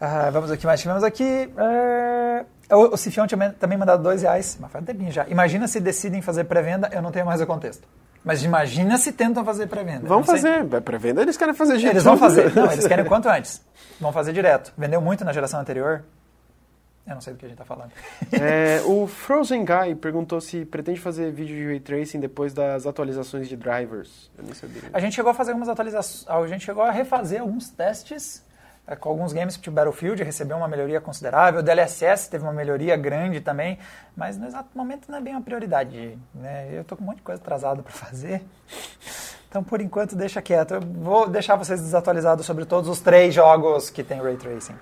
Ah, 0.00 0.30
vamos 0.30 0.50
que 0.56 0.66
mais 0.66 0.80
tivemos 0.80 1.04
aqui. 1.04 1.52
Ah, 1.56 2.44
o, 2.70 2.94
o 2.94 2.96
Cifião 2.96 3.26
tinha 3.26 3.50
também 3.58 3.78
mandado 3.78 4.02
dois 4.02 4.22
reais, 4.22 4.56
mas 4.60 4.70
faz 4.70 4.82
um 4.82 4.86
tempinho 4.86 5.10
já. 5.10 5.26
Imagina 5.28 5.66
se 5.68 5.80
decidem 5.80 6.20
fazer 6.20 6.44
pré-venda, 6.44 6.88
eu 6.92 7.00
não 7.02 7.10
tenho 7.10 7.26
mais 7.26 7.40
o 7.40 7.46
contexto. 7.46 7.86
Mas 8.24 8.42
imagina 8.42 8.98
se 8.98 9.12
tentam 9.12 9.44
fazer 9.44 9.66
pré-venda. 9.68 10.06
Sei- 10.06 10.22
fazer. 10.24 10.64
Pra 10.82 10.98
venda 10.98 11.22
eles 11.22 11.36
querem 11.36 11.54
fazer 11.54 11.78
de 11.78 11.86
Eles 11.86 12.04
vão 12.04 12.16
fazer. 12.16 12.54
Não, 12.54 12.70
eles 12.70 12.86
querem 12.86 13.04
o 13.04 13.08
quanto 13.08 13.28
antes. 13.28 13.62
Vão 14.00 14.12
fazer 14.12 14.32
direto. 14.32 14.72
Vendeu 14.76 15.00
muito 15.00 15.24
na 15.24 15.32
geração 15.32 15.60
anterior. 15.60 16.04
Eu 17.06 17.14
não 17.14 17.22
sei 17.22 17.32
do 17.32 17.38
que 17.38 17.46
a 17.46 17.48
gente 17.48 17.56
tá 17.56 17.64
falando. 17.64 17.90
É, 18.32 18.82
o 18.84 19.06
Frozen 19.06 19.64
Guy 19.64 19.94
perguntou 19.94 20.42
se 20.42 20.66
pretende 20.66 21.00
fazer 21.00 21.32
vídeo 21.32 21.56
de 21.56 21.64
Ray 21.66 21.80
Tracing 21.80 22.20
depois 22.20 22.52
das 22.52 22.86
atualizações 22.86 23.48
de 23.48 23.56
drivers. 23.56 24.30
Eu 24.36 24.44
nem 24.44 24.52
sabia. 24.52 24.82
A 24.92 25.00
gente 25.00 25.14
chegou 25.14 25.30
a 25.30 25.34
fazer 25.34 25.52
algumas 25.52 25.70
atualizações, 25.70 26.26
a 26.28 26.46
gente 26.46 26.66
chegou 26.66 26.82
a 26.82 26.90
refazer 26.90 27.40
alguns 27.40 27.70
testes 27.70 28.44
é, 28.44 28.47
com 28.96 29.08
alguns 29.10 29.32
games, 29.32 29.56
tipo 29.56 29.70
Battlefield 29.70 30.22
recebeu 30.22 30.56
uma 30.56 30.68
melhoria 30.68 31.00
considerável, 31.00 31.60
o 31.60 31.62
DLSS 31.62 32.28
teve 32.30 32.44
uma 32.44 32.52
melhoria 32.52 32.96
grande 32.96 33.40
também, 33.40 33.78
mas 34.16 34.38
no 34.38 34.46
exato 34.46 34.68
momento 34.74 35.10
não 35.10 35.18
é 35.18 35.20
bem 35.20 35.34
uma 35.34 35.42
prioridade. 35.42 36.18
Né? 36.34 36.68
Eu 36.72 36.84
tô 36.84 36.96
com 36.96 37.02
um 37.02 37.06
monte 37.06 37.16
de 37.16 37.22
coisa 37.22 37.40
atrasada 37.40 37.82
para 37.82 37.92
fazer. 37.92 38.42
Então, 39.48 39.64
por 39.64 39.80
enquanto, 39.80 40.14
deixa 40.14 40.42
quieto. 40.42 40.74
Eu 40.74 40.80
vou 40.80 41.28
deixar 41.28 41.56
vocês 41.56 41.80
desatualizados 41.80 42.44
sobre 42.44 42.66
todos 42.66 42.88
os 42.88 43.00
três 43.00 43.32
jogos 43.34 43.88
que 43.88 44.02
tem 44.02 44.20
Ray 44.20 44.36
Tracing. 44.36 44.74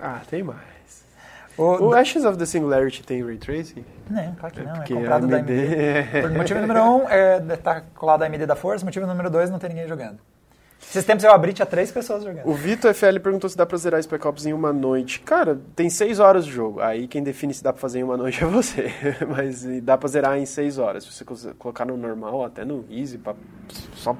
Ah, 0.00 0.20
tem 0.28 0.42
mais. 0.42 0.72
O, 1.56 1.88
O 1.88 1.94
Ashes 1.94 2.24
of 2.24 2.38
the 2.38 2.46
Singularity 2.46 3.02
tem 3.02 3.24
Ray 3.24 3.38
Tracing? 3.38 3.84
Não, 4.08 4.34
claro 4.34 4.54
que 4.54 4.62
não. 4.62 4.72
É 4.72 4.76
porque 4.76 4.94
comprado 4.94 5.26
a 5.26 5.28
da 5.28 5.36
AMD 5.36 5.52
AMD. 5.52 6.20
Por 6.22 6.30
motivo 6.30 6.60
número 6.60 6.82
um, 6.82 7.08
é, 7.08 7.40
tá 7.56 7.82
colado 7.94 8.22
a 8.22 8.26
AMD 8.26 8.46
da 8.46 8.56
Força. 8.56 8.84
Motivo 8.84 9.06
número 9.06 9.28
dois, 9.28 9.50
não 9.50 9.58
tem 9.58 9.68
ninguém 9.68 9.86
jogando. 9.86 10.18
Esses 10.90 11.04
tempos 11.04 11.24
eu 11.24 11.32
abri, 11.32 11.52
tinha 11.52 11.64
três 11.64 11.90
pessoas 11.90 12.22
jogando. 12.22 12.46
O 12.46 12.52
Vitor 12.52 12.92
FL 12.92 13.18
perguntou 13.20 13.48
se 13.48 13.56
dá 13.56 13.64
pra 13.64 13.78
zerar 13.78 14.02
Spec 14.02 14.26
Ops 14.26 14.44
em 14.44 14.52
uma 14.52 14.72
noite. 14.72 15.20
Cara, 15.20 15.58
tem 15.74 15.88
seis 15.88 16.18
horas 16.20 16.44
de 16.44 16.52
jogo. 16.52 16.80
Aí 16.80 17.08
quem 17.08 17.22
define 17.22 17.54
se 17.54 17.62
dá 17.62 17.72
pra 17.72 17.80
fazer 17.80 18.00
em 18.00 18.02
uma 18.02 18.16
noite 18.16 18.44
é 18.44 18.46
você. 18.46 18.92
Mas 19.26 19.64
dá 19.82 19.96
pra 19.96 20.08
zerar 20.08 20.36
em 20.38 20.44
seis 20.44 20.78
horas. 20.78 21.04
Se 21.04 21.24
você 21.24 21.54
colocar 21.54 21.86
no 21.86 21.96
normal, 21.96 22.44
até 22.44 22.64
no 22.64 22.84
easy, 22.90 23.16
pra 23.16 23.34
só 23.94 24.14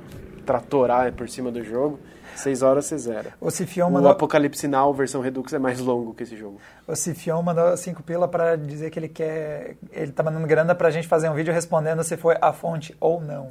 tratorar 0.47 1.13
por 1.13 1.29
cima 1.29 1.51
do 1.51 1.63
jogo, 1.63 2.01
seis 2.35 2.63
horas 2.63 2.87
você 2.87 2.99
zera. 2.99 3.35
O 3.41 3.51
Cifion 3.51 3.89
O 3.89 3.93
mandou, 3.93 4.11
Apocalipse 4.11 4.67
Now, 4.67 4.93
versão 4.93 5.21
Redux, 5.21 5.53
é 5.53 5.59
mais 5.59 5.79
longo 5.79 6.15
que 6.15 6.23
esse 6.23 6.37
jogo. 6.37 6.59
o 6.87 6.97
Cifion 6.97 7.43
mandou 7.43 7.77
cinco 7.77 8.03
pila 8.03 8.27
pra 8.27 8.57
dizer 8.57 8.91
que 8.91 8.99
ele 8.99 9.09
quer... 9.09 9.77
Ele 9.93 10.11
tá 10.11 10.23
mandando 10.23 10.47
grana 10.47 10.75
pra 10.75 10.91
gente 10.91 11.07
fazer 11.07 11.29
um 11.29 11.35
vídeo 11.35 11.53
respondendo 11.53 12.03
se 12.03 12.17
foi 12.17 12.37
a 12.41 12.53
fonte 12.53 12.97
ou 12.99 13.21
não. 13.21 13.51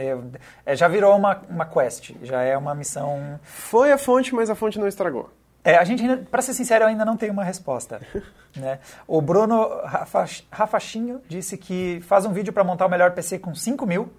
É, 0.00 0.16
é, 0.64 0.76
já 0.76 0.88
virou 0.88 1.14
uma, 1.16 1.42
uma 1.48 1.66
quest, 1.66 2.12
já 2.22 2.42
é 2.42 2.56
uma 2.56 2.74
missão... 2.74 3.38
Foi 3.42 3.92
a 3.92 3.98
fonte, 3.98 4.34
mas 4.34 4.48
a 4.48 4.54
fonte 4.54 4.78
não 4.78 4.88
estragou. 4.88 5.30
É, 5.62 5.76
a 5.76 5.84
gente, 5.84 6.02
ainda, 6.02 6.16
pra 6.30 6.40
ser 6.40 6.54
sincero, 6.54 6.84
eu 6.84 6.88
ainda 6.88 7.04
não 7.04 7.16
tenho 7.18 7.32
uma 7.34 7.44
resposta. 7.44 8.00
né? 8.56 8.78
O 9.06 9.20
Bruno 9.20 9.82
Rafa- 9.84 10.24
Rafachinho 10.50 11.20
disse 11.28 11.58
que 11.58 12.00
faz 12.06 12.24
um 12.24 12.32
vídeo 12.32 12.52
para 12.52 12.64
montar 12.64 12.86
o 12.86 12.88
melhor 12.88 13.10
PC 13.12 13.38
com 13.38 13.54
5 13.54 13.86
mil. 13.86 14.10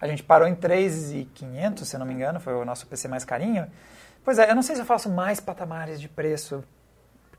A 0.00 0.08
gente 0.08 0.22
parou 0.22 0.48
em 0.48 0.54
3.500, 0.54 1.84
se 1.84 1.96
não 1.96 2.04
me 2.06 2.14
engano, 2.14 2.40
foi 2.40 2.54
o 2.54 2.64
nosso 2.64 2.86
PC 2.88 3.06
mais 3.06 3.24
carinho. 3.24 3.66
Pois 4.24 4.38
é, 4.38 4.50
eu 4.50 4.54
não 4.54 4.62
sei 4.62 4.74
se 4.74 4.82
eu 4.82 4.86
faço 4.86 5.08
mais 5.08 5.38
patamares 5.40 6.00
de 6.00 6.08
preço, 6.08 6.64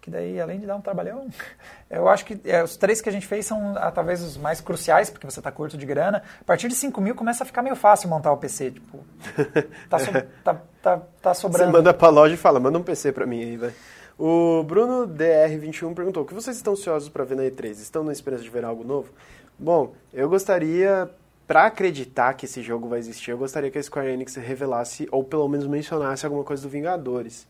porque 0.01 0.09
daí, 0.09 0.41
além 0.41 0.59
de 0.59 0.65
dar 0.65 0.75
um 0.75 0.81
trabalhão, 0.81 1.27
eu 1.87 2.09
acho 2.09 2.25
que 2.25 2.39
é, 2.43 2.63
os 2.63 2.75
três 2.75 2.99
que 2.99 3.07
a 3.07 3.11
gente 3.11 3.27
fez 3.27 3.45
são 3.45 3.77
ah, 3.77 3.91
talvez 3.91 4.19
os 4.23 4.35
mais 4.35 4.59
cruciais, 4.59 5.11
porque 5.11 5.29
você 5.29 5.39
está 5.39 5.51
curto 5.51 5.77
de 5.77 5.85
grana. 5.85 6.23
A 6.41 6.43
partir 6.43 6.67
de 6.67 6.73
5 6.73 6.99
mil 6.99 7.13
começa 7.13 7.43
a 7.43 7.45
ficar 7.45 7.61
meio 7.61 7.75
fácil 7.75 8.09
montar 8.09 8.31
o 8.31 8.37
PC, 8.37 8.71
tipo, 8.71 8.99
tá, 9.87 9.99
so- 9.99 10.11
tá, 10.43 10.61
tá, 10.81 11.01
tá 11.21 11.33
Você 11.35 11.41
sobrando. 11.41 11.71
manda 11.71 11.93
pra 11.93 12.09
loja 12.09 12.33
e 12.33 12.37
fala, 12.37 12.59
manda 12.59 12.79
um 12.79 12.83
PC 12.83 13.11
pra 13.11 13.27
mim 13.27 13.41
aí, 13.43 13.57
vai. 13.57 13.71
O 14.17 14.63
Bruno 14.63 15.07
DR21 15.07 15.93
perguntou, 15.93 16.23
o 16.23 16.25
que 16.25 16.33
vocês 16.33 16.57
estão 16.57 16.73
ansiosos 16.73 17.07
pra 17.07 17.23
ver 17.23 17.35
na 17.37 17.43
E3? 17.43 17.69
Estão 17.73 18.03
na 18.03 18.11
esperança 18.11 18.41
de 18.43 18.49
ver 18.49 18.65
algo 18.65 18.83
novo? 18.83 19.09
Bom, 19.57 19.93
eu 20.11 20.27
gostaria 20.27 21.09
pra 21.47 21.65
acreditar 21.67 22.33
que 22.33 22.45
esse 22.45 22.61
jogo 22.63 22.87
vai 22.87 22.97
existir, 22.97 23.29
eu 23.31 23.37
gostaria 23.37 23.69
que 23.69 23.77
a 23.77 23.83
Square 23.83 24.09
Enix 24.09 24.35
revelasse, 24.35 25.07
ou 25.11 25.23
pelo 25.23 25.47
menos 25.47 25.67
mencionasse 25.67 26.25
alguma 26.25 26.43
coisa 26.43 26.63
do 26.63 26.69
Vingadores. 26.69 27.47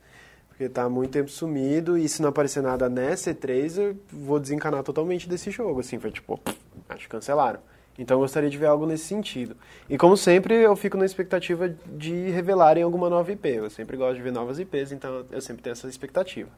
Porque 0.62 0.70
tá 0.70 0.84
há 0.84 0.90
muito 0.90 1.10
tempo 1.10 1.28
sumido 1.28 1.98
e 1.98 2.08
se 2.08 2.22
não 2.22 2.30
aparecer 2.30 2.62
nada 2.62 2.88
nessa 2.88 3.34
E3, 3.34 3.78
eu 3.80 3.98
vou 4.12 4.40
desencanar 4.40 4.84
totalmente 4.84 5.28
desse 5.28 5.50
jogo. 5.50 5.80
Assim, 5.80 5.98
foi 5.98 6.12
tipo, 6.12 6.40
acho 6.88 7.06
que 7.06 7.10
cancelaram. 7.10 7.60
Então 7.98 8.18
eu 8.18 8.22
gostaria 8.22 8.48
de 8.48 8.60
ver 8.60 8.68
algo 8.68 8.86
nesse 8.86 9.06
sentido. 9.06 9.58
E 9.90 9.98
como 9.98 10.16
sempre, 10.16 10.54
eu 10.54 10.76
fico 10.76 10.98
na 10.98 11.04
expectativa 11.04 11.68
de 11.88 12.30
revelarem 12.30 12.84
alguma 12.84 13.10
nova 13.10 13.32
IP. 13.32 13.50
Eu 13.50 13.72
sempre 13.72 13.98
gosto 13.98 14.18
de 14.18 14.22
ver 14.22 14.32
novas 14.32 14.60
IPs, 14.60 14.92
então 14.92 15.26
eu 15.32 15.42
sempre 15.42 15.64
tenho 15.64 15.72
essa 15.72 15.88
expectativa. 15.88 16.50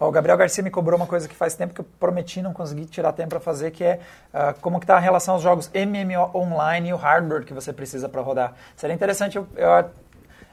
O 0.00 0.10
Gabriel 0.10 0.38
Garcia 0.38 0.62
me 0.62 0.70
cobrou 0.70 0.96
uma 0.96 1.06
coisa 1.06 1.28
que 1.28 1.34
faz 1.34 1.54
tempo 1.54 1.74
que 1.74 1.80
eu 1.80 1.86
prometi 1.98 2.40
não 2.40 2.54
consegui 2.54 2.86
tirar 2.86 3.12
tempo 3.12 3.30
para 3.30 3.40
fazer, 3.40 3.72
que 3.72 3.82
é 3.82 4.00
uh, 4.32 4.58
como 4.60 4.78
que 4.78 4.84
está 4.84 4.96
a 4.96 5.00
relação 5.00 5.34
aos 5.34 5.42
jogos 5.42 5.68
MMO 5.74 6.30
online 6.34 6.90
e 6.90 6.92
o 6.94 6.96
hardware 6.96 7.44
que 7.44 7.52
você 7.52 7.72
precisa 7.72 8.08
para 8.08 8.22
rodar. 8.22 8.54
Seria 8.76 8.94
interessante, 8.94 9.36
eu, 9.36 9.46
eu, 9.56 9.90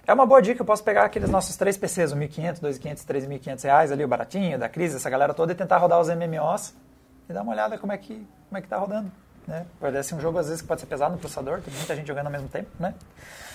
é 0.08 0.14
uma 0.14 0.26
boa 0.26 0.42
dica, 0.42 0.62
eu 0.62 0.66
posso 0.66 0.84
pegar 0.84 1.04
aqueles 1.06 1.30
nossos 1.30 1.56
três 1.56 1.78
PCs, 1.78 2.12
o 2.12 2.16
1.500, 2.16 2.60
2.500, 2.62 3.06
3.500 3.06 3.64
reais 3.64 3.92
ali, 3.92 4.04
o 4.04 4.08
baratinho, 4.08 4.60
da 4.60 4.70
crise, 4.70 4.96
essa 4.96 5.10
galera 5.10 5.34
toda, 5.34 5.52
e 5.52 5.56
tentar 5.56 5.78
rodar 5.78 6.00
os 6.00 6.08
MMOs 6.08 6.76
e 7.28 7.34
dar 7.34 7.42
uma 7.42 7.52
olhada 7.52 7.78
como 7.78 7.92
é 7.92 7.98
que, 7.98 8.28
como 8.48 8.58
é 8.58 8.62
que 8.62 8.68
tá 8.68 8.78
rodando. 8.78 9.12
Né? 9.48 9.66
Parece 9.80 10.16
um 10.16 10.20
jogo, 10.20 10.40
às 10.40 10.48
vezes, 10.48 10.62
que 10.62 10.68
pode 10.68 10.82
ser 10.82 10.88
pesado 10.88 11.14
no 11.14 11.20
processador, 11.20 11.62
tem 11.62 11.74
muita 11.74 11.96
gente 11.96 12.08
jogando 12.08 12.26
ao 12.26 12.32
mesmo 12.32 12.48
tempo, 12.48 12.70
né? 12.80 12.96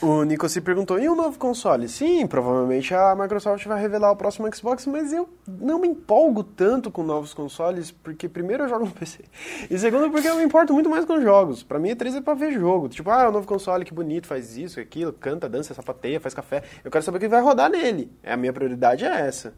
O 0.01 0.23
Nico 0.23 0.49
se 0.49 0.61
perguntou, 0.61 0.99
e 0.99 1.09
o 1.09 1.15
novo 1.15 1.39
console? 1.39 1.89
Sim, 1.89 2.27
provavelmente 2.27 2.95
a 2.95 3.15
Microsoft 3.15 3.67
vai 3.67 3.79
revelar 3.79 4.11
o 4.13 4.17
próximo 4.17 4.49
Xbox, 4.55 4.87
mas 4.87 5.13
eu 5.13 5.29
não 5.47 5.79
me 5.79 5.89
empolgo 5.89 6.43
tanto 6.43 6.91
com 6.91 7.03
novos 7.03 7.35
consoles, 7.35 7.91
porque 7.91 8.29
primeiro 8.29 8.65
eu 8.65 8.69
jogo 8.69 8.87
no 8.87 8.91
PC, 8.93 9.25
e 9.69 9.79
segundo 9.79 10.11
porque 10.11 10.29
eu 10.29 10.37
me 10.37 10.45
importo 10.45 10.73
muito 10.73 10.89
mais 10.89 11.05
com 11.05 11.21
jogos. 11.21 11.63
Pra 11.63 11.79
mim, 11.79 11.91
E3 11.91 12.17
é 12.17 12.21
pra 12.21 12.35
ver 12.35 12.53
jogo. 12.53 12.89
Tipo, 12.89 13.11
ah, 13.11 13.25
é 13.25 13.29
um 13.29 13.33
novo 13.33 13.47
console, 13.47 13.85
que 13.85 13.93
bonito, 13.93 14.27
faz 14.27 14.57
isso, 14.57 14.81
aquilo, 14.81 15.13
canta, 15.13 15.49
dança, 15.49 15.75
sapateia, 15.75 16.19
faz 16.19 16.33
café. 16.33 16.63
Eu 16.85 16.91
quero 16.91 17.05
saber 17.05 17.19
o 17.19 17.21
que 17.21 17.29
vai 17.29 17.43
rodar 17.43 17.69
nele. 17.69 18.11
A 18.25 18.37
minha 18.37 18.53
prioridade 18.53 19.05
é 19.05 19.21
essa. 19.21 19.53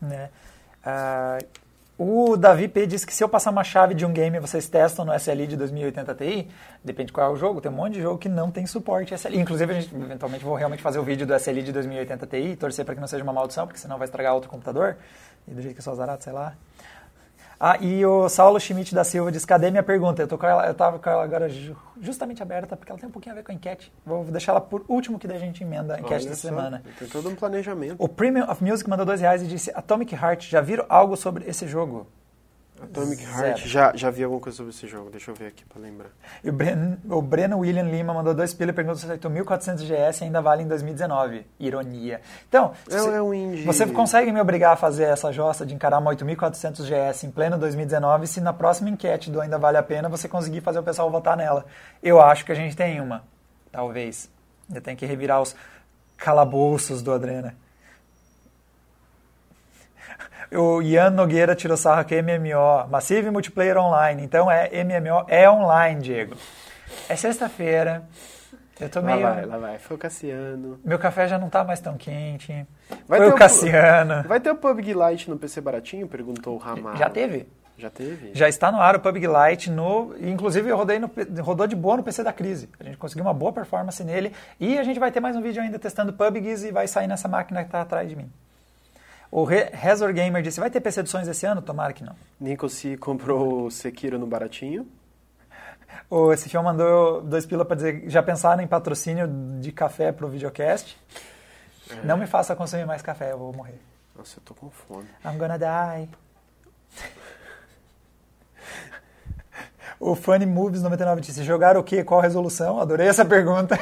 Né? 0.00 0.30
Uh, 0.86 1.44
o 1.98 2.36
Davi 2.36 2.68
P 2.68 2.86
disse 2.86 3.04
que 3.04 3.12
se 3.12 3.24
eu 3.24 3.28
passar 3.28 3.50
uma 3.50 3.64
chave 3.64 3.92
de 3.92 4.06
um 4.06 4.12
game, 4.12 4.38
vocês 4.38 4.68
testam 4.68 5.04
no 5.04 5.12
SLI 5.12 5.48
de 5.48 5.56
2080 5.56 6.14
Ti, 6.14 6.48
depende 6.84 7.12
qual 7.12 7.28
é 7.28 7.32
o 7.32 7.36
jogo, 7.36 7.60
tem 7.60 7.72
um 7.72 7.74
monte 7.74 7.94
de 7.94 8.02
jogo 8.02 8.18
que 8.18 8.28
não 8.28 8.52
tem 8.52 8.66
suporte 8.66 9.12
SLI. 9.12 9.40
Inclusive, 9.40 9.72
a 9.72 9.80
gente 9.80 9.92
eventualmente 9.92 10.44
vou 10.44 10.54
realmente 10.54 10.80
fazer 10.80 11.00
o 11.00 11.02
vídeo 11.02 11.26
do 11.26 11.34
SLI 11.34 11.60
de 11.60 11.72
2080 11.72 12.26
Ti 12.28 12.36
e 12.36 12.56
torcer 12.56 12.84
para 12.84 12.94
que 12.94 13.00
não 13.00 13.08
seja 13.08 13.24
uma 13.24 13.32
maldição, 13.32 13.66
porque 13.66 13.80
senão 13.80 13.98
vai 13.98 14.06
estragar 14.06 14.32
outro 14.32 14.48
computador. 14.48 14.96
E 15.48 15.50
do 15.50 15.60
jeito 15.60 15.74
que 15.74 15.80
eu 15.80 15.84
sou 15.84 15.92
azarado, 15.92 16.22
sei 16.22 16.32
lá. 16.32 16.54
Ah, 17.60 17.76
e 17.80 18.06
o 18.06 18.28
Saulo 18.28 18.60
Schmidt 18.60 18.94
da 18.94 19.02
Silva 19.02 19.32
diz, 19.32 19.44
cadê 19.44 19.68
minha 19.68 19.82
pergunta? 19.82 20.22
Eu, 20.22 20.28
tô 20.28 20.38
com 20.38 20.46
ela, 20.46 20.66
eu 20.66 20.74
tava 20.74 21.00
com 21.00 21.10
ela 21.10 21.24
agora 21.24 21.48
justamente 22.00 22.40
aberta, 22.40 22.76
porque 22.76 22.92
ela 22.92 23.00
tem 23.00 23.08
um 23.08 23.12
pouquinho 23.12 23.34
a 23.34 23.36
ver 23.36 23.42
com 23.42 23.50
a 23.50 23.54
enquete. 23.54 23.92
Vou 24.06 24.24
deixar 24.26 24.52
ela 24.52 24.60
por 24.60 24.84
último, 24.88 25.18
que 25.18 25.26
daí 25.26 25.38
a 25.38 25.40
gente 25.40 25.64
emenda 25.64 25.96
a 25.96 25.98
enquete 25.98 26.22
Olha 26.22 26.30
dessa 26.30 26.42
só, 26.42 26.48
semana. 26.48 26.82
Tem 26.96 27.08
todo 27.08 27.28
um 27.28 27.34
planejamento. 27.34 27.96
O 27.98 28.08
Premium 28.08 28.48
of 28.48 28.62
Music 28.62 28.88
mandou 28.88 29.04
dois 29.04 29.20
reais 29.20 29.42
e 29.42 29.46
disse, 29.48 29.72
Atomic 29.74 30.14
Heart, 30.14 30.48
já 30.48 30.60
viram 30.60 30.86
algo 30.88 31.16
sobre 31.16 31.48
esse 31.48 31.66
jogo? 31.66 32.06
Atomic 32.82 33.22
Heart, 33.24 33.66
já, 33.66 33.92
já 33.94 34.10
vi 34.10 34.22
alguma 34.22 34.40
coisa 34.40 34.56
sobre 34.56 34.70
esse 34.70 34.86
jogo, 34.86 35.10
deixa 35.10 35.30
eu 35.30 35.34
ver 35.34 35.48
aqui 35.48 35.64
pra 35.64 35.80
lembrar. 35.80 36.08
E 36.44 36.48
o 36.48 36.52
Breno, 36.52 36.98
o 37.10 37.20
Breno 37.22 37.58
William 37.58 37.82
Lima 37.82 38.14
mandou 38.14 38.32
dois 38.34 38.54
pila 38.54 38.70
e 38.70 38.74
perguntou 38.74 38.98
se 38.98 39.04
aceitou 39.04 39.30
1400 39.30 39.84
GS 39.84 40.20
e 40.20 40.24
ainda 40.24 40.40
vale 40.40 40.62
em 40.62 40.68
2019. 40.68 41.46
Ironia. 41.58 42.20
Então, 42.48 42.72
É, 42.90 42.98
se- 42.98 43.08
é 43.08 43.20
um 43.22 43.34
indie. 43.34 43.64
você 43.64 43.86
consegue 43.86 44.30
me 44.32 44.40
obrigar 44.40 44.72
a 44.72 44.76
fazer 44.76 45.04
essa 45.04 45.32
jossa 45.32 45.66
de 45.66 45.74
encarar 45.74 45.98
uma 45.98 46.10
8400 46.10 46.86
GS 46.88 47.24
em 47.24 47.30
pleno 47.30 47.58
2019 47.58 48.26
se 48.26 48.40
na 48.40 48.52
próxima 48.52 48.88
enquete 48.90 49.30
do 49.30 49.40
Ainda 49.40 49.58
Vale 49.58 49.76
a 49.76 49.82
Pena 49.82 50.08
você 50.08 50.28
conseguir 50.28 50.60
fazer 50.60 50.78
o 50.78 50.82
pessoal 50.82 51.10
votar 51.10 51.36
nela? 51.36 51.66
Eu 52.02 52.20
acho 52.20 52.44
que 52.44 52.52
a 52.52 52.54
gente 52.54 52.76
tem 52.76 53.00
uma. 53.00 53.24
Talvez. 53.72 54.30
Eu 54.72 54.80
tenho 54.80 54.96
que 54.96 55.04
revirar 55.06 55.40
os 55.42 55.54
calabouços 56.16 57.02
do 57.02 57.12
Adrena. 57.12 57.54
O 60.52 60.80
Ian 60.80 61.10
Nogueira 61.10 61.54
tirou 61.54 61.76
sarro 61.76 62.04
que 62.04 62.14
é 62.14 62.22
MMO, 62.22 62.88
Massive 62.90 63.30
Multiplayer 63.30 63.76
Online. 63.76 64.22
Então 64.22 64.50
é 64.50 64.70
MMO, 64.84 65.24
é 65.28 65.48
online, 65.50 66.00
Diego. 66.00 66.36
É 67.08 67.16
sexta-feira. 67.16 68.02
Eu 68.80 68.88
tô 68.88 69.00
Lá 69.00 69.06
meio. 69.06 69.22
vai, 69.22 69.44
lá 69.44 69.58
vai. 69.58 69.78
Foi 69.78 69.96
o 69.96 69.98
Cassiano. 69.98 70.78
Meu 70.84 70.98
café 70.98 71.26
já 71.26 71.36
não 71.38 71.50
tá 71.50 71.64
mais 71.64 71.80
tão 71.80 71.96
quente. 71.96 72.52
Vai 73.08 73.18
Foi 73.18 73.26
ter 73.26 73.32
o 73.32 73.34
o- 73.34 73.38
Cassiano. 73.38 74.22
Vai 74.28 74.40
ter 74.40 74.50
o 74.50 74.54
PUBG 74.56 74.94
Lite 74.94 75.28
no 75.28 75.36
PC 75.36 75.60
baratinho? 75.60 76.06
Perguntou 76.06 76.54
o 76.54 76.58
Ramal. 76.58 76.96
Já 76.96 77.10
teve? 77.10 77.48
Já 77.76 77.90
teve? 77.90 78.30
Já 78.34 78.48
está 78.48 78.70
no 78.72 78.80
ar 78.80 78.96
o 78.96 79.00
PUBG 79.00 79.26
Lite 79.26 79.70
no, 79.70 80.14
inclusive 80.20 80.68
eu 80.70 80.76
rodei 80.76 80.98
no, 80.98 81.10
rodou 81.42 81.66
de 81.66 81.74
boa 81.76 81.96
no 81.96 82.02
PC 82.04 82.22
da 82.22 82.32
crise. 82.32 82.68
A 82.80 82.84
gente 82.84 82.96
conseguiu 82.96 83.24
uma 83.24 83.34
boa 83.34 83.52
performance 83.52 84.02
nele 84.02 84.32
e 84.60 84.78
a 84.78 84.82
gente 84.84 84.98
vai 85.00 85.10
ter 85.10 85.20
mais 85.20 85.36
um 85.36 85.42
vídeo 85.42 85.60
ainda 85.62 85.78
testando 85.78 86.12
PUBGs 86.12 86.68
e 86.68 86.72
vai 86.72 86.86
sair 86.86 87.06
nessa 87.08 87.26
máquina 87.28 87.60
que 87.62 87.68
está 87.68 87.80
atrás 87.82 88.08
de 88.08 88.16
mim. 88.16 88.30
O 89.30 89.44
Re- 89.44 89.70
Gamer 90.14 90.42
disse: 90.42 90.58
vai 90.60 90.70
ter 90.70 90.80
PC 90.80 91.04
sonhos 91.06 91.28
esse 91.28 91.44
ano? 91.46 91.60
Tomara 91.60 91.92
que 91.92 92.02
não. 92.02 92.16
Nico 92.40 92.68
se 92.68 92.96
comprou 92.96 93.66
o 93.66 93.70
Sekiro 93.70 94.18
no 94.18 94.26
baratinho. 94.26 94.86
O 96.10 96.32
esse 96.32 96.48
filme 96.48 96.64
mandou 96.64 97.20
dois 97.20 97.44
pila 97.44 97.64
para 97.64 97.76
dizer: 97.76 98.04
já 98.08 98.22
pensaram 98.22 98.62
em 98.62 98.66
patrocínio 98.66 99.28
de 99.60 99.70
café 99.72 100.10
para 100.12 100.24
o 100.24 100.28
videocast? 100.28 100.96
Não 102.04 102.16
me 102.16 102.26
faça 102.26 102.54
consumir 102.56 102.86
mais 102.86 103.02
café, 103.02 103.32
eu 103.32 103.38
vou 103.38 103.52
morrer. 103.52 103.78
Nossa, 104.16 104.38
eu 104.38 104.42
tô 104.42 104.54
com 104.54 104.70
fome. 104.70 105.06
I'm 105.24 105.36
gonna 105.38 105.58
die. 105.58 106.08
O 110.00 110.14
Funny 110.14 110.46
Moves 110.46 110.80
99 110.82 111.20
disse: 111.20 111.42
jogar 111.42 111.76
o 111.76 111.82
quê? 111.82 112.04
Qual 112.04 112.20
resolução? 112.20 112.78
Adorei 112.78 113.08
essa 113.08 113.24
pergunta. 113.24 113.76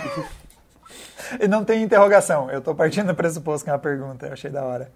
e 1.39 1.47
não 1.47 1.65
tem 1.65 1.83
interrogação. 1.83 2.51
Eu 2.51 2.61
tô 2.63 2.75
partindo 2.75 3.09
do 3.09 3.15
pressuposto 3.15 3.65
que 3.65 3.71
é 3.71 3.73
uma 3.73 3.79
pergunta. 3.79 4.27
Eu 4.27 4.33
achei 4.33 4.51
da 4.51 4.65
hora. 4.65 4.91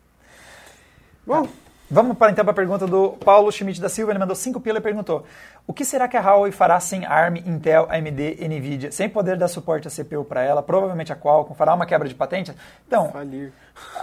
Bom, 1.26 1.48
Vamos 1.92 2.16
para 2.16 2.30
então 2.30 2.44
para 2.44 2.52
a 2.52 2.54
pergunta 2.54 2.86
do 2.86 3.14
Paulo 3.24 3.50
Schmidt 3.50 3.80
da 3.80 3.88
Silva. 3.88 4.12
Ele 4.12 4.20
mandou 4.20 4.36
5 4.36 4.60
pila 4.60 4.78
e 4.78 4.80
perguntou: 4.80 5.24
O 5.66 5.72
que 5.72 5.84
será 5.84 6.06
que 6.06 6.16
a 6.16 6.20
Huawei 6.20 6.52
fará 6.52 6.78
sem 6.78 7.04
ARM, 7.04 7.38
Intel, 7.38 7.88
AMD, 7.90 8.48
Nvidia, 8.48 8.92
sem 8.92 9.08
poder 9.08 9.36
dar 9.36 9.48
suporte 9.48 9.88
a 9.88 9.90
CPU 9.90 10.24
para 10.24 10.40
ela? 10.40 10.62
Provavelmente 10.62 11.12
a 11.12 11.16
Qualcomm 11.16 11.56
fará 11.56 11.74
uma 11.74 11.84
quebra 11.84 12.08
de 12.08 12.14
patente? 12.14 12.54
Então, 12.86 13.10
falir. 13.10 13.52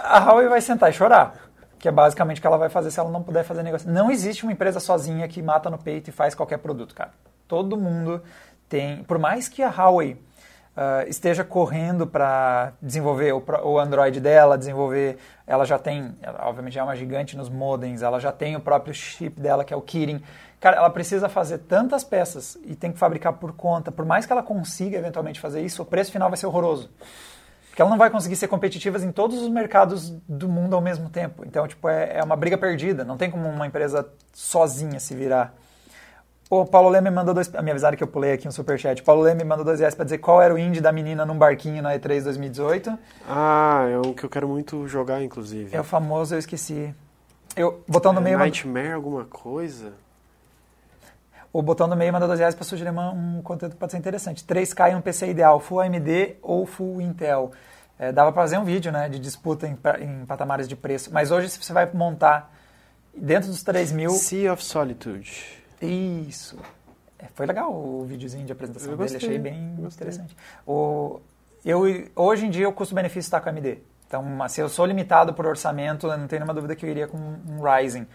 a 0.04 0.18
Huawei 0.18 0.48
vai 0.48 0.60
sentar 0.60 0.90
e 0.90 0.92
chorar. 0.92 1.48
Que 1.78 1.88
é 1.88 1.90
basicamente 1.90 2.38
o 2.38 2.40
que 2.42 2.46
ela 2.46 2.58
vai 2.58 2.68
fazer 2.68 2.90
se 2.90 3.00
ela 3.00 3.10
não 3.10 3.22
puder 3.22 3.42
fazer 3.42 3.62
negócio. 3.62 3.90
Não 3.90 4.10
existe 4.10 4.42
uma 4.42 4.52
empresa 4.52 4.80
sozinha 4.80 5.26
que 5.26 5.40
mata 5.40 5.70
no 5.70 5.78
peito 5.78 6.10
e 6.10 6.12
faz 6.12 6.34
qualquer 6.34 6.58
produto, 6.58 6.94
cara. 6.94 7.12
Todo 7.46 7.74
mundo 7.74 8.22
tem. 8.68 9.02
Por 9.04 9.18
mais 9.18 9.48
que 9.48 9.62
a 9.62 9.70
Huawei 9.70 10.20
ah, 10.80 11.04
esteja 11.08 11.42
correndo 11.42 12.06
para 12.06 12.72
desenvolver 12.80 13.32
o, 13.32 13.42
o 13.64 13.80
Android 13.80 14.20
dela, 14.20 14.56
desenvolver. 14.56 15.18
Ela 15.44 15.64
já 15.64 15.76
tem, 15.76 16.14
ela, 16.22 16.46
obviamente, 16.46 16.78
é 16.78 16.82
uma 16.82 16.94
gigante 16.94 17.36
nos 17.36 17.48
modems, 17.48 18.00
ela 18.00 18.20
já 18.20 18.30
tem 18.30 18.54
o 18.54 18.60
próprio 18.60 18.94
chip 18.94 19.40
dela, 19.40 19.64
que 19.64 19.74
é 19.74 19.76
o 19.76 19.82
Kirin. 19.82 20.22
Cara, 20.60 20.76
ela 20.76 20.88
precisa 20.88 21.28
fazer 21.28 21.58
tantas 21.58 22.04
peças 22.04 22.56
e 22.64 22.76
tem 22.76 22.92
que 22.92 22.98
fabricar 22.98 23.32
por 23.32 23.54
conta. 23.54 23.90
Por 23.90 24.04
mais 24.04 24.24
que 24.24 24.32
ela 24.32 24.42
consiga 24.42 24.96
eventualmente 24.96 25.40
fazer 25.40 25.62
isso, 25.62 25.82
o 25.82 25.84
preço 25.84 26.12
final 26.12 26.28
vai 26.28 26.36
ser 26.36 26.46
horroroso. 26.46 26.88
Porque 27.70 27.82
ela 27.82 27.90
não 27.90 27.98
vai 27.98 28.08
conseguir 28.08 28.36
ser 28.36 28.46
competitiva 28.46 28.98
em 29.04 29.10
todos 29.10 29.42
os 29.42 29.48
mercados 29.48 30.10
do 30.28 30.48
mundo 30.48 30.76
ao 30.76 30.80
mesmo 30.80 31.10
tempo. 31.10 31.44
Então, 31.44 31.66
tipo, 31.66 31.88
é, 31.88 32.18
é 32.18 32.22
uma 32.22 32.36
briga 32.36 32.56
perdida. 32.56 33.04
Não 33.04 33.16
tem 33.16 33.32
como 33.32 33.48
uma 33.48 33.66
empresa 33.66 34.08
sozinha 34.32 35.00
se 35.00 35.12
virar. 35.12 35.52
O 36.50 36.64
Paulo 36.64 36.88
Leme 36.88 37.10
mandou 37.10 37.34
dois... 37.34 37.48
Me 37.48 37.70
avisaram 37.70 37.94
que 37.94 38.02
eu 38.02 38.06
pulei 38.06 38.32
aqui 38.32 38.48
um 38.48 38.50
superchat. 38.50 39.02
Paulo 39.02 39.20
Leme 39.20 39.44
mandou 39.44 39.64
dois 39.64 39.80
reais 39.80 39.94
pra 39.94 40.04
dizer 40.04 40.18
qual 40.18 40.40
era 40.40 40.54
o 40.54 40.58
indie 40.58 40.80
da 40.80 40.90
menina 40.90 41.26
num 41.26 41.36
barquinho 41.36 41.82
na 41.82 41.94
E3 41.94 42.24
2018. 42.24 42.98
Ah, 43.28 43.86
é 43.90 43.98
um 43.98 44.14
que 44.14 44.24
eu 44.24 44.30
quero 44.30 44.48
muito 44.48 44.88
jogar, 44.88 45.22
inclusive. 45.22 45.76
É 45.76 45.80
o 45.80 45.84
famoso, 45.84 46.34
eu 46.34 46.38
esqueci. 46.38 46.94
Eu, 47.54 47.82
botão 47.86 48.14
do 48.14 48.20
É 48.20 48.22
meio... 48.22 48.38
Nightmare 48.38 48.92
alguma 48.92 49.26
coisa? 49.26 49.92
O 51.52 51.60
botão 51.60 51.86
do 51.86 51.96
meio 51.96 52.12
manda 52.12 52.26
dois 52.26 52.38
reais 52.38 52.54
para 52.54 52.64
sugerir 52.64 52.90
um 52.90 53.42
conteúdo 53.42 53.72
que 53.72 53.78
pode 53.78 53.92
ser 53.92 53.98
interessante. 53.98 54.42
3K 54.44 54.92
em 54.92 54.94
um 54.94 55.02
PC 55.02 55.28
ideal, 55.28 55.60
Full 55.60 55.80
AMD 55.80 56.36
ou 56.40 56.64
Full 56.64 57.02
Intel. 57.02 57.52
É, 57.98 58.10
dava 58.10 58.32
para 58.32 58.42
fazer 58.42 58.56
um 58.56 58.64
vídeo 58.64 58.90
né, 58.90 59.08
de 59.08 59.18
disputa 59.18 59.66
em, 59.66 59.76
em 60.00 60.24
patamares 60.24 60.66
de 60.66 60.76
preço. 60.76 61.10
Mas 61.12 61.30
hoje, 61.30 61.50
se 61.50 61.62
você 61.62 61.72
vai 61.74 61.90
montar 61.92 62.54
dentro 63.14 63.50
dos 63.50 63.62
3 63.62 63.92
mil... 63.92 64.10
Sea 64.10 64.52
of 64.52 64.64
Solitude. 64.64 65.57
Isso. 65.80 66.58
É, 67.18 67.26
foi 67.34 67.46
legal 67.46 67.72
o 67.72 68.04
videozinho 68.04 68.46
de 68.46 68.52
apresentação 68.52 68.90
Eu 68.90 68.96
dele, 68.96 69.10
gostei, 69.10 69.28
achei 69.28 69.38
bem 69.38 69.76
gostei. 69.76 70.06
interessante. 70.06 70.36
O, 70.66 71.20
eu, 71.64 71.82
hoje 72.14 72.46
em 72.46 72.50
dia 72.50 72.68
o 72.68 72.72
custo-benefício 72.72 73.26
está 73.26 73.40
com 73.40 73.48
a 73.48 73.52
AMD. 73.52 73.78
Então, 74.06 74.48
se 74.48 74.60
eu 74.60 74.68
sou 74.68 74.86
limitado 74.86 75.34
por 75.34 75.44
orçamento, 75.44 76.06
não 76.06 76.26
tenho 76.26 76.40
nenhuma 76.40 76.54
dúvida 76.54 76.74
que 76.74 76.86
eu 76.86 76.90
iria 76.90 77.06
com 77.06 77.18
um 77.18 77.60
Ryzen. 77.62 78.06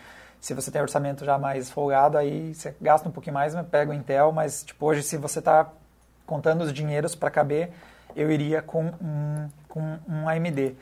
Se 0.41 0.53
você 0.53 0.71
tem 0.71 0.81
orçamento 0.81 1.23
já 1.23 1.37
mais 1.37 1.69
folgado, 1.69 2.17
aí 2.17 2.53
você 2.53 2.75
gasta 2.81 3.07
um 3.07 3.11
pouquinho 3.11 3.35
mais, 3.35 3.53
mas 3.53 3.67
pega 3.67 3.91
o 3.91 3.93
Intel. 3.93 4.31
Mas 4.31 4.63
tipo, 4.63 4.85
hoje, 4.85 5.03
se 5.03 5.17
você 5.17 5.39
está 5.39 5.69
contando 6.25 6.61
os 6.61 6.73
dinheiros 6.73 7.13
para 7.13 7.29
caber, 7.29 7.71
eu 8.15 8.31
iria 8.31 8.61
com 8.61 8.85
um, 8.85 9.47
com 9.67 9.99
um 10.09 10.27
AMD. 10.27 10.75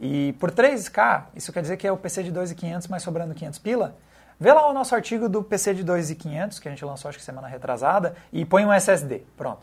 E 0.00 0.34
por 0.40 0.50
3K, 0.50 1.26
isso 1.34 1.52
quer 1.52 1.62
dizer 1.62 1.76
que 1.76 1.86
é 1.86 1.92
o 1.92 1.96
PC 1.96 2.24
de 2.24 2.32
2.500, 2.32 2.86
mas 2.90 3.02
sobrando 3.02 3.34
500 3.34 3.58
pila, 3.60 3.96
Vê 4.38 4.52
lá 4.52 4.68
o 4.68 4.72
nosso 4.72 4.94
artigo 4.94 5.28
do 5.28 5.42
PC 5.42 5.74
de 5.74 5.82
2500, 5.82 6.58
que 6.58 6.68
a 6.68 6.70
gente 6.70 6.84
lançou 6.84 7.08
acho 7.08 7.18
que 7.18 7.24
semana 7.24 7.48
retrasada, 7.48 8.14
e 8.32 8.44
põe 8.44 8.66
um 8.66 8.72
SSD. 8.72 9.22
Pronto. 9.36 9.60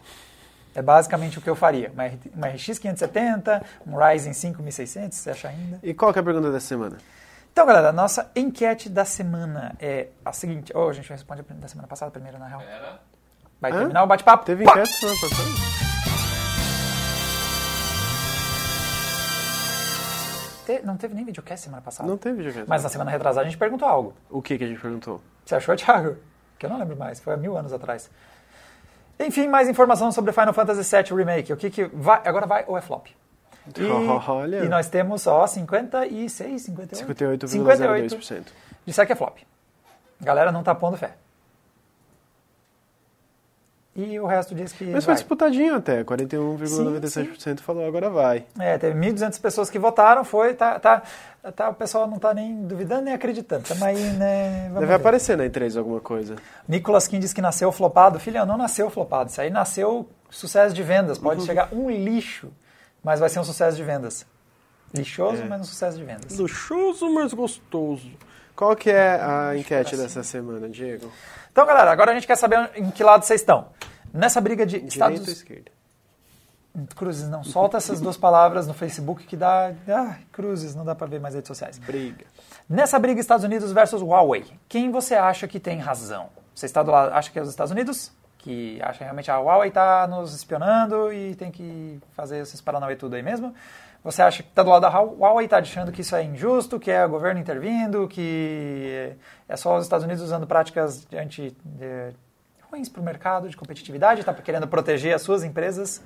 É 0.75 0.81
basicamente 0.81 1.37
o 1.37 1.41
que 1.41 1.49
eu 1.49 1.55
faria. 1.55 1.91
Uma, 1.91 2.47
RX 2.47 2.79
570, 2.79 3.63
um 3.85 3.95
Ryzen 3.95 4.33
5600, 4.33 5.17
você 5.17 5.29
acha 5.29 5.47
ainda? 5.49 5.79
E 5.83 5.93
qual 5.93 6.11
que 6.11 6.17
é 6.17 6.21
a 6.21 6.25
pergunta 6.25 6.51
dessa 6.51 6.67
semana? 6.67 6.97
Então, 7.51 7.67
galera, 7.67 7.89
a 7.89 7.93
nossa 7.93 8.31
enquete 8.35 8.89
da 8.89 9.05
semana 9.05 9.75
é 9.79 10.07
a 10.25 10.33
seguinte. 10.33 10.75
Oh, 10.75 10.89
a 10.89 10.93
gente 10.93 11.07
responde 11.07 11.41
a 11.41 11.53
da 11.53 11.67
semana 11.67 11.87
passada 11.87 12.09
primeiro, 12.09 12.39
na 12.39 12.47
real. 12.47 12.63
Vai 13.61 13.71
Hã? 13.71 13.77
terminar 13.77 14.03
o 14.03 14.07
bate-papo? 14.07 14.43
Teve 14.43 14.63
Pá! 14.63 14.71
enquete 14.71 14.91
semana 14.91 15.19
passada? 15.21 15.82
Te- 20.79 20.85
Não 20.85 20.97
teve 20.97 21.13
nem 21.13 21.23
videocast 21.25 21.63
semana 21.65 21.81
passada. 21.81 22.07
Não 22.09 22.17
teve 22.17 22.37
videocast. 22.37 22.67
Mas 22.67 22.83
na 22.83 22.89
semana 22.89 23.11
retrasada 23.11 23.41
a 23.45 23.49
gente 23.49 23.57
perguntou 23.57 23.87
algo. 23.87 24.13
O 24.29 24.41
que 24.41 24.57
que 24.57 24.63
a 24.63 24.67
gente 24.67 24.79
perguntou? 24.81 25.21
Você 25.45 25.55
achou, 25.55 25.75
Thiago? 25.75 26.17
Que 26.57 26.65
eu 26.65 26.69
não 26.69 26.77
lembro 26.79 26.95
mais, 26.95 27.19
foi 27.19 27.33
há 27.33 27.37
mil 27.37 27.57
anos 27.57 27.73
atrás. 27.73 28.09
Enfim, 29.19 29.47
mais 29.47 29.69
informação 29.69 30.11
sobre 30.11 30.31
Final 30.31 30.53
Fantasy 30.53 30.95
VII 30.95 31.15
Remake. 31.17 31.53
O 31.53 31.57
que 31.57 31.69
que 31.69 31.83
vai... 31.85 32.21
Agora 32.25 32.45
vai 32.47 32.65
ou 32.67 32.77
é 32.77 32.81
flop? 32.81 33.07
E, 33.77 33.85
Olha. 34.27 34.65
e 34.65 34.67
nós 34.67 34.89
temos, 34.89 35.25
ó, 35.27 35.47
56, 35.47 36.61
58? 36.63 37.47
58,02%. 37.47 38.43
Disseram 38.85 39.05
que 39.07 39.13
é 39.13 39.15
flop. 39.15 39.37
A 40.21 40.25
galera 40.25 40.51
não 40.51 40.63
tá 40.63 40.75
pondo 40.75 40.97
fé. 40.97 41.13
E 43.95 44.19
o 44.19 44.25
resto 44.25 44.55
diz 44.55 44.73
que 44.73 44.85
Mas 44.85 45.05
foi 45.05 45.13
vai. 45.13 45.21
disputadinho 45.21 45.75
até. 45.75 46.03
41,97% 46.03 47.59
falou 47.59 47.85
agora 47.87 48.09
vai. 48.09 48.45
É, 48.59 48.77
teve 48.77 48.97
1.200 48.99 49.39
pessoas 49.39 49.69
que 49.69 49.77
votaram, 49.77 50.23
foi, 50.23 50.53
tá, 50.55 50.79
tá, 50.79 51.03
tá, 51.55 51.69
o 51.69 51.73
pessoal 51.75 52.07
não 52.07 52.17
tá 52.17 52.33
nem 52.33 52.63
duvidando 52.65 53.03
nem 53.03 53.13
acreditando. 53.13 53.61
Estamos 53.63 53.83
aí, 53.83 54.01
né? 54.13 54.61
Vamos 54.65 54.79
Deve 54.79 54.85
ver. 54.87 54.93
aparecer 54.95 55.37
na 55.37 55.43
E3 55.45 55.77
alguma 55.77 55.99
coisa. 55.99 56.35
Nicolas 56.67 57.07
Kim 57.07 57.19
diz 57.19 57.33
que 57.33 57.41
nasceu 57.41 57.71
flopado. 57.71 58.19
Filha, 58.19 58.45
não 58.45 58.57
nasceu 58.57 58.89
flopado. 58.89 59.29
Isso 59.29 59.39
aí 59.41 59.49
nasceu 59.51 60.09
sucesso 60.29 60.73
de 60.73 60.81
vendas. 60.81 61.17
Pode 61.19 61.41
Uhum. 61.41 61.45
chegar 61.45 61.69
um 61.71 61.89
lixo, 61.89 62.51
mas 63.03 63.19
vai 63.19 63.29
ser 63.29 63.39
um 63.39 63.43
sucesso 63.43 63.77
de 63.77 63.83
vendas. 63.83 64.25
Lixoso, 64.91 65.41
É. 65.43 65.45
mas 65.45 65.61
um 65.61 65.65
sucesso 65.65 65.97
de 65.97 66.03
vendas. 66.03 66.37
Luxuoso, 66.37 67.09
mas 67.13 67.33
gostoso. 67.33 68.09
Qual 68.55 68.75
que 68.75 68.89
é 68.91 69.19
a 69.19 69.57
enquete 69.57 69.95
dessa 69.97 70.21
semana, 70.23 70.69
Diego? 70.69 71.11
Então, 71.53 71.67
galera, 71.67 71.91
agora 71.91 72.09
a 72.09 72.13
gente 72.15 72.25
quer 72.25 72.35
saber 72.35 72.71
em 72.73 72.89
que 72.89 73.03
lado 73.03 73.23
vocês 73.23 73.41
estão. 73.41 73.67
Nessa 74.11 74.41
briga 74.41 74.65
de 74.65 74.79
Direita 74.81 75.05
ou 75.05 75.11
Estados 75.11 75.27
esquerda? 75.27 75.71
Cruzes, 76.95 77.29
não. 77.29 77.43
Solta 77.43 77.77
essas 77.77 78.01
duas 78.01 78.17
palavras 78.17 78.65
no 78.65 78.73
Facebook 78.73 79.23
que 79.27 79.37
dá. 79.37 79.71
Ah, 79.87 80.15
cruzes, 80.31 80.73
não 80.73 80.83
dá 80.83 80.95
pra 80.95 81.05
ver 81.05 81.19
mais 81.19 81.35
redes 81.35 81.47
sociais. 81.47 81.77
Briga. 81.77 82.25
Nessa 82.67 82.97
briga 82.97 83.21
Estados 83.21 83.45
Unidos 83.45 83.71
versus 83.71 84.01
Huawei, 84.01 84.45
quem 84.67 84.89
você 84.89 85.13
acha 85.13 85.47
que 85.47 85.59
tem 85.59 85.77
razão? 85.77 86.29
Você 86.55 86.65
está 86.65 86.81
do 86.81 86.89
lado, 86.89 87.13
acha 87.13 87.29
que 87.29 87.37
é 87.37 87.41
os 87.43 87.49
Estados 87.49 87.71
Unidos? 87.71 88.11
Que 88.39 88.81
acha 88.81 89.03
realmente 89.03 89.29
a 89.29 89.37
Huawei 89.37 89.69
está 89.69 90.07
nos 90.07 90.33
espionando 90.33 91.13
e 91.13 91.35
tem 91.35 91.51
que 91.51 91.99
fazer 92.13 92.39
esses 92.39 92.59
paranauê 92.61 92.95
tudo 92.95 93.15
aí 93.15 93.21
mesmo? 93.21 93.53
Você 94.03 94.21
acha 94.21 94.43
que 94.43 94.49
está 94.49 94.61
do 94.61 94.69
lado 94.69 94.81
da 94.81 94.89
Huawei 94.89 95.45
está 95.45 95.59
achando 95.59 95.91
que 95.91 96.01
isso 96.01 96.13
é 96.15 96.23
injusto, 96.23 96.77
que 96.77 96.91
é 96.91 97.05
o 97.05 97.09
governo 97.09 97.39
intervindo, 97.39 98.05
que 98.07 99.15
é 99.47 99.55
só 99.55 99.77
os 99.77 99.83
Estados 99.83 100.03
Unidos 100.03 100.21
usando 100.21 100.45
práticas 100.45 101.07
anti, 101.13 101.55
de, 101.63 102.13
ruins 102.69 102.89
para 102.89 103.01
o 103.01 103.03
mercado, 103.03 103.47
de 103.47 103.55
competitividade, 103.55 104.19
está 104.19 104.33
querendo 104.33 104.67
proteger 104.67 105.15
as 105.15 105.21
suas 105.21 105.43
empresas? 105.43 106.01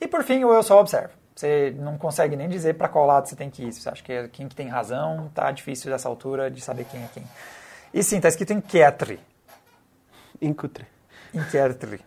E 0.00 0.08
por 0.08 0.24
fim, 0.24 0.42
o 0.42 0.54
eu 0.54 0.62
só 0.62 0.80
observo. 0.80 1.12
Você 1.36 1.74
não 1.78 1.98
consegue 1.98 2.34
nem 2.34 2.48
dizer 2.48 2.74
para 2.74 2.88
qual 2.88 3.06
lado 3.06 3.28
você 3.28 3.36
tem 3.36 3.50
que 3.50 3.62
ir. 3.62 3.72
Você 3.72 3.88
acha 3.88 4.02
que 4.02 4.12
é 4.12 4.28
quem 4.28 4.48
que 4.48 4.56
tem 4.56 4.68
razão, 4.68 5.30
tá 5.34 5.50
difícil 5.52 5.90
dessa 5.90 6.08
altura 6.08 6.50
de 6.50 6.60
saber 6.62 6.84
quem 6.84 7.02
é 7.02 7.08
quem. 7.12 7.24
E 7.92 8.02
sim, 8.02 8.20
tá 8.20 8.28
escrito 8.28 8.54
enquete. 8.54 9.20
Incutre. 10.40 10.86
Enquete. 11.34 12.00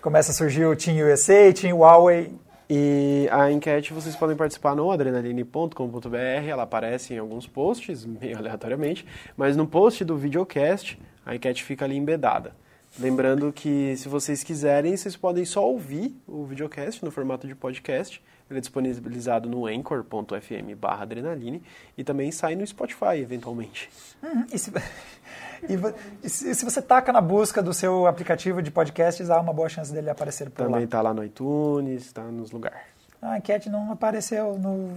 Começa 0.00 0.30
a 0.30 0.34
surgir 0.34 0.64
o 0.64 0.74
Team 0.74 1.06
USA, 1.06 1.52
Team 1.52 1.76
Huawei. 1.78 2.34
E 2.70 3.26
a 3.32 3.50
enquete 3.50 3.94
vocês 3.94 4.14
podem 4.14 4.36
participar 4.36 4.76
no 4.76 4.90
adrenaline.com.br, 4.90 6.46
ela 6.46 6.64
aparece 6.64 7.14
em 7.14 7.18
alguns 7.18 7.46
posts, 7.46 8.04
meio 8.04 8.36
aleatoriamente, 8.36 9.06
mas 9.36 9.56
no 9.56 9.66
post 9.66 10.04
do 10.04 10.18
videocast 10.18 10.98
a 11.24 11.34
enquete 11.34 11.64
fica 11.64 11.86
ali 11.86 11.96
embedada. 11.96 12.54
Lembrando 12.98 13.52
que 13.52 13.96
se 13.96 14.08
vocês 14.08 14.42
quiserem, 14.42 14.96
vocês 14.96 15.16
podem 15.16 15.44
só 15.44 15.66
ouvir 15.66 16.14
o 16.26 16.44
videocast 16.44 17.02
no 17.02 17.10
formato 17.10 17.46
de 17.46 17.54
podcast. 17.54 18.22
Ele 18.50 18.58
é 18.58 18.60
disponibilizado 18.60 19.48
no 19.48 19.66
anchor.fm 19.66 20.74
barra 20.76 21.02
adrenaline 21.02 21.62
e 21.98 22.02
também 22.04 22.30
sai 22.32 22.54
no 22.54 22.66
Spotify, 22.66 23.18
eventualmente. 23.20 23.90
Uhum, 24.22 24.46
E 24.52 24.58
se, 24.58 24.72
e 25.68 26.26
e 26.26 26.28
se, 26.30 26.64
você 26.64 26.80
taca 26.80 27.12
na 27.12 27.20
busca 27.20 27.62
do 27.62 27.74
seu 27.74 28.06
aplicativo 28.06 28.62
de 28.62 28.70
podcasts, 28.70 29.28
há 29.28 29.38
uma 29.40 29.52
boa 29.52 29.68
chance 29.68 29.92
dele 29.92 30.08
aparecer 30.08 30.48
por 30.50 30.64
Também 30.64 30.80
lá. 30.80 30.82
está 30.84 31.02
lá 31.02 31.12
no 31.12 31.22
iTunes, 31.24 32.06
está 32.06 32.22
nos 32.22 32.50
lugares. 32.50 32.78
A 33.20 33.36
enquete 33.36 33.68
não 33.68 33.90
apareceu 33.90 34.56
no, 34.56 34.92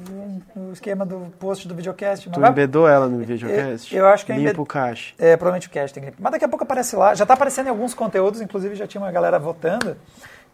no 0.56 0.72
esquema 0.72 1.04
do 1.04 1.34
post 1.40 1.68
do 1.68 1.74
videocast. 1.74 2.28
mas 2.28 2.36
Tu 2.36 2.40
vai- 2.40 2.52
embedou 2.52 2.88
ela 2.88 3.10
no 3.10 3.18
videocast? 3.18 3.92
eu 3.94 4.06
acho 4.08 4.26
que 4.26 4.32
eu 4.32 4.36
Limpa 4.36 4.50
embed- 4.52 4.62
o 4.62 4.66
cache. 4.66 5.16
É, 5.18 5.36
provavelmente 5.36 5.68
o 5.68 5.72
cast 5.72 5.92
tem 5.94 6.04
que 6.04 6.10
limpar. 6.12 6.22
Mas 6.22 6.32
daqui 6.34 6.46
a 6.46 6.48
pouco 6.48 6.64
aparece 6.64 6.96
lá. 6.96 7.16
Já 7.16 7.24
está 7.24 7.34
aparecendo 7.34 7.66
em 7.66 7.70
alguns 7.72 7.96
conteúdos, 7.96 8.40
inclusive 8.40 8.76
já 8.76 8.86
tinha 8.86 9.02
uma 9.02 9.12
galera 9.12 9.40
votando. 9.40 9.98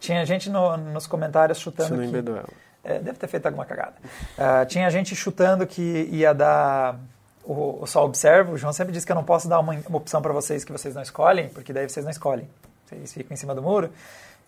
Tinha 0.00 0.24
gente 0.24 0.48
no- 0.48 0.78
nos 0.78 1.06
comentários 1.06 1.58
chutando 1.58 1.90
Você 1.90 1.94
não 1.94 2.02
que... 2.04 2.08
embedou 2.08 2.36
ela. 2.36 2.48
É, 2.88 2.98
deve 3.00 3.18
ter 3.18 3.26
feito 3.28 3.44
alguma 3.46 3.64
cagada. 3.66 3.94
Ah, 4.38 4.64
tinha 4.64 4.88
gente 4.90 5.14
chutando 5.14 5.66
que 5.66 6.08
ia 6.10 6.32
dar 6.32 6.98
o, 7.44 7.82
o 7.82 7.86
só 7.86 8.04
observo. 8.04 8.52
O 8.52 8.56
João 8.58 8.72
sempre 8.72 8.92
diz 8.92 9.04
que 9.04 9.12
eu 9.12 9.16
não 9.16 9.24
posso 9.24 9.46
dar 9.48 9.60
uma, 9.60 9.74
uma 9.88 9.98
opção 9.98 10.22
para 10.22 10.32
vocês 10.32 10.64
que 10.64 10.72
vocês 10.72 10.94
não 10.94 11.02
escolhem, 11.02 11.48
porque 11.50 11.72
daí 11.72 11.88
vocês 11.88 12.04
não 12.04 12.10
escolhem. 12.10 12.48
Vocês 12.86 13.12
ficam 13.12 13.34
em 13.34 13.36
cima 13.36 13.54
do 13.54 13.60
muro. 13.62 13.90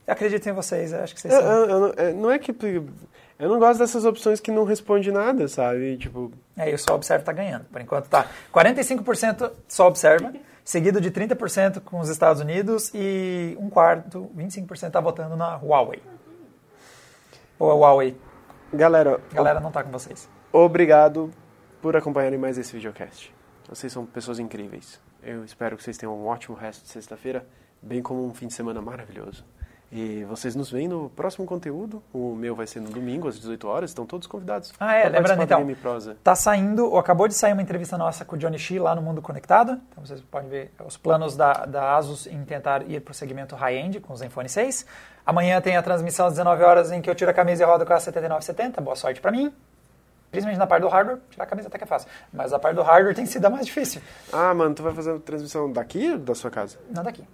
Eu 0.06 0.12
acredito 0.14 0.48
em 0.48 0.52
vocês, 0.52 0.92
acho 0.94 1.14
que 1.14 1.20
vocês 1.20 1.34
Eu- 1.34 1.40
eu- 1.40 1.66
eu 1.94 2.14
não- 2.14 2.30
é, 2.30 2.34
é 2.36 2.38
que. 2.38 2.52
Eu 3.38 3.48
não 3.48 3.58
gosto 3.58 3.78
dessas 3.78 4.04
opções 4.04 4.40
que 4.40 4.50
não 4.50 4.64
responde 4.64 5.10
nada, 5.12 5.46
sabe? 5.48 5.96
Tipo, 5.98 6.32
É, 6.56 6.70
e 6.70 6.74
o 6.74 6.78
só 6.78 6.94
observa 6.94 7.22
está 7.22 7.32
ganhando. 7.32 7.64
Por 7.66 7.80
enquanto 7.80 8.06
tá 8.08 8.26
45% 8.52 9.50
só 9.68 9.86
observa, 9.86 10.32
seguido 10.64 11.00
de 11.00 11.10
30% 11.10 11.80
com 11.80 12.00
os 12.00 12.08
Estados 12.10 12.40
Unidos 12.42 12.90
e 12.94 13.56
um 13.60 13.70
quarto, 13.70 14.30
25% 14.34 14.88
está 14.88 15.00
votando 15.00 15.36
na 15.36 15.56
Huawei. 15.56 16.02
Ou 17.58 17.70
a 17.70 17.74
Huawei. 17.74 18.16
Galera, 18.72 19.20
A 19.30 19.34
galera 19.34 19.60
não 19.60 19.70
tá 19.70 19.82
com 19.82 19.90
vocês. 19.90 20.28
obrigado 20.52 21.30
por 21.80 21.96
acompanharem 21.96 22.38
mais 22.38 22.58
esse 22.58 22.72
videocast. 22.72 23.32
Vocês 23.68 23.92
são 23.92 24.04
pessoas 24.04 24.38
incríveis. 24.38 25.00
Eu 25.22 25.44
espero 25.44 25.76
que 25.76 25.82
vocês 25.82 25.96
tenham 25.96 26.16
um 26.16 26.26
ótimo 26.26 26.56
resto 26.56 26.82
de 26.82 26.88
sexta-feira, 26.90 27.46
bem 27.80 28.02
como 28.02 28.26
um 28.26 28.34
fim 28.34 28.46
de 28.46 28.54
semana 28.54 28.80
maravilhoso. 28.80 29.44
E 29.92 30.22
vocês 30.24 30.54
nos 30.54 30.70
veem 30.70 30.86
no 30.86 31.10
próximo 31.10 31.44
conteúdo. 31.44 32.00
O 32.12 32.32
meu 32.36 32.54
vai 32.54 32.64
ser 32.64 32.78
no 32.78 32.90
domingo, 32.90 33.26
às 33.26 33.34
18 33.36 33.66
horas. 33.66 33.90
Estão 33.90 34.06
todos 34.06 34.28
convidados. 34.28 34.72
Ah, 34.78 34.94
é, 34.94 35.08
lembrando 35.08 35.42
então. 35.42 35.58
Game 35.58 35.74
Prosa. 35.74 36.16
Tá 36.22 36.36
saindo, 36.36 36.86
ou 36.88 36.96
acabou 36.96 37.26
de 37.26 37.34
sair 37.34 37.54
uma 37.54 37.62
entrevista 37.62 37.98
nossa 37.98 38.24
com 38.24 38.36
o 38.36 38.38
Johnny 38.38 38.56
Shi 38.56 38.78
lá 38.78 38.94
no 38.94 39.02
Mundo 39.02 39.20
Conectado. 39.20 39.80
Então 39.90 40.06
vocês 40.06 40.20
podem 40.20 40.48
ver 40.48 40.70
os 40.86 40.96
planos 40.96 41.36
da, 41.36 41.66
da 41.66 41.96
Asus 41.96 42.28
em 42.28 42.44
tentar 42.44 42.88
ir 42.88 43.00
para 43.00 43.10
o 43.10 43.14
segmento 43.14 43.56
high-end 43.56 43.98
com 43.98 44.12
o 44.12 44.16
Zenfone 44.16 44.48
6. 44.48 44.86
Amanhã 45.24 45.60
tem 45.60 45.76
a 45.76 45.82
transmissão 45.82 46.26
às 46.26 46.32
19 46.34 46.62
horas 46.62 46.92
em 46.92 47.00
que 47.00 47.08
eu 47.08 47.14
tiro 47.14 47.30
a 47.30 47.34
camisa 47.34 47.62
e 47.62 47.66
rodo 47.66 47.84
com 47.86 47.92
a 47.92 48.00
7970. 48.00 48.80
Boa 48.80 48.96
sorte 48.96 49.20
para 49.20 49.30
mim. 49.30 49.52
Principalmente 50.30 50.58
na 50.58 50.66
parte 50.66 50.82
do 50.82 50.88
hardware, 50.88 51.18
tirar 51.28 51.44
a 51.44 51.46
camisa 51.46 51.68
até 51.68 51.76
que 51.76 51.84
é 51.84 51.86
fácil. 51.86 52.08
Mas 52.32 52.52
a 52.52 52.58
parte 52.58 52.76
do 52.76 52.82
hardware 52.82 53.14
tem 53.14 53.26
sido 53.26 53.44
a 53.46 53.50
mais 53.50 53.66
difícil. 53.66 54.00
Ah, 54.32 54.54
mano, 54.54 54.74
tu 54.74 54.82
vai 54.82 54.94
fazer 54.94 55.12
a 55.16 55.18
transmissão 55.18 55.70
daqui 55.72 56.12
ou 56.12 56.18
da 56.18 56.34
sua 56.34 56.50
casa? 56.50 56.78
Não 56.88 57.02
daqui. 57.02 57.24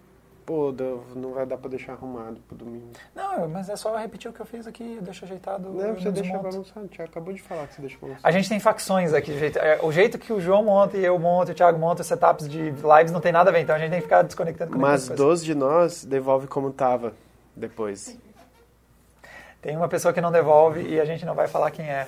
Pô, 0.47 0.73
não 1.17 1.33
vai 1.33 1.45
dar 1.45 1.59
pra 1.59 1.69
deixar 1.69 1.95
arrumado 1.95 2.37
pro 2.47 2.57
domingo. 2.57 2.93
Não, 3.17 3.49
mas 3.49 3.69
é 3.69 3.75
só 3.75 3.97
repetir 3.97 4.31
o 4.31 4.33
que 4.33 4.39
eu 4.39 4.47
fiz 4.47 4.65
aqui, 4.65 4.95
eu 4.95 5.03
deixo 5.03 5.25
ajeitado. 5.25 5.69
Não, 5.69 5.95
você 5.95 6.11
deixa 6.13 6.39
bagunçado. 6.39 6.89
Já 6.93 7.03
acabou 7.03 7.35
de 7.35 7.43
falar 7.43 7.67
que 7.67 7.75
você 7.75 7.81
deixa 7.81 7.99
bagunçado. 8.01 8.27
A 8.27 8.31
gente 8.31 8.49
tem 8.49 8.61
facções 8.61 9.13
aqui. 9.13 9.33
O 9.33 9.39
jeito, 9.39 9.59
é, 9.59 9.81
o 9.83 9.91
jeito 9.91 10.19
que 10.19 10.33
o 10.33 10.41
João 10.41 10.65
monta 10.65 10.97
e 10.97 11.05
eu 11.05 11.19
monto, 11.19 11.51
e 11.51 11.53
o 11.53 11.55
Thiago 11.55 11.79
monta 11.81 12.03
os 12.03 12.07
setups 12.07 12.49
de 12.49 12.71
lives 12.71 13.11
não 13.11 13.21
tem 13.21 13.33
nada 13.33 13.51
a 13.51 13.53
ver. 13.53 13.61
Então 13.61 13.75
a 13.75 13.79
gente 13.79 13.91
tem 13.91 13.99
que 13.99 14.05
ficar 14.05 14.23
desconectando. 14.23 14.71
conectando 14.71 14.93
Mas 14.93 15.09
coisas. 15.09 15.17
12 15.17 15.45
de 15.45 15.55
nós 15.57 16.05
devolve 16.05 16.47
como 16.47 16.71
tava 16.71 17.13
depois. 17.57 18.17
Tem 19.63 19.77
uma 19.77 19.89
pessoa 19.89 20.13
que 20.13 20.21
não 20.21 20.31
devolve 20.31 20.83
e 20.83 21.01
a 21.01 21.05
gente 21.05 21.25
não 21.25 21.35
vai 21.35 21.49
falar 21.49 21.71
quem 21.71 21.89
é. 21.89 22.07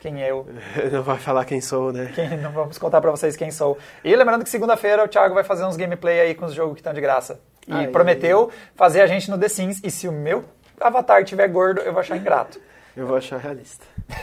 Quem 0.00 0.22
é 0.22 0.30
eu. 0.30 0.46
Não 0.92 1.02
vai 1.02 1.18
falar 1.18 1.44
quem 1.46 1.60
sou, 1.60 1.90
né? 1.92 2.12
Quem, 2.14 2.36
não 2.36 2.52
vamos 2.52 2.78
contar 2.78 3.00
pra 3.00 3.10
vocês 3.10 3.34
quem 3.34 3.50
sou. 3.50 3.76
E 4.04 4.14
lembrando 4.14 4.44
que 4.44 4.50
segunda-feira 4.50 5.02
o 5.02 5.08
Thiago 5.08 5.34
vai 5.34 5.42
fazer 5.42 5.64
uns 5.64 5.76
gameplay 5.76 6.20
aí 6.20 6.34
com 6.34 6.44
os 6.44 6.52
jogos 6.54 6.74
que 6.74 6.80
estão 6.80 6.92
de 6.92 7.00
graça. 7.00 7.40
E 7.66 7.72
Aí. 7.72 7.88
prometeu 7.88 8.50
fazer 8.76 9.00
a 9.00 9.06
gente 9.06 9.28
no 9.30 9.38
The 9.38 9.48
Sims. 9.48 9.80
E 9.82 9.90
se 9.90 10.06
o 10.06 10.12
meu 10.12 10.44
avatar 10.80 11.24
tiver 11.24 11.48
gordo, 11.48 11.80
eu 11.80 11.92
vou 11.92 12.00
achar 12.00 12.16
ingrato. 12.16 12.60
Eu 12.96 13.06
vou 13.06 13.16
achar 13.16 13.38
realista. 13.38 13.84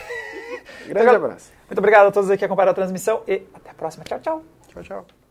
Então, 0.86 1.02
Grande 1.02 1.16
abraço. 1.16 1.50
Muito 1.66 1.78
obrigado 1.78 2.08
a 2.08 2.10
todos 2.10 2.28
aí 2.30 2.36
que 2.36 2.44
acompanharam 2.44 2.72
a 2.72 2.74
transmissão 2.74 3.22
e 3.26 3.42
até 3.54 3.70
a 3.70 3.74
próxima. 3.74 4.04
Tchau, 4.04 4.20
tchau. 4.20 4.42
Tchau, 4.68 4.82
tchau. 4.82 5.23